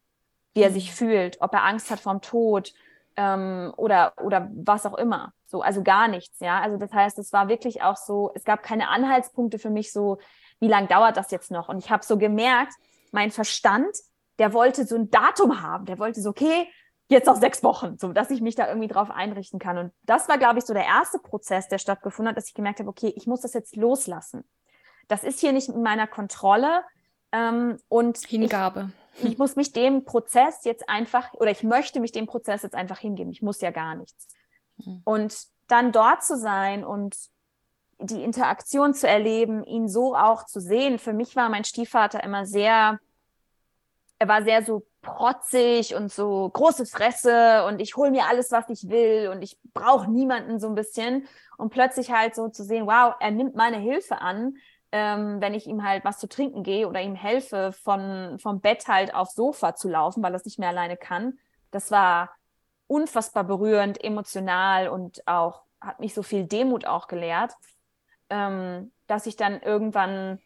wie 0.53 0.61
er 0.61 0.71
sich 0.71 0.91
mhm. 0.91 0.95
fühlt, 0.97 1.41
ob 1.41 1.55
er 1.55 1.65
Angst 1.65 1.91
hat 1.91 2.01
vorm 2.01 2.21
Tod 2.21 2.75
ähm, 3.17 3.73
oder, 3.79 4.13
oder 4.19 4.51
was 4.53 4.85
auch 4.85 4.99
immer. 4.99 5.33
So, 5.47 5.63
also 5.63 5.83
gar 5.83 6.09
nichts, 6.09 6.41
ja. 6.41 6.61
Also 6.61 6.77
das 6.77 6.93
heißt, 6.93 7.19
es 7.19 7.33
war 7.33 7.49
wirklich 7.49 7.81
auch 7.81 7.97
so, 7.97 8.33
es 8.35 8.45
gab 8.45 8.63
keine 8.63 8.89
Anhaltspunkte 8.89 9.59
für 9.59 9.71
mich 9.71 9.95
so, 9.95 10.19
wie 10.61 10.69
lange 10.69 10.89
dauert 10.89 11.17
das 11.17 11.31
jetzt 11.31 11.51
noch? 11.51 11.71
Und 11.71 11.79
ich 11.79 11.91
habe 11.91 12.05
so 12.05 12.19
gemerkt, 12.19 12.75
mein 13.13 13.31
Verstand, 13.31 13.97
der 14.39 14.53
wollte 14.53 14.87
so 14.87 14.97
ein 14.97 15.11
Datum 15.11 15.61
haben. 15.63 15.87
Der 15.87 15.99
wollte 15.99 16.21
so, 16.21 16.31
okay, 16.31 16.69
jetzt 17.09 17.27
noch 17.27 17.37
sechs 17.37 17.63
Wochen, 17.63 17.97
so 17.99 18.13
dass 18.13 18.31
ich 18.31 18.41
mich 18.41 18.55
da 18.55 18.69
irgendwie 18.69 18.89
drauf 18.89 19.11
einrichten 19.11 19.59
kann. 19.59 19.79
Und 19.79 19.93
das 20.03 20.29
war, 20.29 20.39
glaube 20.39 20.59
ich, 20.59 20.65
so 20.65 20.75
der 20.75 20.85
erste 20.85 21.19
Prozess, 21.19 21.69
der 21.69 21.79
stattgefunden 21.79 22.31
hat, 22.31 22.37
dass 22.37 22.49
ich 22.49 22.55
gemerkt 22.55 22.81
habe, 22.81 22.89
okay, 22.89 23.13
ich 23.17 23.27
muss 23.27 23.41
das 23.41 23.55
jetzt 23.55 23.77
loslassen. 23.77 24.45
Das 25.09 25.25
ist 25.25 25.41
hier 25.41 25.53
nicht 25.53 25.69
in 25.69 25.83
meiner 25.83 26.07
Kontrolle. 26.07 26.83
Ähm, 27.33 27.79
und 27.89 28.19
Hingabe. 28.19 28.91
Ich, 29.17 29.25
ich 29.25 29.39
muss 29.39 29.57
mich 29.57 29.73
dem 29.73 30.05
Prozess 30.05 30.65
jetzt 30.65 30.89
einfach, 30.89 31.33
oder 31.35 31.51
ich 31.51 31.63
möchte 31.63 32.01
mich 32.01 32.13
dem 32.13 32.27
Prozess 32.27 32.63
jetzt 32.63 32.75
einfach 32.75 32.99
hingeben. 32.99 33.33
Ich 33.33 33.43
muss 33.43 33.61
ja 33.61 33.71
gar 33.71 33.95
nichts. 33.95 34.29
Mhm. 34.77 35.03
Und 35.05 35.35
dann 35.67 35.93
dort 35.93 36.25
zu 36.25 36.37
sein 36.37 36.85
und 36.85 37.17
die 38.01 38.23
Interaktion 38.23 38.95
zu 38.95 39.09
erleben, 39.09 39.65
ihn 39.65 39.89
so 39.89 40.15
auch 40.15 40.47
zu 40.47 40.61
sehen. 40.61 40.99
Für 40.99 41.13
mich 41.13 41.37
war 41.37 41.49
mein 41.49 41.65
Stiefvater 41.65 42.23
immer 42.23 42.47
sehr, 42.47 43.01
er 44.19 44.29
war 44.29 44.43
sehr 44.43 44.65
so 44.65 44.87
protzig 45.03 45.95
und 45.95 46.13
so 46.13 46.49
große 46.49 46.87
Fresse 46.87 47.65
und 47.67 47.81
ich 47.81 47.97
hole 47.97 48.11
mir 48.11 48.27
alles, 48.27 48.51
was 48.51 48.69
ich 48.69 48.89
will 48.89 49.31
und 49.33 49.43
ich 49.43 49.59
brauche 49.75 50.11
niemanden 50.11 50.61
so 50.61 50.69
ein 50.69 50.75
bisschen. 50.75 51.27
Und 51.57 51.71
plötzlich 51.71 52.11
halt 52.13 52.35
so 52.35 52.49
zu 52.49 52.65
sehen, 52.65 52.87
wow, 52.87 53.15
er 53.19 53.31
nimmt 53.31 53.57
meine 53.57 53.79
Hilfe 53.79 54.21
an, 54.21 54.57
ähm, 54.93 55.41
wenn 55.41 55.55
ich 55.55 55.67
ihm 55.67 55.85
halt 55.85 56.05
was 56.05 56.19
zu 56.19 56.29
trinken 56.29 56.63
gehe 56.63 56.89
oder 56.89 57.01
ihm 57.01 57.15
helfe, 57.15 57.73
von, 57.73 58.39
vom 58.39 58.61
Bett 58.61 58.87
halt 58.87 59.15
aufs 59.15 59.35
Sofa 59.35 59.75
zu 59.75 59.89
laufen, 59.89 60.23
weil 60.23 60.33
er 60.33 60.37
es 60.37 60.45
nicht 60.45 60.59
mehr 60.59 60.69
alleine 60.69 60.97
kann. 60.97 61.39
Das 61.71 61.91
war 61.91 62.31
unfassbar 62.87 63.45
berührend, 63.45 64.03
emotional 64.03 64.89
und 64.89 65.27
auch 65.27 65.63
hat 65.81 66.01
mich 66.01 66.15
so 66.15 66.23
viel 66.23 66.45
Demut 66.45 66.87
auch 66.87 67.07
gelehrt, 67.07 67.53
ähm, 68.31 68.93
dass 69.07 69.26
ich 69.26 69.37
dann 69.37 69.61
irgendwann, 69.61 70.41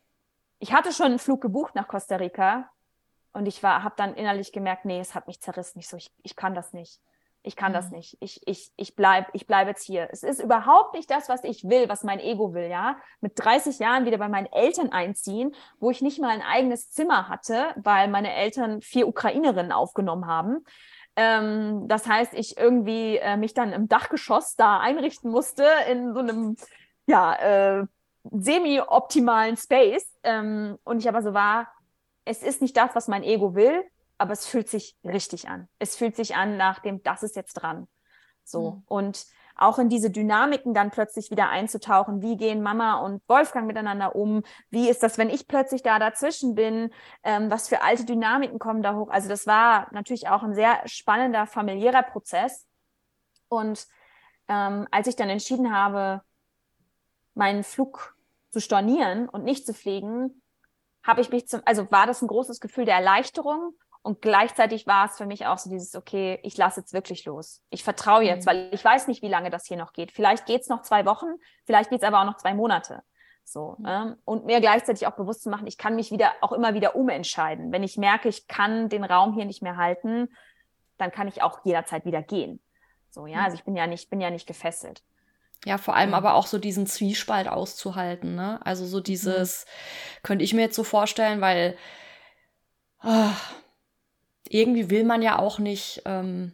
ich 0.58 0.72
hatte 0.72 0.92
schon 0.92 1.06
einen 1.06 1.18
Flug 1.18 1.40
gebucht 1.40 1.74
nach 1.74 1.88
Costa 1.88 2.16
Rica 2.16 2.70
und 3.32 3.46
ich 3.46 3.62
war, 3.62 3.82
habe 3.82 3.94
dann 3.96 4.14
innerlich 4.14 4.52
gemerkt, 4.52 4.84
nee, 4.84 5.00
es 5.00 5.14
hat 5.14 5.26
mich 5.26 5.40
zerrissen. 5.40 5.78
Ich 5.78 5.88
so, 5.88 5.96
ich, 5.96 6.12
ich 6.22 6.36
kann 6.36 6.54
das 6.54 6.72
nicht. 6.72 7.00
Ich 7.44 7.56
kann 7.56 7.72
mhm. 7.72 7.76
das 7.76 7.90
nicht. 7.90 8.16
Ich, 8.20 8.40
ich, 8.46 8.70
ich 8.76 8.94
bleib, 8.94 9.28
ich 9.32 9.46
bleib 9.46 9.66
jetzt 9.66 9.84
hier. 9.84 10.08
Es 10.12 10.22
ist 10.22 10.40
überhaupt 10.40 10.94
nicht 10.94 11.10
das, 11.10 11.28
was 11.28 11.42
ich 11.44 11.64
will, 11.64 11.88
was 11.88 12.04
mein 12.04 12.20
Ego 12.20 12.54
will, 12.54 12.68
ja. 12.68 12.96
Mit 13.20 13.32
30 13.36 13.78
Jahren 13.78 14.04
wieder 14.04 14.18
bei 14.18 14.28
meinen 14.28 14.52
Eltern 14.52 14.92
einziehen, 14.92 15.54
wo 15.80 15.90
ich 15.90 16.02
nicht 16.02 16.20
mal 16.20 16.30
ein 16.30 16.42
eigenes 16.42 16.90
Zimmer 16.90 17.28
hatte, 17.28 17.74
weil 17.76 18.08
meine 18.08 18.32
Eltern 18.32 18.80
vier 18.80 19.08
Ukrainerinnen 19.08 19.72
aufgenommen 19.72 20.26
haben. 20.26 20.64
Ähm, 21.16 21.88
das 21.88 22.06
heißt, 22.06 22.34
ich 22.34 22.56
irgendwie 22.56 23.16
äh, 23.18 23.36
mich 23.36 23.54
dann 23.54 23.72
im 23.72 23.88
Dachgeschoss 23.88 24.54
da 24.56 24.78
einrichten 24.78 25.30
musste 25.30 25.66
in 25.90 26.14
so 26.14 26.20
einem, 26.20 26.56
ja, 27.12 27.80
äh, 27.80 27.86
semi-optimalen 28.30 29.56
Space. 29.56 30.18
Ähm, 30.22 30.78
und 30.84 30.98
ich 30.98 31.08
aber 31.08 31.22
so 31.22 31.34
war, 31.34 31.68
es 32.24 32.42
ist 32.42 32.62
nicht 32.62 32.76
das, 32.76 32.94
was 32.94 33.08
mein 33.08 33.22
Ego 33.22 33.54
will, 33.54 33.84
aber 34.18 34.32
es 34.32 34.46
fühlt 34.46 34.68
sich 34.68 34.96
richtig 35.04 35.48
an. 35.48 35.68
Es 35.78 35.96
fühlt 35.96 36.16
sich 36.16 36.34
an 36.34 36.56
nach 36.56 36.80
dem, 36.80 37.02
das 37.02 37.22
ist 37.22 37.36
jetzt 37.36 37.54
dran. 37.54 37.86
So. 38.44 38.72
Mhm. 38.72 38.82
Und 38.86 39.26
auch 39.54 39.78
in 39.78 39.88
diese 39.88 40.10
Dynamiken 40.10 40.72
dann 40.72 40.90
plötzlich 40.90 41.30
wieder 41.30 41.50
einzutauchen. 41.50 42.22
Wie 42.22 42.36
gehen 42.36 42.62
Mama 42.62 42.94
und 43.00 43.22
Wolfgang 43.28 43.66
miteinander 43.66 44.16
um? 44.16 44.42
Wie 44.70 44.88
ist 44.88 45.02
das, 45.02 45.18
wenn 45.18 45.28
ich 45.28 45.46
plötzlich 45.46 45.82
da 45.82 45.98
dazwischen 45.98 46.54
bin? 46.54 46.90
Ähm, 47.22 47.50
was 47.50 47.68
für 47.68 47.82
alte 47.82 48.04
Dynamiken 48.04 48.58
kommen 48.58 48.82
da 48.82 48.94
hoch? 48.94 49.10
Also 49.10 49.28
das 49.28 49.46
war 49.46 49.88
natürlich 49.92 50.28
auch 50.28 50.42
ein 50.42 50.54
sehr 50.54 50.80
spannender 50.86 51.46
familiärer 51.46 52.02
Prozess. 52.02 52.66
Und 53.48 53.86
ähm, 54.48 54.88
als 54.90 55.06
ich 55.06 55.16
dann 55.16 55.28
entschieden 55.28 55.76
habe, 55.76 56.22
meinen 57.34 57.64
Flug 57.64 58.16
zu 58.50 58.60
stornieren 58.60 59.28
und 59.28 59.44
nicht 59.44 59.66
zu 59.66 59.74
fliegen, 59.74 60.42
habe 61.02 61.20
ich 61.20 61.30
mich 61.30 61.48
zum, 61.48 61.62
also 61.64 61.90
war 61.90 62.06
das 62.06 62.22
ein 62.22 62.28
großes 62.28 62.60
Gefühl 62.60 62.84
der 62.84 62.96
Erleichterung 62.96 63.74
und 64.02 64.20
gleichzeitig 64.20 64.86
war 64.86 65.06
es 65.06 65.16
für 65.16 65.26
mich 65.26 65.46
auch 65.46 65.58
so 65.58 65.70
dieses, 65.70 65.94
okay, 65.94 66.38
ich 66.42 66.56
lasse 66.56 66.80
jetzt 66.80 66.92
wirklich 66.92 67.24
los. 67.24 67.62
Ich 67.70 67.84
vertraue 67.84 68.24
jetzt, 68.24 68.46
mhm. 68.46 68.50
weil 68.50 68.70
ich 68.72 68.84
weiß 68.84 69.08
nicht, 69.08 69.22
wie 69.22 69.28
lange 69.28 69.50
das 69.50 69.66
hier 69.66 69.76
noch 69.76 69.92
geht. 69.92 70.12
Vielleicht 70.12 70.46
geht 70.46 70.62
es 70.62 70.68
noch 70.68 70.82
zwei 70.82 71.06
Wochen, 71.06 71.28
vielleicht 71.64 71.90
geht 71.90 72.02
es 72.02 72.06
aber 72.06 72.20
auch 72.20 72.26
noch 72.26 72.36
zwei 72.36 72.54
Monate. 72.54 73.02
So. 73.44 73.76
Mhm. 73.78 73.86
Ähm, 73.86 74.16
und 74.24 74.44
mir 74.44 74.60
gleichzeitig 74.60 75.06
auch 75.06 75.16
bewusst 75.16 75.42
zu 75.42 75.50
machen, 75.50 75.66
ich 75.66 75.78
kann 75.78 75.94
mich 75.94 76.10
wieder 76.10 76.32
auch 76.40 76.52
immer 76.52 76.74
wieder 76.74 76.96
umentscheiden. 76.96 77.72
Wenn 77.72 77.82
ich 77.82 77.96
merke, 77.96 78.28
ich 78.28 78.48
kann 78.48 78.88
den 78.88 79.04
Raum 79.04 79.34
hier 79.34 79.44
nicht 79.44 79.62
mehr 79.62 79.76
halten, 79.76 80.28
dann 80.98 81.12
kann 81.12 81.28
ich 81.28 81.42
auch 81.42 81.64
jederzeit 81.64 82.04
wieder 82.04 82.22
gehen. 82.22 82.60
So, 83.10 83.26
ja, 83.26 83.38
mhm. 83.38 83.44
also 83.44 83.54
ich 83.56 83.64
bin 83.64 83.76
ja 83.76 83.86
nicht, 83.86 84.10
bin 84.10 84.20
ja 84.20 84.30
nicht 84.30 84.46
gefesselt. 84.46 85.02
Ja, 85.64 85.78
vor 85.78 85.94
allem 85.94 86.12
aber 86.14 86.34
auch 86.34 86.46
so 86.46 86.58
diesen 86.58 86.86
Zwiespalt 86.86 87.46
auszuhalten, 87.46 88.34
ne? 88.34 88.64
Also 88.64 88.84
so 88.84 89.00
dieses, 89.00 89.64
mhm. 89.64 90.22
könnte 90.22 90.44
ich 90.44 90.54
mir 90.54 90.62
jetzt 90.62 90.76
so 90.76 90.82
vorstellen, 90.84 91.40
weil 91.40 91.76
oh, 93.04 93.30
irgendwie 94.48 94.90
will 94.90 95.04
man 95.04 95.22
ja 95.22 95.38
auch 95.38 95.58
nicht, 95.58 96.02
ähm, 96.04 96.52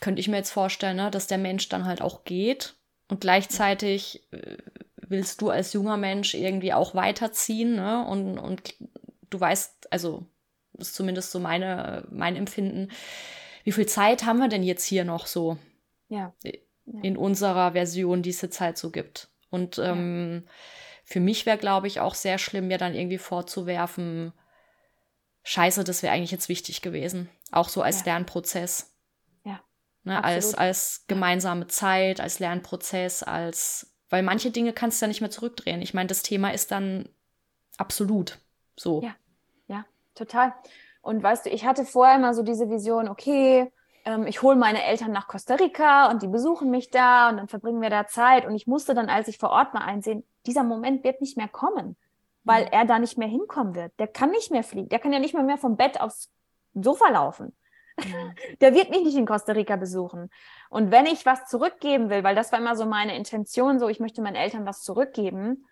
könnte 0.00 0.20
ich 0.20 0.28
mir 0.28 0.36
jetzt 0.36 0.50
vorstellen, 0.50 0.96
ne, 0.96 1.10
dass 1.10 1.26
der 1.26 1.38
Mensch 1.38 1.68
dann 1.68 1.86
halt 1.86 2.02
auch 2.02 2.24
geht 2.24 2.74
und 3.08 3.20
gleichzeitig 3.20 4.26
äh, 4.32 4.56
willst 4.96 5.40
du 5.40 5.50
als 5.50 5.72
junger 5.72 5.96
Mensch 5.96 6.34
irgendwie 6.34 6.72
auch 6.72 6.94
weiterziehen, 6.94 7.74
ne? 7.74 8.06
Und, 8.06 8.38
und 8.38 8.74
du 9.30 9.40
weißt, 9.40 9.92
also 9.92 10.26
das 10.74 10.88
ist 10.88 10.94
zumindest 10.94 11.30
so 11.32 11.40
meine, 11.40 12.06
mein 12.10 12.36
Empfinden, 12.36 12.90
wie 13.64 13.72
viel 13.72 13.86
Zeit 13.86 14.24
haben 14.24 14.38
wir 14.38 14.48
denn 14.48 14.62
jetzt 14.62 14.84
hier 14.84 15.04
noch 15.04 15.26
so? 15.26 15.58
Ja. 16.08 16.32
In 17.02 17.16
unserer 17.16 17.72
Version, 17.72 18.22
die 18.22 18.30
es 18.30 18.40
jetzt 18.40 18.60
halt 18.60 18.76
so 18.76 18.90
gibt. 18.90 19.28
Und 19.50 19.78
ähm, 19.78 20.44
ja. 20.44 20.52
für 21.04 21.20
mich 21.20 21.46
wäre, 21.46 21.58
glaube 21.58 21.86
ich, 21.86 22.00
auch 22.00 22.14
sehr 22.14 22.38
schlimm, 22.38 22.68
mir 22.68 22.78
dann 22.78 22.94
irgendwie 22.94 23.18
vorzuwerfen, 23.18 24.32
scheiße, 25.42 25.84
das 25.84 26.02
wäre 26.02 26.14
eigentlich 26.14 26.30
jetzt 26.30 26.48
wichtig 26.48 26.82
gewesen. 26.82 27.28
Auch 27.52 27.68
so 27.68 27.82
als 27.82 28.00
ja. 28.00 28.06
Lernprozess. 28.06 28.94
Ja. 29.44 29.60
Ne, 30.04 30.22
als, 30.22 30.54
als 30.54 31.04
gemeinsame 31.08 31.66
Zeit, 31.66 32.20
als 32.20 32.38
Lernprozess, 32.38 33.22
als, 33.22 33.94
weil 34.08 34.22
manche 34.22 34.50
Dinge 34.50 34.72
kannst 34.72 35.00
du 35.00 35.04
ja 35.04 35.08
nicht 35.08 35.20
mehr 35.20 35.30
zurückdrehen. 35.30 35.82
Ich 35.82 35.94
meine, 35.94 36.08
das 36.08 36.22
Thema 36.22 36.50
ist 36.52 36.70
dann 36.70 37.08
absolut 37.76 38.38
so. 38.76 39.02
Ja, 39.02 39.14
ja, 39.68 39.84
total. 40.14 40.54
Und 41.02 41.22
weißt 41.22 41.46
du, 41.46 41.50
ich 41.50 41.64
hatte 41.64 41.84
vorher 41.84 42.16
immer 42.16 42.34
so 42.34 42.42
diese 42.42 42.68
Vision, 42.68 43.08
okay, 43.08 43.72
ähm, 44.10 44.26
ich 44.26 44.42
hole 44.42 44.56
meine 44.56 44.82
Eltern 44.84 45.12
nach 45.12 45.28
Costa 45.28 45.54
Rica 45.54 46.10
und 46.10 46.22
die 46.22 46.28
besuchen 46.28 46.70
mich 46.70 46.90
da 46.90 47.28
und 47.30 47.36
dann 47.36 47.48
verbringen 47.48 47.80
wir 47.80 47.90
da 47.90 48.06
Zeit. 48.06 48.46
Und 48.46 48.54
ich 48.54 48.66
musste 48.66 48.94
dann, 48.94 49.08
als 49.08 49.28
ich 49.28 49.38
vor 49.38 49.50
Ort 49.50 49.74
mal 49.74 49.82
einsehen, 49.82 50.24
dieser 50.46 50.64
Moment 50.64 51.04
wird 51.04 51.20
nicht 51.20 51.36
mehr 51.36 51.48
kommen 51.48 51.96
weil 52.44 52.68
er 52.70 52.84
da 52.84 52.98
nicht 52.98 53.18
mehr 53.18 53.28
hinkommen 53.28 53.74
wird. 53.74 53.92
Der 53.98 54.08
kann 54.08 54.30
nicht 54.30 54.50
mehr 54.50 54.62
fliegen. 54.62 54.88
Der 54.88 54.98
kann 54.98 55.12
ja 55.12 55.18
nicht 55.18 55.34
mehr, 55.34 55.42
mehr 55.42 55.58
vom 55.58 55.76
Bett 55.76 56.00
aufs 56.00 56.30
Sofa 56.74 57.08
laufen. 57.10 57.56
Ja. 58.02 58.32
Der 58.60 58.74
wird 58.74 58.90
mich 58.90 59.04
nicht 59.04 59.16
in 59.16 59.26
Costa 59.26 59.52
Rica 59.52 59.76
besuchen. 59.76 60.30
Und 60.70 60.90
wenn 60.90 61.06
ich 61.06 61.26
was 61.26 61.46
zurückgeben 61.46 62.08
will, 62.08 62.24
weil 62.24 62.34
das 62.34 62.50
war 62.52 62.58
immer 62.58 62.76
so 62.76 62.86
meine 62.86 63.16
Intention, 63.16 63.78
so 63.78 63.88
ich 63.88 64.00
möchte 64.00 64.22
meinen 64.22 64.36
Eltern 64.36 64.64
was 64.66 64.82
zurückgeben, 64.82 65.66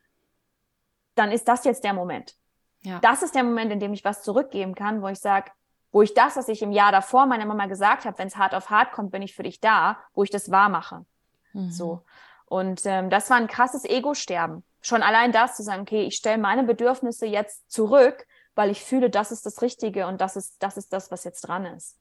dann 1.15 1.33
ist 1.33 1.49
das 1.49 1.65
jetzt 1.65 1.85
der 1.85 1.95
Moment. 1.95 2.37
Ja. 2.83 2.99
Das 3.01 3.23
ist 3.23 3.35
der 3.35 3.45
Moment, 3.45 3.73
in 3.73 3.81
dem 3.81 3.93
ich 3.93 4.05
was 4.05 4.23
zurückgeben 4.23 4.75
kann, 4.75 5.01
wo 5.01 5.09
ich 5.09 5.19
sage, 5.19 5.51
wo 5.93 6.03
ich 6.03 6.15
das, 6.15 6.37
was 6.37 6.49
ich 6.49 6.63
im 6.63 6.73
Jahr 6.73 6.93
davor 6.93 7.27
meiner 7.27 7.47
Mama 7.47 7.67
gesagt 7.67 8.05
habe, 8.05 8.19
wenn 8.19 8.29
es 8.29 8.37
hart 8.37 8.55
auf 8.55 8.71
hart 8.71 8.93
kommt, 8.93 9.11
bin 9.11 9.23
ich 9.23 9.35
für 9.35 9.43
dich 9.43 9.61
da, 9.61 9.99
wo 10.15 10.23
ich 10.23 10.31
das 10.31 10.51
wahr 10.51 10.69
mache. 10.69 11.05
Mhm. 11.53 11.71
So. 11.71 12.03
Und 12.47 12.83
ähm, 12.85 13.11
das 13.11 13.31
war 13.31 13.37
ein 13.37 13.47
krasses 13.47 13.85
Ego-Sterben 13.85 14.63
schon 14.81 15.03
allein 15.03 15.33
das 15.33 15.57
zu 15.57 15.63
sagen, 15.63 15.83
okay, 15.83 16.05
ich 16.05 16.17
stelle 16.17 16.39
meine 16.39 16.65
Bedürfnisse 16.65 17.27
jetzt 17.27 17.71
zurück, 17.71 18.27
weil 18.55 18.71
ich 18.71 18.83
fühle, 18.83 19.11
das 19.11 19.31
ist 19.31 19.47
das 19.47 19.63
Richtige 19.63 20.07
und 20.07 20.21
das 20.21 20.37
ist, 20.37 20.63
das 20.63 20.77
ist 20.77 20.93
das, 20.93 21.11
was 21.11 21.25
jetzt 21.25 21.43
dran 21.43 21.67
ist. 21.67 21.97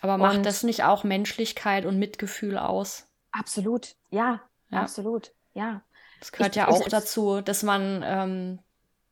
Aber 0.00 0.16
macht 0.18 0.38
und 0.38 0.46
das 0.46 0.62
nicht 0.62 0.84
auch 0.84 1.04
Menschlichkeit 1.04 1.84
und 1.84 1.98
Mitgefühl 1.98 2.56
aus? 2.56 3.06
Absolut, 3.32 3.96
ja, 4.10 4.40
ja, 4.70 4.80
absolut. 4.80 5.32
ja. 5.54 5.82
Das 6.20 6.32
gehört 6.32 6.50
ich, 6.50 6.56
ja 6.56 6.68
auch 6.68 6.88
dazu, 6.88 7.40
dass 7.40 7.62
man 7.62 8.02
ähm, 8.04 8.58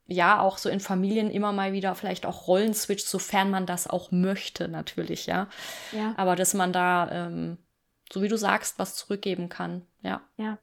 ja 0.07 0.41
auch 0.41 0.59
so 0.59 0.69
in 0.69 0.81
Familien 0.81 1.31
immer 1.31 1.53
mal 1.53 1.73
wieder 1.73 1.95
vielleicht 1.95 2.27
auch 2.27 2.47
Rollen 2.47 2.75
switcht, 2.75 3.09
sofern 3.09 3.51
man 3.51 3.67
das 3.67 3.89
auch 3.89 4.11
möchte, 4.13 4.69
natürlich, 4.69 5.27
ja. 5.27 5.49
ja. 5.93 6.15
Aber 6.17 6.37
dass 6.37 6.55
man 6.55 6.73
da, 6.73 7.11
ähm, 7.11 7.59
so 8.13 8.23
wie 8.23 8.29
du 8.29 8.37
sagst, 8.37 8.79
was 8.79 8.95
zurückgeben 8.95 9.49
kann, 9.49 9.87
ja. 10.03 10.23
Ja. 10.37 10.59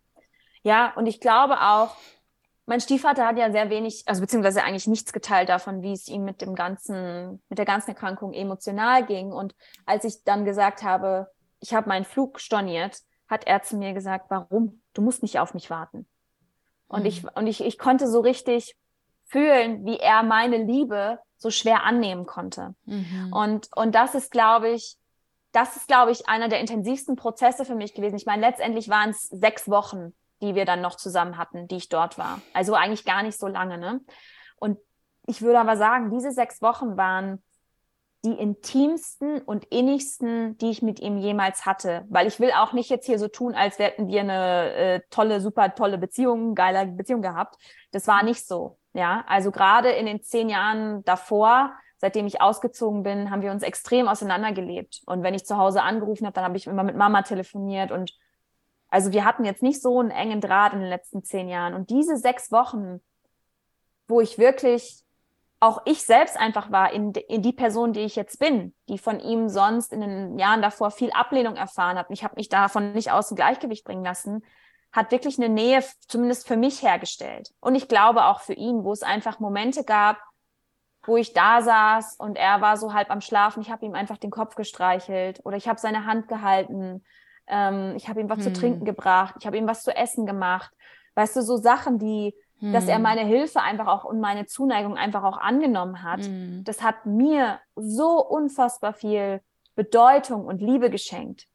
Ja, 0.63 0.93
und 0.95 1.07
ich 1.07 1.19
glaube 1.19 1.59
auch, 1.61 1.95
mein 2.65 2.79
Stiefvater 2.79 3.27
hat 3.27 3.37
ja 3.37 3.51
sehr 3.51 3.69
wenig, 3.69 4.03
also 4.05 4.21
beziehungsweise 4.21 4.63
eigentlich 4.63 4.87
nichts 4.87 5.11
geteilt 5.11 5.49
davon, 5.49 5.81
wie 5.81 5.91
es 5.91 6.07
ihm 6.07 6.23
mit 6.23 6.41
dem 6.41 6.55
ganzen, 6.55 7.43
mit 7.49 7.59
der 7.59 7.65
ganzen 7.65 7.89
Erkrankung 7.89 8.31
emotional 8.31 9.05
ging. 9.05 9.33
Und 9.33 9.53
als 9.85 10.05
ich 10.05 10.23
dann 10.23 10.45
gesagt 10.45 10.83
habe, 10.83 11.27
ich 11.59 11.73
habe 11.73 11.89
meinen 11.89 12.05
Flug 12.05 12.39
storniert, 12.39 12.99
hat 13.27 13.45
er 13.47 13.61
zu 13.63 13.75
mir 13.75 13.93
gesagt, 13.93 14.27
warum? 14.29 14.81
Du 14.93 15.01
musst 15.01 15.23
nicht 15.23 15.39
auf 15.39 15.53
mich 15.53 15.69
warten. 15.69 16.07
Und 16.87 17.01
mhm. 17.01 17.07
ich, 17.07 17.35
und 17.35 17.47
ich, 17.47 17.61
ich 17.61 17.77
konnte 17.77 18.07
so 18.07 18.21
richtig 18.21 18.77
fühlen, 19.34 19.84
wie 19.86 19.97
er 19.97 20.23
meine 20.23 20.57
Liebe 20.57 21.19
so 21.38 21.49
schwer 21.49 21.84
annehmen 21.84 22.25
konnte. 22.25 22.75
Mhm. 22.86 23.34
Und, 23.34 23.67
und 23.75 23.93
das 23.95 24.15
ist, 24.15 24.31
glaube 24.31 24.69
ich, 24.69 24.95
das 25.51 25.75
ist, 25.75 25.88
glaube 25.88 26.11
ich, 26.11 26.29
einer 26.29 26.47
der 26.47 26.59
intensivsten 26.59 27.15
Prozesse 27.15 27.65
für 27.65 27.75
mich 27.75 27.93
gewesen. 27.93 28.15
Ich 28.15 28.25
meine, 28.25 28.47
letztendlich 28.47 28.89
waren 28.89 29.09
es 29.09 29.27
sechs 29.29 29.69
Wochen, 29.69 30.13
die 30.41 30.55
wir 30.55 30.65
dann 30.65 30.81
noch 30.81 30.95
zusammen 30.95 31.38
hatten, 31.38 31.67
die 31.67 31.77
ich 31.77 31.89
dort 31.89 32.17
war. 32.17 32.41
Also 32.53 32.75
eigentlich 32.75 33.05
gar 33.05 33.23
nicht 33.23 33.38
so 33.38 33.47
lange, 33.47 33.77
ne? 33.77 34.01
Und 34.57 34.77
ich 35.27 35.41
würde 35.41 35.59
aber 35.59 35.77
sagen, 35.77 36.11
diese 36.11 36.31
sechs 36.31 36.61
Wochen 36.61 36.95
waren 36.95 37.43
die 38.25 38.34
intimsten 38.34 39.41
und 39.41 39.65
innigsten, 39.65 40.57
die 40.57 40.69
ich 40.69 40.81
mit 40.81 40.99
ihm 41.01 41.17
jemals 41.17 41.65
hatte. 41.65 42.05
Weil 42.09 42.27
ich 42.27 42.39
will 42.39 42.51
auch 42.51 42.71
nicht 42.73 42.89
jetzt 42.89 43.05
hier 43.05 43.19
so 43.19 43.27
tun, 43.27 43.53
als 43.53 43.79
hätten 43.79 44.07
wir 44.07 44.21
eine 44.21 44.73
äh, 44.73 45.01
tolle, 45.09 45.41
super 45.41 45.75
tolle 45.75 45.97
Beziehung, 45.97 46.55
geile 46.55 46.86
Beziehung 46.88 47.21
gehabt. 47.21 47.57
Das 47.91 48.07
war 48.07 48.23
nicht 48.23 48.45
so. 48.47 48.77
Ja, 48.93 49.23
also 49.27 49.51
gerade 49.51 49.89
in 49.89 50.05
den 50.05 50.21
zehn 50.21 50.49
Jahren 50.49 51.03
davor, 51.03 51.73
seitdem 51.97 52.27
ich 52.27 52.41
ausgezogen 52.41 53.01
bin, 53.03 53.31
haben 53.31 53.41
wir 53.41 53.51
uns 53.51 53.63
extrem 53.63 54.07
auseinandergelebt. 54.07 55.01
Und 55.05 55.23
wenn 55.23 55.33
ich 55.33 55.45
zu 55.45 55.57
Hause 55.57 55.81
angerufen 55.81 56.25
habe, 56.25 56.35
dann 56.35 56.43
habe 56.43 56.57
ich 56.57 56.67
immer 56.67 56.83
mit 56.83 56.95
Mama 56.95 57.23
telefoniert. 57.23 57.91
Und 57.91 58.13
also 58.89 59.11
wir 59.11 59.25
hatten 59.25 59.45
jetzt 59.45 59.63
nicht 59.63 59.81
so 59.81 59.99
einen 59.99 60.11
engen 60.11 60.41
Draht 60.41 60.73
in 60.73 60.79
den 60.79 60.89
letzten 60.89 61.23
zehn 61.23 61.49
Jahren. 61.49 61.73
Und 61.73 61.89
diese 61.89 62.17
sechs 62.17 62.51
Wochen, 62.51 63.01
wo 64.07 64.21
ich 64.21 64.37
wirklich 64.37 65.03
auch 65.59 65.81
ich 65.85 66.03
selbst 66.03 66.37
einfach 66.37 66.71
war 66.71 66.91
in, 66.91 67.13
in 67.13 67.41
die 67.41 67.53
Person, 67.53 67.93
die 67.93 68.01
ich 68.01 68.17
jetzt 68.17 68.37
bin, 68.37 68.75
die 68.89 68.97
von 68.97 69.19
ihm 69.21 69.47
sonst 69.47 69.93
in 69.93 70.01
den 70.01 70.37
Jahren 70.37 70.61
davor 70.61 70.91
viel 70.91 71.09
Ablehnung 71.11 71.55
erfahren 71.55 71.97
hat. 71.97 72.07
Ich 72.09 72.23
habe 72.23 72.35
mich 72.35 72.49
davon 72.49 72.91
nicht 72.91 73.11
aus 73.11 73.29
dem 73.29 73.37
Gleichgewicht 73.37 73.85
bringen 73.85 74.03
lassen 74.03 74.43
hat 74.93 75.11
wirklich 75.11 75.39
eine 75.39 75.49
Nähe 75.49 75.83
zumindest 76.07 76.47
für 76.47 76.55
mich 76.55 76.83
hergestellt. 76.83 77.51
Und 77.59 77.73
ich 77.73 77.87
glaube 77.87 78.25
auch 78.25 78.41
für 78.41 78.53
ihn, 78.53 78.83
wo 78.83 78.93
es 78.93 79.01
einfach 79.01 79.39
Momente 79.39 79.83
gab, 79.83 80.17
wo 81.05 81.17
ich 81.17 81.33
da 81.33 81.61
saß 81.61 82.15
und 82.17 82.37
er 82.37 82.61
war 82.61 82.77
so 82.77 82.93
halb 82.93 83.09
am 83.09 83.19
Schlafen. 83.19 83.61
Ich 83.61 83.71
habe 83.71 83.85
ihm 83.85 83.95
einfach 83.95 84.17
den 84.17 84.29
Kopf 84.29 84.55
gestreichelt 84.55 85.41
oder 85.43 85.57
ich 85.57 85.67
habe 85.67 85.79
seine 85.79 86.05
Hand 86.05 86.27
gehalten. 86.27 87.03
Ähm, 87.47 87.93
ich 87.97 88.07
habe 88.07 88.21
ihm 88.21 88.29
was 88.29 88.37
hm. 88.37 88.43
zu 88.43 88.53
trinken 88.53 88.85
gebracht. 88.85 89.35
Ich 89.39 89.47
habe 89.47 89.57
ihm 89.57 89.67
was 89.67 89.83
zu 89.83 89.93
essen 89.93 90.25
gemacht. 90.25 90.71
Weißt 91.15 91.35
du, 91.35 91.41
so 91.41 91.57
Sachen, 91.57 91.97
die, 91.97 92.35
hm. 92.59 92.71
dass 92.71 92.87
er 92.87 92.95
hm. 92.95 93.01
meine 93.01 93.25
Hilfe 93.25 93.61
einfach 93.61 93.87
auch 93.87 94.05
und 94.05 94.21
meine 94.21 94.45
Zuneigung 94.45 94.95
einfach 94.95 95.23
auch 95.23 95.39
angenommen 95.39 96.03
hat. 96.03 96.23
Hm. 96.23 96.63
Das 96.63 96.83
hat 96.83 97.07
mir 97.07 97.59
so 97.75 98.23
unfassbar 98.23 98.93
viel 98.93 99.41
Bedeutung 99.75 100.45
und 100.45 100.61
Liebe 100.61 100.91
geschenkt. 100.91 101.47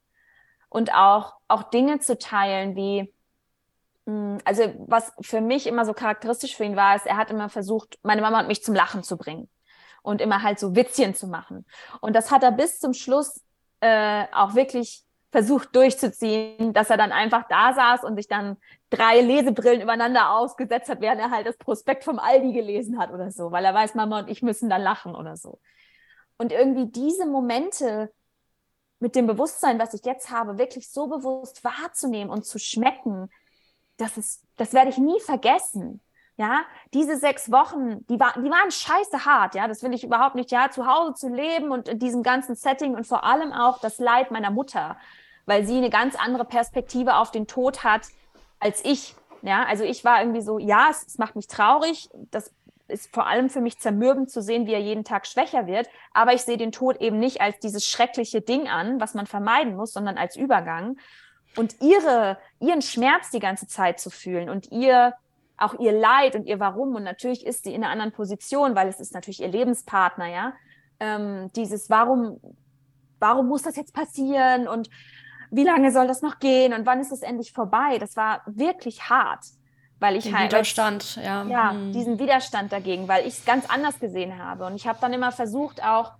Und 0.67 0.93
auch, 0.93 1.37
auch 1.47 1.63
Dinge 1.63 1.99
zu 1.99 2.19
teilen 2.19 2.75
wie, 2.75 3.11
also 4.45 4.63
was 4.87 5.11
für 5.21 5.41
mich 5.41 5.67
immer 5.67 5.85
so 5.85 5.93
charakteristisch 5.93 6.55
für 6.55 6.63
ihn 6.63 6.75
war, 6.75 6.95
ist, 6.95 7.05
er 7.05 7.17
hat 7.17 7.31
immer 7.31 7.49
versucht, 7.49 7.99
meine 8.03 8.21
Mama 8.21 8.39
und 8.39 8.47
mich 8.47 8.63
zum 8.63 8.75
Lachen 8.75 9.03
zu 9.03 9.17
bringen 9.17 9.49
und 10.01 10.21
immer 10.21 10.43
halt 10.43 10.59
so 10.59 10.75
Witzchen 10.75 11.15
zu 11.15 11.27
machen. 11.27 11.65
Und 12.01 12.15
das 12.15 12.31
hat 12.31 12.43
er 12.43 12.51
bis 12.51 12.79
zum 12.79 12.93
Schluss 12.93 13.41
äh, 13.81 14.25
auch 14.33 14.55
wirklich 14.55 15.03
versucht 15.31 15.75
durchzuziehen, 15.75 16.73
dass 16.73 16.89
er 16.89 16.97
dann 16.97 17.11
einfach 17.11 17.47
da 17.47 17.73
saß 17.73 18.03
und 18.03 18.15
sich 18.15 18.27
dann 18.27 18.57
drei 18.89 19.21
Lesebrillen 19.21 19.81
übereinander 19.81 20.31
ausgesetzt 20.31 20.89
hat, 20.89 21.01
während 21.01 21.21
er 21.21 21.29
halt 21.29 21.45
das 21.45 21.57
Prospekt 21.57 22.03
vom 22.03 22.17
Aldi 22.17 22.51
gelesen 22.53 22.97
hat 22.97 23.11
oder 23.11 23.31
so, 23.31 23.51
weil 23.51 23.63
er 23.63 23.73
weiß, 23.73 23.93
Mama 23.93 24.19
und 24.19 24.29
ich 24.29 24.41
müssen 24.41 24.69
dann 24.69 24.81
lachen 24.81 25.13
oder 25.15 25.37
so. 25.37 25.59
Und 26.37 26.51
irgendwie 26.51 26.87
diese 26.87 27.27
Momente 27.27 28.11
mit 28.99 29.15
dem 29.15 29.27
Bewusstsein, 29.27 29.79
was 29.79 29.93
ich 29.93 30.03
jetzt 30.03 30.31
habe, 30.31 30.57
wirklich 30.57 30.89
so 30.89 31.07
bewusst 31.07 31.63
wahrzunehmen 31.63 32.31
und 32.31 32.45
zu 32.45 32.59
schmecken, 32.59 33.29
das 33.99 34.17
ist, 34.17 34.43
das 34.57 34.73
werde 34.73 34.89
ich 34.89 34.97
nie 34.97 35.19
vergessen. 35.19 36.01
Ja, 36.37 36.61
diese 36.93 37.17
sechs 37.17 37.51
Wochen, 37.51 38.05
die, 38.07 38.17
war, 38.17 38.31
die 38.37 38.49
waren 38.49 38.71
scheiße 38.71 39.25
hart, 39.25 39.55
ja, 39.55 39.67
das 39.67 39.83
will 39.83 39.93
ich 39.93 40.05
überhaupt 40.05 40.35
nicht, 40.35 40.51
ja, 40.51 40.71
zu 40.71 40.87
Hause 40.87 41.13
zu 41.15 41.27
leben 41.27 41.69
und 41.69 41.89
in 41.89 41.99
diesem 41.99 42.23
ganzen 42.23 42.55
Setting 42.55 42.95
und 42.95 43.05
vor 43.05 43.25
allem 43.25 43.51
auch 43.51 43.79
das 43.81 43.99
Leid 43.99 44.31
meiner 44.31 44.49
Mutter, 44.49 44.97
weil 45.45 45.65
sie 45.65 45.75
eine 45.75 45.89
ganz 45.89 46.15
andere 46.15 46.45
Perspektive 46.45 47.17
auf 47.17 47.31
den 47.31 47.45
Tod 47.45 47.83
hat 47.83 48.07
als 48.61 48.83
ich, 48.85 49.15
ja, 49.41 49.65
also 49.65 49.83
ich 49.83 50.05
war 50.05 50.21
irgendwie 50.21 50.41
so, 50.41 50.59
ja, 50.59 50.87
es, 50.89 51.05
es 51.07 51.17
macht 51.17 51.35
mich 51.35 51.47
traurig, 51.47 52.09
das 52.31 52.53
ist 52.87 53.13
vor 53.13 53.27
allem 53.27 53.49
für 53.49 53.61
mich 53.61 53.77
zermürbend 53.79 54.31
zu 54.31 54.41
sehen, 54.41 54.65
wie 54.65 54.73
er 54.73 54.81
jeden 54.81 55.03
Tag 55.03 55.27
schwächer 55.27 55.67
wird, 55.67 55.89
aber 56.13 56.33
ich 56.33 56.43
sehe 56.43 56.57
den 56.57 56.71
Tod 56.71 57.01
eben 57.01 57.19
nicht 57.19 57.41
als 57.41 57.59
dieses 57.59 57.85
schreckliche 57.85 58.39
Ding 58.39 58.69
an, 58.69 59.01
was 59.01 59.13
man 59.13 59.27
vermeiden 59.27 59.75
muss, 59.75 59.91
sondern 59.91 60.17
als 60.17 60.37
Übergang 60.37 60.97
und 61.55 61.81
ihre, 61.81 62.37
ihren 62.59 62.81
Schmerz 62.81 63.31
die 63.31 63.39
ganze 63.39 63.67
Zeit 63.67 63.99
zu 63.99 64.09
fühlen 64.09 64.49
und 64.49 64.71
ihr 64.71 65.13
auch 65.57 65.77
ihr 65.79 65.91
Leid 65.91 66.35
und 66.35 66.45
ihr 66.45 66.59
Warum. 66.59 66.95
Und 66.95 67.03
natürlich 67.03 67.45
ist 67.45 67.63
sie 67.63 67.73
in 67.73 67.83
einer 67.83 67.91
anderen 67.91 68.11
Position, 68.11 68.75
weil 68.75 68.87
es 68.87 68.99
ist 68.99 69.13
natürlich 69.13 69.41
ihr 69.41 69.49
Lebenspartner, 69.49 70.27
ja. 70.27 70.53
Ähm, 70.99 71.49
dieses 71.55 71.89
Warum, 71.89 72.39
warum 73.19 73.47
muss 73.47 73.63
das 73.63 73.75
jetzt 73.75 73.93
passieren 73.93 74.67
und 74.67 74.89
wie 75.51 75.63
lange 75.63 75.91
soll 75.91 76.07
das 76.07 76.21
noch 76.21 76.39
gehen 76.39 76.73
und 76.73 76.85
wann 76.85 76.99
ist 76.99 77.11
es 77.11 77.21
endlich 77.21 77.53
vorbei? 77.53 77.97
Das 77.99 78.15
war 78.15 78.41
wirklich 78.45 79.09
hart, 79.09 79.45
weil 79.99 80.15
ich 80.15 80.25
Den 80.25 80.37
halt 80.37 80.51
Widerstand, 80.51 81.15
ja, 81.15 81.43
ja, 81.45 81.71
hm. 81.71 81.93
diesen 81.93 82.19
Widerstand 82.19 82.71
dagegen, 82.71 83.07
weil 83.07 83.25
ich 83.25 83.39
es 83.39 83.45
ganz 83.45 83.69
anders 83.69 83.99
gesehen 83.99 84.37
habe 84.37 84.65
und 84.65 84.75
ich 84.75 84.87
habe 84.87 84.99
dann 85.01 85.13
immer 85.13 85.31
versucht 85.31 85.83
auch 85.83 86.13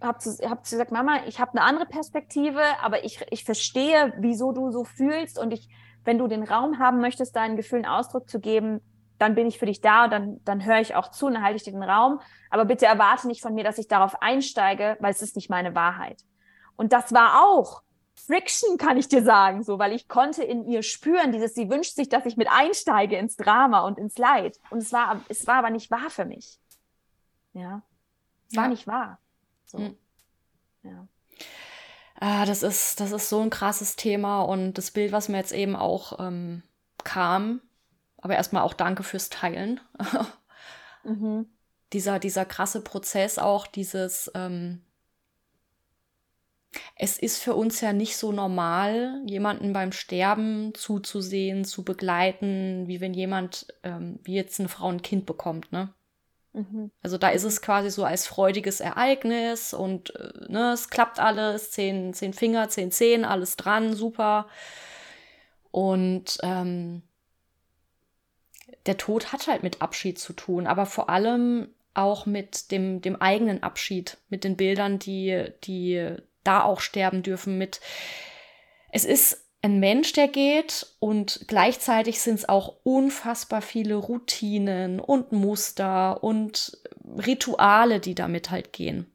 habe 0.00 0.18
zu, 0.18 0.30
hab 0.48 0.64
zu 0.64 0.74
gesagt, 0.74 0.92
Mama, 0.92 1.20
ich 1.26 1.40
habe 1.40 1.52
eine 1.52 1.62
andere 1.62 1.86
Perspektive, 1.86 2.62
aber 2.82 3.04
ich, 3.04 3.24
ich 3.30 3.44
verstehe, 3.44 4.12
wieso 4.18 4.52
du 4.52 4.70
so 4.70 4.84
fühlst 4.84 5.38
und 5.38 5.52
ich, 5.52 5.68
wenn 6.04 6.18
du 6.18 6.26
den 6.26 6.42
Raum 6.42 6.78
haben 6.78 7.00
möchtest, 7.00 7.36
deinen 7.36 7.56
Gefühlen 7.56 7.86
Ausdruck 7.86 8.28
zu 8.28 8.40
geben, 8.40 8.80
dann 9.18 9.34
bin 9.34 9.46
ich 9.46 9.58
für 9.58 9.66
dich 9.66 9.80
da 9.80 10.04
und 10.04 10.10
dann, 10.12 10.40
dann 10.44 10.64
höre 10.64 10.80
ich 10.80 10.94
auch 10.94 11.10
zu 11.10 11.26
und 11.26 11.34
dann 11.34 11.42
halte 11.42 11.56
ich 11.56 11.64
dir 11.64 11.72
den 11.72 11.82
Raum. 11.82 12.20
Aber 12.50 12.64
bitte 12.64 12.86
erwarte 12.86 13.26
nicht 13.26 13.42
von 13.42 13.54
mir, 13.54 13.64
dass 13.64 13.78
ich 13.78 13.88
darauf 13.88 14.22
einsteige, 14.22 14.96
weil 15.00 15.10
es 15.10 15.22
ist 15.22 15.36
nicht 15.36 15.50
meine 15.50 15.74
Wahrheit. 15.74 16.22
Und 16.76 16.92
das 16.92 17.12
war 17.12 17.42
auch 17.42 17.82
Friction, 18.14 18.78
kann 18.78 18.96
ich 18.96 19.08
dir 19.08 19.22
sagen, 19.22 19.62
so, 19.62 19.78
weil 19.78 19.92
ich 19.92 20.08
konnte 20.08 20.44
in 20.44 20.66
ihr 20.66 20.82
spüren, 20.82 21.32
dieses, 21.32 21.54
sie 21.54 21.68
wünscht 21.68 21.94
sich, 21.94 22.08
dass 22.08 22.26
ich 22.26 22.36
mit 22.36 22.48
einsteige 22.50 23.16
ins 23.16 23.36
Drama 23.36 23.80
und 23.80 23.98
ins 23.98 24.18
Leid. 24.18 24.58
Und 24.70 24.78
es 24.78 24.92
war, 24.92 25.20
es 25.28 25.46
war 25.46 25.56
aber 25.56 25.70
nicht 25.70 25.90
wahr 25.90 26.10
für 26.10 26.24
mich. 26.24 26.58
Ja. 27.52 27.82
Es 28.50 28.56
war 28.56 28.68
nicht 28.68 28.86
wahr. 28.86 29.18
So. 29.68 29.78
Mhm. 29.78 29.96
Ja. 30.82 31.06
Ah, 32.20 32.44
das 32.46 32.62
ist, 32.62 32.98
das 32.98 33.12
ist 33.12 33.28
so 33.28 33.40
ein 33.40 33.50
krasses 33.50 33.94
Thema 33.94 34.42
und 34.42 34.74
das 34.74 34.90
Bild, 34.90 35.12
was 35.12 35.28
mir 35.28 35.36
jetzt 35.36 35.52
eben 35.52 35.76
auch 35.76 36.18
ähm, 36.18 36.62
kam, 37.04 37.60
aber 38.16 38.34
erstmal 38.34 38.62
auch 38.62 38.74
danke 38.74 39.04
fürs 39.04 39.30
Teilen. 39.30 39.80
mhm. 41.04 41.46
Dieser, 41.92 42.18
dieser 42.18 42.44
krasse 42.44 42.82
Prozess 42.82 43.38
auch, 43.38 43.66
dieses, 43.66 44.30
ähm, 44.34 44.82
es 46.96 47.18
ist 47.18 47.38
für 47.38 47.54
uns 47.54 47.80
ja 47.80 47.92
nicht 47.92 48.16
so 48.16 48.32
normal, 48.32 49.22
jemanden 49.26 49.72
beim 49.72 49.92
Sterben 49.92 50.74
zuzusehen, 50.74 51.64
zu 51.64 51.84
begleiten, 51.84 52.88
wie 52.88 53.00
wenn 53.00 53.14
jemand, 53.14 53.68
ähm, 53.84 54.18
wie 54.24 54.34
jetzt 54.34 54.58
eine 54.58 54.68
Frau 54.68 54.88
ein 54.88 55.02
Kind 55.02 55.24
bekommt, 55.24 55.70
ne? 55.72 55.94
Mhm. 56.52 56.90
Also 57.02 57.18
da 57.18 57.28
ist 57.28 57.44
es 57.44 57.60
quasi 57.62 57.90
so 57.90 58.04
als 58.04 58.26
freudiges 58.26 58.80
Ereignis 58.80 59.74
und 59.74 60.14
äh, 60.16 60.50
ne, 60.50 60.72
es 60.72 60.90
klappt 60.90 61.20
alles, 61.20 61.70
zehn, 61.70 62.14
zehn 62.14 62.32
Finger, 62.32 62.68
zehn 62.68 62.90
Zehen, 62.90 63.24
alles 63.24 63.56
dran, 63.56 63.94
super. 63.94 64.48
Und 65.70 66.38
ähm, 66.42 67.02
der 68.86 68.96
Tod 68.96 69.32
hat 69.32 69.46
halt 69.46 69.62
mit 69.62 69.82
Abschied 69.82 70.18
zu 70.18 70.32
tun, 70.32 70.66
aber 70.66 70.86
vor 70.86 71.10
allem 71.10 71.68
auch 71.94 72.26
mit 72.26 72.70
dem, 72.70 73.00
dem 73.00 73.20
eigenen 73.20 73.62
Abschied, 73.62 74.18
mit 74.28 74.44
den 74.44 74.56
Bildern, 74.56 74.98
die, 74.98 75.46
die 75.64 76.16
da 76.44 76.62
auch 76.62 76.80
sterben 76.80 77.22
dürfen, 77.22 77.58
mit 77.58 77.80
es 78.90 79.04
ist 79.04 79.47
ein 79.60 79.80
Mensch, 79.80 80.12
der 80.12 80.28
geht 80.28 80.86
und 81.00 81.44
gleichzeitig 81.48 82.20
sind 82.20 82.36
es 82.36 82.48
auch 82.48 82.76
unfassbar 82.84 83.60
viele 83.60 83.96
Routinen 83.96 85.00
und 85.00 85.32
Muster 85.32 86.22
und 86.22 86.78
Rituale, 87.04 87.98
die 87.98 88.14
damit 88.14 88.50
halt 88.50 88.72
gehen. 88.72 89.10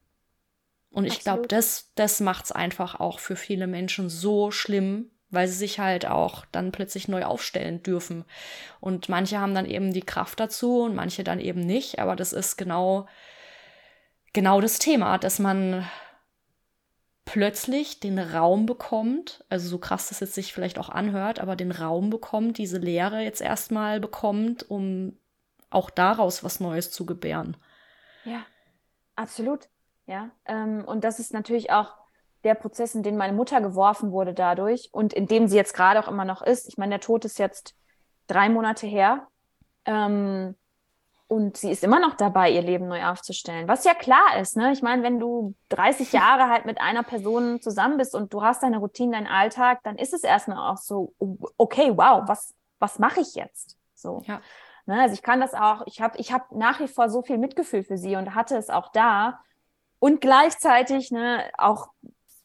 Und 0.91 1.05
ich 1.05 1.21
glaube, 1.21 1.47
das, 1.47 1.91
das 1.95 2.19
macht 2.19 2.45
es 2.45 2.51
einfach 2.51 2.99
auch 2.99 3.19
für 3.19 3.35
viele 3.35 3.67
Menschen 3.67 4.09
so 4.09 4.51
schlimm, 4.51 5.09
weil 5.31 5.47
sie 5.47 5.55
sich 5.55 5.79
halt 5.79 6.05
auch 6.05 6.45
dann 6.51 6.71
plötzlich 6.71 7.07
neu 7.07 7.23
aufstellen 7.23 7.81
dürfen. 7.81 8.25
Und 8.79 9.09
manche 9.09 9.39
haben 9.39 9.55
dann 9.55 9.65
eben 9.65 9.91
die 9.91 10.05
Kraft 10.05 10.39
dazu 10.39 10.81
und 10.81 10.93
manche 10.93 11.23
dann 11.23 11.39
eben 11.39 11.61
nicht. 11.61 11.97
Aber 11.97 12.15
das 12.15 12.31
ist 12.31 12.57
genau, 12.57 13.07
genau 14.33 14.61
das 14.61 14.77
Thema, 14.77 15.17
dass 15.17 15.39
man 15.39 15.89
plötzlich 17.25 17.99
den 17.99 18.19
Raum 18.19 18.65
bekommt, 18.65 19.45
also 19.49 19.67
so 19.67 19.77
krass 19.77 20.09
das 20.09 20.19
jetzt 20.19 20.33
sich 20.33 20.53
vielleicht 20.53 20.77
auch 20.77 20.89
anhört, 20.89 21.39
aber 21.39 21.55
den 21.55 21.71
Raum 21.71 22.09
bekommt, 22.09 22.57
diese 22.57 22.77
Lehre 22.77 23.21
jetzt 23.21 23.41
erstmal 23.41 23.99
bekommt, 23.99 24.69
um 24.69 25.17
auch 25.69 25.89
daraus 25.89 26.43
was 26.43 26.59
Neues 26.59 26.91
zu 26.91 27.05
gebären. 27.05 27.57
Ja, 28.25 28.45
absolut. 29.15 29.69
Ja, 30.05 30.31
ähm, 30.45 30.83
und 30.85 31.03
das 31.03 31.19
ist 31.19 31.33
natürlich 31.33 31.71
auch 31.71 31.95
der 32.43 32.55
Prozess, 32.55 32.93
in 32.93 33.03
den 33.03 33.15
meine 33.15 33.33
Mutter 33.33 33.61
geworfen 33.61 34.11
wurde 34.11 34.33
dadurch 34.33 34.89
und 34.91 35.13
in 35.13 35.27
dem 35.27 35.47
sie 35.47 35.55
jetzt 35.55 35.73
gerade 35.73 35.99
auch 35.99 36.09
immer 36.09 36.25
noch 36.25 36.41
ist. 36.41 36.67
Ich 36.67 36.77
meine, 36.77 36.91
der 36.91 36.99
Tod 36.99 37.23
ist 37.23 37.39
jetzt 37.39 37.75
drei 38.27 38.49
Monate 38.49 38.85
her. 38.85 39.27
Ähm, 39.85 40.55
und 41.33 41.57
sie 41.57 41.71
ist 41.71 41.83
immer 41.83 41.99
noch 41.99 42.13
dabei, 42.13 42.51
ihr 42.51 42.61
Leben 42.61 42.87
neu 42.87 43.03
aufzustellen. 43.05 43.67
Was 43.67 43.85
ja 43.85 43.95
klar 43.95 44.37
ist, 44.39 44.55
ne? 44.55 44.71
Ich 44.71 44.83
meine, 44.83 45.01
wenn 45.01 45.19
du 45.19 45.55
30 45.69 46.13
Jahre 46.13 46.47
halt 46.47 46.65
mit 46.65 46.79
einer 46.79 47.01
Person 47.01 47.59
zusammen 47.59 47.97
bist 47.97 48.13
und 48.13 48.31
du 48.31 48.43
hast 48.43 48.61
deine 48.61 48.77
Routine, 48.77 49.13
deinen 49.13 49.25
Alltag, 49.25 49.79
dann 49.83 49.97
ist 49.97 50.13
es 50.13 50.23
erstmal 50.23 50.71
auch 50.71 50.77
so, 50.77 51.15
okay, 51.57 51.91
wow, 51.95 52.21
was, 52.27 52.53
was 52.77 52.99
mache 52.99 53.21
ich 53.21 53.33
jetzt? 53.33 53.79
So. 53.95 54.21
Ja. 54.27 54.41
Ne? 54.85 55.01
Also 55.01 55.15
ich 55.15 55.23
kann 55.23 55.41
das 55.41 55.55
auch, 55.55 55.81
ich 55.87 56.01
habe 56.01 56.19
ich 56.19 56.31
hab 56.31 56.51
nach 56.51 56.79
wie 56.79 56.87
vor 56.87 57.09
so 57.09 57.23
viel 57.23 57.39
Mitgefühl 57.39 57.83
für 57.83 57.97
sie 57.97 58.15
und 58.15 58.35
hatte 58.35 58.55
es 58.55 58.69
auch 58.69 58.91
da. 58.91 59.39
Und 59.97 60.21
gleichzeitig, 60.21 61.09
ne, 61.09 61.49
auch 61.57 61.87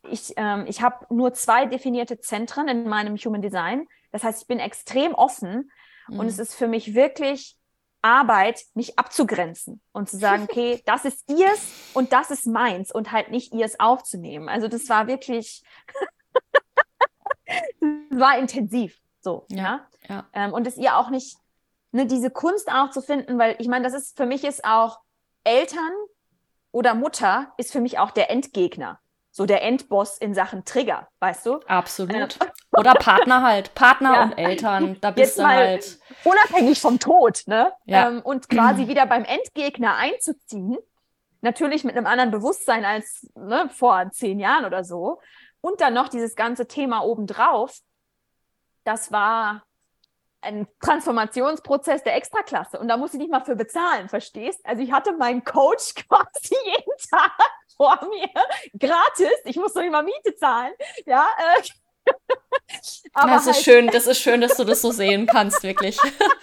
ich, 0.08 0.32
ähm, 0.38 0.64
ich 0.66 0.80
habe 0.80 1.04
nur 1.14 1.34
zwei 1.34 1.66
definierte 1.66 2.20
Zentren 2.20 2.68
in 2.68 2.88
meinem 2.88 3.16
Human 3.16 3.42
Design. 3.42 3.86
Das 4.12 4.24
heißt, 4.24 4.40
ich 4.40 4.48
bin 4.48 4.60
extrem 4.60 5.12
offen 5.12 5.70
mhm. 6.08 6.20
und 6.20 6.26
es 6.26 6.38
ist 6.38 6.54
für 6.54 6.68
mich 6.68 6.94
wirklich 6.94 7.57
Arbeit, 8.02 8.64
mich 8.74 8.98
abzugrenzen 8.98 9.80
und 9.92 10.08
zu 10.08 10.16
sagen, 10.18 10.44
okay, 10.50 10.82
das 10.86 11.04
ist 11.04 11.28
ihrs 11.30 11.60
und 11.94 12.12
das 12.12 12.30
ist 12.30 12.46
meins 12.46 12.92
und 12.92 13.12
halt 13.12 13.30
nicht 13.30 13.52
ihrs 13.54 13.80
aufzunehmen. 13.80 14.48
Also 14.48 14.68
das 14.68 14.88
war 14.88 15.06
wirklich, 15.06 15.62
das 17.46 18.20
war 18.20 18.38
intensiv 18.38 19.00
so, 19.20 19.46
ja. 19.50 19.86
ja. 20.08 20.26
Ähm, 20.32 20.52
und 20.52 20.66
es 20.66 20.76
ihr 20.76 20.96
auch 20.96 21.10
nicht, 21.10 21.36
ne, 21.92 22.06
diese 22.06 22.30
Kunst 22.30 22.70
auch 22.70 22.90
zu 22.90 23.02
finden, 23.02 23.38
weil 23.38 23.56
ich 23.58 23.68
meine, 23.68 23.84
das 23.84 23.94
ist, 23.94 24.16
für 24.16 24.26
mich 24.26 24.44
ist 24.44 24.64
auch 24.64 25.00
Eltern 25.44 25.92
oder 26.70 26.94
Mutter 26.94 27.52
ist 27.56 27.72
für 27.72 27.80
mich 27.80 27.98
auch 27.98 28.10
der 28.10 28.30
Endgegner 28.30 29.00
so 29.38 29.46
der 29.46 29.62
Endboss 29.62 30.18
in 30.18 30.34
Sachen 30.34 30.64
Trigger, 30.64 31.06
weißt 31.20 31.46
du? 31.46 31.60
Absolut. 31.68 32.36
Oder 32.76 32.94
Partner 32.94 33.42
halt, 33.42 33.72
Partner 33.72 34.14
ja. 34.14 34.22
und 34.24 34.32
Eltern, 34.32 34.96
da 35.00 35.12
bist 35.12 35.36
Jetzt 35.36 35.38
du 35.38 35.46
halt. 35.46 36.00
Unabhängig 36.24 36.80
vom 36.80 36.98
Tod, 36.98 37.44
ne? 37.46 37.72
Ja. 37.84 38.08
Ähm, 38.08 38.20
und 38.20 38.48
quasi 38.48 38.88
wieder 38.88 39.06
beim 39.06 39.24
Endgegner 39.24 39.94
einzuziehen, 39.94 40.76
natürlich 41.40 41.84
mit 41.84 41.96
einem 41.96 42.06
anderen 42.06 42.32
Bewusstsein 42.32 42.84
als 42.84 43.30
ne, 43.36 43.70
vor 43.72 44.10
zehn 44.10 44.40
Jahren 44.40 44.64
oder 44.64 44.82
so. 44.82 45.20
Und 45.60 45.80
dann 45.80 45.94
noch 45.94 46.08
dieses 46.08 46.34
ganze 46.34 46.66
Thema 46.66 47.04
obendrauf, 47.04 47.78
das 48.82 49.12
war 49.12 49.62
ein 50.40 50.66
Transformationsprozess 50.80 52.02
der 52.02 52.16
Extraklasse. 52.16 52.80
Und 52.80 52.88
da 52.88 52.96
muss 52.96 53.14
ich 53.14 53.20
nicht 53.20 53.30
mal 53.30 53.44
für 53.44 53.54
bezahlen, 53.54 54.08
verstehst? 54.08 54.60
Also 54.64 54.82
ich 54.82 54.90
hatte 54.90 55.12
meinen 55.12 55.44
Coach 55.44 55.94
quasi 56.08 56.56
jeden 56.64 57.08
Tag 57.08 57.38
vor 57.78 57.98
mir, 58.10 58.28
gratis. 58.78 59.38
Ich 59.44 59.56
muss 59.56 59.72
doch 59.72 59.82
immer 59.82 60.02
Miete 60.02 60.34
zahlen. 60.36 60.74
Ja, 61.06 61.26
äh. 61.38 61.62
Aber 63.14 63.32
das 63.32 63.46
ist 63.46 63.54
halt 63.54 63.64
schön, 63.64 63.86
das 63.88 64.06
ist 64.06 64.20
schön, 64.20 64.40
dass 64.40 64.56
du 64.56 64.64
das 64.64 64.82
so 64.82 64.90
sehen 64.90 65.26
kannst, 65.26 65.62
wirklich. 65.62 65.98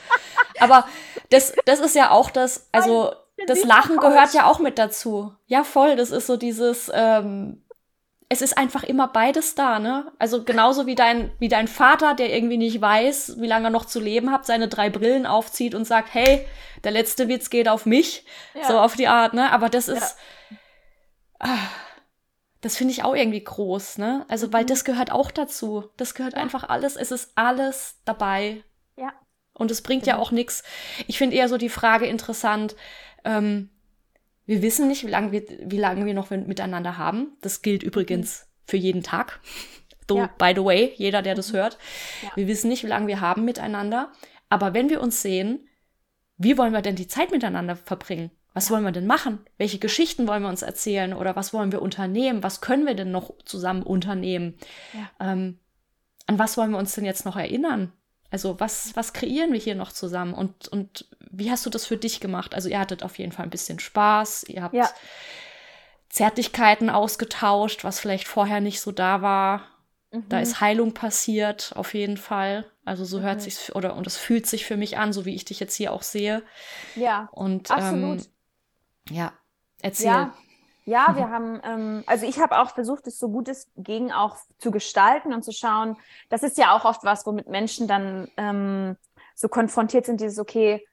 Aber 0.59 0.87
das, 1.29 1.53
das 1.65 1.79
ist 1.79 1.95
ja 1.95 2.11
auch 2.11 2.29
das, 2.29 2.69
also 2.71 3.13
das 3.47 3.63
Lachen 3.63 3.97
gehört 3.97 4.33
ja 4.33 4.45
auch 4.45 4.59
mit 4.59 4.79
dazu. 4.79 5.33
Ja, 5.47 5.63
voll. 5.63 5.95
Das 5.95 6.11
ist 6.11 6.27
so 6.27 6.37
dieses, 6.37 6.89
ähm, 6.93 7.65
es 8.29 8.41
ist 8.41 8.57
einfach 8.57 8.83
immer 8.83 9.07
beides 9.07 9.55
da, 9.55 9.79
ne? 9.79 10.11
Also 10.19 10.43
genauso 10.43 10.85
wie 10.85 10.95
dein, 10.95 11.31
wie 11.39 11.49
dein 11.49 11.67
Vater, 11.67 12.13
der 12.13 12.33
irgendwie 12.33 12.57
nicht 12.57 12.79
weiß, 12.79 13.35
wie 13.39 13.47
lange 13.47 13.67
er 13.67 13.71
noch 13.71 13.85
zu 13.85 13.99
leben 13.99 14.31
hat, 14.31 14.45
seine 14.45 14.67
drei 14.67 14.89
Brillen 14.89 15.25
aufzieht 15.25 15.75
und 15.75 15.85
sagt, 15.85 16.13
hey, 16.13 16.47
der 16.83 16.91
letzte 16.91 17.27
Witz 17.27 17.49
geht 17.49 17.67
auf 17.67 17.85
mich. 17.85 18.25
Ja. 18.53 18.67
So 18.67 18.79
auf 18.79 18.95
die 18.95 19.07
Art, 19.07 19.33
ne? 19.33 19.51
Aber 19.51 19.69
das 19.69 19.87
ist, 19.87 20.17
ja 20.51 20.57
das 22.61 22.77
finde 22.77 22.93
ich 22.93 23.03
auch 23.03 23.15
irgendwie 23.15 23.43
groß, 23.43 23.97
ne? 23.99 24.25
Also, 24.27 24.51
weil 24.51 24.63
mhm. 24.63 24.67
das 24.67 24.85
gehört 24.85 25.11
auch 25.11 25.31
dazu. 25.31 25.89
Das 25.97 26.15
gehört 26.15 26.33
ja. 26.33 26.39
einfach 26.39 26.67
alles, 26.67 26.95
es 26.95 27.11
ist 27.11 27.31
alles 27.35 28.01
dabei. 28.05 28.63
Ja. 28.97 29.13
Und 29.53 29.71
es 29.71 29.81
bringt 29.81 30.03
genau. 30.03 30.17
ja 30.17 30.21
auch 30.21 30.31
nichts. 30.31 30.63
Ich 31.07 31.17
finde 31.17 31.35
eher 31.35 31.47
so 31.47 31.57
die 31.57 31.69
Frage 31.69 32.07
interessant, 32.07 32.75
ähm, 33.23 33.69
wir 34.45 34.61
wissen 34.61 34.87
nicht, 34.87 35.05
wie 35.05 35.09
lange 35.09 35.31
wir, 35.31 35.43
wie 35.61 35.77
lange 35.77 36.05
wir 36.05 36.13
noch 36.13 36.29
miteinander 36.29 36.97
haben. 36.97 37.37
Das 37.41 37.61
gilt 37.61 37.83
mhm. 37.83 37.87
übrigens 37.87 38.47
für 38.65 38.77
jeden 38.77 39.03
Tag. 39.03 39.39
So, 40.07 40.19
ja. 40.19 40.29
by 40.37 40.53
the 40.55 40.63
way, 40.63 40.93
jeder, 40.97 41.23
der 41.23 41.33
das 41.33 41.51
mhm. 41.51 41.57
hört. 41.57 41.79
Ja. 42.21 42.29
Wir 42.35 42.45
wissen 42.45 42.69
nicht, 42.69 42.83
wie 42.83 42.87
lange 42.87 43.07
wir 43.07 43.21
haben 43.21 43.43
miteinander. 43.43 44.11
Aber 44.49 44.75
wenn 44.75 44.91
wir 44.91 45.01
uns 45.01 45.23
sehen, 45.23 45.67
wie 46.37 46.59
wollen 46.59 46.73
wir 46.73 46.83
denn 46.83 46.95
die 46.95 47.07
Zeit 47.07 47.31
miteinander 47.31 47.75
verbringen? 47.75 48.29
Was 48.55 48.71
wollen 48.71 48.85
wir 48.85 48.93
denn 48.93 49.05
machen? 49.05 49.45
Welche 49.57 49.79
Geschichten 49.79 50.29
wollen 50.29 50.41
wir 50.41 50.49
uns 50.49 50.61
erzählen 50.61 51.13
oder 51.13 51.35
was 51.35 51.53
wollen 51.53 51.73
wir 51.73 51.81
unternehmen? 51.81 52.41
Was 52.41 52.61
können 52.61 52.87
wir 52.87 52.95
denn 52.95 53.11
noch 53.11 53.33
zusammen 53.43 53.83
unternehmen? 53.83 54.57
Ja. 54.93 55.31
Ähm, 55.33 55.59
an 56.25 56.39
was 56.39 56.55
wollen 56.55 56.71
wir 56.71 56.77
uns 56.77 56.95
denn 56.95 57.03
jetzt 57.03 57.25
noch 57.25 57.35
erinnern? 57.35 57.91
Also 58.31 58.57
was, 58.61 58.95
was 58.95 59.11
kreieren 59.11 59.51
wir 59.51 59.59
hier 59.59 59.75
noch 59.75 59.91
zusammen? 59.91 60.33
Und, 60.33 60.69
und 60.69 61.05
wie 61.29 61.51
hast 61.51 61.65
du 61.65 61.69
das 61.69 61.85
für 61.85 61.97
dich 61.97 62.21
gemacht? 62.21 62.55
Also 62.55 62.69
ihr 62.69 62.79
hattet 62.79 63.03
auf 63.03 63.19
jeden 63.19 63.33
Fall 63.33 63.43
ein 63.43 63.51
bisschen 63.51 63.79
Spaß, 63.79 64.45
ihr 64.47 64.63
habt 64.63 64.73
ja. 64.73 64.89
Zärtlichkeiten 66.07 66.89
ausgetauscht, 66.89 67.83
was 67.83 67.99
vielleicht 67.99 68.25
vorher 68.25 68.61
nicht 68.61 68.79
so 68.79 68.93
da 68.93 69.21
war. 69.21 69.63
Mhm. 70.11 70.29
Da 70.29 70.39
ist 70.39 70.61
Heilung 70.61 70.93
passiert, 70.93 71.73
auf 71.75 71.93
jeden 71.93 72.15
Fall. 72.15 72.63
Also 72.85 73.03
so 73.03 73.19
hört 73.19 73.39
mhm. 73.39 73.41
sich 73.41 73.75
oder 73.75 73.97
und 73.97 74.07
es 74.07 74.15
fühlt 74.15 74.47
sich 74.47 74.65
für 74.65 74.77
mich 74.77 74.97
an, 74.97 75.11
so 75.11 75.25
wie 75.25 75.35
ich 75.35 75.43
dich 75.43 75.59
jetzt 75.59 75.75
hier 75.75 75.91
auch 75.91 76.03
sehe. 76.03 76.41
Ja. 76.95 77.27
Und 77.33 77.69
absolut. 77.69 78.21
Ähm, 78.21 78.25
ja, 79.09 79.33
erzähl. 79.81 80.07
Ja, 80.07 80.33
ja 80.85 81.07
wir 81.15 81.29
haben, 81.29 81.59
ähm, 81.63 82.03
also 82.07 82.25
ich 82.25 82.39
habe 82.39 82.59
auch 82.59 82.71
versucht, 82.71 83.07
es 83.07 83.19
so 83.19 83.29
gut 83.29 83.47
es 83.47 83.69
ging 83.77 84.11
auch 84.11 84.37
zu 84.57 84.71
gestalten 84.71 85.33
und 85.33 85.43
zu 85.43 85.51
schauen. 85.51 85.97
Das 86.29 86.43
ist 86.43 86.57
ja 86.57 86.75
auch 86.75 86.85
oft 86.85 87.03
was, 87.03 87.25
womit 87.25 87.47
Menschen 87.47 87.87
dann 87.87 88.29
ähm, 88.37 88.97
so 89.35 89.49
konfrontiert 89.49 90.05
sind, 90.05 90.21
dieses, 90.21 90.39
okay, 90.39 90.85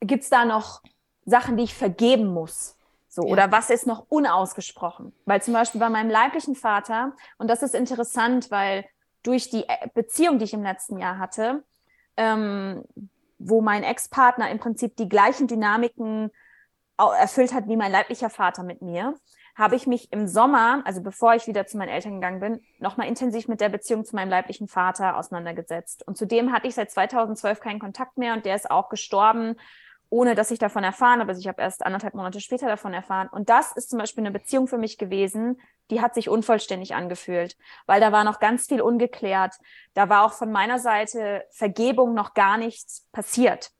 gibt 0.00 0.24
es 0.24 0.30
da 0.30 0.44
noch 0.44 0.82
Sachen, 1.24 1.56
die 1.56 1.64
ich 1.64 1.74
vergeben 1.74 2.26
muss? 2.26 2.76
So, 3.08 3.22
ja. 3.22 3.32
oder 3.32 3.52
was 3.52 3.70
ist 3.70 3.86
noch 3.86 4.06
unausgesprochen? 4.08 5.12
Weil 5.24 5.40
zum 5.40 5.54
Beispiel 5.54 5.80
bei 5.80 5.88
meinem 5.88 6.10
leiblichen 6.10 6.56
Vater, 6.56 7.12
und 7.38 7.48
das 7.48 7.62
ist 7.62 7.74
interessant, 7.74 8.50
weil 8.50 8.84
durch 9.22 9.50
die 9.50 9.68
äh, 9.68 9.88
Beziehung, 9.94 10.38
die 10.38 10.44
ich 10.44 10.52
im 10.52 10.64
letzten 10.64 10.98
Jahr 10.98 11.18
hatte, 11.18 11.62
ähm, 12.16 12.84
wo 13.38 13.60
mein 13.60 13.82
Ex-Partner 13.82 14.50
im 14.50 14.58
Prinzip 14.58 14.96
die 14.96 15.08
gleichen 15.08 15.46
Dynamiken 15.46 16.30
erfüllt 16.98 17.52
hat 17.52 17.68
wie 17.68 17.76
mein 17.76 17.92
leiblicher 17.92 18.30
Vater 18.30 18.62
mit 18.62 18.82
mir, 18.82 19.14
habe 19.56 19.76
ich 19.76 19.86
mich 19.86 20.12
im 20.12 20.26
Sommer, 20.26 20.82
also 20.84 21.00
bevor 21.00 21.34
ich 21.34 21.46
wieder 21.46 21.66
zu 21.66 21.76
meinen 21.76 21.88
Eltern 21.88 22.14
gegangen 22.14 22.40
bin, 22.40 22.60
nochmal 22.78 23.06
intensiv 23.06 23.46
mit 23.46 23.60
der 23.60 23.68
Beziehung 23.68 24.04
zu 24.04 24.16
meinem 24.16 24.30
leiblichen 24.30 24.66
Vater 24.66 25.16
auseinandergesetzt. 25.16 26.06
Und 26.06 26.16
zudem 26.18 26.52
hatte 26.52 26.66
ich 26.66 26.74
seit 26.74 26.90
2012 26.90 27.60
keinen 27.60 27.78
Kontakt 27.78 28.18
mehr 28.18 28.34
und 28.34 28.44
der 28.44 28.56
ist 28.56 28.70
auch 28.70 28.88
gestorben, 28.88 29.54
ohne 30.10 30.34
dass 30.34 30.50
ich 30.50 30.58
davon 30.58 30.84
erfahren 30.84 31.20
habe. 31.20 31.30
Also 31.30 31.40
ich 31.40 31.48
habe 31.48 31.62
erst 31.62 31.84
anderthalb 31.84 32.14
Monate 32.14 32.40
später 32.40 32.68
davon 32.68 32.94
erfahren. 32.94 33.28
Und 33.30 33.48
das 33.48 33.72
ist 33.72 33.90
zum 33.90 33.98
Beispiel 33.98 34.22
eine 34.22 34.32
Beziehung 34.32 34.66
für 34.66 34.78
mich 34.78 34.98
gewesen, 34.98 35.60
die 35.90 36.00
hat 36.00 36.14
sich 36.14 36.28
unvollständig 36.28 36.94
angefühlt, 36.94 37.56
weil 37.86 38.00
da 38.00 38.10
war 38.10 38.24
noch 38.24 38.40
ganz 38.40 38.66
viel 38.66 38.80
ungeklärt. 38.80 39.54
Da 39.92 40.08
war 40.08 40.24
auch 40.24 40.32
von 40.32 40.50
meiner 40.50 40.78
Seite 40.78 41.44
Vergebung 41.50 42.14
noch 42.14 42.34
gar 42.34 42.56
nichts 42.56 43.06
passiert. 43.12 43.70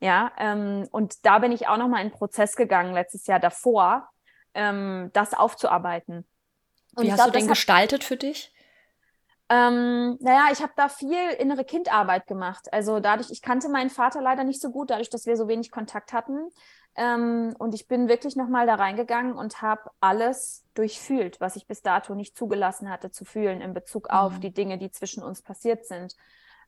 Ja, 0.00 0.32
ähm, 0.38 0.88
und 0.90 1.24
da 1.24 1.38
bin 1.38 1.52
ich 1.52 1.68
auch 1.68 1.76
noch 1.76 1.88
mal 1.88 1.98
in 1.98 2.08
einen 2.08 2.10
Prozess 2.10 2.56
gegangen 2.56 2.92
letztes 2.92 3.26
Jahr 3.26 3.40
davor, 3.40 4.08
ähm, 4.54 5.10
das 5.12 5.34
aufzuarbeiten. 5.34 6.26
Und 6.94 7.04
Wie 7.04 7.10
hast 7.10 7.18
glaub, 7.18 7.32
du 7.32 7.38
den 7.38 7.48
gestaltet 7.48 8.04
für 8.04 8.16
dich? 8.16 8.52
Ähm, 9.50 10.16
naja, 10.20 10.48
ich 10.52 10.62
habe 10.62 10.72
da 10.76 10.88
viel 10.88 11.30
innere 11.38 11.64
Kindarbeit 11.64 12.26
gemacht. 12.26 12.72
Also 12.72 12.98
dadurch, 13.00 13.30
ich 13.30 13.42
kannte 13.42 13.68
meinen 13.68 13.90
Vater 13.90 14.22
leider 14.22 14.42
nicht 14.42 14.60
so 14.60 14.70
gut, 14.70 14.90
dadurch, 14.90 15.10
dass 15.10 15.26
wir 15.26 15.36
so 15.36 15.48
wenig 15.48 15.70
Kontakt 15.70 16.12
hatten. 16.12 16.48
Ähm, 16.96 17.54
und 17.58 17.74
ich 17.74 17.86
bin 17.86 18.08
wirklich 18.08 18.36
nochmal 18.36 18.66
da 18.66 18.76
reingegangen 18.76 19.34
und 19.34 19.60
habe 19.60 19.90
alles 20.00 20.64
durchfühlt, 20.74 21.40
was 21.40 21.56
ich 21.56 21.66
bis 21.66 21.82
dato 21.82 22.14
nicht 22.14 22.36
zugelassen 22.36 22.88
hatte 22.88 23.10
zu 23.10 23.24
fühlen 23.24 23.60
in 23.60 23.74
Bezug 23.74 24.08
mhm. 24.10 24.16
auf 24.16 24.40
die 24.40 24.52
Dinge, 24.52 24.78
die 24.78 24.90
zwischen 24.90 25.22
uns 25.22 25.42
passiert 25.42 25.84
sind. 25.86 26.14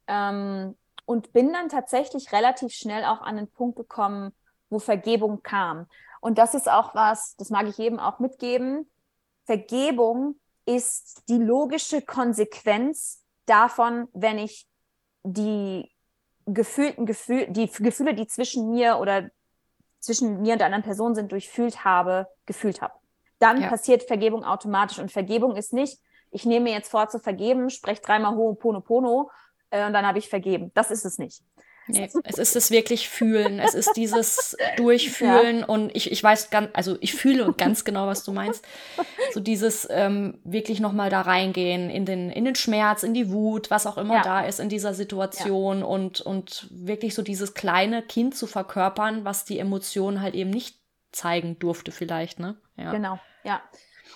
Ähm, 0.07 0.77
und 1.07 1.33
bin 1.33 1.53
dann 1.53 1.69
tatsächlich 1.69 2.33
relativ 2.33 2.73
schnell 2.73 3.05
auch 3.05 3.23
an 3.23 3.37
den 3.37 3.49
Punkt 3.49 3.77
gekommen, 3.77 4.35
wo 4.69 4.79
Vergebung 4.79 5.43
kam. 5.43 5.87
Und 6.21 6.37
das 6.39 6.55
ist 6.55 6.69
auch 6.69 6.95
was, 6.95 7.37
das 7.37 7.51
mag 7.51 7.67
ich 7.69 7.79
jedem 7.79 8.01
auch 8.01 8.19
mitgeben. 8.19 8.91
Vergebung 9.45 10.39
ist 10.67 11.23
die 11.29 11.39
logische 11.39 12.03
Konsequenz 12.03 13.23
davon, 13.47 14.09
wenn 14.13 14.39
ich 14.39 14.67
die 15.23 15.91
gefühlten 16.47 17.07
Gefühle, 17.07 17.51
die 17.51 17.71
Gefühle, 17.71 18.15
die 18.15 18.27
zwischen 18.27 18.71
mir 18.71 18.99
oder 18.99 19.31
zwischen 20.01 20.43
mir 20.43 20.53
und 20.55 20.59
der 20.59 20.67
anderen 20.67 20.85
Person 20.85 21.15
sind, 21.15 21.33
durchfühlt 21.33 21.85
habe, 21.85 22.29
gefühlt 22.47 22.83
habe. 22.83 22.95
Dann 23.39 23.61
ja. 23.61 23.69
passiert 23.69 24.03
Vergebung 24.03 24.45
automatisch. 24.45 24.99
Und 24.99 25.13
Vergebung 25.13 25.57
ist 25.57 25.73
nicht, 25.73 26.01
ich 26.31 26.45
nehme 26.45 26.65
mir 26.65 26.73
jetzt 26.73 26.91
vor 26.91 27.09
zu 27.09 27.19
vergeben, 27.19 27.71
spreche 27.71 28.03
dreimal 28.03 28.35
Ho'oponopono 28.35 29.31
äh, 29.71 29.87
und 29.87 29.93
dann 29.93 30.07
habe 30.07 30.19
ich 30.19 30.29
vergeben. 30.29 30.71
Das 30.75 30.91
ist 30.91 31.05
es 31.05 31.19
nicht. 31.19 31.43
Nee, 31.89 32.11
es 32.25 32.39
ist 32.39 32.57
das 32.57 32.71
wirklich 32.71 33.09
Fühlen. 33.09 33.61
Es 33.61 33.75
ist 33.75 33.93
dieses 33.97 34.57
Durchfühlen 34.77 35.61
ja. 35.61 35.67
und 35.67 35.95
ich, 35.95 36.11
ich 36.11 36.23
weiß 36.23 36.51
ganz, 36.51 36.71
also 36.73 36.97
ich 37.01 37.15
fühle 37.15 37.53
ganz 37.53 37.85
genau, 37.85 38.09
was 38.09 38.25
du 38.25 38.33
meinst. 38.33 38.67
So 39.33 39.41
dieses 39.41 39.87
ähm, 39.91 40.41
wirklich 40.45 40.81
nochmal 40.81 41.11
da 41.11 41.21
reingehen 41.21 41.89
in 41.89 42.05
den, 42.05 42.31
in 42.31 42.45
den 42.45 42.57
Schmerz, 42.57 43.05
in 43.05 43.15
die 43.15 43.31
Wut, 43.31 43.71
was 43.71 43.87
auch 43.87 43.99
immer 43.99 44.17
ja. 44.17 44.23
da 44.23 44.41
ist 44.41 44.59
in 44.59 44.69
dieser 44.69 44.95
Situation 44.95 45.81
ja. 45.81 45.87
und, 45.87 46.21
und 46.21 46.67
wirklich 46.71 47.15
so 47.15 47.23
dieses 47.23 47.55
kleine 47.55 48.03
Kind 48.03 48.37
zu 48.37 48.49
verkörpern, 48.49 49.25
was 49.25 49.45
die 49.45 49.61
Emotionen 49.61 50.21
halt 50.21 50.35
eben 50.35 50.51
nicht 50.51 50.81
zeigen 51.13 51.59
durfte 51.59 51.93
vielleicht, 51.93 52.41
ne? 52.41 52.57
Ja. 52.77 52.91
Genau, 52.91 53.19
ja. 53.45 53.63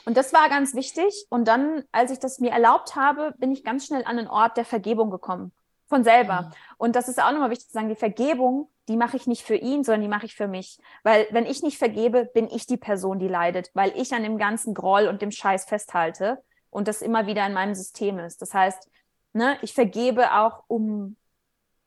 Und 0.05 0.17
das 0.17 0.33
war 0.33 0.49
ganz 0.49 0.75
wichtig. 0.75 1.27
Und 1.29 1.47
dann, 1.47 1.85
als 1.93 2.11
ich 2.11 2.19
das 2.19 2.39
mir 2.39 2.51
erlaubt 2.51 2.97
habe, 2.97 3.35
bin 3.39 3.53
ich 3.53 3.65
ganz 3.65 3.87
schnell 3.87 4.05
an 4.05 4.17
den 4.17 4.29
Ort 4.29 4.57
der 4.57 4.65
Vergebung 4.65 5.11
gekommen. 5.11 5.53
Von 5.89 6.05
selber. 6.05 6.43
Mhm. 6.43 6.53
Und 6.79 6.97
das 6.97 7.09
ist 7.09 7.21
auch 7.21 7.33
nochmal 7.33 7.51
wichtig 7.51 7.67
zu 7.67 7.73
sagen, 7.73 7.89
die 7.89 7.97
Vergebung, 7.97 8.71
die 8.89 8.97
mache 8.97 9.17
ich 9.17 9.27
nicht 9.27 9.43
für 9.43 9.57
ihn, 9.57 9.83
sondern 9.83 10.03
die 10.03 10.09
mache 10.09 10.27
ich 10.27 10.37
für 10.37 10.47
mich. 10.47 10.79
Weil 11.03 11.27
wenn 11.31 11.47
ich 11.47 11.63
nicht 11.63 11.79
vergebe, 11.79 12.27
bin 12.27 12.49
ich 12.49 12.67
die 12.67 12.77
Person, 12.77 13.19
die 13.19 13.29
leidet, 13.29 13.71
weil 13.75 13.93
ich 13.97 14.13
an 14.15 14.23
dem 14.23 14.39
ganzen 14.39 14.73
Groll 14.73 15.09
und 15.09 15.21
dem 15.21 15.33
Scheiß 15.33 15.65
festhalte 15.65 16.43
und 16.71 16.87
das 16.87 17.03
immer 17.03 17.27
wieder 17.27 17.45
in 17.45 17.53
meinem 17.53 17.75
System 17.75 18.21
ist. 18.21 18.41
Das 18.41 18.55
heißt, 18.55 18.89
ne, 19.33 19.59
ich 19.63 19.75
vergebe 19.75 20.33
auch, 20.35 20.65
um, 20.69 21.17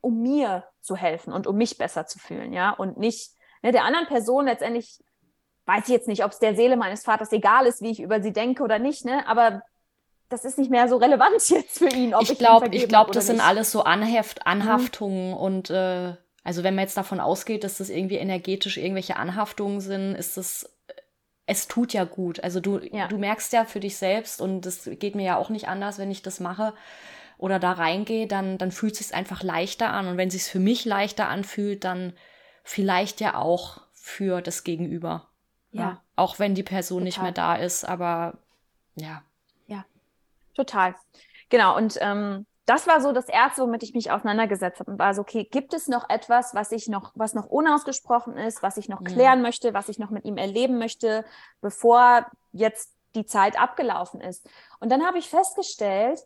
um 0.02 0.22
mir 0.22 0.66
zu 0.82 0.96
helfen 0.96 1.32
und 1.34 1.48
um 1.48 1.56
mich 1.56 1.78
besser 1.78 2.06
zu 2.06 2.20
fühlen, 2.20 2.54
ja, 2.54 2.72
und 2.72 2.98
nicht 2.98 3.32
ne, 3.62 3.72
der 3.72 3.86
anderen 3.86 4.08
Person 4.08 4.46
letztendlich 4.46 5.02
weiß 5.66 5.84
ich 5.86 5.94
jetzt 5.94 6.08
nicht, 6.08 6.24
ob 6.24 6.32
es 6.32 6.40
der 6.40 6.56
Seele 6.56 6.78
meines 6.78 7.04
Vaters 7.04 7.32
egal 7.32 7.66
ist, 7.66 7.82
wie 7.82 7.92
ich 7.92 8.02
über 8.02 8.22
sie 8.22 8.34
denke 8.34 8.64
oder 8.64 8.80
nicht, 8.80 9.06
ne? 9.06 9.28
Aber 9.28 9.64
das 10.30 10.46
ist 10.46 10.58
nicht 10.58 10.72
mehr 10.72 10.88
so 10.88 10.98
relevant 10.98 11.50
jetzt 11.50 11.80
für 11.80 11.90
ihn. 11.90 12.14
Ob 12.14 12.24
ich 12.24 12.38
glaube, 12.38 12.68
ich 12.70 12.88
glaube, 12.88 13.12
das 13.12 13.28
sind 13.28 13.40
alles 13.40 13.72
so 13.72 13.84
Anheft, 13.84 14.40
mhm. 14.40 14.52
Anhaftungen 14.52 15.30
mhm. 15.30 15.38
und 15.38 15.70
äh, 15.70 16.16
also 16.44 16.64
wenn 16.64 16.76
man 16.76 16.84
jetzt 16.84 16.98
davon 16.98 17.22
ausgeht, 17.22 17.64
dass 17.64 17.78
das 17.78 17.90
irgendwie 17.90 18.18
energetisch 18.18 18.78
irgendwelche 18.78 19.16
Anhaftungen 19.16 19.80
sind, 19.80 20.16
ist 20.16 20.36
das 20.36 20.70
es 21.46 21.68
tut 21.68 21.94
ja 21.94 22.06
gut. 22.06 22.42
Also 22.44 22.60
du, 22.60 22.80
ja. 22.80 23.08
du 23.08 23.18
merkst 23.18 23.52
ja 23.54 23.66
für 23.66 23.80
dich 23.80 23.98
selbst 23.98 24.42
und 24.42 24.62
das 24.62 24.90
geht 24.94 25.16
mir 25.16 25.26
ja 25.26 25.38
auch 25.38 25.50
nicht 25.50 25.68
anders, 25.68 25.98
wenn 26.00 26.12
ich 26.12 26.22
das 26.22 26.40
mache 26.40 26.74
oder 27.38 27.60
da 27.60 27.74
reingehe, 27.74 28.28
dann, 28.28 28.58
dann 28.58 28.72
fühlt 28.72 28.94
es 28.94 29.00
sich 29.00 29.16
einfach 29.16 29.44
leichter 29.44 29.92
an. 29.92 30.08
Und 30.08 30.18
wenn 30.18 30.30
es 30.30 30.34
sich 30.36 30.44
für 30.44 30.60
mich 30.60 30.86
leichter 30.86 31.28
anfühlt, 31.28 31.84
dann 31.84 32.14
vielleicht 32.64 33.20
ja 33.20 33.36
auch 33.36 33.82
für 33.92 34.42
das 34.42 34.64
Gegenüber. 34.64 35.28
Ja. 35.74 35.82
ja. 35.82 36.02
Auch 36.16 36.40
wenn 36.40 36.56
die 36.56 36.64
Person 36.64 37.00
Total. 37.00 37.06
nicht 37.06 37.22
mehr 37.22 37.32
da 37.34 37.56
ist, 37.56 37.84
aber 37.84 38.38
ja. 38.96 39.24
Total. 40.54 40.96
Genau. 41.50 41.76
Und 41.76 41.98
ähm, 42.02 42.46
das 42.66 42.88
war 42.88 43.02
so 43.02 43.12
das 43.12 43.28
Erste, 43.28 43.62
womit 43.62 43.84
ich 43.84 43.94
mich 43.94 44.12
auseinandergesetzt 44.12 44.80
habe. 44.80 44.92
Und 44.92 45.00
war 45.00 45.14
so, 45.14 45.22
okay, 45.22 45.44
gibt 45.44 45.74
es 45.74 45.88
noch 45.88 46.10
etwas, 46.10 46.54
was 46.54 46.72
ich 46.72 46.88
noch, 46.88 47.12
was 47.16 47.34
noch 47.34 47.48
unausgesprochen 47.48 48.38
ist, 48.38 48.64
was 48.64 48.78
ich 48.78 48.88
noch 48.88 49.04
klären 49.04 49.40
ja. 49.40 49.44
möchte, 49.44 49.74
was 49.74 49.90
ich 49.90 50.00
noch 50.00 50.12
mit 50.12 50.26
ihm 50.26 50.38
erleben 50.38 50.78
möchte, 50.78 51.26
bevor 51.62 52.26
jetzt 52.52 52.94
die 53.16 53.26
Zeit 53.26 53.60
abgelaufen 53.60 54.22
ist. 54.22 54.48
Und 54.80 54.92
dann 54.92 55.06
habe 55.06 55.18
ich 55.18 55.30
festgestellt, 55.30 56.20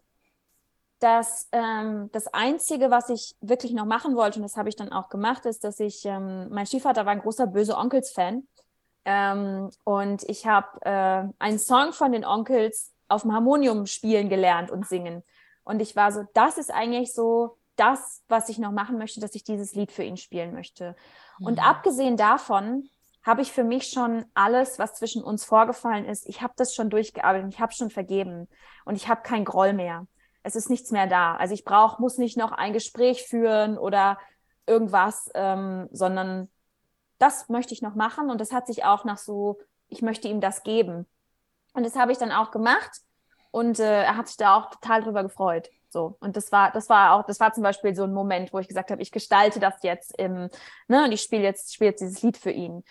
dass 0.99 1.47
ähm, 1.51 2.09
das 2.11 2.27
Einzige, 2.33 2.89
was 2.89 3.09
ich 3.09 3.35
wirklich 3.41 3.73
noch 3.73 3.85
machen 3.85 4.15
wollte, 4.15 4.39
und 4.39 4.43
das 4.43 4.57
habe 4.57 4.69
ich 4.69 4.75
dann 4.75 4.91
auch 4.91 5.09
gemacht, 5.09 5.45
ist, 5.45 5.63
dass 5.63 5.79
ich, 5.79 6.05
ähm, 6.05 6.49
mein 6.49 6.65
Stiefvater 6.65 7.05
war 7.05 7.11
ein 7.11 7.21
großer 7.21 7.45
böse 7.45 7.77
Onkels-Fan. 7.77 8.47
Ähm, 9.09 9.69
und 9.85 10.23
ich 10.23 10.45
habe 10.45 10.67
äh, 10.81 11.23
einen 11.39 11.59
Song 11.59 11.93
von 11.93 12.11
den 12.11 12.25
Onkels 12.25 12.93
auf 13.07 13.21
dem 13.21 13.31
Harmonium 13.31 13.85
spielen 13.85 14.27
gelernt 14.27 14.69
und 14.69 14.85
singen. 14.85 15.23
Und 15.63 15.81
ich 15.81 15.95
war 15.95 16.11
so, 16.11 16.25
das 16.33 16.57
ist 16.57 16.73
eigentlich 16.73 17.13
so 17.13 17.57
das, 17.77 18.21
was 18.27 18.49
ich 18.49 18.59
noch 18.59 18.73
machen 18.73 18.97
möchte, 18.97 19.21
dass 19.21 19.33
ich 19.33 19.45
dieses 19.45 19.75
Lied 19.75 19.93
für 19.93 20.03
ihn 20.03 20.17
spielen 20.17 20.53
möchte. 20.53 20.93
Mhm. 21.39 21.45
Und 21.45 21.65
abgesehen 21.65 22.17
davon 22.17 22.89
habe 23.23 23.41
ich 23.41 23.53
für 23.53 23.63
mich 23.63 23.87
schon 23.87 24.25
alles, 24.33 24.77
was 24.77 24.95
zwischen 24.95 25.23
uns 25.23 25.45
vorgefallen 25.45 26.03
ist, 26.03 26.27
ich 26.27 26.41
habe 26.41 26.53
das 26.57 26.75
schon 26.75 26.89
durchgearbeitet, 26.89 27.53
ich 27.53 27.61
habe 27.61 27.71
schon 27.71 27.89
vergeben 27.89 28.49
und 28.83 28.95
ich 28.95 29.07
habe 29.07 29.21
keinen 29.21 29.45
Groll 29.45 29.71
mehr. 29.71 30.05
Es 30.43 30.57
ist 30.57 30.69
nichts 30.69 30.91
mehr 30.91 31.07
da. 31.07 31.35
Also 31.35 31.53
ich 31.53 31.63
brauche, 31.63 32.01
muss 32.01 32.17
nicht 32.17 32.35
noch 32.35 32.51
ein 32.51 32.73
Gespräch 32.73 33.23
führen 33.23 33.77
oder 33.77 34.17
irgendwas, 34.65 35.29
ähm, 35.33 35.87
sondern 35.91 36.49
das 37.20 37.49
möchte 37.49 37.74
ich 37.74 37.82
noch 37.82 37.95
machen 37.95 38.30
und 38.30 38.39
das 38.41 38.51
hat 38.51 38.68
sich 38.68 38.84
auch 38.84 39.05
nach 39.05 39.18
so, 39.18 39.59
ich 39.88 40.01
möchte 40.01 40.28
ihm 40.28 40.41
das 40.41 40.63
geben. 40.63 41.05
Und 41.74 41.86
das 41.86 41.95
habe 41.95 42.11
ich 42.11 42.18
dann 42.18 42.32
auch 42.32 42.51
gemacht. 42.51 43.01
Und 43.51 43.80
äh, 43.80 44.03
er 44.03 44.18
hat 44.18 44.28
sich 44.28 44.38
da 44.38 44.55
auch 44.55 44.70
total 44.70 45.03
drüber 45.03 45.24
gefreut. 45.24 45.70
So. 45.89 46.18
Und 46.20 46.36
das 46.36 46.51
war, 46.51 46.72
das 46.72 46.89
war 46.89 47.13
auch, 47.13 47.26
das 47.26 47.39
war 47.39 47.53
zum 47.53 47.63
Beispiel 47.63 47.95
so 47.95 48.03
ein 48.03 48.13
Moment, 48.13 48.53
wo 48.53 48.59
ich 48.59 48.68
gesagt 48.68 48.91
habe, 48.91 49.01
ich 49.01 49.11
gestalte 49.11 49.59
das 49.59 49.82
jetzt 49.84 50.18
im, 50.20 50.49
ne, 50.88 51.05
und 51.05 51.11
ich 51.11 51.22
spiele 51.22 51.43
jetzt, 51.43 51.74
spiele 51.74 51.91
jetzt 51.91 52.01
dieses 52.01 52.22
Lied 52.22 52.38
für 52.38 52.51
ihn. 52.51 52.84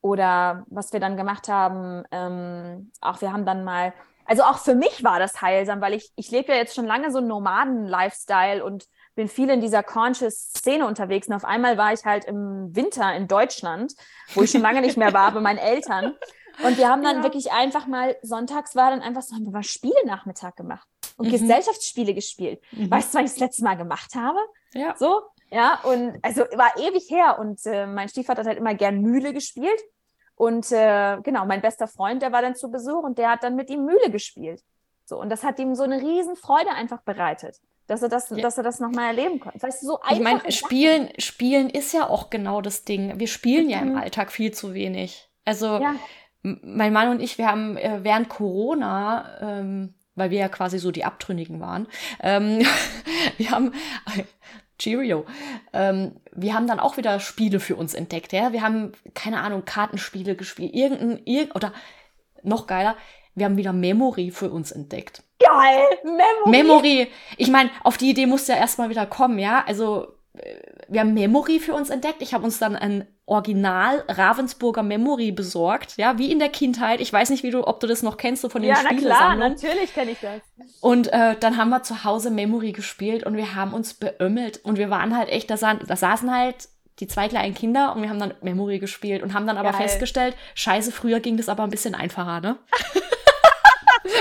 Oder 0.00 0.64
was 0.68 0.92
wir 0.92 1.00
dann 1.00 1.16
gemacht 1.16 1.48
haben, 1.48 2.04
ähm, 2.12 2.92
auch 3.00 3.20
wir 3.20 3.32
haben 3.32 3.44
dann 3.44 3.64
mal, 3.64 3.92
also 4.24 4.44
auch 4.44 4.58
für 4.58 4.74
mich 4.74 5.02
war 5.02 5.18
das 5.18 5.42
heilsam, 5.42 5.80
weil 5.80 5.94
ich, 5.94 6.12
ich 6.16 6.30
lebe 6.30 6.52
ja 6.52 6.58
jetzt 6.58 6.74
schon 6.74 6.86
lange 6.86 7.10
so 7.10 7.18
einen 7.18 7.26
Nomaden-Lifestyle 7.26 8.64
und 8.64 8.86
bin 9.16 9.28
viel 9.28 9.50
in 9.50 9.60
dieser 9.60 9.82
Conscious-Szene 9.82 10.86
unterwegs. 10.86 11.26
Und 11.26 11.34
auf 11.34 11.44
einmal 11.44 11.76
war 11.76 11.92
ich 11.92 12.04
halt 12.04 12.26
im 12.26 12.74
Winter 12.76 13.14
in 13.16 13.26
Deutschland, 13.26 13.94
wo 14.34 14.42
ich 14.42 14.50
schon 14.50 14.60
lange 14.60 14.80
nicht 14.80 14.96
mehr 14.96 15.12
war, 15.12 15.32
bei 15.32 15.40
meinen 15.40 15.58
Eltern. 15.58 16.14
Und 16.64 16.78
wir 16.78 16.88
haben 16.88 17.02
dann 17.02 17.18
ja. 17.18 17.22
wirklich 17.22 17.50
einfach 17.52 17.86
mal, 17.86 18.16
sonntags 18.22 18.76
war 18.76 18.90
dann 18.90 19.02
einfach 19.02 19.22
so, 19.22 19.34
haben 19.34 19.44
wir 19.44 19.52
mal 19.52 19.62
Spiele-Nachmittag 19.62 20.56
gemacht 20.56 20.86
und 21.16 21.26
mhm. 21.26 21.32
Gesellschaftsspiele 21.32 22.14
gespielt. 22.14 22.62
Mhm. 22.72 22.90
Weißt 22.90 23.12
du, 23.12 23.18
was 23.18 23.24
ich 23.24 23.30
das 23.32 23.40
letzte 23.40 23.64
Mal 23.64 23.76
gemacht 23.76 24.14
habe? 24.14 24.38
Ja. 24.72 24.94
So, 24.96 25.22
ja, 25.50 25.80
und 25.84 26.18
also 26.22 26.42
war 26.56 26.76
ewig 26.78 27.10
her 27.10 27.38
und 27.38 27.64
äh, 27.66 27.86
mein 27.86 28.08
Stiefvater 28.08 28.40
hat 28.40 28.48
halt 28.48 28.58
immer 28.58 28.74
gern 28.74 29.00
Mühle 29.00 29.32
gespielt. 29.32 29.80
Und 30.34 30.70
äh, 30.70 31.18
genau, 31.22 31.46
mein 31.46 31.62
bester 31.62 31.88
Freund, 31.88 32.20
der 32.20 32.32
war 32.32 32.42
dann 32.42 32.54
zu 32.54 32.70
Besuch 32.70 33.02
und 33.02 33.16
der 33.16 33.30
hat 33.30 33.42
dann 33.42 33.56
mit 33.56 33.70
ihm 33.70 33.84
Mühle 33.84 34.10
gespielt. 34.10 34.62
So, 35.04 35.18
und 35.18 35.30
das 35.30 35.44
hat 35.44 35.58
ihm 35.58 35.74
so 35.74 35.84
eine 35.84 36.00
Riesenfreude 36.00 36.70
einfach 36.70 37.00
bereitet, 37.02 37.56
dass 37.86 38.02
er 38.02 38.08
das, 38.08 38.30
ja. 38.30 38.38
dass 38.38 38.58
er 38.58 38.64
das 38.64 38.80
nochmal 38.80 39.08
erleben 39.08 39.40
konnte. 39.40 39.62
Weißt 39.62 39.82
du, 39.82 39.86
so 39.86 40.00
einfach. 40.00 40.12
Ich 40.16 40.20
meine, 40.20 40.52
Spielen, 40.52 41.08
Spielen 41.18 41.70
ist 41.70 41.92
ja 41.92 42.08
auch 42.08 42.30
genau 42.30 42.60
das 42.60 42.84
Ding. 42.84 43.18
Wir 43.18 43.28
spielen 43.28 43.68
ja 43.68 43.80
im. 43.80 43.96
Alltag 43.96 44.32
viel 44.32 44.52
zu 44.52 44.74
wenig. 44.74 45.28
Also 45.44 45.78
ja 45.78 45.94
mein 46.62 46.92
Mann 46.92 47.08
und 47.08 47.20
ich, 47.20 47.38
wir 47.38 47.48
haben 47.48 47.76
äh, 47.76 48.00
während 48.02 48.28
Corona, 48.28 49.38
ähm, 49.40 49.94
weil 50.14 50.30
wir 50.30 50.38
ja 50.38 50.48
quasi 50.48 50.78
so 50.78 50.90
die 50.90 51.04
Abtrünnigen 51.04 51.60
waren, 51.60 51.88
ähm, 52.20 52.64
wir 53.36 53.50
haben 53.50 53.72
Cheerio. 54.78 55.24
Ähm, 55.72 56.16
wir 56.32 56.54
haben 56.54 56.66
dann 56.66 56.80
auch 56.80 56.96
wieder 56.96 57.18
Spiele 57.18 57.60
für 57.60 57.76
uns 57.76 57.94
entdeckt, 57.94 58.32
ja. 58.32 58.52
Wir 58.52 58.62
haben, 58.62 58.92
keine 59.14 59.40
Ahnung, 59.40 59.64
Kartenspiele 59.64 60.36
gespielt, 60.36 60.74
irgendein, 60.74 61.20
irgend, 61.24 61.54
oder 61.54 61.72
noch 62.42 62.66
geiler, 62.66 62.96
wir 63.36 63.44
haben 63.44 63.56
wieder 63.56 63.72
Memory 63.72 64.30
für 64.32 64.50
uns 64.50 64.72
entdeckt. 64.72 65.22
Geil! 65.38 65.84
Memory! 66.02 66.50
Memory! 66.50 67.08
Ich 67.36 67.48
meine, 67.48 67.70
auf 67.84 67.98
die 67.98 68.10
Idee 68.10 68.26
musste 68.26 68.52
ja 68.52 68.58
erstmal 68.58 68.88
wieder 68.88 69.06
kommen, 69.06 69.38
ja. 69.38 69.62
Also, 69.66 70.08
äh, 70.38 70.56
wir 70.88 71.00
haben 71.00 71.14
Memory 71.14 71.60
für 71.60 71.74
uns 71.74 71.90
entdeckt. 71.90 72.22
Ich 72.22 72.32
habe 72.32 72.44
uns 72.44 72.58
dann 72.58 72.74
ein 72.74 73.06
Original 73.26 74.04
Ravensburger 74.08 74.82
Memory 74.82 75.32
besorgt, 75.32 75.98
ja, 75.98 76.16
wie 76.16 76.30
in 76.32 76.38
der 76.38 76.48
Kindheit. 76.48 77.00
Ich 77.00 77.12
weiß 77.12 77.28
nicht, 77.28 77.42
wie 77.42 77.50
du, 77.50 77.66
ob 77.66 77.80
du 77.80 77.86
das 77.86 78.02
noch 78.02 78.16
kennst, 78.16 78.40
so 78.40 78.48
von 78.48 78.62
den 78.62 78.70
ja, 78.70 78.82
Ja, 78.82 78.96
klar, 78.96 79.34
natürlich 79.34 79.92
kenne 79.92 80.12
ich 80.12 80.20
das. 80.20 80.40
Und 80.80 81.12
äh, 81.12 81.36
dann 81.38 81.58
haben 81.58 81.68
wir 81.70 81.82
zu 81.82 82.04
Hause 82.04 82.30
Memory 82.30 82.72
gespielt 82.72 83.24
und 83.24 83.36
wir 83.36 83.54
haben 83.54 83.74
uns 83.74 83.94
beömmelt 83.94 84.64
und 84.64 84.78
wir 84.78 84.88
waren 84.88 85.16
halt 85.16 85.28
echt, 85.28 85.50
da, 85.50 85.56
sa 85.56 85.74
da 85.74 85.96
saßen 85.96 86.34
halt 86.34 86.68
die 87.00 87.06
zwei 87.06 87.28
kleinen 87.28 87.54
Kinder 87.54 87.94
und 87.94 88.02
wir 88.02 88.08
haben 88.08 88.18
dann 88.18 88.34
Memory 88.40 88.78
gespielt 88.78 89.22
und 89.22 89.34
haben 89.34 89.46
dann 89.46 89.58
aber 89.58 89.72
Geil. 89.72 89.82
festgestellt, 89.82 90.34
scheiße, 90.54 90.92
früher 90.92 91.20
ging 91.20 91.36
das 91.36 91.48
aber 91.48 91.62
ein 91.62 91.70
bisschen 91.70 91.94
einfacher, 91.94 92.40
ne? 92.40 92.56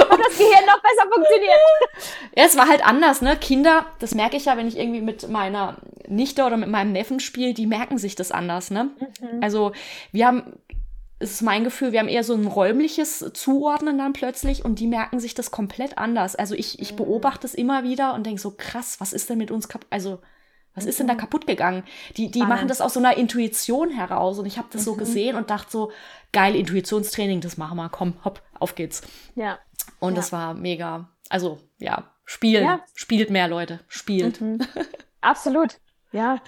Hat 0.10 0.20
das 0.20 0.38
Gehirn 0.38 0.66
noch 0.66 0.82
besser 0.82 1.08
funktioniert. 1.14 1.60
Ja, 2.36 2.44
es 2.46 2.58
war 2.58 2.68
halt 2.68 2.86
anders, 2.86 3.22
ne? 3.22 3.38
Kinder, 3.38 3.86
das 4.00 4.16
merke 4.16 4.36
ich 4.36 4.46
ja, 4.46 4.58
wenn 4.58 4.68
ich 4.68 4.78
irgendwie 4.78 5.02
mit 5.02 5.30
meiner 5.30 5.78
Nichte 6.08 6.44
oder 6.44 6.58
mit 6.58 6.70
meinem 6.70 6.92
Neffen 6.92 7.20
spiele, 7.20 7.54
die 7.54 7.68
merken 7.68 7.98
sich 7.98 8.16
das 8.16 8.32
anders, 8.32 8.72
ne? 8.72 8.90
Mhm. 9.22 9.44
Also, 9.44 9.74
wir 10.12 10.28
haben, 10.28 10.54
es 11.20 11.32
ist 11.34 11.42
mein 11.44 11.64
Gefühl, 11.64 11.92
wir 11.92 12.00
haben 12.00 12.08
eher 12.08 12.24
so 12.24 12.34
ein 12.34 12.48
räumliches 12.48 13.32
Zuordnen 13.34 13.98
dann 13.98 14.14
plötzlich 14.14 14.66
und 14.66 14.80
die 14.80 14.88
merken 14.88 15.20
sich 15.20 15.34
das 15.34 15.52
komplett 15.52 15.98
anders. 15.98 16.36
Also 16.36 16.56
ich, 16.56 16.80
ich 16.80 16.92
mhm. 16.92 16.98
beobachte 16.98 17.48
es 17.48 17.54
immer 17.54 17.84
wieder 17.84 18.14
und 18.16 18.26
denke 18.26 18.42
so, 18.42 18.52
krass, 18.52 18.98
was 19.00 19.14
ist 19.14 19.30
denn 19.30 19.38
mit 19.38 19.52
uns 19.52 19.70
kaputt? 19.70 19.88
Also, 19.92 20.20
was 20.76 20.86
ist 20.86 21.00
denn 21.00 21.08
da 21.08 21.14
mhm. 21.14 21.20
kaputt 21.20 21.48
gegangen? 21.48 21.84
Die, 22.18 22.30
die 22.30 22.42
machen 22.44 22.68
das 22.68 22.82
aus 22.82 22.94
so 22.94 23.00
einer 23.00 23.18
Intuition 23.18 23.90
heraus. 23.90 24.38
Und 24.38 24.46
ich 24.46 24.58
habe 24.58 24.68
das 24.72 24.82
mhm. 24.82 24.86
so 24.86 24.96
gesehen 24.96 25.36
und 25.36 25.50
dachte 25.50 25.72
so, 25.72 25.92
geil, 26.34 26.56
Intuitionstraining, 26.56 27.42
das 27.42 27.58
machen 27.58 27.78
wir, 27.78 27.90
komm, 27.90 28.14
hopp, 28.24 28.42
auf 28.60 28.76
geht's. 28.76 29.02
Ja. 29.36 29.58
Und 30.00 30.14
ja. 30.14 30.16
das 30.18 30.32
war 30.32 30.54
mega. 30.54 31.10
Also 31.30 31.60
ja, 31.80 32.04
spielen, 32.26 32.66
ja. 32.66 32.80
spielt 32.94 33.30
mehr 33.30 33.48
Leute, 33.48 33.80
spielt. 33.88 34.42
Mhm. 34.42 34.60
Absolut, 35.22 35.80
ja. 36.12 36.40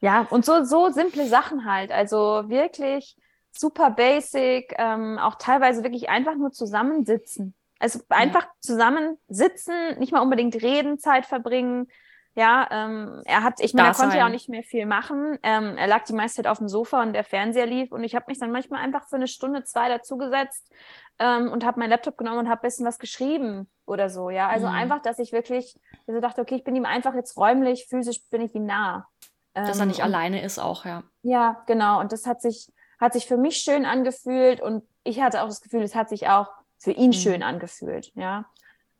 Ja, 0.00 0.26
und 0.30 0.44
so, 0.44 0.64
so 0.64 0.90
simple 0.90 1.26
Sachen 1.26 1.64
halt. 1.64 1.92
Also 1.92 2.48
wirklich 2.48 3.16
super 3.52 3.90
basic, 3.90 4.74
ähm, 4.78 5.18
auch 5.18 5.36
teilweise 5.36 5.82
wirklich 5.82 6.08
einfach 6.08 6.34
nur 6.34 6.52
zusammensitzen. 6.52 7.54
Also 7.78 8.00
einfach 8.08 8.42
ja. 8.42 8.50
zusammen 8.60 9.16
sitzen, 9.28 9.98
nicht 9.98 10.12
mal 10.12 10.20
unbedingt 10.20 10.54
reden, 10.56 10.98
Zeit 10.98 11.26
verbringen. 11.26 11.88
Ja, 12.36 12.68
ähm, 12.70 13.22
er 13.24 13.42
hat, 13.42 13.60
ich 13.60 13.74
meine, 13.74 13.88
er 13.88 13.94
konnte 13.94 14.16
ja 14.16 14.26
auch 14.26 14.30
nicht 14.30 14.48
mehr 14.48 14.62
viel 14.62 14.86
machen. 14.86 15.38
Ähm, 15.42 15.76
er 15.76 15.88
lag 15.88 16.04
die 16.04 16.12
meiste 16.12 16.36
Zeit 16.36 16.46
auf 16.46 16.58
dem 16.58 16.68
Sofa 16.68 17.02
und 17.02 17.12
der 17.12 17.24
Fernseher 17.24 17.66
lief 17.66 17.90
und 17.90 18.04
ich 18.04 18.14
habe 18.14 18.26
mich 18.28 18.38
dann 18.38 18.52
manchmal 18.52 18.82
einfach 18.82 19.08
für 19.08 19.16
eine 19.16 19.26
Stunde, 19.26 19.64
zwei 19.64 19.88
dazugesetzt 19.88 20.72
ähm, 21.18 21.50
und 21.50 21.64
habe 21.64 21.80
meinen 21.80 21.90
Laptop 21.90 22.16
genommen 22.16 22.38
und 22.38 22.48
habe 22.48 22.60
ein 22.60 22.68
bisschen 22.68 22.86
was 22.86 22.98
geschrieben 22.98 23.68
oder 23.84 24.08
so. 24.08 24.30
Ja, 24.30 24.48
also 24.48 24.68
mhm. 24.68 24.74
einfach, 24.74 25.02
dass 25.02 25.18
ich 25.18 25.32
wirklich 25.32 25.76
also 26.06 26.20
dachte, 26.20 26.40
okay, 26.40 26.54
ich 26.54 26.64
bin 26.64 26.76
ihm 26.76 26.86
einfach 26.86 27.14
jetzt 27.14 27.36
räumlich, 27.36 27.86
physisch 27.88 28.22
bin 28.30 28.42
ich 28.42 28.54
ihm 28.54 28.66
nah. 28.66 29.08
Dass 29.52 29.80
er 29.80 29.86
nicht 29.86 29.98
ähm, 29.98 30.06
alleine 30.06 30.42
ist 30.42 30.60
auch, 30.60 30.84
ja. 30.84 31.02
Ja, 31.22 31.62
genau. 31.66 31.98
Und 31.98 32.12
das 32.12 32.26
hat 32.26 32.40
sich, 32.40 32.72
hat 33.00 33.12
sich 33.12 33.26
für 33.26 33.36
mich 33.36 33.56
schön 33.56 33.84
angefühlt 33.84 34.60
und 34.60 34.84
ich 35.02 35.20
hatte 35.20 35.42
auch 35.42 35.48
das 35.48 35.60
Gefühl, 35.60 35.82
es 35.82 35.96
hat 35.96 36.08
sich 36.08 36.28
auch 36.28 36.48
für 36.78 36.92
ihn 36.92 37.08
mhm. 37.08 37.14
schön 37.14 37.42
angefühlt, 37.42 38.12
ja. 38.14 38.44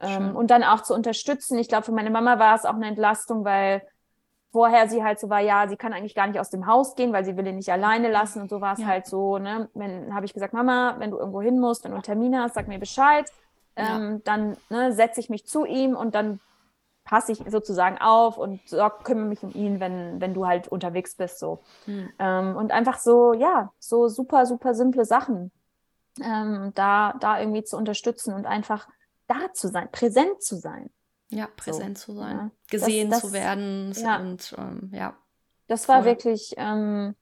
Ähm, 0.00 0.34
und 0.34 0.50
dann 0.50 0.64
auch 0.64 0.82
zu 0.82 0.94
unterstützen. 0.94 1.58
Ich 1.58 1.68
glaube, 1.68 1.84
für 1.84 1.92
meine 1.92 2.10
Mama 2.10 2.38
war 2.38 2.54
es 2.54 2.64
auch 2.64 2.74
eine 2.74 2.88
Entlastung, 2.88 3.44
weil 3.44 3.82
vorher 4.52 4.88
sie 4.88 5.04
halt 5.04 5.20
so 5.20 5.30
war, 5.30 5.40
ja, 5.40 5.68
sie 5.68 5.76
kann 5.76 5.92
eigentlich 5.92 6.14
gar 6.14 6.26
nicht 6.26 6.40
aus 6.40 6.50
dem 6.50 6.66
Haus 6.66 6.96
gehen, 6.96 7.12
weil 7.12 7.24
sie 7.24 7.36
will 7.36 7.46
ihn 7.46 7.56
nicht 7.56 7.70
alleine 7.70 8.10
lassen. 8.10 8.42
Und 8.42 8.50
so 8.50 8.60
war 8.60 8.74
es 8.74 8.80
ja. 8.80 8.86
halt 8.86 9.06
so, 9.06 9.38
ne? 9.38 9.68
Wenn 9.74 10.14
habe 10.14 10.26
ich 10.26 10.34
gesagt, 10.34 10.54
Mama, 10.54 10.96
wenn 10.98 11.10
du 11.10 11.18
irgendwo 11.18 11.40
hin 11.40 11.60
musst, 11.60 11.84
wenn 11.84 11.92
du 11.92 11.96
einen 11.96 12.02
Termin 12.02 12.38
hast, 12.38 12.54
sag 12.54 12.66
mir 12.66 12.78
Bescheid. 12.78 13.30
Ähm, 13.76 14.12
ja. 14.12 14.20
Dann 14.24 14.56
ne, 14.68 14.92
setze 14.92 15.20
ich 15.20 15.30
mich 15.30 15.46
zu 15.46 15.64
ihm 15.64 15.94
und 15.94 16.14
dann 16.14 16.40
passe 17.04 17.32
ich 17.32 17.42
sozusagen 17.48 17.98
auf 17.98 18.38
und 18.38 18.60
sorg, 18.68 19.04
kümmere 19.04 19.26
mich 19.26 19.42
um 19.42 19.52
ihn, 19.54 19.80
wenn, 19.80 20.20
wenn 20.20 20.34
du 20.34 20.46
halt 20.46 20.68
unterwegs 20.68 21.14
bist. 21.14 21.38
So. 21.38 21.60
Hm. 21.86 22.08
Ähm, 22.18 22.56
und 22.56 22.72
einfach 22.72 22.98
so, 22.98 23.32
ja, 23.32 23.72
so 23.78 24.08
super, 24.08 24.46
super 24.46 24.74
simple 24.74 25.04
Sachen. 25.04 25.50
Ähm, 26.20 26.72
da, 26.74 27.14
da 27.20 27.40
irgendwie 27.40 27.64
zu 27.64 27.76
unterstützen 27.76 28.34
und 28.34 28.46
einfach 28.46 28.88
da 29.30 29.52
zu 29.52 29.68
sein, 29.68 29.90
präsent 29.90 30.42
zu 30.42 30.56
sein. 30.56 30.90
Ja, 31.28 31.48
präsent 31.56 31.96
so, 31.96 32.12
zu 32.12 32.18
sein, 32.18 32.36
ja. 32.36 32.50
gesehen 32.68 33.10
das, 33.10 33.20
das, 33.20 33.30
zu 33.30 33.34
werden 33.34 33.92
ja. 33.96 34.18
und 34.18 34.54
ähm, 34.58 34.90
ja. 34.92 35.16
Das 35.68 35.88
war 35.88 35.98
Voll. 35.98 36.06
wirklich, 36.06 36.54
ähm, 36.56 37.14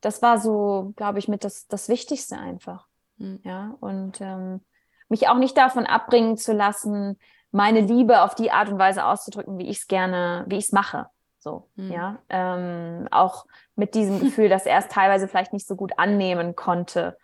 das 0.00 0.22
war 0.22 0.38
so, 0.38 0.92
glaube 0.96 1.20
ich, 1.20 1.28
mit 1.28 1.44
das, 1.44 1.68
das 1.68 1.88
Wichtigste 1.88 2.36
einfach. 2.36 2.88
Hm. 3.18 3.40
Ja, 3.44 3.76
und 3.78 4.20
ähm, 4.20 4.60
mich 5.08 5.28
auch 5.28 5.38
nicht 5.38 5.56
davon 5.56 5.86
abbringen 5.86 6.36
zu 6.36 6.52
lassen, 6.52 7.18
meine 7.50 7.80
Liebe 7.80 8.22
auf 8.22 8.34
die 8.34 8.50
Art 8.50 8.68
und 8.68 8.78
Weise 8.78 9.04
auszudrücken, 9.04 9.58
wie 9.58 9.68
ich 9.68 9.78
es 9.78 9.86
gerne, 9.86 10.44
wie 10.48 10.56
ich 10.56 10.66
es 10.66 10.72
mache. 10.72 11.06
So, 11.38 11.68
mhm. 11.76 11.92
ja. 11.92 12.18
Ähm, 12.28 13.08
auch 13.10 13.46
mit 13.76 13.94
diesem 13.94 14.20
Gefühl, 14.20 14.48
dass 14.48 14.66
er 14.66 14.78
es 14.78 14.88
teilweise 14.88 15.28
vielleicht 15.28 15.52
nicht 15.52 15.66
so 15.66 15.76
gut 15.76 15.92
annehmen 15.96 16.56
konnte. 16.56 17.16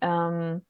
Ähm, 0.00 0.64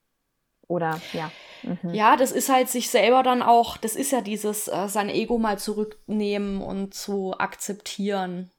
oder 0.73 1.01
ja. 1.13 1.31
Mhm. 1.63 1.95
Ja, 1.95 2.17
das 2.17 2.33
ist 2.33 2.49
halt 2.49 2.69
sich 2.69 2.91
selber 2.91 3.23
dann 3.23 3.43
auch, 3.43 3.77
das 3.77 3.95
ist 3.95 4.11
ja 4.11 4.21
dieses, 4.21 4.69
äh, 4.69 4.89
sein 4.89 5.09
Ego 5.09 5.39
mal 5.39 5.59
zurücknehmen 5.59 6.61
und 6.61 6.95
zu 6.95 7.35
akzeptieren, 7.39 8.51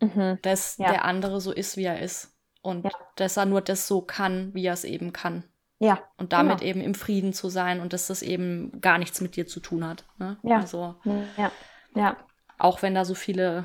mhm. 0.00 0.38
dass 0.42 0.78
ja. 0.78 0.90
der 0.90 1.04
andere 1.04 1.40
so 1.40 1.52
ist, 1.52 1.76
wie 1.76 1.84
er 1.84 2.00
ist. 2.00 2.34
Und 2.62 2.84
ja. 2.84 2.92
dass 3.16 3.36
er 3.36 3.44
nur 3.44 3.60
das 3.60 3.88
so 3.88 4.00
kann, 4.02 4.54
wie 4.54 4.64
er 4.64 4.72
es 4.72 4.84
eben 4.84 5.12
kann. 5.12 5.42
Ja. 5.80 5.98
Und 6.16 6.32
damit 6.32 6.60
genau. 6.60 6.70
eben 6.70 6.80
im 6.80 6.94
Frieden 6.94 7.32
zu 7.32 7.48
sein 7.48 7.80
und 7.80 7.92
dass 7.92 8.06
das 8.06 8.22
eben 8.22 8.80
gar 8.80 8.98
nichts 8.98 9.20
mit 9.20 9.34
dir 9.34 9.48
zu 9.48 9.58
tun 9.58 9.84
hat. 9.84 10.04
Ne? 10.18 10.38
Ja. 10.44 10.60
Also, 10.60 10.94
ja. 11.36 11.50
Ja. 11.94 12.16
Auch 12.56 12.82
wenn 12.82 12.94
da 12.94 13.04
so 13.04 13.14
viele, 13.14 13.64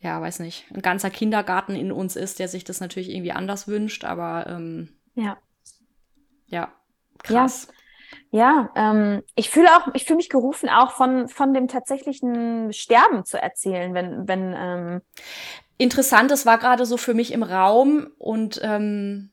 ja, 0.00 0.20
weiß 0.20 0.40
nicht, 0.40 0.66
ein 0.70 0.82
ganzer 0.82 1.08
Kindergarten 1.08 1.74
in 1.74 1.90
uns 1.90 2.14
ist, 2.14 2.38
der 2.38 2.48
sich 2.48 2.64
das 2.64 2.80
natürlich 2.80 3.08
irgendwie 3.08 3.32
anders 3.32 3.66
wünscht, 3.66 4.04
aber 4.04 4.46
ähm, 4.48 4.90
ja. 5.14 5.38
Ja, 6.48 6.72
krass. 7.22 7.68
Ja, 8.30 8.70
ja 8.74 8.92
ähm, 8.92 9.22
ich 9.34 9.50
fühle 9.50 9.68
auch, 9.76 9.94
ich 9.94 10.04
fühle 10.04 10.18
mich 10.18 10.28
gerufen, 10.28 10.68
auch 10.68 10.92
von, 10.92 11.28
von 11.28 11.54
dem 11.54 11.68
tatsächlichen 11.68 12.72
Sterben 12.72 13.24
zu 13.24 13.40
erzählen, 13.40 13.94
wenn, 13.94 14.28
wenn 14.28 14.54
ähm 14.56 15.00
Interessant, 15.78 16.30
das 16.30 16.46
war 16.46 16.56
gerade 16.56 16.86
so 16.86 16.96
für 16.96 17.12
mich 17.12 17.32
im 17.32 17.42
Raum 17.42 18.10
und 18.18 18.58
ähm, 18.62 19.30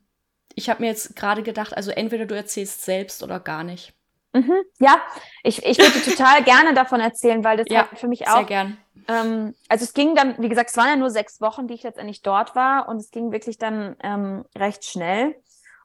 ich 0.56 0.70
habe 0.70 0.82
mir 0.82 0.88
jetzt 0.88 1.16
gerade 1.16 1.42
gedacht, 1.42 1.76
also 1.76 1.90
entweder 1.92 2.26
du 2.26 2.36
erzählst 2.36 2.84
selbst 2.84 3.24
oder 3.24 3.40
gar 3.40 3.64
nicht. 3.64 3.94
Mhm, 4.34 4.64
ja, 4.80 5.02
ich, 5.44 5.66
ich 5.66 5.78
würde 5.78 6.02
total 6.06 6.44
gerne 6.44 6.74
davon 6.74 7.00
erzählen, 7.00 7.44
weil 7.44 7.58
das 7.58 7.68
ja, 7.70 7.88
für 7.94 8.08
mich 8.08 8.28
auch. 8.28 8.38
Sehr 8.38 8.46
gern. 8.46 8.78
Ähm, 9.08 9.56
also 9.70 9.86
es 9.86 9.94
ging 9.94 10.16
dann, 10.16 10.36
wie 10.40 10.50
gesagt, 10.50 10.70
es 10.70 10.78
waren 10.78 10.90
ja 10.90 10.96
nur 10.96 11.12
sechs 11.12 11.40
Wochen, 11.40 11.68
die 11.68 11.76
ich 11.76 11.84
letztendlich 11.84 12.22
dort 12.22 12.56
war 12.56 12.90
und 12.90 12.98
es 12.98 13.12
ging 13.12 13.32
wirklich 13.32 13.58
dann 13.58 13.96
ähm, 14.02 14.44
recht 14.58 14.86
schnell. 14.86 15.36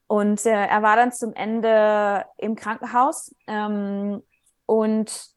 Und 0.09 0.45
äh, 0.47 0.67
er 0.67 0.83
war 0.83 0.97
dann 0.97 1.13
zum 1.13 1.35
Ende 1.35 2.25
im 2.39 2.57
Krankenhaus 2.57 3.35
ähm, 3.47 4.23
und 4.65 5.29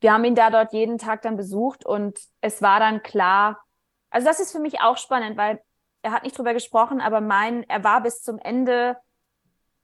wir 0.00 0.12
haben 0.14 0.24
ihn 0.24 0.34
da 0.34 0.48
dort 0.48 0.72
jeden 0.72 0.96
Tag 0.96 1.20
dann 1.20 1.36
besucht 1.36 1.84
und 1.84 2.18
es 2.40 2.62
war 2.62 2.80
dann 2.80 3.02
klar, 3.02 3.60
also 4.08 4.26
das 4.26 4.40
ist 4.40 4.52
für 4.52 4.58
mich 4.58 4.80
auch 4.80 4.96
spannend, 4.96 5.36
weil 5.36 5.60
er 6.00 6.12
hat 6.12 6.22
nicht 6.22 6.36
drüber 6.36 6.54
gesprochen, 6.54 7.02
aber 7.02 7.20
mein, 7.20 7.68
er 7.68 7.84
war 7.84 8.02
bis 8.02 8.22
zum 8.22 8.38
Ende, 8.38 8.96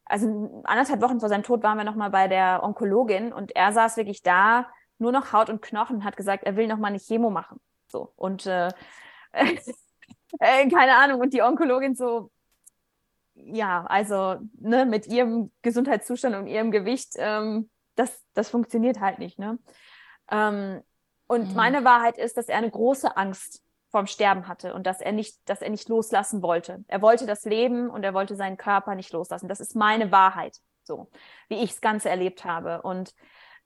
also 0.07 0.63
anderthalb 0.65 1.03
Wochen 1.03 1.21
vor 1.21 1.29
seinem 1.29 1.43
Tod 1.43 1.63
waren 1.63 1.77
wir 1.77 1.85
nochmal 1.85 2.11
bei 2.11 2.27
der 2.27 2.63
Onkologin 2.63 3.35
und 3.35 3.55
er 3.55 3.73
saß 3.73 3.99
wirklich 3.99 4.23
da, 4.23 4.67
nur 4.97 5.13
noch 5.13 5.35
Haut 5.35 5.51
und 5.51 5.61
Knochen, 5.61 6.05
hat 6.05 6.17
gesagt, 6.17 6.45
er 6.45 6.57
will 6.57 6.69
nochmal 6.69 6.89
eine 6.89 7.01
Chemo 7.01 7.29
machen. 7.29 7.61
So. 7.93 8.15
Und 8.17 8.47
äh, 8.47 8.69
äh, 9.33 10.69
keine 10.71 10.97
Ahnung, 10.97 11.21
und 11.21 11.35
die 11.35 11.43
Onkologin 11.43 11.95
so, 11.95 12.31
ja, 13.37 13.85
also 13.87 14.37
ne, 14.59 14.87
mit 14.87 15.07
ihrem 15.07 15.53
Gesundheitszustand 15.63 16.35
und 16.35 16.47
ihrem 16.47 16.71
Gewicht, 16.71 17.15
ähm, 17.17 17.71
das, 17.95 18.25
das 18.35 18.51
funktioniert 18.51 19.01
halt 19.01 19.19
nicht. 19.19 19.39
Ne? 19.39 19.59
Ähm, 20.31 20.83
und 21.27 21.51
mhm. 21.51 21.55
meine 21.55 21.85
Wahrheit 21.85 22.19
ist, 22.19 22.37
dass 22.37 22.49
er 22.49 22.59
eine 22.59 22.71
große 22.71 23.17
Angst 23.17 23.63
vorm 23.91 24.07
Sterben 24.07 24.49
hatte 24.49 24.75
und 24.75 24.87
dass 24.87 25.01
er 25.01 25.13
nicht, 25.13 25.39
dass 25.49 25.63
er 25.63 25.71
nicht 25.71 25.89
loslassen 25.89 26.43
wollte. 26.43 26.85
Er 26.89 27.03
wollte 27.03 27.27
das 27.27 27.45
Leben 27.45 27.89
und 27.89 28.03
er 28.03 28.15
wollte 28.15 28.37
seinen 28.37 28.57
Körper 28.57 28.95
nicht 28.95 29.13
loslassen. 29.13 29.49
Das 29.49 29.61
ist 29.61 29.77
meine 29.77 30.13
Wahrheit, 30.13 30.59
so 30.83 31.09
wie 31.49 31.63
ich 31.63 31.71
das 31.71 31.81
Ganze 31.81 32.11
erlebt 32.11 32.45
habe. 32.45 32.83
Und 32.83 33.15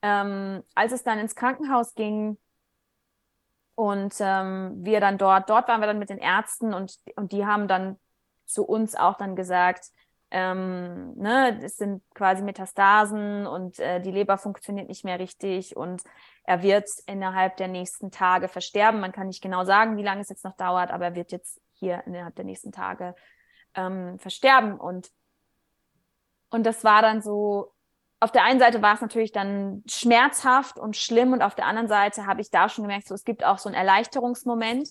ähm, 0.02 0.62
als 0.74 0.92
es 0.92 1.02
dann 1.02 1.18
ins 1.18 1.34
Krankenhaus 1.34 1.94
ging 1.94 2.38
und 3.74 4.14
ähm, 4.20 4.76
wir 4.84 5.00
dann 5.00 5.18
dort, 5.18 5.48
dort 5.48 5.68
waren 5.68 5.80
wir 5.80 5.86
dann 5.86 5.98
mit 5.98 6.10
den 6.10 6.18
Ärzten 6.18 6.74
und, 6.74 6.96
und 7.16 7.32
die 7.32 7.46
haben 7.46 7.66
dann 7.66 7.98
zu 8.52 8.64
uns 8.64 8.94
auch 8.94 9.16
dann 9.16 9.36
gesagt, 9.36 9.86
ähm, 10.30 11.14
ne, 11.16 11.60
es 11.62 11.76
sind 11.76 12.02
quasi 12.14 12.42
Metastasen 12.42 13.46
und 13.46 13.78
äh, 13.80 14.00
die 14.00 14.12
Leber 14.12 14.38
funktioniert 14.38 14.88
nicht 14.88 15.04
mehr 15.04 15.18
richtig 15.18 15.76
und 15.76 16.02
er 16.44 16.62
wird 16.62 16.88
innerhalb 17.06 17.56
der 17.56 17.68
nächsten 17.68 18.10
Tage 18.10 18.48
versterben. 18.48 19.00
Man 19.00 19.12
kann 19.12 19.26
nicht 19.26 19.42
genau 19.42 19.64
sagen, 19.64 19.96
wie 19.96 20.04
lange 20.04 20.20
es 20.20 20.28
jetzt 20.28 20.44
noch 20.44 20.56
dauert, 20.56 20.90
aber 20.90 21.06
er 21.06 21.14
wird 21.14 21.32
jetzt 21.32 21.60
hier 21.72 22.02
innerhalb 22.06 22.36
der 22.36 22.44
nächsten 22.44 22.70
Tage 22.70 23.14
ähm, 23.74 24.18
versterben. 24.18 24.78
Und, 24.78 25.10
und 26.50 26.64
das 26.64 26.84
war 26.84 27.02
dann 27.02 27.22
so, 27.22 27.72
auf 28.20 28.30
der 28.30 28.44
einen 28.44 28.60
Seite 28.60 28.82
war 28.82 28.94
es 28.94 29.00
natürlich 29.00 29.32
dann 29.32 29.82
schmerzhaft 29.86 30.78
und 30.78 30.96
schlimm 30.96 31.32
und 31.32 31.42
auf 31.42 31.54
der 31.54 31.66
anderen 31.66 31.88
Seite 31.88 32.26
habe 32.26 32.40
ich 32.40 32.50
da 32.50 32.68
schon 32.68 32.84
gemerkt, 32.84 33.08
so, 33.08 33.14
es 33.14 33.24
gibt 33.24 33.44
auch 33.44 33.58
so 33.58 33.68
einen 33.68 33.76
Erleichterungsmoment, 33.76 34.88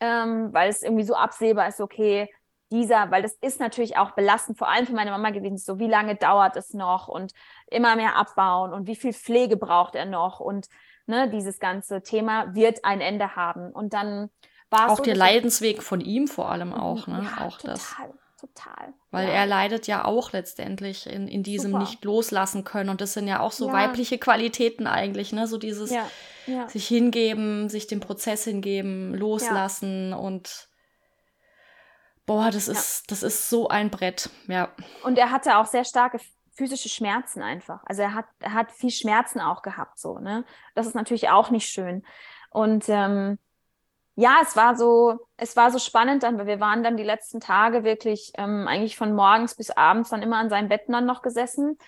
ähm, 0.00 0.52
weil 0.52 0.70
es 0.70 0.82
irgendwie 0.82 1.04
so 1.04 1.14
absehbar 1.14 1.68
ist, 1.68 1.80
okay, 1.80 2.28
dieser, 2.70 3.10
weil 3.10 3.22
das 3.22 3.34
ist 3.34 3.60
natürlich 3.60 3.96
auch 3.96 4.12
belastend, 4.12 4.58
vor 4.58 4.68
allem 4.68 4.86
für 4.86 4.92
meine 4.92 5.10
Mama 5.10 5.30
gewesen, 5.30 5.56
so 5.56 5.78
wie 5.78 5.88
lange 5.88 6.16
dauert 6.16 6.56
es 6.56 6.74
noch 6.74 7.08
und 7.08 7.32
immer 7.70 7.96
mehr 7.96 8.16
abbauen 8.16 8.72
und 8.72 8.86
wie 8.86 8.96
viel 8.96 9.12
Pflege 9.12 9.56
braucht 9.56 9.94
er 9.94 10.06
noch 10.06 10.40
und 10.40 10.68
ne, 11.06 11.30
dieses 11.30 11.58
ganze 11.58 12.02
Thema 12.02 12.54
wird 12.54 12.84
ein 12.84 13.00
Ende 13.00 13.36
haben. 13.36 13.72
Und 13.72 13.92
dann 13.92 14.30
war 14.70 14.86
es. 14.86 14.92
Auch 14.92 14.96
so, 14.98 15.02
der 15.04 15.16
Leidensweg 15.16 15.82
von 15.82 16.00
ihm 16.00 16.28
vor 16.28 16.50
allem 16.50 16.72
auch, 16.72 17.06
ne? 17.06 17.24
Ja, 17.24 17.46
auch 17.46 17.58
total, 17.58 17.74
das. 17.74 17.94
Total. 18.38 18.92
Weil 19.10 19.28
ja. 19.28 19.34
er 19.34 19.46
leidet 19.46 19.86
ja 19.86 20.04
auch 20.04 20.32
letztendlich 20.32 21.06
in, 21.06 21.26
in 21.26 21.42
diesem 21.42 21.72
Super. 21.72 21.84
nicht 21.84 22.04
loslassen 22.04 22.64
können. 22.64 22.90
Und 22.90 23.00
das 23.00 23.14
sind 23.14 23.28
ja 23.28 23.40
auch 23.40 23.52
so 23.52 23.68
ja. 23.68 23.72
weibliche 23.72 24.18
Qualitäten 24.18 24.86
eigentlich, 24.86 25.32
ne? 25.32 25.46
So 25.46 25.56
dieses 25.56 25.92
sich 26.68 26.86
hingeben, 26.86 27.68
sich 27.68 27.86
dem 27.86 28.00
Prozess 28.00 28.44
hingeben, 28.44 29.14
loslassen 29.14 30.12
und 30.12 30.68
Boah, 32.26 32.50
das 32.50 32.68
ist, 32.68 33.00
ja. 33.00 33.04
das 33.08 33.22
ist 33.22 33.48
so 33.48 33.68
ein 33.68 33.90
Brett, 33.90 34.30
ja. 34.48 34.68
Und 35.04 35.16
er 35.18 35.30
hatte 35.30 35.58
auch 35.58 35.66
sehr 35.66 35.84
starke 35.84 36.18
physische 36.54 36.88
Schmerzen 36.88 37.42
einfach. 37.42 37.82
Also 37.86 38.02
er 38.02 38.14
hat, 38.14 38.26
er 38.40 38.54
hat 38.54 38.72
viel 38.72 38.90
Schmerzen 38.90 39.40
auch 39.40 39.62
gehabt, 39.62 39.98
so, 39.98 40.18
ne? 40.18 40.44
Das 40.74 40.86
ist 40.86 40.94
natürlich 40.94 41.28
auch 41.28 41.50
nicht 41.50 41.68
schön. 41.68 42.02
Und 42.50 42.88
ähm, 42.88 43.38
ja, 44.16 44.38
es 44.42 44.56
war 44.56 44.76
so, 44.76 45.28
es 45.36 45.56
war 45.56 45.70
so 45.70 45.78
spannend 45.78 46.22
dann, 46.22 46.38
weil 46.38 46.46
wir 46.46 46.60
waren 46.60 46.82
dann 46.82 46.96
die 46.96 47.02
letzten 47.04 47.40
Tage 47.40 47.84
wirklich 47.84 48.32
ähm, 48.38 48.66
eigentlich 48.66 48.96
von 48.96 49.14
morgens 49.14 49.54
bis 49.54 49.70
abends 49.70 50.10
dann 50.10 50.22
immer 50.22 50.38
an 50.38 50.48
seinem 50.50 50.68
Bett 50.68 50.84
dann 50.88 51.06
noch 51.06 51.22
gesessen 51.22 51.78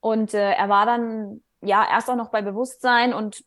Und 0.00 0.34
äh, 0.34 0.52
er 0.52 0.68
war 0.68 0.86
dann 0.86 1.42
ja 1.62 1.86
erst 1.88 2.10
auch 2.10 2.16
noch 2.16 2.30
bei 2.30 2.42
Bewusstsein 2.42 3.14
und 3.14 3.44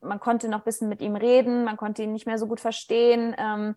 man 0.00 0.20
konnte 0.20 0.48
noch 0.48 0.60
ein 0.60 0.64
bisschen 0.64 0.88
mit 0.88 1.00
ihm 1.00 1.16
reden, 1.16 1.64
man 1.64 1.76
konnte 1.76 2.02
ihn 2.02 2.12
nicht 2.12 2.26
mehr 2.26 2.38
so 2.38 2.46
gut 2.46 2.60
verstehen. 2.60 3.34
Ähm, 3.38 3.76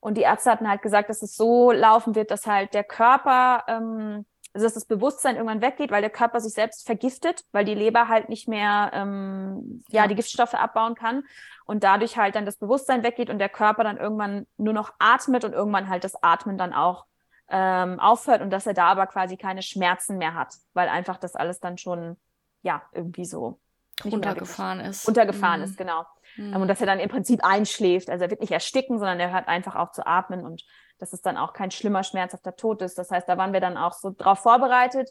und 0.00 0.14
die 0.14 0.22
Ärzte 0.22 0.50
hatten 0.50 0.68
halt 0.68 0.82
gesagt, 0.82 1.10
dass 1.10 1.22
es 1.22 1.36
so 1.36 1.72
laufen 1.72 2.14
wird, 2.14 2.30
dass 2.30 2.46
halt 2.46 2.74
der 2.74 2.84
Körper, 2.84 3.64
ähm, 3.66 4.26
also 4.54 4.66
dass 4.66 4.74
das 4.74 4.84
Bewusstsein 4.84 5.36
irgendwann 5.36 5.60
weggeht, 5.60 5.90
weil 5.90 6.00
der 6.00 6.10
Körper 6.10 6.40
sich 6.40 6.54
selbst 6.54 6.86
vergiftet, 6.86 7.44
weil 7.52 7.64
die 7.64 7.74
Leber 7.74 8.08
halt 8.08 8.28
nicht 8.28 8.48
mehr 8.48 8.90
ähm, 8.94 9.82
ja, 9.88 10.06
die 10.06 10.14
Giftstoffe 10.14 10.54
abbauen 10.54 10.94
kann 10.94 11.24
und 11.64 11.84
dadurch 11.84 12.16
halt 12.16 12.34
dann 12.34 12.46
das 12.46 12.56
Bewusstsein 12.56 13.02
weggeht 13.02 13.28
und 13.28 13.38
der 13.38 13.48
Körper 13.48 13.84
dann 13.84 13.98
irgendwann 13.98 14.46
nur 14.56 14.72
noch 14.72 14.92
atmet 14.98 15.44
und 15.44 15.52
irgendwann 15.52 15.88
halt 15.88 16.04
das 16.04 16.22
Atmen 16.22 16.58
dann 16.58 16.72
auch 16.72 17.04
ähm, 17.50 17.98
aufhört 17.98 18.40
und 18.40 18.50
dass 18.50 18.66
er 18.66 18.74
da 18.74 18.88
aber 18.88 19.06
quasi 19.06 19.36
keine 19.36 19.62
Schmerzen 19.62 20.18
mehr 20.18 20.34
hat, 20.34 20.54
weil 20.74 20.88
einfach 20.88 21.18
das 21.18 21.34
alles 21.34 21.60
dann 21.60 21.78
schon 21.78 22.16
ja 22.62 22.82
irgendwie 22.92 23.24
so 23.24 23.58
runtergefahren 24.04 24.80
ist. 24.80 25.06
Runtergefahren 25.06 25.60
mhm. 25.60 25.66
ist, 25.66 25.76
genau. 25.76 26.04
Mhm. 26.38 26.56
und 26.56 26.68
dass 26.68 26.80
er 26.80 26.86
dann 26.86 27.00
im 27.00 27.08
Prinzip 27.08 27.44
einschläft. 27.44 28.08
Also 28.08 28.24
er 28.24 28.30
wird 28.30 28.40
nicht 28.40 28.52
ersticken, 28.52 28.98
sondern 28.98 29.20
er 29.20 29.32
hört 29.32 29.48
einfach 29.48 29.74
auf 29.74 29.90
zu 29.92 30.06
atmen 30.06 30.44
und 30.44 30.64
dass 30.98 31.12
es 31.12 31.20
dann 31.20 31.36
auch 31.36 31.52
kein 31.52 31.70
schlimmer, 31.70 32.04
schmerzhafter 32.04 32.56
Tod 32.56 32.80
ist. 32.82 32.96
Das 32.96 33.10
heißt, 33.10 33.28
da 33.28 33.36
waren 33.36 33.52
wir 33.52 33.60
dann 33.60 33.76
auch 33.76 33.92
so 33.92 34.10
drauf 34.16 34.40
vorbereitet. 34.40 35.10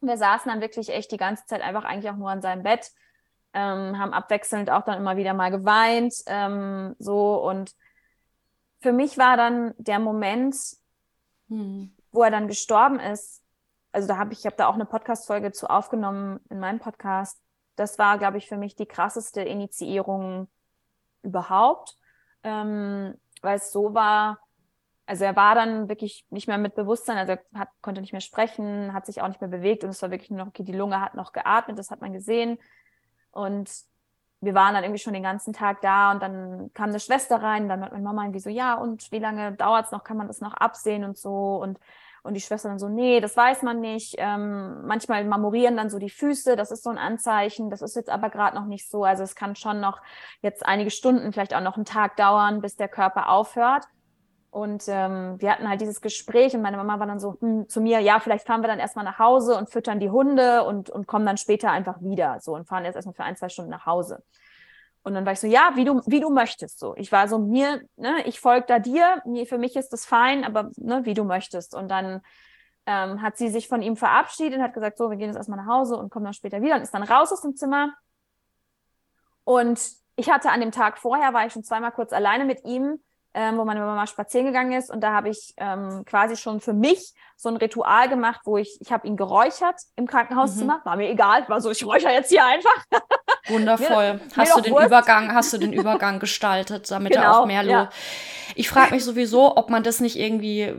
Wir 0.00 0.16
saßen 0.16 0.50
dann 0.50 0.60
wirklich 0.60 0.90
echt 0.90 1.12
die 1.12 1.16
ganze 1.16 1.44
Zeit 1.46 1.60
einfach 1.60 1.84
eigentlich 1.84 2.10
auch 2.10 2.16
nur 2.16 2.30
an 2.30 2.42
seinem 2.42 2.62
Bett, 2.62 2.90
ähm, 3.52 3.98
haben 3.98 4.12
abwechselnd 4.12 4.70
auch 4.70 4.82
dann 4.82 4.98
immer 4.98 5.16
wieder 5.16 5.34
mal 5.34 5.50
geweint, 5.50 6.14
ähm, 6.26 6.94
so 6.98 7.42
und 7.42 7.74
für 8.80 8.92
mich 8.92 9.18
war 9.18 9.36
dann 9.36 9.74
der 9.78 9.98
Moment, 9.98 10.54
hm. 11.48 11.92
wo 12.12 12.22
er 12.22 12.30
dann 12.30 12.46
gestorben 12.46 13.00
ist. 13.00 13.42
Also 13.90 14.06
da 14.06 14.18
habe 14.18 14.32
ich, 14.32 14.40
ich 14.40 14.46
habe 14.46 14.56
da 14.56 14.68
auch 14.68 14.74
eine 14.74 14.84
Podcast-Folge 14.84 15.52
zu 15.52 15.68
aufgenommen 15.68 16.40
in 16.50 16.60
meinem 16.60 16.78
Podcast 16.78 17.40
das 17.78 17.98
war, 17.98 18.18
glaube 18.18 18.38
ich, 18.38 18.48
für 18.48 18.56
mich 18.56 18.76
die 18.76 18.86
krasseste 18.86 19.42
Initiierung 19.42 20.48
überhaupt, 21.22 21.96
ähm, 22.42 23.14
weil 23.42 23.56
es 23.56 23.72
so 23.72 23.94
war, 23.94 24.38
also 25.06 25.24
er 25.24 25.36
war 25.36 25.54
dann 25.54 25.88
wirklich 25.88 26.26
nicht 26.30 26.48
mehr 26.48 26.58
mit 26.58 26.74
Bewusstsein, 26.74 27.16
also 27.18 27.32
er 27.32 27.60
hat, 27.60 27.68
konnte 27.80 28.00
nicht 28.00 28.12
mehr 28.12 28.20
sprechen, 28.20 28.92
hat 28.92 29.06
sich 29.06 29.22
auch 29.22 29.28
nicht 29.28 29.40
mehr 29.40 29.50
bewegt 29.50 29.84
und 29.84 29.90
es 29.90 30.02
war 30.02 30.10
wirklich 30.10 30.30
nur 30.30 30.40
noch, 30.40 30.48
okay, 30.48 30.64
die 30.64 30.72
Lunge 30.72 31.00
hat 31.00 31.14
noch 31.14 31.32
geatmet, 31.32 31.78
das 31.78 31.90
hat 31.90 32.00
man 32.00 32.12
gesehen. 32.12 32.58
Und 33.30 33.70
wir 34.40 34.54
waren 34.54 34.74
dann 34.74 34.84
irgendwie 34.84 35.00
schon 35.00 35.14
den 35.14 35.22
ganzen 35.22 35.52
Tag 35.52 35.80
da 35.80 36.12
und 36.12 36.22
dann 36.22 36.70
kam 36.74 36.90
eine 36.90 37.00
Schwester 37.00 37.42
rein, 37.42 37.68
dann 37.68 37.82
hat 37.82 37.92
meine 37.92 38.04
Mama 38.04 38.22
irgendwie 38.22 38.40
so, 38.40 38.50
ja, 38.50 38.74
und 38.74 39.10
wie 39.10 39.18
lange 39.18 39.52
dauert 39.52 39.86
es 39.86 39.92
noch, 39.92 40.04
kann 40.04 40.16
man 40.16 40.28
das 40.28 40.40
noch 40.40 40.54
absehen 40.54 41.04
und 41.04 41.18
so. 41.18 41.56
Und 41.56 41.78
und 42.22 42.34
die 42.34 42.40
Schwester 42.40 42.68
dann 42.68 42.78
so, 42.78 42.88
nee, 42.88 43.20
das 43.20 43.36
weiß 43.36 43.62
man 43.62 43.80
nicht. 43.80 44.16
Ähm, 44.18 44.86
manchmal 44.86 45.24
marmorieren 45.24 45.76
dann 45.76 45.90
so 45.90 45.98
die 45.98 46.10
Füße, 46.10 46.56
das 46.56 46.70
ist 46.70 46.82
so 46.82 46.90
ein 46.90 46.98
Anzeichen. 46.98 47.70
Das 47.70 47.82
ist 47.82 47.96
jetzt 47.96 48.10
aber 48.10 48.30
gerade 48.30 48.56
noch 48.56 48.66
nicht 48.66 48.90
so. 48.90 49.04
Also 49.04 49.22
es 49.22 49.34
kann 49.34 49.56
schon 49.56 49.80
noch 49.80 50.00
jetzt 50.42 50.66
einige 50.66 50.90
Stunden, 50.90 51.32
vielleicht 51.32 51.54
auch 51.54 51.60
noch 51.60 51.76
einen 51.76 51.84
Tag 51.84 52.16
dauern, 52.16 52.60
bis 52.60 52.76
der 52.76 52.88
Körper 52.88 53.28
aufhört. 53.28 53.84
Und 54.50 54.84
ähm, 54.88 55.36
wir 55.38 55.52
hatten 55.52 55.68
halt 55.68 55.80
dieses 55.80 56.00
Gespräch 56.00 56.54
und 56.54 56.62
meine 56.62 56.78
Mama 56.78 56.98
war 56.98 57.06
dann 57.06 57.20
so 57.20 57.36
hm, 57.40 57.68
zu 57.68 57.80
mir, 57.80 58.00
ja, 58.00 58.18
vielleicht 58.18 58.46
fahren 58.46 58.62
wir 58.62 58.68
dann 58.68 58.78
erstmal 58.78 59.04
nach 59.04 59.18
Hause 59.18 59.56
und 59.56 59.70
füttern 59.70 60.00
die 60.00 60.10
Hunde 60.10 60.64
und, 60.64 60.88
und 60.88 61.06
kommen 61.06 61.26
dann 61.26 61.36
später 61.36 61.70
einfach 61.70 62.00
wieder 62.00 62.40
so 62.40 62.54
und 62.54 62.66
fahren 62.66 62.84
jetzt 62.84 62.96
erstmal 62.96 63.14
für 63.14 63.24
ein, 63.24 63.36
zwei 63.36 63.50
Stunden 63.50 63.70
nach 63.70 63.84
Hause. 63.84 64.22
Und 65.08 65.14
dann 65.14 65.24
war 65.24 65.32
ich 65.32 65.40
so, 65.40 65.46
ja, 65.46 65.72
wie 65.74 65.86
du, 65.86 66.02
wie 66.06 66.20
du 66.20 66.28
möchtest. 66.28 66.78
So, 66.78 66.94
ich 66.96 67.10
war 67.10 67.28
so, 67.28 67.38
mir, 67.38 67.80
ne, 67.96 68.22
ich 68.26 68.40
folge 68.40 68.66
da 68.68 68.78
dir, 68.78 69.22
mir, 69.24 69.46
für 69.46 69.56
mich 69.56 69.74
ist 69.74 69.88
das 69.90 70.04
fein, 70.04 70.44
aber 70.44 70.70
ne, 70.76 71.06
wie 71.06 71.14
du 71.14 71.24
möchtest. 71.24 71.74
Und 71.74 71.88
dann 71.90 72.20
ähm, 72.84 73.22
hat 73.22 73.38
sie 73.38 73.48
sich 73.48 73.68
von 73.68 73.80
ihm 73.80 73.96
verabschiedet 73.96 74.58
und 74.58 74.62
hat 74.62 74.74
gesagt, 74.74 74.98
so, 74.98 75.08
wir 75.08 75.16
gehen 75.16 75.28
jetzt 75.28 75.36
erstmal 75.36 75.58
nach 75.58 75.72
Hause 75.72 75.96
und 75.96 76.10
kommen 76.10 76.26
dann 76.26 76.34
später 76.34 76.60
wieder 76.60 76.76
und 76.76 76.82
ist 76.82 76.92
dann 76.92 77.02
raus 77.02 77.32
aus 77.32 77.40
dem 77.40 77.56
Zimmer. 77.56 77.94
Und 79.44 79.80
ich 80.16 80.30
hatte 80.30 80.50
an 80.50 80.60
dem 80.60 80.72
Tag 80.72 80.98
vorher, 80.98 81.32
war 81.32 81.46
ich 81.46 81.54
schon 81.54 81.64
zweimal 81.64 81.92
kurz 81.92 82.12
alleine 82.12 82.44
mit 82.44 82.66
ihm, 82.66 83.02
ähm, 83.38 83.56
wo 83.56 83.64
meine 83.64 83.78
Mama 83.78 84.04
spazieren 84.08 84.46
gegangen 84.46 84.72
ist. 84.72 84.90
Und 84.90 85.00
da 85.00 85.12
habe 85.12 85.28
ich 85.28 85.54
ähm, 85.58 86.02
quasi 86.04 86.36
schon 86.36 86.60
für 86.60 86.72
mich 86.72 87.14
so 87.36 87.48
ein 87.48 87.56
Ritual 87.56 88.08
gemacht, 88.08 88.40
wo 88.44 88.56
ich, 88.56 88.78
ich 88.80 88.90
habe 88.90 89.06
ihn 89.06 89.16
geräuchert 89.16 89.76
im 89.94 90.08
Krankenhauszimmer. 90.08 90.78
Mhm. 90.78 90.84
War 90.84 90.96
mir 90.96 91.08
egal, 91.08 91.48
war 91.48 91.60
so, 91.60 91.70
ich 91.70 91.86
räuchere 91.86 92.12
jetzt 92.12 92.30
hier 92.30 92.44
einfach. 92.44 92.84
Wundervoll. 93.46 94.14
mir, 94.14 94.20
hast 94.36 94.56
mir 94.56 94.56
du 94.56 94.60
den 94.62 94.72
Wurst. 94.72 94.86
Übergang, 94.86 95.32
hast 95.32 95.52
du 95.52 95.58
den 95.58 95.72
Übergang 95.72 96.18
gestaltet, 96.20 96.90
damit 96.90 97.12
genau, 97.12 97.22
er 97.22 97.38
auch 97.38 97.46
mehr 97.46 97.62
ja. 97.62 97.90
Ich 98.56 98.68
frage 98.68 98.92
mich 98.92 99.04
sowieso, 99.04 99.56
ob 99.56 99.70
man 99.70 99.84
das 99.84 100.00
nicht 100.00 100.16
irgendwie 100.16 100.74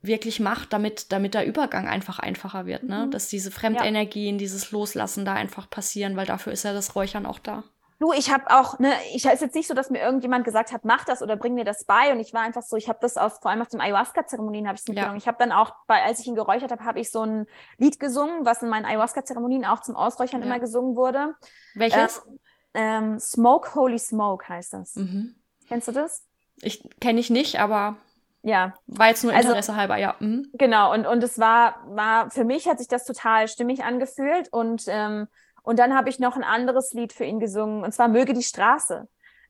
wirklich 0.00 0.38
macht, 0.38 0.72
damit, 0.72 1.10
damit 1.10 1.34
der 1.34 1.44
Übergang 1.44 1.88
einfach 1.88 2.20
einfacher 2.20 2.66
wird, 2.66 2.84
ne? 2.84 3.06
Mhm. 3.06 3.10
Dass 3.10 3.26
diese 3.26 3.50
Fremdenergien, 3.50 4.36
ja. 4.36 4.38
dieses 4.38 4.70
Loslassen 4.70 5.24
da 5.24 5.34
einfach 5.34 5.68
passieren, 5.68 6.16
weil 6.16 6.26
dafür 6.26 6.52
ist 6.52 6.62
ja 6.62 6.72
das 6.72 6.94
Räuchern 6.94 7.26
auch 7.26 7.40
da. 7.40 7.64
Du, 8.00 8.12
ich 8.12 8.32
habe 8.32 8.44
auch, 8.48 8.78
ne, 8.78 8.92
ich 9.12 9.24
ist 9.24 9.42
jetzt 9.42 9.54
nicht 9.56 9.66
so, 9.66 9.74
dass 9.74 9.90
mir 9.90 10.00
irgendjemand 10.00 10.44
gesagt 10.44 10.72
hat, 10.72 10.84
mach 10.84 11.04
das 11.04 11.20
oder 11.20 11.36
bring 11.36 11.54
mir 11.54 11.64
das 11.64 11.84
bei. 11.84 12.12
Und 12.12 12.20
ich 12.20 12.32
war 12.32 12.42
einfach 12.42 12.62
so, 12.62 12.76
ich 12.76 12.88
habe 12.88 13.00
das 13.02 13.16
aus, 13.16 13.38
vor 13.42 13.50
allem 13.50 13.60
auf 13.60 13.68
den 13.68 13.80
Ayahuasca-Zeremonien 13.80 14.68
habe 14.68 14.76
ich 14.76 14.82
es 14.82 14.88
mitgenommen. 14.88 15.16
Ja. 15.16 15.18
Ich 15.18 15.26
habe 15.26 15.38
dann 15.40 15.50
auch, 15.50 15.74
bei, 15.88 16.04
als 16.04 16.20
ich 16.20 16.28
ihn 16.28 16.36
geräuchert 16.36 16.70
habe, 16.70 16.84
habe 16.84 17.00
ich 17.00 17.10
so 17.10 17.22
ein 17.22 17.46
Lied 17.76 17.98
gesungen, 17.98 18.46
was 18.46 18.62
in 18.62 18.68
meinen 18.68 18.84
Ayahuasca-Zeremonien 18.84 19.64
auch 19.64 19.80
zum 19.80 19.96
Ausräuchern 19.96 20.42
ja. 20.42 20.46
immer 20.46 20.60
gesungen 20.60 20.94
wurde. 20.94 21.34
Welches? 21.74 22.22
Ähm, 22.26 22.38
ähm, 22.74 23.18
Smoke 23.18 23.74
Holy 23.74 23.98
Smoke 23.98 24.48
heißt 24.48 24.74
das. 24.74 24.94
Mhm. 24.94 25.34
Kennst 25.66 25.88
du 25.88 25.92
das? 25.92 26.24
Ich 26.60 26.88
kenne 27.00 27.18
ich 27.18 27.30
nicht, 27.30 27.58
aber 27.58 27.96
ja. 28.42 28.74
War 28.86 29.08
jetzt 29.08 29.24
nur 29.24 29.32
also 29.32 29.48
Interesse 29.48 29.72
also, 29.72 29.80
halber, 29.80 29.96
ja. 29.96 30.14
Mhm. 30.20 30.50
Genau, 30.54 30.92
und, 30.92 31.06
und 31.06 31.22
es 31.22 31.38
war, 31.38 31.82
war, 31.88 32.30
für 32.30 32.44
mich 32.44 32.68
hat 32.68 32.78
sich 32.78 32.88
das 32.88 33.04
total 33.04 33.48
stimmig 33.48 33.82
angefühlt 33.82 34.52
und 34.52 34.84
ähm, 34.86 35.26
und 35.68 35.78
dann 35.78 35.94
habe 35.94 36.08
ich 36.08 36.18
noch 36.18 36.34
ein 36.34 36.44
anderes 36.44 36.94
Lied 36.94 37.12
für 37.12 37.24
ihn 37.24 37.40
gesungen, 37.40 37.84
und 37.84 37.92
zwar 37.92 38.08
Möge 38.08 38.32
die 38.32 38.42
Straße, 38.42 39.02
mhm. 39.02 39.06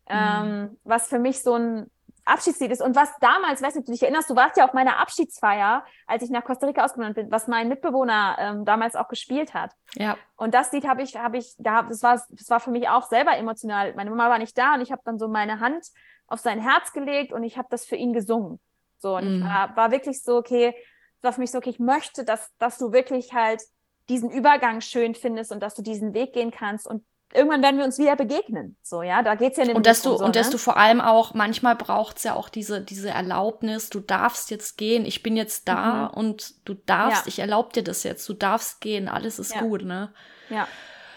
ähm, 0.08 0.78
was 0.82 1.06
für 1.06 1.20
mich 1.20 1.44
so 1.44 1.54
ein 1.54 1.88
Abschiedslied 2.24 2.72
ist. 2.72 2.82
Und 2.82 2.96
was 2.96 3.16
damals, 3.20 3.62
weiß 3.62 3.76
nicht, 3.76 3.86
du 3.86 3.92
dich 3.92 4.02
erinnerst, 4.02 4.28
du 4.28 4.34
warst 4.34 4.56
ja 4.56 4.64
auf 4.64 4.72
meiner 4.72 4.98
Abschiedsfeier, 4.98 5.84
als 6.08 6.24
ich 6.24 6.30
nach 6.30 6.42
Costa 6.42 6.66
Rica 6.66 6.84
ausgewandert 6.84 7.14
bin, 7.14 7.30
was 7.30 7.46
mein 7.46 7.68
Mitbewohner 7.68 8.36
ähm, 8.40 8.64
damals 8.64 8.96
auch 8.96 9.06
gespielt 9.06 9.54
hat. 9.54 9.70
Ja. 9.94 10.16
Und 10.36 10.54
das 10.54 10.72
Lied 10.72 10.88
habe 10.88 11.02
ich, 11.02 11.16
habe 11.16 11.36
ich, 11.36 11.54
da, 11.56 11.84
das 11.84 12.02
war, 12.02 12.20
das 12.30 12.50
war 12.50 12.58
für 12.58 12.72
mich 12.72 12.88
auch 12.88 13.04
selber 13.04 13.36
emotional. 13.36 13.94
Meine 13.94 14.10
Mama 14.10 14.28
war 14.28 14.38
nicht 14.38 14.58
da 14.58 14.74
und 14.74 14.80
ich 14.80 14.90
habe 14.90 15.02
dann 15.04 15.20
so 15.20 15.28
meine 15.28 15.60
Hand 15.60 15.86
auf 16.26 16.40
sein 16.40 16.60
Herz 16.60 16.92
gelegt 16.92 17.32
und 17.32 17.44
ich 17.44 17.56
habe 17.56 17.68
das 17.70 17.86
für 17.86 17.94
ihn 17.94 18.12
gesungen. 18.12 18.58
So, 18.98 19.16
und 19.18 19.38
mhm. 19.38 19.44
war, 19.44 19.76
war 19.76 19.90
wirklich 19.92 20.20
so, 20.20 20.36
okay, 20.36 20.74
war 21.22 21.32
für 21.32 21.40
mich 21.40 21.52
so, 21.52 21.58
okay, 21.58 21.70
ich 21.70 21.78
möchte, 21.78 22.24
dass, 22.24 22.50
dass 22.58 22.76
du 22.76 22.90
wirklich 22.90 23.32
halt 23.34 23.62
diesen 24.08 24.30
Übergang 24.30 24.80
schön 24.80 25.14
findest 25.14 25.52
und 25.52 25.60
dass 25.60 25.74
du 25.74 25.82
diesen 25.82 26.14
Weg 26.14 26.32
gehen 26.32 26.50
kannst 26.50 26.86
und 26.86 27.02
irgendwann 27.34 27.62
werden 27.62 27.78
wir 27.78 27.84
uns 27.84 27.98
wieder 27.98 28.16
begegnen. 28.16 28.76
So, 28.82 29.02
ja, 29.02 29.22
da 29.22 29.34
geht's 29.34 29.56
ja 29.56 29.64
in 29.64 29.68
den 29.68 29.76
Und 29.76 29.86
dass 29.86 30.02
du, 30.02 30.16
so, 30.16 30.24
und 30.24 30.36
dass 30.36 30.46
ne? 30.46 30.52
du 30.52 30.58
vor 30.58 30.76
allem 30.76 31.00
auch, 31.00 31.34
manchmal 31.34 31.76
braucht's 31.76 32.24
ja 32.24 32.34
auch 32.34 32.48
diese, 32.48 32.80
diese 32.80 33.10
Erlaubnis, 33.10 33.90
du 33.90 34.00
darfst 34.00 34.50
jetzt 34.50 34.78
gehen, 34.78 35.04
ich 35.04 35.22
bin 35.22 35.36
jetzt 35.36 35.68
da 35.68 36.08
mhm. 36.08 36.18
und 36.18 36.68
du 36.68 36.74
darfst, 36.74 37.26
ja. 37.26 37.28
ich 37.28 37.38
erlaub 37.38 37.72
dir 37.72 37.84
das 37.84 38.02
jetzt, 38.02 38.28
du 38.28 38.34
darfst 38.34 38.80
gehen, 38.80 39.08
alles 39.08 39.38
ist 39.38 39.54
ja. 39.54 39.60
gut, 39.60 39.84
ne? 39.84 40.12
Ja. 40.48 40.66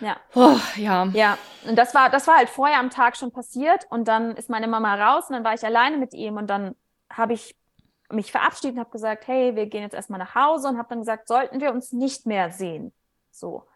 Ja. 0.01 0.17
Oh, 0.33 0.57
ja. 0.77 1.05
Ja. 1.13 1.37
Und 1.67 1.75
das 1.75 1.93
war, 1.93 2.09
das 2.09 2.25
war 2.27 2.37
halt 2.37 2.49
vorher 2.49 2.79
am 2.79 2.89
Tag 2.89 3.15
schon 3.15 3.31
passiert 3.31 3.85
und 3.91 4.07
dann 4.07 4.35
ist 4.35 4.49
meine 4.49 4.67
Mama 4.67 4.95
raus 4.95 5.25
und 5.29 5.35
dann 5.35 5.43
war 5.43 5.53
ich 5.53 5.63
alleine 5.63 5.97
mit 5.97 6.13
ihm 6.15 6.37
und 6.37 6.47
dann 6.47 6.75
habe 7.09 7.33
ich 7.33 7.55
mich 8.13 8.31
verabschiedet 8.31 8.75
und 8.75 8.79
habe 8.79 8.91
gesagt, 8.91 9.27
hey, 9.27 9.55
wir 9.55 9.67
gehen 9.67 9.83
jetzt 9.83 9.93
erstmal 9.93 10.19
nach 10.19 10.35
Hause 10.35 10.69
und 10.69 10.77
habe 10.77 10.89
dann 10.89 10.99
gesagt, 10.99 11.27
sollten 11.27 11.59
wir 11.59 11.71
uns 11.71 11.91
nicht 11.91 12.25
mehr 12.25 12.51
sehen. 12.51 12.93
So, 13.31 13.67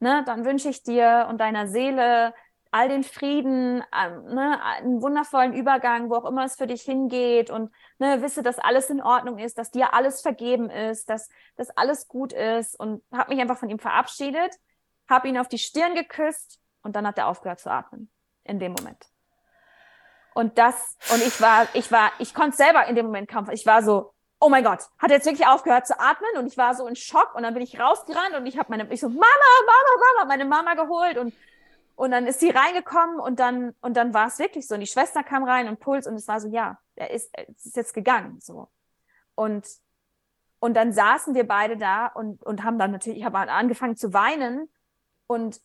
ne, 0.00 0.22
dann 0.26 0.44
wünsche 0.44 0.68
ich 0.68 0.82
dir 0.82 1.26
und 1.30 1.38
deiner 1.38 1.68
Seele 1.68 2.34
all 2.72 2.88
den 2.88 3.04
Frieden, 3.04 3.84
ähm, 3.94 4.34
ne, 4.34 4.62
einen 4.64 5.02
wundervollen 5.02 5.52
Übergang, 5.52 6.08
wo 6.08 6.14
auch 6.16 6.24
immer 6.24 6.44
es 6.44 6.56
für 6.56 6.66
dich 6.66 6.82
hingeht 6.82 7.50
und 7.50 7.70
ne, 7.98 8.22
wisse, 8.22 8.42
dass 8.42 8.58
alles 8.58 8.88
in 8.88 9.02
Ordnung 9.02 9.38
ist, 9.38 9.58
dass 9.58 9.70
dir 9.70 9.92
alles 9.92 10.22
vergeben 10.22 10.70
ist, 10.70 11.10
dass, 11.10 11.28
dass 11.56 11.70
alles 11.70 12.08
gut 12.08 12.32
ist 12.32 12.78
und 12.80 13.02
habe 13.12 13.32
mich 13.32 13.42
einfach 13.42 13.58
von 13.58 13.68
ihm 13.68 13.78
verabschiedet, 13.78 14.58
habe 15.08 15.28
ihn 15.28 15.38
auf 15.38 15.48
die 15.48 15.58
Stirn 15.58 15.94
geküsst 15.94 16.60
und 16.82 16.96
dann 16.96 17.06
hat 17.06 17.18
er 17.18 17.28
aufgehört 17.28 17.60
zu 17.60 17.70
atmen 17.70 18.10
in 18.44 18.58
dem 18.58 18.72
Moment. 18.72 19.11
Und 20.34 20.58
das, 20.58 20.96
und 21.12 21.22
ich 21.22 21.40
war, 21.40 21.66
ich 21.74 21.92
war, 21.92 22.10
ich 22.18 22.34
konnte 22.34 22.56
selber 22.56 22.86
in 22.86 22.94
dem 22.94 23.06
Moment 23.06 23.28
kaum, 23.28 23.48
ich 23.50 23.66
war 23.66 23.82
so, 23.82 24.12
oh 24.40 24.48
mein 24.48 24.64
Gott, 24.64 24.80
hat 24.98 25.10
jetzt 25.10 25.26
wirklich 25.26 25.46
aufgehört 25.46 25.86
zu 25.86 25.98
atmen? 25.98 26.30
Und 26.36 26.46
ich 26.46 26.56
war 26.56 26.74
so 26.74 26.86
in 26.86 26.96
Schock 26.96 27.34
und 27.34 27.44
dann 27.44 27.54
bin 27.54 27.62
ich 27.62 27.78
rausgerannt 27.78 28.34
und 28.34 28.46
ich 28.46 28.58
habe 28.58 28.70
meine, 28.70 28.92
ich 28.92 29.00
so, 29.00 29.08
Mama, 29.08 29.20
Mama, 29.20 30.04
Mama, 30.16 30.28
meine 30.28 30.44
Mama 30.44 30.74
geholt 30.74 31.16
und, 31.16 31.32
und 31.94 32.10
dann 32.10 32.26
ist 32.26 32.40
sie 32.40 32.50
reingekommen 32.50 33.20
und 33.20 33.38
dann, 33.38 33.74
und 33.80 33.96
dann 33.96 34.12
war 34.14 34.26
es 34.26 34.38
wirklich 34.38 34.66
so. 34.66 34.74
Und 34.74 34.80
die 34.80 34.86
Schwester 34.86 35.22
kam 35.22 35.44
rein 35.44 35.68
und 35.68 35.78
Puls 35.78 36.06
und 36.06 36.14
es 36.14 36.26
war 36.26 36.40
so, 36.40 36.48
ja, 36.48 36.78
er 36.96 37.10
ist, 37.10 37.30
er 37.32 37.48
ist 37.48 37.76
jetzt 37.76 37.94
gegangen, 37.94 38.40
so. 38.40 38.68
Und, 39.36 39.66
und 40.58 40.74
dann 40.74 40.92
saßen 40.92 41.34
wir 41.34 41.46
beide 41.46 41.76
da 41.76 42.06
und, 42.06 42.42
und 42.42 42.64
haben 42.64 42.78
dann 42.78 42.90
natürlich, 42.90 43.20
ich 43.20 43.24
habe 43.24 43.38
angefangen 43.38 43.96
zu 43.96 44.12
weinen 44.12 44.68
und, 45.28 45.60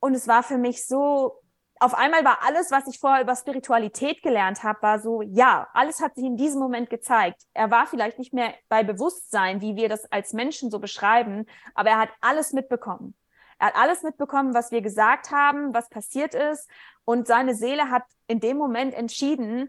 und 0.00 0.14
es 0.14 0.26
war 0.26 0.42
für 0.42 0.58
mich 0.58 0.86
so 0.86 1.41
auf 1.82 1.94
einmal 1.94 2.24
war 2.24 2.38
alles, 2.46 2.70
was 2.70 2.86
ich 2.86 3.00
vorher 3.00 3.22
über 3.22 3.34
Spiritualität 3.34 4.22
gelernt 4.22 4.62
habe, 4.62 4.80
war 4.82 5.00
so, 5.00 5.20
ja, 5.20 5.66
alles 5.74 6.00
hat 6.00 6.14
sich 6.14 6.24
in 6.24 6.36
diesem 6.36 6.60
Moment 6.60 6.90
gezeigt. 6.90 7.42
Er 7.54 7.72
war 7.72 7.86
vielleicht 7.86 8.20
nicht 8.20 8.32
mehr 8.32 8.54
bei 8.68 8.84
Bewusstsein, 8.84 9.60
wie 9.60 9.74
wir 9.74 9.88
das 9.88 10.10
als 10.12 10.32
Menschen 10.32 10.70
so 10.70 10.78
beschreiben, 10.78 11.44
aber 11.74 11.90
er 11.90 11.98
hat 11.98 12.10
alles 12.20 12.52
mitbekommen. 12.52 13.14
Er 13.58 13.68
hat 13.68 13.76
alles 13.76 14.04
mitbekommen, 14.04 14.54
was 14.54 14.70
wir 14.70 14.80
gesagt 14.80 15.32
haben, 15.32 15.74
was 15.74 15.88
passiert 15.88 16.34
ist. 16.34 16.70
Und 17.04 17.26
seine 17.26 17.54
Seele 17.54 17.90
hat 17.90 18.04
in 18.28 18.38
dem 18.38 18.58
Moment 18.58 18.94
entschieden, 18.94 19.68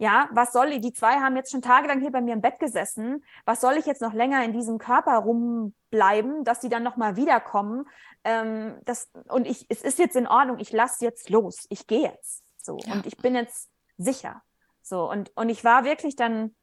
ja, 0.00 0.30
was 0.32 0.52
soll 0.52 0.68
ich? 0.68 0.80
Die 0.80 0.94
zwei 0.94 1.20
haben 1.20 1.36
jetzt 1.36 1.52
schon 1.52 1.60
tagelang 1.60 2.00
hier 2.00 2.10
bei 2.10 2.22
mir 2.22 2.32
im 2.32 2.40
Bett 2.40 2.58
gesessen. 2.58 3.22
Was 3.44 3.60
soll 3.60 3.74
ich 3.74 3.84
jetzt 3.84 4.00
noch 4.00 4.14
länger 4.14 4.42
in 4.44 4.54
diesem 4.54 4.78
Körper 4.78 5.18
rumbleiben, 5.18 6.42
dass 6.42 6.60
die 6.60 6.70
dann 6.70 6.82
nochmal 6.82 7.16
wiederkommen? 7.16 7.86
Ähm, 8.24 8.78
das, 8.84 9.10
und 9.28 9.46
ich, 9.46 9.66
es 9.68 9.82
ist 9.82 9.98
jetzt 9.98 10.16
in 10.16 10.26
Ordnung, 10.26 10.58
ich 10.58 10.72
lasse 10.72 11.04
jetzt 11.04 11.30
los, 11.30 11.66
ich 11.68 11.86
gehe 11.86 12.02
jetzt. 12.02 12.44
So. 12.56 12.78
Ja. 12.84 12.94
Und 12.94 13.06
ich 13.06 13.16
bin 13.16 13.34
jetzt 13.34 13.70
sicher. 13.96 14.42
So. 14.82 15.10
Und, 15.10 15.30
und 15.36 15.48
ich 15.48 15.64
war 15.64 15.84
wirklich 15.84 16.16
dann 16.16 16.54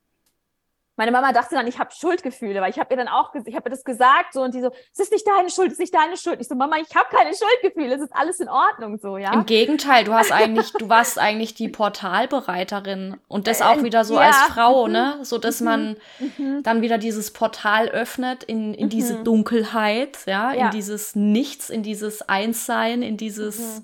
meine 0.98 1.12
Mama 1.12 1.32
dachte 1.32 1.56
dann, 1.56 1.68
ich 1.68 1.80
habe 1.80 1.92
Schuldgefühle, 1.94 2.60
weil 2.60 2.72
ich 2.72 2.80
habe 2.80 2.94
ihr 2.94 2.98
dann 2.98 3.08
auch, 3.08 3.34
ich 3.34 3.56
habe 3.56 3.70
ihr 3.70 3.72
das 3.72 3.84
gesagt 3.84 4.34
so 4.34 4.42
und 4.42 4.54
die 4.54 4.62
so, 4.62 4.72
es 4.92 5.00
ist 5.00 5.12
nicht 5.12 5.26
deine 5.28 5.50
Schuld, 5.50 5.68
es 5.68 5.74
ist 5.74 5.80
nicht 5.80 5.94
deine 5.94 6.18
Schuld. 6.18 6.42
Ich 6.42 6.48
so, 6.48 6.56
Mama, 6.56 6.78
ich 6.78 6.94
habe 6.96 7.08
keine 7.16 7.32
Schuldgefühle, 7.36 7.96
es 7.96 8.02
ist 8.02 8.16
alles 8.16 8.40
in 8.40 8.50
Ordnung 8.50 8.98
so, 8.98 9.18
ja. 9.18 9.32
Im 9.32 9.46
Gegenteil, 9.46 10.04
du 10.04 10.14
hast 10.14 10.32
eigentlich, 10.32 10.74
du 10.74 10.90
warst 10.90 11.20
eigentlich 11.20 11.54
die 11.54 11.70
Portalbereiterin 11.70 13.18
und 13.28 13.48
das 13.48 13.62
auch 13.62 13.84
wieder 13.84 14.04
so 14.06 14.16
ja. 14.16 14.22
als 14.22 14.38
Frau, 14.54 14.88
mhm. 14.88 14.94
ne, 14.94 15.20
so 15.22 15.38
dass 15.38 15.62
mhm. 15.62 15.66
man 15.66 15.98
mhm. 16.38 16.64
dann 16.64 16.82
wieder 16.82 16.98
dieses 16.98 17.32
Portal 17.32 17.90
öffnet 17.90 18.44
in 18.44 18.74
in 18.74 18.90
diese 18.90 19.20
mhm. 19.20 19.24
Dunkelheit, 19.24 20.18
ja, 20.26 20.52
ja, 20.52 20.66
in 20.66 20.72
dieses 20.72 21.16
Nichts, 21.16 21.70
in 21.70 21.84
dieses 21.84 22.28
Einssein, 22.28 23.04
in 23.04 23.18
dieses 23.18 23.84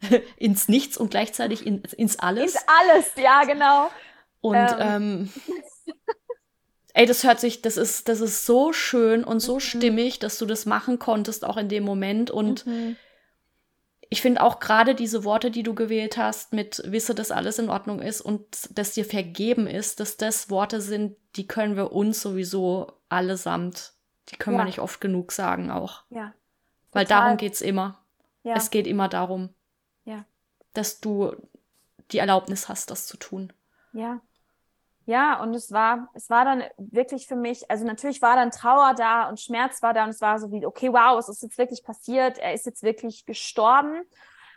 mhm. 0.00 0.20
ins 0.36 0.68
Nichts 0.68 0.96
und 0.96 1.10
gleichzeitig 1.10 1.66
in, 1.66 1.82
ins 1.96 2.18
Alles. 2.18 2.54
Ins 2.54 2.64
Alles, 2.68 3.12
ja, 3.16 3.42
genau. 3.44 3.90
Und 4.40 4.56
ähm, 4.56 4.80
ähm 4.80 5.32
Ey, 6.94 7.06
das 7.06 7.24
hört 7.24 7.40
sich, 7.40 7.62
das 7.62 7.76
ist, 7.76 8.08
das 8.08 8.20
ist 8.20 8.46
so 8.46 8.72
schön 8.72 9.24
und 9.24 9.40
so 9.40 9.54
mhm. 9.54 9.60
stimmig, 9.60 10.18
dass 10.18 10.38
du 10.38 10.46
das 10.46 10.66
machen 10.66 10.98
konntest, 10.98 11.44
auch 11.44 11.56
in 11.56 11.68
dem 11.68 11.84
Moment. 11.84 12.30
Und 12.30 12.66
mhm. 12.66 12.96
ich 14.08 14.20
finde 14.20 14.42
auch 14.42 14.60
gerade 14.60 14.94
diese 14.94 15.24
Worte, 15.24 15.50
die 15.50 15.62
du 15.62 15.74
gewählt 15.74 16.16
hast, 16.16 16.52
mit 16.52 16.82
wisse, 16.86 17.14
dass 17.14 17.30
alles 17.30 17.58
in 17.58 17.70
Ordnung 17.70 18.00
ist 18.00 18.20
und 18.20 18.44
dass 18.76 18.92
dir 18.92 19.04
vergeben 19.04 19.66
ist, 19.66 20.00
dass 20.00 20.16
das 20.16 20.50
Worte 20.50 20.80
sind, 20.80 21.16
die 21.36 21.46
können 21.46 21.76
wir 21.76 21.92
uns 21.92 22.20
sowieso 22.20 22.92
allesamt, 23.08 23.92
die 24.28 24.36
können 24.36 24.56
ja. 24.56 24.62
wir 24.62 24.66
nicht 24.66 24.80
oft 24.80 25.00
genug 25.00 25.32
sagen 25.32 25.70
auch. 25.70 26.02
Ja. 26.10 26.34
Weil 26.92 27.04
Total. 27.04 27.22
darum 27.22 27.36
geht's 27.36 27.60
immer. 27.60 28.00
Ja. 28.42 28.54
Es 28.56 28.70
geht 28.70 28.86
immer 28.86 29.08
darum, 29.08 29.50
ja. 30.04 30.24
dass 30.72 31.00
du 31.00 31.36
die 32.10 32.18
Erlaubnis 32.18 32.68
hast, 32.68 32.90
das 32.90 33.06
zu 33.06 33.16
tun. 33.16 33.52
Ja. 33.92 34.20
Ja, 35.06 35.42
und 35.42 35.54
es 35.54 35.72
war, 35.72 36.08
es 36.14 36.30
war 36.30 36.44
dann 36.44 36.62
wirklich 36.76 37.26
für 37.26 37.36
mich, 37.36 37.68
also 37.70 37.84
natürlich 37.84 38.22
war 38.22 38.36
dann 38.36 38.50
Trauer 38.50 38.94
da 38.94 39.28
und 39.28 39.40
Schmerz 39.40 39.82
war 39.82 39.94
da 39.94 40.04
und 40.04 40.10
es 40.10 40.20
war 40.20 40.38
so 40.38 40.52
wie, 40.52 40.64
okay, 40.66 40.92
wow, 40.92 41.18
es 41.18 41.28
ist 41.28 41.42
jetzt 41.42 41.58
wirklich 41.58 41.82
passiert, 41.82 42.38
er 42.38 42.54
ist 42.54 42.66
jetzt 42.66 42.82
wirklich 42.82 43.26
gestorben. 43.26 44.02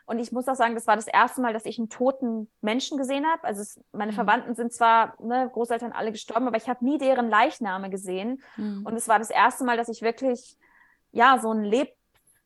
Und 0.06 0.20
ich 0.20 0.34
muss 0.34 0.50
auch 0.50 0.56
sagen, 0.56 0.76
das 0.76 0.86
war 0.86 0.98
das 0.98 1.08
erste 1.08 1.41
Mal, 1.41 1.54
dass 1.54 1.66
ich 1.66 1.80
einen 1.80 1.89
toten 1.89 2.52
Menschen 2.60 2.98
gesehen 2.98 3.26
habe. 3.26 3.46
Also 3.46 3.62
es, 3.62 3.80
meine 3.94 4.12
mhm. 4.12 4.16
Verwandten 4.16 4.54
sind 4.54 4.74
zwar, 4.74 5.16
ne, 5.22 5.50
Großeltern 5.52 5.94
alle 5.94 6.12
gestorben, 6.12 6.46
aber 6.46 6.58
ich 6.58 6.68
habe 6.68 6.84
nie 6.84 6.98
deren 6.98 7.30
Leichname 7.30 7.89
gesehen. 7.89 8.41
Mhm. 8.58 8.86
Und 8.86 8.96
es 8.96 9.08
war 9.08 9.18
das 9.18 9.30
erste 9.30 9.64
Mal, 9.64 9.78
dass 9.78 9.88
ich 9.88 10.02
wirklich, 10.02 10.58
ja, 11.12 11.39
so 11.39 11.52
ein 11.52 11.64
Leb 11.64 11.96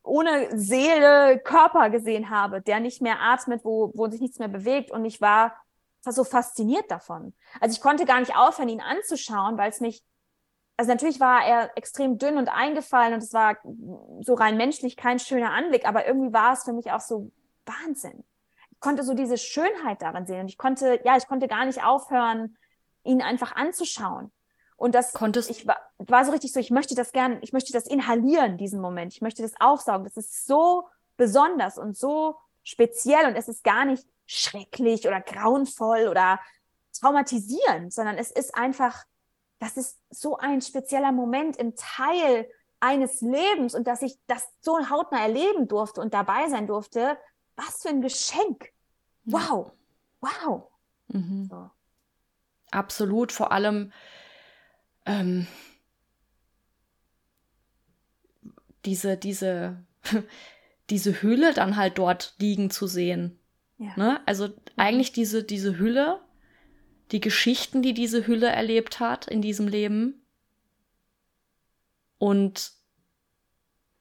ohne 0.03 0.57
Seele 0.57 1.39
Körper 1.39 1.89
gesehen 1.89 2.29
habe, 2.29 2.61
der 2.61 2.79
nicht 2.79 3.01
mehr 3.01 3.21
atmet, 3.21 3.65
wo, 3.65 3.91
wo 3.95 4.07
sich 4.07 4.21
nichts 4.21 4.39
mehr 4.39 4.47
bewegt. 4.47 4.91
Und 4.91 5.03
ich 5.03 5.19
war 5.19 5.27
war 5.37 5.55
so 6.01 6.23
fasziniert 6.23 6.89
davon. 6.89 7.33
Also 7.59 7.73
ich 7.73 7.81
konnte 7.81 8.05
gar 8.05 8.19
nicht 8.19 8.35
aufhören, 8.35 8.69
ihn 8.69 8.81
anzuschauen, 8.81 9.57
weil 9.57 9.69
es 9.69 9.81
mich, 9.81 10.03
also 10.77 10.91
natürlich 10.91 11.19
war 11.19 11.45
er 11.45 11.75
extrem 11.75 12.17
dünn 12.17 12.37
und 12.37 12.49
eingefallen 12.49 13.13
und 13.13 13.23
es 13.23 13.33
war 13.33 13.57
so 14.21 14.33
rein 14.35 14.57
menschlich 14.57 14.95
kein 14.95 15.19
schöner 15.19 15.51
Anblick, 15.51 15.87
aber 15.87 16.07
irgendwie 16.07 16.33
war 16.33 16.53
es 16.53 16.63
für 16.63 16.73
mich 16.73 16.91
auch 16.91 17.01
so 17.01 17.31
Wahnsinn. 17.65 18.23
Ich 18.71 18.79
konnte 18.79 19.03
so 19.03 19.13
diese 19.13 19.37
Schönheit 19.37 20.01
darin 20.01 20.25
sehen 20.25 20.41
und 20.41 20.49
ich 20.49 20.57
konnte, 20.57 20.99
ja, 21.03 21.17
ich 21.17 21.27
konnte 21.27 21.47
gar 21.47 21.65
nicht 21.65 21.83
aufhören, 21.83 22.57
ihn 23.03 23.21
einfach 23.21 23.55
anzuschauen. 23.55 24.31
Und 24.75 24.93
das 24.93 25.13
Konntest 25.13 25.49
ich 25.49 25.65
war, 25.65 25.77
war 25.97 26.23
so 26.23 26.31
richtig 26.31 26.53
so, 26.53 26.59
ich 26.59 26.69
möchte 26.69 26.93
das 26.93 27.11
gern, 27.11 27.39
ich 27.41 27.51
möchte 27.51 27.73
das 27.73 27.87
inhalieren, 27.87 28.57
diesen 28.57 28.79
Moment. 28.79 29.11
Ich 29.11 29.21
möchte 29.21 29.41
das 29.41 29.59
aufsaugen. 29.59 30.03
Das 30.05 30.17
ist 30.17 30.45
so 30.45 30.87
besonders 31.17 31.79
und 31.79 31.97
so 31.97 32.35
speziell 32.63 33.25
und 33.25 33.35
es 33.35 33.47
ist 33.47 33.63
gar 33.63 33.85
nicht 33.85 34.05
schrecklich 34.27 35.07
oder 35.07 35.21
grauenvoll 35.21 36.07
oder 36.07 36.39
traumatisierend, 36.99 37.93
sondern 37.93 38.17
es 38.17 38.31
ist 38.31 38.55
einfach, 38.55 39.05
das 39.59 39.77
ist 39.77 39.97
so 40.09 40.37
ein 40.37 40.61
spezieller 40.61 41.11
Moment 41.11 41.57
im 41.57 41.75
Teil 41.75 42.47
eines 42.79 43.21
Lebens 43.21 43.73
und 43.73 43.87
dass 43.87 44.01
ich 44.01 44.19
das 44.27 44.47
so 44.61 44.89
hautnah 44.89 45.21
erleben 45.21 45.67
durfte 45.67 46.01
und 46.01 46.13
dabei 46.13 46.47
sein 46.49 46.67
durfte, 46.67 47.17
was 47.55 47.81
für 47.81 47.89
ein 47.89 48.01
Geschenk. 48.01 48.71
Wow, 49.25 49.71
wow. 50.21 50.69
Mhm. 51.07 51.47
So. 51.49 51.69
Absolut, 52.71 53.31
vor 53.31 53.51
allem 53.51 53.91
ähm, 55.05 55.47
diese, 58.85 59.17
diese, 59.17 59.83
diese 60.89 61.21
Hülle 61.21 61.53
dann 61.53 61.77
halt 61.77 61.97
dort 61.97 62.35
liegen 62.37 62.69
zu 62.69 62.87
sehen. 62.87 63.39
Ja. 63.77 63.93
Ne? 63.95 64.21
Also 64.25 64.47
mhm. 64.47 64.53
eigentlich 64.75 65.11
diese, 65.11 65.43
diese 65.43 65.77
Hülle, 65.77 66.19
die 67.11 67.21
Geschichten, 67.21 67.81
die 67.81 67.93
diese 67.93 68.27
Hülle 68.27 68.47
erlebt 68.47 68.99
hat 68.99 69.27
in 69.27 69.41
diesem 69.41 69.67
Leben. 69.67 70.21
Und 72.17 72.71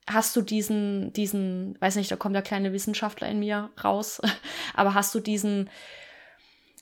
hast 0.08 0.34
du 0.36 0.40
diesen, 0.40 1.12
diesen, 1.12 1.76
weiß 1.80 1.96
nicht, 1.96 2.10
da 2.10 2.16
kommt 2.16 2.34
der 2.34 2.42
kleine 2.42 2.72
Wissenschaftler 2.72 3.28
in 3.28 3.40
mir 3.40 3.70
raus, 3.82 4.20
aber 4.74 4.94
hast 4.94 5.14
du 5.14 5.20
diesen, 5.20 5.68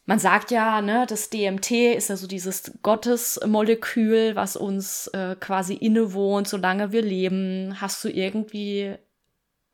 man 0.07 0.19
sagt 0.19 0.51
ja, 0.51 0.83
ne, 0.83 1.07
das 1.09 1.31
DMT 1.31 1.71
ist 1.97 2.09
ja 2.11 2.17
so 2.17 2.27
dieses 2.27 2.79
Gottesmolekül, 2.83 4.37
was 4.37 4.57
uns 4.57 5.09
äh, 5.09 5.35
quasi 5.41 5.75
innewohnt, 5.75 6.47
solange 6.47 6.93
wir 6.93 7.03
leben. 7.03 7.81
Hast 7.81 8.05
du 8.05 8.09
irgendwie 8.09 8.97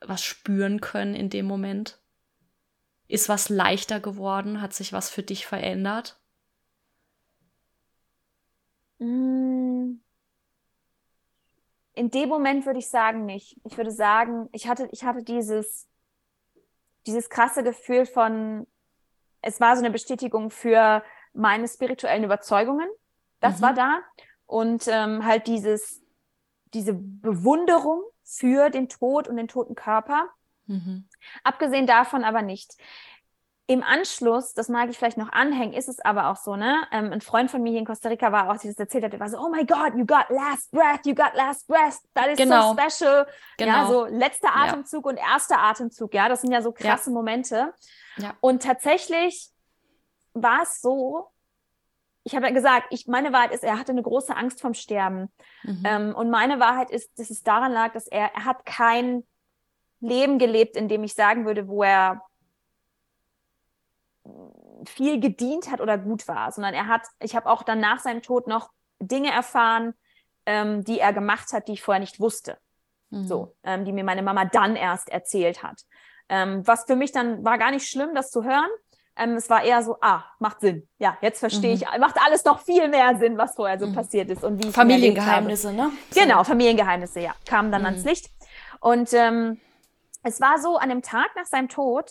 was 0.00 0.22
spüren 0.22 0.80
können 0.80 1.14
in 1.14 1.30
dem 1.30 1.46
Moment? 1.46 1.99
Ist 3.10 3.28
was 3.28 3.48
leichter 3.48 3.98
geworden? 3.98 4.60
Hat 4.60 4.72
sich 4.72 4.92
was 4.92 5.10
für 5.10 5.24
dich 5.24 5.44
verändert? 5.44 6.20
Mm. 8.98 10.00
In 11.94 12.10
dem 12.10 12.28
Moment 12.28 12.66
würde 12.66 12.78
ich 12.78 12.88
sagen 12.88 13.26
nicht. 13.26 13.60
Ich 13.64 13.76
würde 13.76 13.90
sagen, 13.90 14.48
ich 14.52 14.68
hatte, 14.68 14.88
ich 14.92 15.02
hatte 15.02 15.24
dieses, 15.24 15.88
dieses 17.06 17.28
krasse 17.28 17.64
Gefühl 17.64 18.06
von, 18.06 18.66
es 19.42 19.60
war 19.60 19.74
so 19.74 19.82
eine 19.82 19.90
Bestätigung 19.90 20.50
für 20.50 21.02
meine 21.32 21.66
spirituellen 21.66 22.22
Überzeugungen. 22.22 22.88
Das 23.40 23.58
mhm. 23.58 23.62
war 23.62 23.74
da. 23.74 23.98
Und 24.46 24.86
ähm, 24.86 25.24
halt 25.26 25.48
dieses, 25.48 26.00
diese 26.74 26.94
Bewunderung 26.94 28.02
für 28.22 28.70
den 28.70 28.88
Tod 28.88 29.26
und 29.26 29.36
den 29.36 29.48
toten 29.48 29.74
Körper. 29.74 30.28
Mhm. 30.70 31.08
Abgesehen 31.42 31.86
davon 31.86 32.24
aber 32.24 32.42
nicht. 32.42 32.76
Im 33.66 33.82
Anschluss, 33.84 34.52
das 34.54 34.68
mag 34.68 34.88
ich 34.90 34.98
vielleicht 34.98 35.16
noch 35.16 35.30
anhängen, 35.30 35.74
ist 35.74 35.88
es 35.88 36.00
aber 36.00 36.28
auch 36.28 36.36
so, 36.36 36.56
ne? 36.56 36.82
Ähm, 36.90 37.12
ein 37.12 37.20
Freund 37.20 37.50
von 37.50 37.62
mir 37.62 37.70
hier 37.70 37.78
in 37.78 37.84
Costa 37.84 38.08
Rica 38.08 38.32
war 38.32 38.50
auch, 38.50 38.56
die 38.56 38.66
das 38.66 38.78
erzählt 38.78 39.04
hat, 39.04 39.12
der 39.12 39.20
war 39.20 39.28
so, 39.28 39.38
oh 39.38 39.48
my 39.48 39.64
God, 39.64 39.94
you 39.94 40.04
got 40.04 40.28
last 40.28 40.72
breath, 40.72 41.06
you 41.06 41.14
got 41.14 41.34
last 41.34 41.68
breath, 41.68 41.98
that 42.14 42.28
is 42.28 42.36
genau. 42.36 42.74
so 42.74 42.78
special. 42.78 43.26
Genau. 43.58 43.72
Ja, 43.72 43.86
so 43.86 44.04
letzter 44.06 44.56
Atemzug 44.56 45.04
ja. 45.04 45.10
und 45.10 45.16
erster 45.18 45.58
Atemzug, 45.58 46.14
ja, 46.14 46.28
das 46.28 46.40
sind 46.40 46.52
ja 46.52 46.62
so 46.62 46.72
krasse 46.72 47.10
ja. 47.10 47.14
Momente. 47.14 47.74
Ja. 48.16 48.34
Und 48.40 48.62
tatsächlich 48.62 49.50
war 50.34 50.62
es 50.62 50.80
so, 50.80 51.30
ich 52.24 52.34
habe 52.34 52.46
ja 52.46 52.52
gesagt, 52.52 52.86
ich, 52.90 53.06
meine 53.06 53.32
Wahrheit 53.32 53.52
ist, 53.52 53.64
er 53.64 53.78
hatte 53.78 53.92
eine 53.92 54.02
große 54.02 54.36
Angst 54.36 54.60
vom 54.60 54.74
Sterben. 54.74 55.32
Mhm. 55.62 55.82
Ähm, 55.84 56.14
und 56.14 56.30
meine 56.30 56.60
Wahrheit 56.60 56.90
ist, 56.90 57.18
dass 57.18 57.30
es 57.30 57.42
daran 57.42 57.72
lag, 57.72 57.92
dass 57.92 58.06
er, 58.06 58.34
er 58.34 58.44
hat 58.44 58.66
kein 58.66 59.24
Leben 60.00 60.38
gelebt, 60.38 60.76
in 60.76 60.88
dem 60.88 61.04
ich 61.04 61.14
sagen 61.14 61.46
würde, 61.46 61.68
wo 61.68 61.82
er 61.82 62.22
viel 64.86 65.20
gedient 65.20 65.70
hat 65.70 65.80
oder 65.80 65.98
gut 65.98 66.26
war, 66.28 66.52
sondern 66.52 66.74
er 66.74 66.86
hat, 66.86 67.02
ich 67.20 67.36
habe 67.36 67.48
auch 67.48 67.62
dann 67.62 67.80
nach 67.80 67.98
seinem 67.98 68.22
Tod 68.22 68.46
noch 68.46 68.70
Dinge 68.98 69.30
erfahren, 69.30 69.94
ähm, 70.46 70.84
die 70.84 71.00
er 71.00 71.12
gemacht 71.12 71.52
hat, 71.52 71.68
die 71.68 71.72
ich 71.72 71.82
vorher 71.82 72.00
nicht 72.00 72.20
wusste. 72.20 72.58
Mhm. 73.10 73.26
So, 73.26 73.56
ähm, 73.64 73.84
die 73.84 73.92
mir 73.92 74.04
meine 74.04 74.22
Mama 74.22 74.44
dann 74.44 74.76
erst 74.76 75.10
erzählt 75.10 75.62
hat. 75.62 75.82
Ähm, 76.28 76.66
was 76.66 76.84
für 76.84 76.96
mich 76.96 77.12
dann 77.12 77.44
war 77.44 77.58
gar 77.58 77.70
nicht 77.70 77.88
schlimm, 77.88 78.14
das 78.14 78.30
zu 78.30 78.44
hören. 78.44 78.70
Ähm, 79.16 79.34
es 79.34 79.50
war 79.50 79.64
eher 79.64 79.82
so, 79.82 79.96
ah, 80.00 80.24
macht 80.38 80.60
Sinn. 80.60 80.88
Ja, 80.98 81.18
jetzt 81.20 81.40
verstehe 81.40 81.74
mhm. 81.76 81.82
ich, 81.82 81.98
macht 81.98 82.16
alles 82.24 82.44
noch 82.44 82.60
viel 82.60 82.88
mehr 82.88 83.16
Sinn, 83.18 83.36
was 83.36 83.56
vorher 83.56 83.78
so 83.78 83.86
mhm. 83.86 83.94
passiert 83.94 84.30
ist 84.30 84.44
und 84.44 84.62
wie 84.62 84.70
Familiengeheimnisse, 84.70 85.72
ne? 85.72 85.90
Genau, 86.14 86.44
Familiengeheimnisse, 86.44 87.20
ja, 87.20 87.34
kamen 87.46 87.72
dann 87.72 87.84
ans 87.84 88.02
mhm. 88.02 88.08
Licht. 88.08 88.30
Und 88.80 89.12
ähm, 89.12 89.60
es 90.22 90.40
war 90.40 90.58
so, 90.58 90.76
an 90.76 90.88
dem 90.88 91.02
Tag 91.02 91.28
nach 91.36 91.46
seinem 91.46 91.68
Tod 91.68 92.10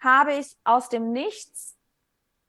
habe 0.00 0.34
ich 0.34 0.56
aus 0.64 0.88
dem 0.88 1.12
Nichts 1.12 1.76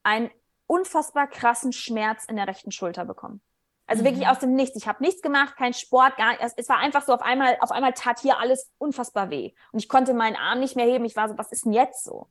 einen 0.03 0.29
unfassbar 0.67 1.27
krassen 1.27 1.71
Schmerz 1.71 2.25
in 2.25 2.35
der 2.35 2.47
rechten 2.47 2.71
Schulter 2.71 3.05
bekommen. 3.05 3.41
Also 3.85 4.01
mhm. 4.01 4.07
wirklich 4.07 4.27
aus 4.27 4.39
dem 4.39 4.55
Nichts. 4.55 4.75
Ich 4.77 4.87
habe 4.87 5.03
nichts 5.03 5.21
gemacht, 5.21 5.55
kein 5.57 5.73
Sport, 5.73 6.17
gar 6.17 6.39
es, 6.39 6.53
es 6.55 6.69
war 6.69 6.77
einfach 6.77 7.03
so 7.03 7.13
auf 7.13 7.21
einmal, 7.21 7.57
auf 7.59 7.71
einmal 7.71 7.93
tat 7.93 8.19
hier 8.19 8.39
alles 8.39 8.71
unfassbar 8.77 9.29
weh. 9.29 9.53
Und 9.71 9.79
ich 9.79 9.89
konnte 9.89 10.13
meinen 10.13 10.35
Arm 10.35 10.59
nicht 10.59 10.75
mehr 10.75 10.85
heben. 10.85 11.05
Ich 11.05 11.15
war 11.15 11.29
so, 11.29 11.37
was 11.37 11.51
ist 11.51 11.65
denn 11.65 11.73
jetzt 11.73 12.03
so? 12.03 12.27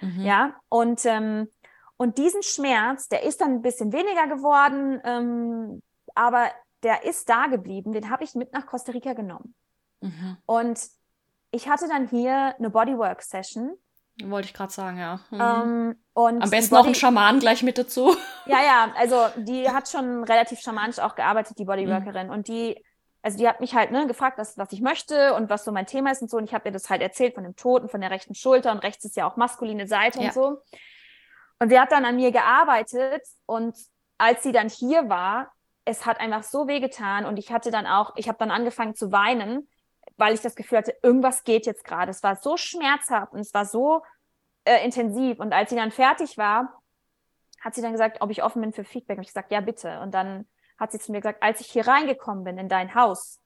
Mhm. 0.00 0.22
Ja, 0.22 0.54
und, 0.68 1.04
ähm, 1.04 1.48
und 1.96 2.18
diesen 2.18 2.42
Schmerz, 2.42 3.08
der 3.08 3.22
ist 3.22 3.40
dann 3.40 3.52
ein 3.52 3.62
bisschen 3.62 3.92
weniger 3.92 4.26
geworden, 4.26 5.00
ähm, 5.04 5.82
aber 6.14 6.50
der 6.82 7.04
ist 7.04 7.28
da 7.28 7.46
geblieben. 7.46 7.92
Den 7.92 8.10
habe 8.10 8.24
ich 8.24 8.34
mit 8.34 8.52
nach 8.52 8.66
Costa 8.66 8.92
Rica 8.92 9.12
genommen. 9.12 9.54
Mhm. 10.00 10.36
Und 10.46 10.80
ich 11.54 11.68
hatte 11.68 11.88
dann 11.88 12.08
hier 12.08 12.54
eine 12.58 12.70
Bodywork-Session 12.70 13.78
wollte 14.22 14.46
ich 14.48 14.54
gerade 14.54 14.72
sagen, 14.72 14.98
ja. 14.98 15.20
Mhm. 15.30 15.40
Ähm, 15.40 16.04
und 16.12 16.42
Am 16.42 16.50
besten 16.50 16.74
noch 16.74 16.86
ein 16.86 16.94
Schaman 16.94 17.40
gleich 17.40 17.62
mit 17.62 17.78
dazu. 17.78 18.16
Ja, 18.46 18.58
ja, 18.62 18.92
also 18.98 19.16
die 19.38 19.70
hat 19.70 19.88
schon 19.88 20.22
relativ 20.22 20.60
schamanisch 20.60 20.98
auch 20.98 21.14
gearbeitet, 21.14 21.58
die 21.58 21.64
Bodyworkerin. 21.64 22.26
Mhm. 22.26 22.32
Und 22.32 22.48
die, 22.48 22.84
also 23.22 23.38
die 23.38 23.48
hat 23.48 23.60
mich 23.60 23.74
halt 23.74 23.90
ne, 23.90 24.06
gefragt, 24.06 24.36
was, 24.36 24.58
was 24.58 24.70
ich 24.72 24.82
möchte 24.82 25.32
und 25.32 25.48
was 25.48 25.64
so 25.64 25.72
mein 25.72 25.86
Thema 25.86 26.10
ist 26.10 26.20
und 26.20 26.30
so. 26.30 26.36
Und 26.36 26.44
ich 26.44 26.52
habe 26.52 26.68
ihr 26.68 26.72
das 26.72 26.90
halt 26.90 27.00
erzählt 27.00 27.34
von 27.34 27.44
dem 27.44 27.56
Toten, 27.56 27.88
von 27.88 28.02
der 28.02 28.10
rechten 28.10 28.34
Schulter 28.34 28.70
und 28.70 28.80
rechts 28.80 29.02
ist 29.06 29.16
ja 29.16 29.26
auch 29.26 29.36
maskuline 29.36 29.86
Seite 29.88 30.20
ja. 30.20 30.26
und 30.26 30.34
so. 30.34 30.58
Und 31.58 31.70
sie 31.70 31.80
hat 31.80 31.90
dann 31.90 32.04
an 32.04 32.16
mir 32.16 32.32
gearbeitet 32.32 33.22
und 33.46 33.74
als 34.18 34.42
sie 34.42 34.52
dann 34.52 34.68
hier 34.68 35.08
war, 35.08 35.50
es 35.86 36.04
hat 36.04 36.20
einfach 36.20 36.42
so 36.42 36.68
wehgetan 36.68 37.24
und 37.24 37.38
ich 37.38 37.50
hatte 37.50 37.70
dann 37.70 37.86
auch, 37.86 38.12
ich 38.16 38.28
habe 38.28 38.38
dann 38.38 38.50
angefangen 38.50 38.94
zu 38.94 39.10
weinen, 39.10 39.68
weil 40.16 40.34
ich 40.34 40.40
das 40.40 40.54
Gefühl 40.54 40.78
hatte, 40.78 40.96
irgendwas 41.02 41.44
geht 41.44 41.66
jetzt 41.66 41.84
gerade. 41.84 42.10
Es 42.10 42.22
war 42.22 42.36
so 42.36 42.56
schmerzhaft 42.56 43.32
und 43.32 43.40
es 43.40 43.54
war 43.54 43.64
so 43.64 44.02
äh, 44.64 44.84
intensiv. 44.84 45.40
Und 45.40 45.52
als 45.52 45.70
sie 45.70 45.76
dann 45.76 45.90
fertig 45.90 46.38
war, 46.38 46.80
hat 47.60 47.74
sie 47.74 47.82
dann 47.82 47.92
gesagt, 47.92 48.20
ob 48.20 48.30
ich 48.30 48.42
offen 48.42 48.60
bin 48.60 48.72
für 48.72 48.84
Feedback. 48.84 49.18
Und 49.18 49.22
ich 49.22 49.28
gesagt, 49.28 49.50
ja, 49.50 49.60
bitte. 49.60 50.00
Und 50.00 50.12
dann 50.12 50.46
hat 50.78 50.92
sie 50.92 50.98
zu 50.98 51.12
mir 51.12 51.20
gesagt, 51.20 51.42
als 51.42 51.60
ich 51.60 51.70
hier 51.70 51.86
reingekommen 51.86 52.44
bin 52.44 52.58
in 52.58 52.68
dein 52.68 52.94
Haus, 52.94 53.40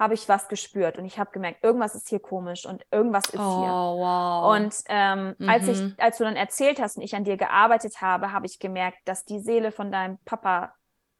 habe 0.00 0.14
ich 0.14 0.28
was 0.30 0.48
gespürt 0.48 0.96
und 0.96 1.04
ich 1.04 1.18
habe 1.18 1.30
gemerkt, 1.30 1.62
irgendwas 1.62 1.94
ist 1.94 2.08
hier 2.08 2.20
komisch 2.20 2.64
und 2.64 2.86
irgendwas 2.90 3.26
ist 3.26 3.38
oh, 3.38 3.60
hier. 3.60 3.68
Wow. 3.68 4.56
Und 4.56 4.74
ähm, 4.88 5.36
mhm. 5.38 5.48
als 5.48 5.68
ich, 5.68 5.78
mhm. 5.78 5.94
als 5.98 6.16
du 6.16 6.24
dann 6.24 6.36
erzählt 6.36 6.80
hast 6.80 6.96
und 6.96 7.02
ich 7.02 7.14
an 7.14 7.24
dir 7.24 7.36
gearbeitet 7.36 8.00
habe, 8.00 8.32
habe 8.32 8.46
ich 8.46 8.58
gemerkt, 8.58 8.96
dass 9.04 9.26
die 9.26 9.40
Seele 9.40 9.72
von 9.72 9.92
deinem 9.92 10.16
Papa, 10.24 10.74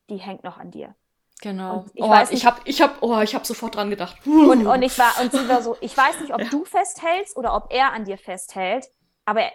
die 0.09 0.17
hängt 0.17 0.45
noch 0.45 0.57
an 0.57 0.71
dir. 0.71 0.95
Genau. 1.43 1.81
Und 1.81 1.91
ich, 1.95 2.03
oh, 2.03 2.11
weiß 2.11 2.31
nicht, 2.31 2.41
ich 2.41 2.47
habe 2.47 2.61
ich 2.65 2.83
hab, 2.83 3.03
oh, 3.03 3.21
ich 3.21 3.35
hab 3.35 3.47
sofort 3.47 3.77
dran 3.77 3.91
gedacht. 3.91 4.17
Und, 4.27 4.67
und 4.67 4.83
ich 4.83 4.99
war, 4.99 5.13
und 5.21 5.33
sie 5.33 5.49
war 5.49 5.63
so, 5.63 5.77
ich 5.81 5.97
weiß 5.97 6.21
nicht, 6.21 6.35
ob 6.35 6.41
ja. 6.43 6.49
du 6.51 6.65
festhältst 6.65 7.37
oder 7.37 7.55
ob 7.55 7.73
er 7.73 7.93
an 7.93 8.05
dir 8.05 8.19
festhält, 8.19 8.89
aber 9.25 9.43
er, 9.43 9.53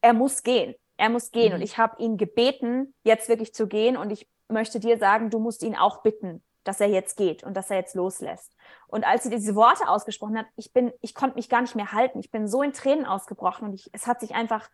er 0.00 0.12
muss 0.12 0.42
gehen. 0.42 0.74
Er 0.96 1.10
muss 1.10 1.30
gehen. 1.30 1.48
Mhm. 1.48 1.54
Und 1.56 1.62
ich 1.62 1.78
habe 1.78 2.00
ihn 2.02 2.16
gebeten, 2.16 2.94
jetzt 3.02 3.28
wirklich 3.28 3.54
zu 3.54 3.66
gehen. 3.66 3.96
Und 3.96 4.10
ich 4.10 4.28
möchte 4.48 4.80
dir 4.80 4.98
sagen, 4.98 5.30
du 5.30 5.38
musst 5.38 5.62
ihn 5.62 5.76
auch 5.76 6.02
bitten, 6.02 6.42
dass 6.64 6.80
er 6.80 6.88
jetzt 6.88 7.16
geht 7.16 7.42
und 7.42 7.54
dass 7.54 7.70
er 7.70 7.76
jetzt 7.76 7.94
loslässt. 7.94 8.52
Und 8.86 9.04
als 9.04 9.24
sie 9.24 9.30
diese 9.30 9.54
Worte 9.54 9.88
ausgesprochen 9.88 10.38
hat, 10.38 10.46
ich 10.56 10.72
bin, 10.72 10.92
ich 11.00 11.14
konnte 11.14 11.36
mich 11.36 11.48
gar 11.48 11.60
nicht 11.60 11.74
mehr 11.74 11.92
halten. 11.92 12.18
Ich 12.20 12.30
bin 12.30 12.48
so 12.48 12.62
in 12.62 12.72
Tränen 12.72 13.04
ausgebrochen 13.04 13.68
und 13.68 13.74
ich, 13.74 13.90
es 13.92 14.06
hat 14.06 14.20
sich 14.20 14.34
einfach, 14.34 14.68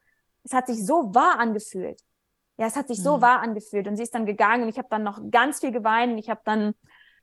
es 0.44 0.52
hat 0.52 0.66
sich 0.66 0.84
so 0.84 1.14
wahr 1.14 1.38
angefühlt. 1.38 2.00
Ja, 2.62 2.68
es 2.68 2.76
hat 2.76 2.86
sich 2.86 3.02
so 3.02 3.16
mhm. 3.16 3.22
wahr 3.22 3.40
angefühlt. 3.40 3.88
Und 3.88 3.96
sie 3.96 4.04
ist 4.04 4.14
dann 4.14 4.24
gegangen 4.24 4.62
und 4.62 4.68
ich 4.68 4.78
habe 4.78 4.86
dann 4.88 5.02
noch 5.02 5.20
ganz 5.32 5.58
viel 5.58 5.72
geweint. 5.72 6.16
Ich 6.20 6.30
habe 6.30 6.42
dann 6.44 6.76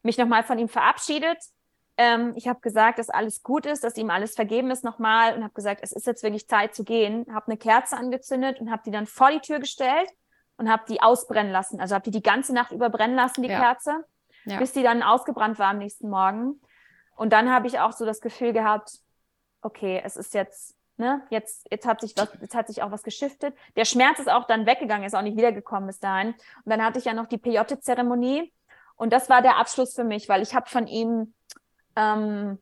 mich 0.03 0.17
nochmal 0.17 0.43
von 0.43 0.59
ihm 0.59 0.67
verabschiedet. 0.67 1.37
Ähm, 1.95 2.33
ich 2.35 2.49
habe 2.49 2.59
gesagt, 2.59 2.99
dass 2.99 3.09
alles 3.09 3.41
gut 3.41 3.65
ist, 3.65 3.85
dass 3.85 3.95
ihm 3.95 4.09
alles 4.09 4.35
vergeben 4.35 4.69
ist 4.69 4.83
nochmal 4.83 5.37
und 5.37 5.45
habe 5.45 5.53
gesagt, 5.53 5.79
es 5.81 5.93
ist 5.93 6.05
jetzt 6.07 6.23
wirklich 6.23 6.49
Zeit 6.49 6.75
zu 6.75 6.83
gehen. 6.83 7.25
Habe 7.33 7.47
eine 7.47 7.55
Kerze 7.55 7.95
angezündet 7.95 8.59
und 8.59 8.69
habe 8.69 8.81
die 8.85 8.91
dann 8.91 9.05
vor 9.05 9.31
die 9.31 9.39
Tür 9.39 9.59
gestellt 9.59 10.09
und 10.57 10.69
habe 10.69 10.83
die 10.89 11.01
ausbrennen 11.01 11.53
lassen. 11.53 11.79
Also 11.79 11.95
habe 11.95 12.03
die 12.03 12.11
die 12.11 12.21
ganze 12.21 12.53
Nacht 12.53 12.73
überbrennen 12.73 13.15
lassen, 13.15 13.41
die 13.41 13.47
ja. 13.47 13.61
Kerze, 13.61 14.03
ja. 14.43 14.59
bis 14.59 14.73
die 14.73 14.83
dann 14.83 15.01
ausgebrannt 15.01 15.57
war 15.57 15.69
am 15.69 15.77
nächsten 15.77 16.09
Morgen. 16.09 16.59
Und 17.15 17.31
dann 17.31 17.49
habe 17.49 17.65
ich 17.67 17.79
auch 17.79 17.93
so 17.93 18.05
das 18.05 18.19
Gefühl 18.19 18.51
gehabt, 18.51 18.99
okay, 19.61 20.01
es 20.03 20.17
ist 20.17 20.33
jetzt 20.33 20.75
Ne? 20.99 21.21
Jetzt, 21.29 21.65
jetzt, 21.71 21.87
hat 21.87 22.01
sich 22.01 22.13
was, 22.17 22.29
jetzt 22.41 22.53
hat 22.53 22.67
sich 22.67 22.83
auch 22.83 22.91
was 22.91 23.03
geschiftet. 23.03 23.55
Der 23.77 23.85
Schmerz 23.85 24.19
ist 24.19 24.29
auch 24.29 24.45
dann 24.45 24.65
weggegangen, 24.65 25.07
ist 25.07 25.15
auch 25.15 25.21
nicht 25.21 25.37
wiedergekommen 25.37 25.87
bis 25.87 26.01
dahin. 26.01 26.33
Und 26.33 26.65
dann 26.65 26.83
hatte 26.83 26.99
ich 26.99 27.05
ja 27.05 27.13
noch 27.13 27.27
die 27.27 27.37
Peyote-Zeremonie. 27.37 28.51
Und 28.97 29.13
das 29.13 29.29
war 29.29 29.41
der 29.41 29.57
Abschluss 29.57 29.95
für 29.95 30.03
mich, 30.03 30.27
weil 30.27 30.41
ich 30.41 30.53
habe 30.53 30.69
von 30.69 30.87
ihm, 30.87 31.33
ähm, 31.95 32.59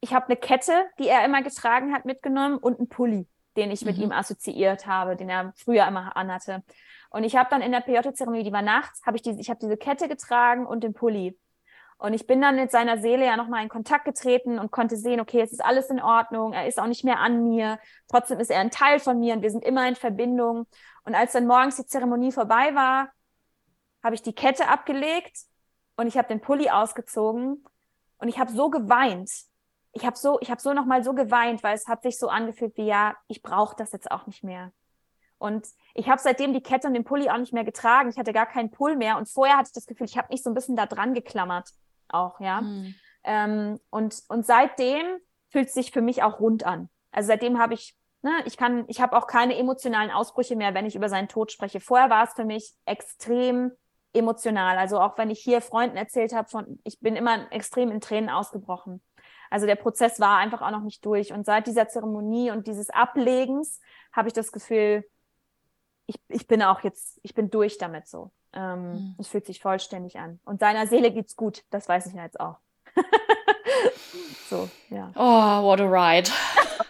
ich 0.00 0.14
habe 0.14 0.24
eine 0.24 0.36
Kette, 0.36 0.72
die 0.98 1.06
er 1.06 1.22
immer 1.26 1.42
getragen 1.42 1.92
hat, 1.92 2.06
mitgenommen 2.06 2.56
und 2.56 2.78
einen 2.78 2.88
Pulli, 2.88 3.28
den 3.58 3.70
ich 3.70 3.84
mit 3.84 3.98
mhm. 3.98 4.04
ihm 4.04 4.12
assoziiert 4.12 4.86
habe, 4.86 5.14
den 5.14 5.28
er 5.28 5.52
früher 5.54 5.86
immer 5.86 6.16
anhatte. 6.16 6.62
Und 7.10 7.24
ich 7.24 7.36
habe 7.36 7.50
dann 7.50 7.60
in 7.60 7.72
der 7.72 7.80
Peyote-Zeremonie, 7.80 8.42
die 8.42 8.52
war 8.52 8.62
nachts, 8.62 9.04
habe 9.04 9.18
ich 9.18 9.22
diese, 9.22 9.38
ich 9.38 9.50
habe 9.50 9.60
diese 9.60 9.76
Kette 9.76 10.08
getragen 10.08 10.66
und 10.66 10.82
den 10.82 10.94
Pulli. 10.94 11.38
Und 11.98 12.12
ich 12.12 12.26
bin 12.26 12.42
dann 12.42 12.56
mit 12.56 12.70
seiner 12.70 12.98
Seele 12.98 13.24
ja 13.24 13.36
nochmal 13.36 13.62
in 13.62 13.70
Kontakt 13.70 14.04
getreten 14.04 14.58
und 14.58 14.70
konnte 14.70 14.96
sehen, 14.96 15.18
okay, 15.18 15.40
es 15.40 15.52
ist 15.52 15.64
alles 15.64 15.88
in 15.88 16.00
Ordnung, 16.00 16.52
er 16.52 16.66
ist 16.66 16.78
auch 16.78 16.86
nicht 16.86 17.04
mehr 17.04 17.20
an 17.20 17.42
mir, 17.42 17.78
trotzdem 18.08 18.38
ist 18.38 18.50
er 18.50 18.60
ein 18.60 18.70
Teil 18.70 19.00
von 19.00 19.18
mir 19.18 19.34
und 19.34 19.42
wir 19.42 19.50
sind 19.50 19.64
immer 19.64 19.88
in 19.88 19.96
Verbindung. 19.96 20.66
Und 21.04 21.14
als 21.14 21.32
dann 21.32 21.46
morgens 21.46 21.76
die 21.76 21.86
Zeremonie 21.86 22.32
vorbei 22.32 22.74
war, 22.74 23.08
habe 24.02 24.14
ich 24.14 24.22
die 24.22 24.34
Kette 24.34 24.68
abgelegt 24.68 25.38
und 25.96 26.06
ich 26.06 26.18
habe 26.18 26.28
den 26.28 26.40
Pulli 26.40 26.68
ausgezogen 26.68 27.64
und 28.18 28.28
ich 28.28 28.38
habe 28.38 28.52
so 28.52 28.68
geweint. 28.68 29.30
Ich 29.92 30.04
habe 30.04 30.18
so, 30.18 30.38
ich 30.40 30.50
habe 30.50 30.60
so 30.60 30.74
nochmal 30.74 31.02
so 31.02 31.14
geweint, 31.14 31.62
weil 31.62 31.74
es 31.74 31.88
hat 31.88 32.02
sich 32.02 32.18
so 32.18 32.28
angefühlt 32.28 32.76
wie, 32.76 32.84
ja, 32.84 33.16
ich 33.26 33.40
brauche 33.40 33.74
das 33.74 33.92
jetzt 33.92 34.10
auch 34.10 34.26
nicht 34.26 34.44
mehr. 34.44 34.70
Und 35.38 35.66
ich 35.94 36.10
habe 36.10 36.20
seitdem 36.20 36.52
die 36.52 36.62
Kette 36.62 36.88
und 36.88 36.94
den 36.94 37.04
Pulli 37.04 37.30
auch 37.30 37.38
nicht 37.38 37.54
mehr 37.54 37.64
getragen. 37.64 38.10
Ich 38.10 38.18
hatte 38.18 38.32
gar 38.32 38.46
keinen 38.46 38.70
Pull 38.70 38.96
mehr. 38.96 39.16
Und 39.16 39.28
vorher 39.28 39.56
hatte 39.56 39.68
ich 39.68 39.74
das 39.74 39.86
Gefühl, 39.86 40.06
ich 40.06 40.16
habe 40.16 40.28
mich 40.30 40.42
so 40.42 40.50
ein 40.50 40.54
bisschen 40.54 40.76
da 40.76 40.86
dran 40.86 41.14
geklammert 41.14 41.70
auch, 42.16 42.40
ja. 42.40 42.60
Mhm. 42.60 42.94
Ähm, 43.24 43.80
und, 43.90 44.22
und 44.28 44.46
seitdem 44.46 45.04
fühlt 45.50 45.68
es 45.68 45.74
sich 45.74 45.90
für 45.90 46.02
mich 46.02 46.22
auch 46.22 46.40
rund 46.40 46.64
an. 46.64 46.88
Also 47.10 47.28
seitdem 47.28 47.58
habe 47.58 47.74
ich, 47.74 47.96
ne, 48.22 48.32
ich 48.44 48.56
kann, 48.56 48.84
ich 48.88 49.00
habe 49.00 49.16
auch 49.16 49.26
keine 49.26 49.56
emotionalen 49.56 50.10
Ausbrüche 50.10 50.56
mehr, 50.56 50.74
wenn 50.74 50.86
ich 50.86 50.96
über 50.96 51.08
seinen 51.08 51.28
Tod 51.28 51.50
spreche. 51.50 51.80
Vorher 51.80 52.10
war 52.10 52.24
es 52.24 52.34
für 52.34 52.44
mich 52.44 52.74
extrem 52.84 53.72
emotional. 54.12 54.78
Also 54.78 55.00
auch 55.00 55.18
wenn 55.18 55.30
ich 55.30 55.40
hier 55.40 55.60
Freunden 55.60 55.96
erzählt 55.96 56.32
habe 56.32 56.48
von, 56.48 56.78
ich 56.84 57.00
bin 57.00 57.16
immer 57.16 57.50
extrem 57.52 57.90
in 57.90 58.00
Tränen 58.00 58.30
ausgebrochen. 58.30 59.02
Also 59.50 59.66
der 59.66 59.76
Prozess 59.76 60.18
war 60.20 60.38
einfach 60.38 60.62
auch 60.62 60.70
noch 60.70 60.82
nicht 60.82 61.04
durch. 61.04 61.32
Und 61.32 61.46
seit 61.46 61.66
dieser 61.66 61.88
Zeremonie 61.88 62.50
und 62.50 62.66
dieses 62.66 62.90
Ablegens 62.90 63.80
habe 64.12 64.28
ich 64.28 64.34
das 64.34 64.52
Gefühl, 64.52 65.04
ich, 66.06 66.16
ich 66.28 66.46
bin 66.46 66.62
auch 66.62 66.80
jetzt, 66.80 67.20
ich 67.22 67.34
bin 67.34 67.50
durch 67.50 67.78
damit 67.78 68.06
so. 68.06 68.32
Ähm, 68.56 68.92
mhm. 68.92 69.14
Es 69.18 69.28
fühlt 69.28 69.44
sich 69.44 69.60
vollständig 69.60 70.18
an. 70.18 70.40
Und 70.44 70.60
seiner 70.60 70.86
Seele 70.86 71.12
geht's 71.12 71.36
gut. 71.36 71.62
Das 71.70 71.88
weiß 71.88 72.06
ich 72.06 72.14
jetzt 72.14 72.40
auch. 72.40 72.56
so, 74.48 74.68
ja. 74.88 75.12
Oh, 75.14 75.62
what 75.62 75.80
a 75.80 75.84
ride. 75.84 76.30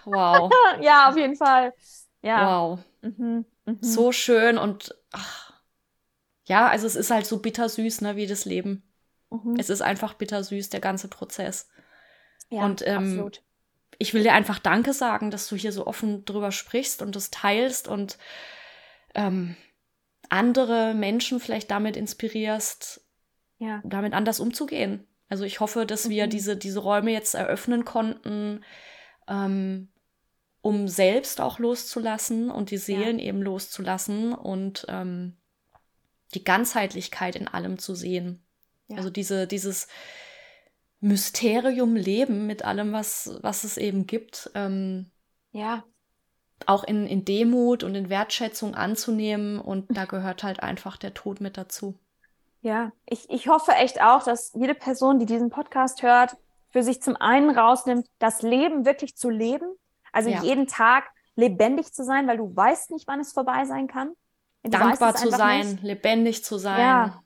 Wow. 0.04 0.50
ja, 0.80 1.08
auf 1.08 1.16
jeden 1.16 1.34
Fall. 1.34 1.74
Ja. 2.22 2.46
Wow. 2.46 2.78
Mhm. 3.02 3.44
Mhm. 3.64 3.78
So 3.80 4.12
schön 4.12 4.58
und 4.58 4.94
ach. 5.10 5.52
ja, 6.44 6.68
also 6.68 6.86
es 6.86 6.94
ist 6.94 7.10
halt 7.10 7.26
so 7.26 7.40
bittersüß, 7.40 8.00
ne, 8.00 8.14
wie 8.14 8.28
das 8.28 8.44
Leben. 8.44 8.84
Mhm. 9.30 9.56
Es 9.58 9.68
ist 9.68 9.82
einfach 9.82 10.14
bittersüß, 10.14 10.70
der 10.70 10.80
ganze 10.80 11.08
Prozess. 11.08 11.68
Ja, 12.48 12.64
und 12.64 12.86
ähm, 12.86 12.98
absolut. 12.98 13.42
ich 13.98 14.14
will 14.14 14.22
dir 14.22 14.34
einfach 14.34 14.60
Danke 14.60 14.92
sagen, 14.92 15.32
dass 15.32 15.48
du 15.48 15.56
hier 15.56 15.72
so 15.72 15.84
offen 15.88 16.24
drüber 16.24 16.52
sprichst 16.52 17.02
und 17.02 17.16
das 17.16 17.32
teilst 17.32 17.88
und 17.88 18.18
ähm, 19.16 19.56
andere 20.30 20.94
Menschen 20.94 21.40
vielleicht 21.40 21.70
damit 21.70 21.96
inspirierst, 21.96 23.00
ja. 23.58 23.82
damit 23.84 24.12
anders 24.12 24.40
umzugehen. 24.40 25.06
Also 25.28 25.44
ich 25.44 25.60
hoffe, 25.60 25.86
dass 25.86 26.08
wir 26.08 26.26
mhm. 26.26 26.30
diese, 26.30 26.56
diese 26.56 26.80
Räume 26.80 27.12
jetzt 27.12 27.34
eröffnen 27.34 27.84
konnten, 27.84 28.64
ähm, 29.28 29.88
um 30.62 30.88
selbst 30.88 31.40
auch 31.40 31.58
loszulassen 31.58 32.50
und 32.50 32.70
die 32.70 32.78
Seelen 32.78 33.18
ja. 33.18 33.26
eben 33.26 33.42
loszulassen 33.42 34.32
und 34.34 34.86
ähm, 34.88 35.36
die 36.34 36.44
Ganzheitlichkeit 36.44 37.36
in 37.36 37.48
allem 37.48 37.78
zu 37.78 37.94
sehen. 37.94 38.42
Ja. 38.88 38.98
Also 38.98 39.10
diese, 39.10 39.46
dieses 39.46 39.88
Mysterium 41.00 41.94
Leben 41.94 42.46
mit 42.46 42.64
allem, 42.64 42.92
was, 42.92 43.38
was 43.42 43.64
es 43.64 43.76
eben 43.76 44.06
gibt. 44.06 44.50
Ähm, 44.54 45.10
ja 45.52 45.84
auch 46.64 46.84
in, 46.84 47.06
in 47.06 47.24
Demut 47.24 47.84
und 47.84 47.94
in 47.94 48.08
Wertschätzung 48.08 48.74
anzunehmen. 48.74 49.60
Und 49.60 49.86
da 49.88 50.06
gehört 50.06 50.42
halt 50.42 50.62
einfach 50.62 50.96
der 50.96 51.14
Tod 51.14 51.40
mit 51.40 51.56
dazu. 51.56 51.94
Ja, 52.62 52.92
ich, 53.04 53.28
ich 53.30 53.48
hoffe 53.48 53.72
echt 53.72 54.00
auch, 54.02 54.24
dass 54.24 54.52
jede 54.54 54.74
Person, 54.74 55.18
die 55.18 55.26
diesen 55.26 55.50
Podcast 55.50 56.02
hört, 56.02 56.36
für 56.70 56.82
sich 56.82 57.00
zum 57.00 57.16
einen 57.16 57.50
rausnimmt, 57.50 58.06
das 58.18 58.42
Leben 58.42 58.84
wirklich 58.84 59.16
zu 59.16 59.30
leben. 59.30 59.66
Also 60.12 60.30
ja. 60.30 60.42
jeden 60.42 60.66
Tag 60.66 61.04
lebendig 61.36 61.92
zu 61.92 62.04
sein, 62.04 62.26
weil 62.26 62.38
du 62.38 62.54
weißt 62.54 62.90
nicht, 62.90 63.06
wann 63.06 63.20
es 63.20 63.32
vorbei 63.32 63.64
sein 63.66 63.86
kann. 63.86 64.12
Du 64.62 64.70
Dankbar 64.70 65.14
zu 65.14 65.30
sein, 65.30 65.66
nicht. 65.72 65.82
lebendig 65.82 66.44
zu 66.44 66.58
sein. 66.58 66.80
Ja. 66.80 67.22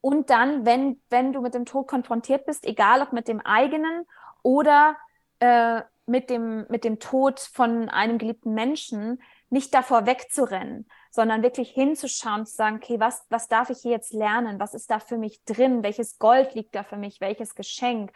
Und 0.00 0.30
dann, 0.30 0.64
wenn, 0.64 1.00
wenn 1.10 1.32
du 1.32 1.42
mit 1.42 1.54
dem 1.54 1.66
Tod 1.66 1.88
konfrontiert 1.88 2.46
bist, 2.46 2.64
egal 2.64 3.02
ob 3.02 3.12
mit 3.12 3.28
dem 3.28 3.40
eigenen 3.40 4.06
oder 4.42 4.96
äh, 5.40 5.82
mit 6.08 6.30
dem, 6.30 6.66
mit 6.68 6.84
dem 6.84 6.98
Tod 6.98 7.40
von 7.40 7.88
einem 7.88 8.18
geliebten 8.18 8.54
Menschen 8.54 9.20
nicht 9.50 9.72
davor 9.74 10.06
wegzurennen, 10.06 10.86
sondern 11.10 11.42
wirklich 11.42 11.70
hinzuschauen, 11.70 12.46
zu 12.46 12.54
sagen, 12.54 12.76
okay, 12.76 13.00
was, 13.00 13.24
was 13.30 13.48
darf 13.48 13.70
ich 13.70 13.78
hier 13.78 13.92
jetzt 13.92 14.12
lernen? 14.12 14.60
Was 14.60 14.74
ist 14.74 14.90
da 14.90 15.00
für 15.00 15.18
mich 15.18 15.42
drin? 15.44 15.82
Welches 15.82 16.18
Gold 16.18 16.54
liegt 16.54 16.74
da 16.74 16.82
für 16.82 16.96
mich? 16.96 17.20
Welches 17.20 17.54
Geschenk? 17.54 18.12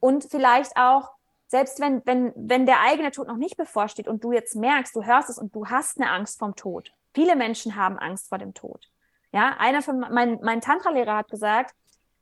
Und 0.00 0.24
vielleicht 0.24 0.76
auch, 0.76 1.10
selbst 1.48 1.80
wenn, 1.80 2.02
wenn, 2.04 2.32
wenn 2.36 2.66
der 2.66 2.80
eigene 2.82 3.10
Tod 3.10 3.28
noch 3.28 3.36
nicht 3.36 3.56
bevorsteht 3.56 4.08
und 4.08 4.22
du 4.22 4.32
jetzt 4.32 4.56
merkst, 4.56 4.94
du 4.94 5.04
hörst 5.04 5.30
es 5.30 5.38
und 5.38 5.54
du 5.54 5.66
hast 5.66 6.00
eine 6.00 6.10
Angst 6.10 6.38
vom 6.38 6.54
Tod. 6.54 6.92
Viele 7.14 7.36
Menschen 7.36 7.76
haben 7.76 7.98
Angst 7.98 8.28
vor 8.28 8.38
dem 8.38 8.54
Tod. 8.54 8.90
Ja, 9.32 9.56
einer 9.58 9.82
von 9.82 10.00
mein, 10.00 10.38
mein 10.42 10.60
Tantra-Lehrer 10.60 11.16
hat 11.16 11.30
gesagt, 11.30 11.74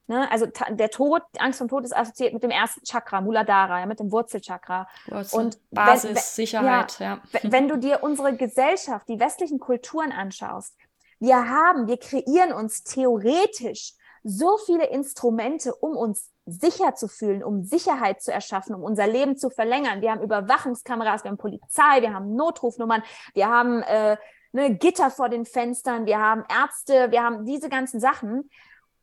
Ne? 0.07 0.31
Also 0.31 0.47
der 0.71 0.91
Tod, 0.91 1.23
Angst 1.39 1.59
vom 1.59 1.69
Tod 1.69 1.85
ist 1.85 1.97
assoziiert 1.97 2.35
mit 2.35 2.43
dem 2.43 2.51
ersten 2.51 2.85
Chakra, 2.85 3.21
Muladhara, 3.21 3.81
ja, 3.81 3.87
mit 3.87 4.01
dem 4.01 4.13
Wurzelchakra. 4.13 4.87
Wurzel, 5.07 5.41
und 5.41 5.59
Basis, 5.71 6.11
wenn, 6.11 6.17
Sicherheit, 6.17 6.99
ja, 6.99 7.21
ja. 7.33 7.41
Wenn 7.51 7.69
du 7.69 7.79
dir 7.79 8.03
unsere 8.03 8.37
Gesellschaft, 8.37 9.09
die 9.09 9.19
westlichen 9.19 9.59
Kulturen 9.59 10.13
anschaust, 10.13 10.77
wir 11.21 11.49
haben, 11.49 11.87
wir 11.87 11.97
kreieren 11.97 12.53
uns 12.53 12.83
theoretisch 12.83 13.95
so 14.23 14.59
viele 14.67 14.87
Instrumente, 14.87 15.75
um 15.75 15.97
uns 15.97 16.31
sicher 16.47 16.95
zu 16.95 17.09
fühlen, 17.09 17.43
um 17.43 17.65
Sicherheit 17.65 18.21
zu 18.23 18.33
erschaffen, 18.33 18.75
um 18.75 18.83
unser 18.83 19.07
Leben 19.07 19.37
zu 19.37 19.49
verlängern. 19.49 20.03
Wir 20.03 20.11
haben 20.11 20.23
Überwachungskameras, 20.23 21.25
wir 21.25 21.31
haben 21.31 21.39
Polizei, 21.39 22.01
wir 22.01 22.13
haben 22.13 22.35
Notrufnummern, 22.35 23.03
wir 23.33 23.49
haben 23.49 23.83
äh, 23.83 24.17
ne, 24.53 24.75
Gitter 24.75 25.11
vor 25.11 25.29
den 25.29 25.47
Fenstern, 25.47 26.07
wir 26.07 26.19
haben 26.19 26.45
Ärzte, 26.49 27.11
wir 27.11 27.23
haben 27.23 27.45
diese 27.45 27.69
ganzen 27.69 28.01
Sachen 28.01 28.51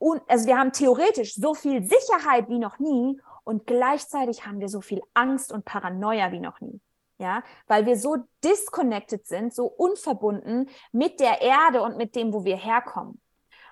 und 0.02 0.23
also 0.28 0.48
wir 0.48 0.57
haben 0.57 0.72
theoretisch 0.72 1.36
so 1.36 1.53
viel 1.53 1.84
Sicherheit 1.84 2.49
wie 2.49 2.57
noch 2.57 2.80
nie 2.80 3.22
und 3.44 3.68
gleichzeitig 3.68 4.48
haben 4.48 4.60
wir 4.60 4.68
so 4.68 4.82
viel 4.82 4.99
Angst 5.14 5.52
und 5.52 5.64
Paranoia 5.64 6.32
wie 6.32 6.40
noch 6.40 6.60
nie. 6.60 6.82
Ja, 7.19 7.44
weil 7.68 7.86
wir 7.86 7.95
so 7.95 8.18
disconnected 8.44 9.28
sind, 9.28 9.53
so 9.53 9.65
unverbunden 9.68 10.69
mit 10.91 11.19
der 11.19 11.44
Erde 11.44 11.84
und 11.84 11.98
mit 11.98 12.15
dem, 12.15 12.34
wo 12.34 12.44
wir 12.45 12.56
herkommen. 12.56 13.22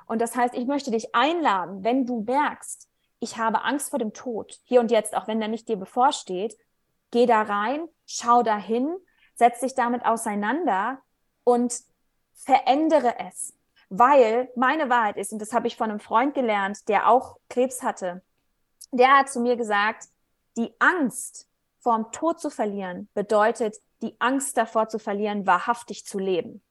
Und 0.05 0.21
das 0.21 0.35
heißt, 0.35 0.53
ich 0.53 0.67
möchte 0.67 0.91
dich 0.91 1.15
einladen, 1.15 1.83
wenn 1.83 2.05
du 2.05 2.21
merkst, 2.21 2.87
ich 3.19 3.37
habe 3.39 3.63
Angst 3.63 3.89
vor 3.89 3.97
dem 3.97 4.13
Tod, 4.13 4.59
hier 4.65 4.81
und 4.81 4.91
jetzt, 4.91 5.17
auch 5.17 5.27
wenn 5.27 5.39
der 5.39 5.49
nicht 5.49 5.67
dir 5.67 5.77
bevorsteht, 5.77 6.55
geh 7.09 7.25
da 7.25 7.41
rein, 7.41 7.87
schau 8.05 8.43
dahin, 8.43 8.95
setz 9.33 9.61
dich 9.61 9.73
damit 9.73 10.05
auseinander 10.05 10.99
und 11.43 11.73
verändere 12.35 13.15
es. 13.17 13.55
Weil 13.89 14.49
meine 14.55 14.89
Wahrheit 14.89 15.17
ist, 15.17 15.33
und 15.33 15.39
das 15.39 15.53
habe 15.53 15.67
ich 15.67 15.75
von 15.75 15.89
einem 15.89 15.99
Freund 15.99 16.35
gelernt, 16.35 16.87
der 16.87 17.09
auch 17.09 17.37
Krebs 17.49 17.81
hatte, 17.81 18.21
der 18.91 19.17
hat 19.17 19.29
zu 19.29 19.39
mir 19.39 19.55
gesagt, 19.55 20.05
die 20.57 20.73
Angst 20.79 21.47
vorm 21.79 22.11
Tod 22.11 22.39
zu 22.39 22.49
verlieren 22.49 23.09
bedeutet, 23.13 23.77
die 24.01 24.15
Angst 24.19 24.57
davor 24.57 24.89
zu 24.89 24.99
verlieren, 24.99 25.45
wahrhaftig 25.45 26.05
zu 26.05 26.19
leben. 26.19 26.61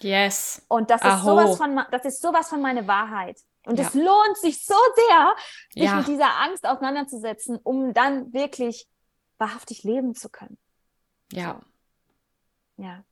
Yes. 0.00 0.64
Und 0.68 0.90
das 0.90 1.02
ist 1.02 1.22
sowas 1.22 1.56
von, 1.56 1.80
das 1.90 2.04
ist 2.04 2.20
sowas 2.20 2.48
von 2.48 2.60
meine 2.60 2.86
Wahrheit. 2.88 3.38
Und 3.64 3.78
ja. 3.78 3.86
es 3.86 3.94
lohnt 3.94 4.36
sich 4.36 4.64
so 4.64 4.74
sehr, 4.94 5.34
sich 5.70 5.84
ja. 5.84 5.96
mit 5.96 6.08
dieser 6.08 6.40
Angst 6.40 6.66
auseinanderzusetzen, 6.66 7.58
um 7.62 7.94
dann 7.94 8.32
wirklich 8.32 8.88
wahrhaftig 9.38 9.84
leben 9.84 10.14
zu 10.14 10.28
können. 10.28 10.58
Ja. 11.32 11.60
Ja. 12.76 13.04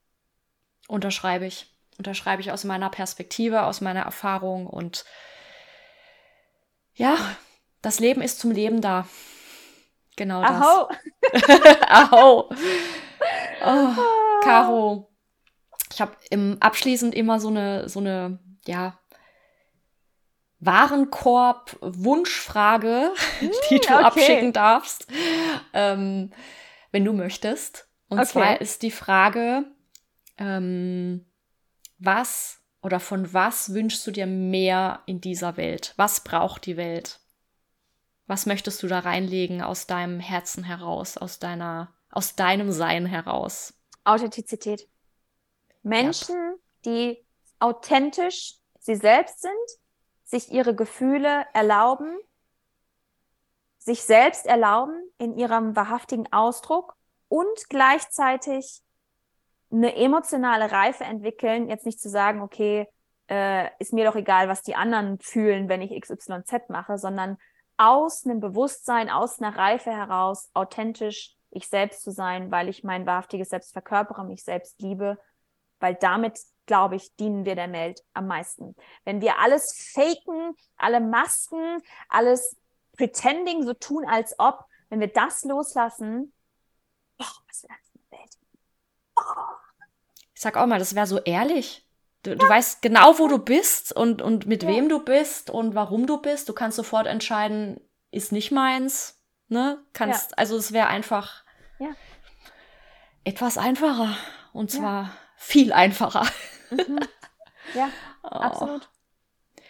Unterschreibe 0.89 1.47
ich 1.47 1.72
unterschreibe 1.99 2.43
ich 2.43 2.51
aus 2.51 2.65
meiner 2.65 2.91
Perspektive, 2.91 3.65
aus 3.65 3.81
meiner 3.81 4.03
Erfahrung 4.03 4.67
und 4.67 5.05
ja, 6.95 7.17
das 7.81 8.01
Leben 8.01 8.23
ist 8.23 8.39
zum 8.39 8.51
Leben 8.51 8.81
da. 8.81 9.07
Genau 10.17 10.43
das. 10.43 10.51
Aho. 10.51 10.89
Aho. 11.89 12.51
Oh, 13.65 13.89
Caro, 14.43 15.09
ich 15.93 16.01
habe 16.01 16.17
im 16.31 16.57
abschließend 16.61 17.15
immer 17.15 17.41
so 17.41 17.49
eine 17.49 17.89
so 17.89 18.01
eine 18.01 18.41
ja 18.67 18.99
Warenkorb 20.59 21.77
Wunschfrage, 21.81 23.13
die 23.71 23.79
du 23.79 23.95
okay. 23.95 24.03
abschicken 24.03 24.53
darfst, 24.53 25.07
ähm, 25.73 26.33
wenn 26.93 27.05
du 27.05 27.13
möchtest. 27.13 27.89
Und 28.09 28.19
okay. 28.19 28.29
zwar 28.29 28.61
ist 28.61 28.83
die 28.83 28.91
Frage, 28.91 29.65
ähm, 30.39 31.27
was 32.05 32.61
oder 32.83 33.01
von 33.01 33.33
was 33.33 33.75
wünschst 33.75 34.07
du 34.07 34.11
dir 34.11 34.27
mehr 34.27 35.03
in 35.07 35.21
dieser 35.21 35.57
Welt? 35.57 35.95
Was 35.97 36.25
braucht 36.25 36.67
die 36.67 36.77
Welt? 36.77 37.21
Was 38.27 38.47
möchtest 38.47 38.83
du 38.83 38.89
da 38.89 39.01
reinlegen 39.01 39.63
aus 39.63 39.87
deinem 39.87 40.21
Herzen 40.21 40.65
heraus, 40.65 41.17
aus 41.17 41.39
deiner, 41.39 41.93
aus 42.11 42.35
deinem 42.35 42.73
Sein 42.73 43.07
heraus? 43.07 43.75
Authentizität. 44.05 44.89
Menschen, 45.83 46.37
ja. 46.37 46.55
die 46.85 47.27
authentisch 47.59 48.57
sie 48.79 48.97
selbst 48.97 49.43
sind, 49.43 49.53
sich 50.25 50.51
ihre 50.51 50.75
Gefühle 50.75 51.47
erlauben, 51.53 52.19
sich 53.79 54.03
selbst 54.03 54.47
erlauben 54.47 54.95
in 55.19 55.37
ihrem 55.37 55.77
wahrhaftigen 55.77 56.33
Ausdruck 56.33 56.97
und 57.29 57.69
gleichzeitig 57.69 58.83
eine 59.73 59.97
emotionale 59.97 60.71
Reife 60.71 61.05
entwickeln, 61.05 61.69
jetzt 61.69 61.87
nicht 61.87 62.01
zu 62.01 62.09
sagen, 62.09 62.43
okay, 62.43 62.87
äh, 63.29 63.69
ist 63.79 63.93
mir 63.93 64.05
doch 64.05 64.17
egal, 64.17 64.49
was 64.49 64.63
die 64.63 64.75
anderen 64.75 65.19
fühlen, 65.19 65.69
wenn 65.69 65.81
ich 65.81 65.99
XYZ 65.99 66.69
mache, 66.69 66.99
sondern 66.99 67.39
aus 67.79 68.27
einem 68.27 68.41
Bewusstsein, 68.41 69.09
aus 69.09 69.41
einer 69.41 69.57
Reife 69.57 69.91
heraus, 69.91 70.51
authentisch 70.53 71.35
ich 71.51 71.69
selbst 71.69 72.03
zu 72.03 72.11
sein, 72.11 72.51
weil 72.51 72.69
ich 72.69 72.85
mein 72.85 73.07
wahrhaftiges 73.07 73.51
Selbst 73.51 73.73
verkörpere, 73.73 74.25
mich 74.25 74.45
selbst 74.45 74.81
liebe, 74.81 75.19
weil 75.81 75.95
damit, 75.95 76.39
glaube 76.67 76.97
ich, 76.97 77.15
dienen 77.17 77.45
wir 77.45 77.55
der 77.55 77.71
Welt 77.73 78.03
am 78.15 78.27
meisten. 78.27 78.75
Wenn 79.05 79.21
wir 79.21 79.39
alles 79.39 79.93
faken, 79.95 80.55
alle 80.77 81.01
Masken, 81.01 81.83
alles 82.09 82.57
pretending, 82.97 83.65
so 83.65 83.75
tun, 83.75 84.07
als 84.07 84.35
ob, 84.39 84.65
wenn 84.89 85.01
wir 85.01 85.09
das 85.09 85.45
loslassen, 85.45 86.33
oh, 87.19 87.25
was 87.49 87.63
wäre 87.65 87.75
das 87.79 87.91
eine 87.95 88.21
Welt? 88.21 88.39
Oh, 89.17 89.62
sag 90.43 90.57
auch 90.57 90.67
mal, 90.67 90.79
das 90.79 90.95
wäre 90.95 91.07
so 91.07 91.19
ehrlich. 91.21 91.87
Du, 92.23 92.31
ja. 92.31 92.37
du, 92.37 92.49
weißt 92.49 92.83
genau, 92.83 93.19
wo 93.19 93.29
du 93.29 93.39
bist 93.39 93.93
und, 93.95 94.23
und 94.23 94.47
mit 94.47 94.63
ja. 94.63 94.69
wem 94.69 94.89
du 94.89 95.01
bist 95.01 95.51
und 95.51 95.75
warum 95.75 96.07
du 96.07 96.19
bist. 96.19 96.49
Du 96.49 96.53
kannst 96.53 96.77
sofort 96.77 97.07
entscheiden, 97.07 97.81
ist 98.11 98.33
nicht 98.33 98.53
meins. 98.53 99.21
Ne? 99.49 99.83
Kannst, 99.93 100.31
ja. 100.31 100.37
also 100.37 100.57
es 100.57 100.73
wäre 100.73 100.87
einfach 100.87 101.43
etwas 103.25 103.59
einfacher. 103.59 104.17
Und 104.53 104.71
zwar 104.71 105.11
viel 105.37 105.73
einfacher. 105.73 106.27
Mhm. 106.71 107.01
Ja, 107.75 107.89
oh. 108.23 108.29
absolut. 108.29 108.89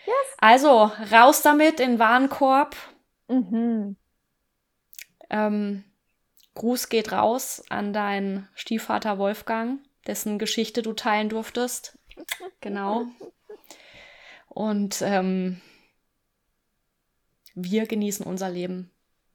Yes. 0.07 0.37
Also, 0.39 0.91
raus 1.13 1.43
damit 1.43 1.79
in 1.79 1.99
Warenkorb. 1.99 2.75
Mhm. 3.29 3.97
Ähm, 5.31 5.85
Gruß 6.55 6.89
geht 6.89 7.13
raus 7.13 7.63
an 7.69 7.93
deinen 7.93 8.49
Stiefvater 8.55 9.19
Wolfgang 9.19 9.81
dessen 10.07 10.39
Geschichte 10.39 10.83
du 10.83 10.93
teilen 10.93 11.29
durftest. 11.29 11.99
Genau. 12.61 13.07
Und 14.49 15.03
ähm, 15.03 15.61
wir 17.55 17.87
genießen 17.87 18.27
unser 18.27 18.51
Leben. 18.51 18.91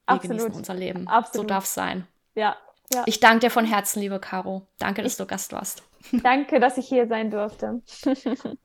Wir 0.06 0.16
Absolut. 0.16 0.38
genießen 0.38 0.58
unser 0.58 0.74
Leben. 0.74 1.08
Absolut. 1.08 1.48
So 1.48 1.48
darf 1.48 1.64
es 1.66 1.74
sein. 1.74 2.08
Ja, 2.36 2.58
ja. 2.94 3.04
Ich 3.06 3.20
danke 3.20 3.40
dir 3.40 3.50
von 3.50 3.66
Herzen, 3.66 4.00
liebe 4.00 4.20
Caro. 4.20 4.68
Danke, 4.80 5.04
dass 5.04 5.14
ich, 5.14 5.18
du 5.18 5.26
Gast 5.26 5.52
warst. 5.52 5.84
Danke, 6.12 6.60
dass 6.60 6.78
ich 6.78 6.88
hier 6.88 7.08
sein 7.08 7.32
durfte. 7.32 7.82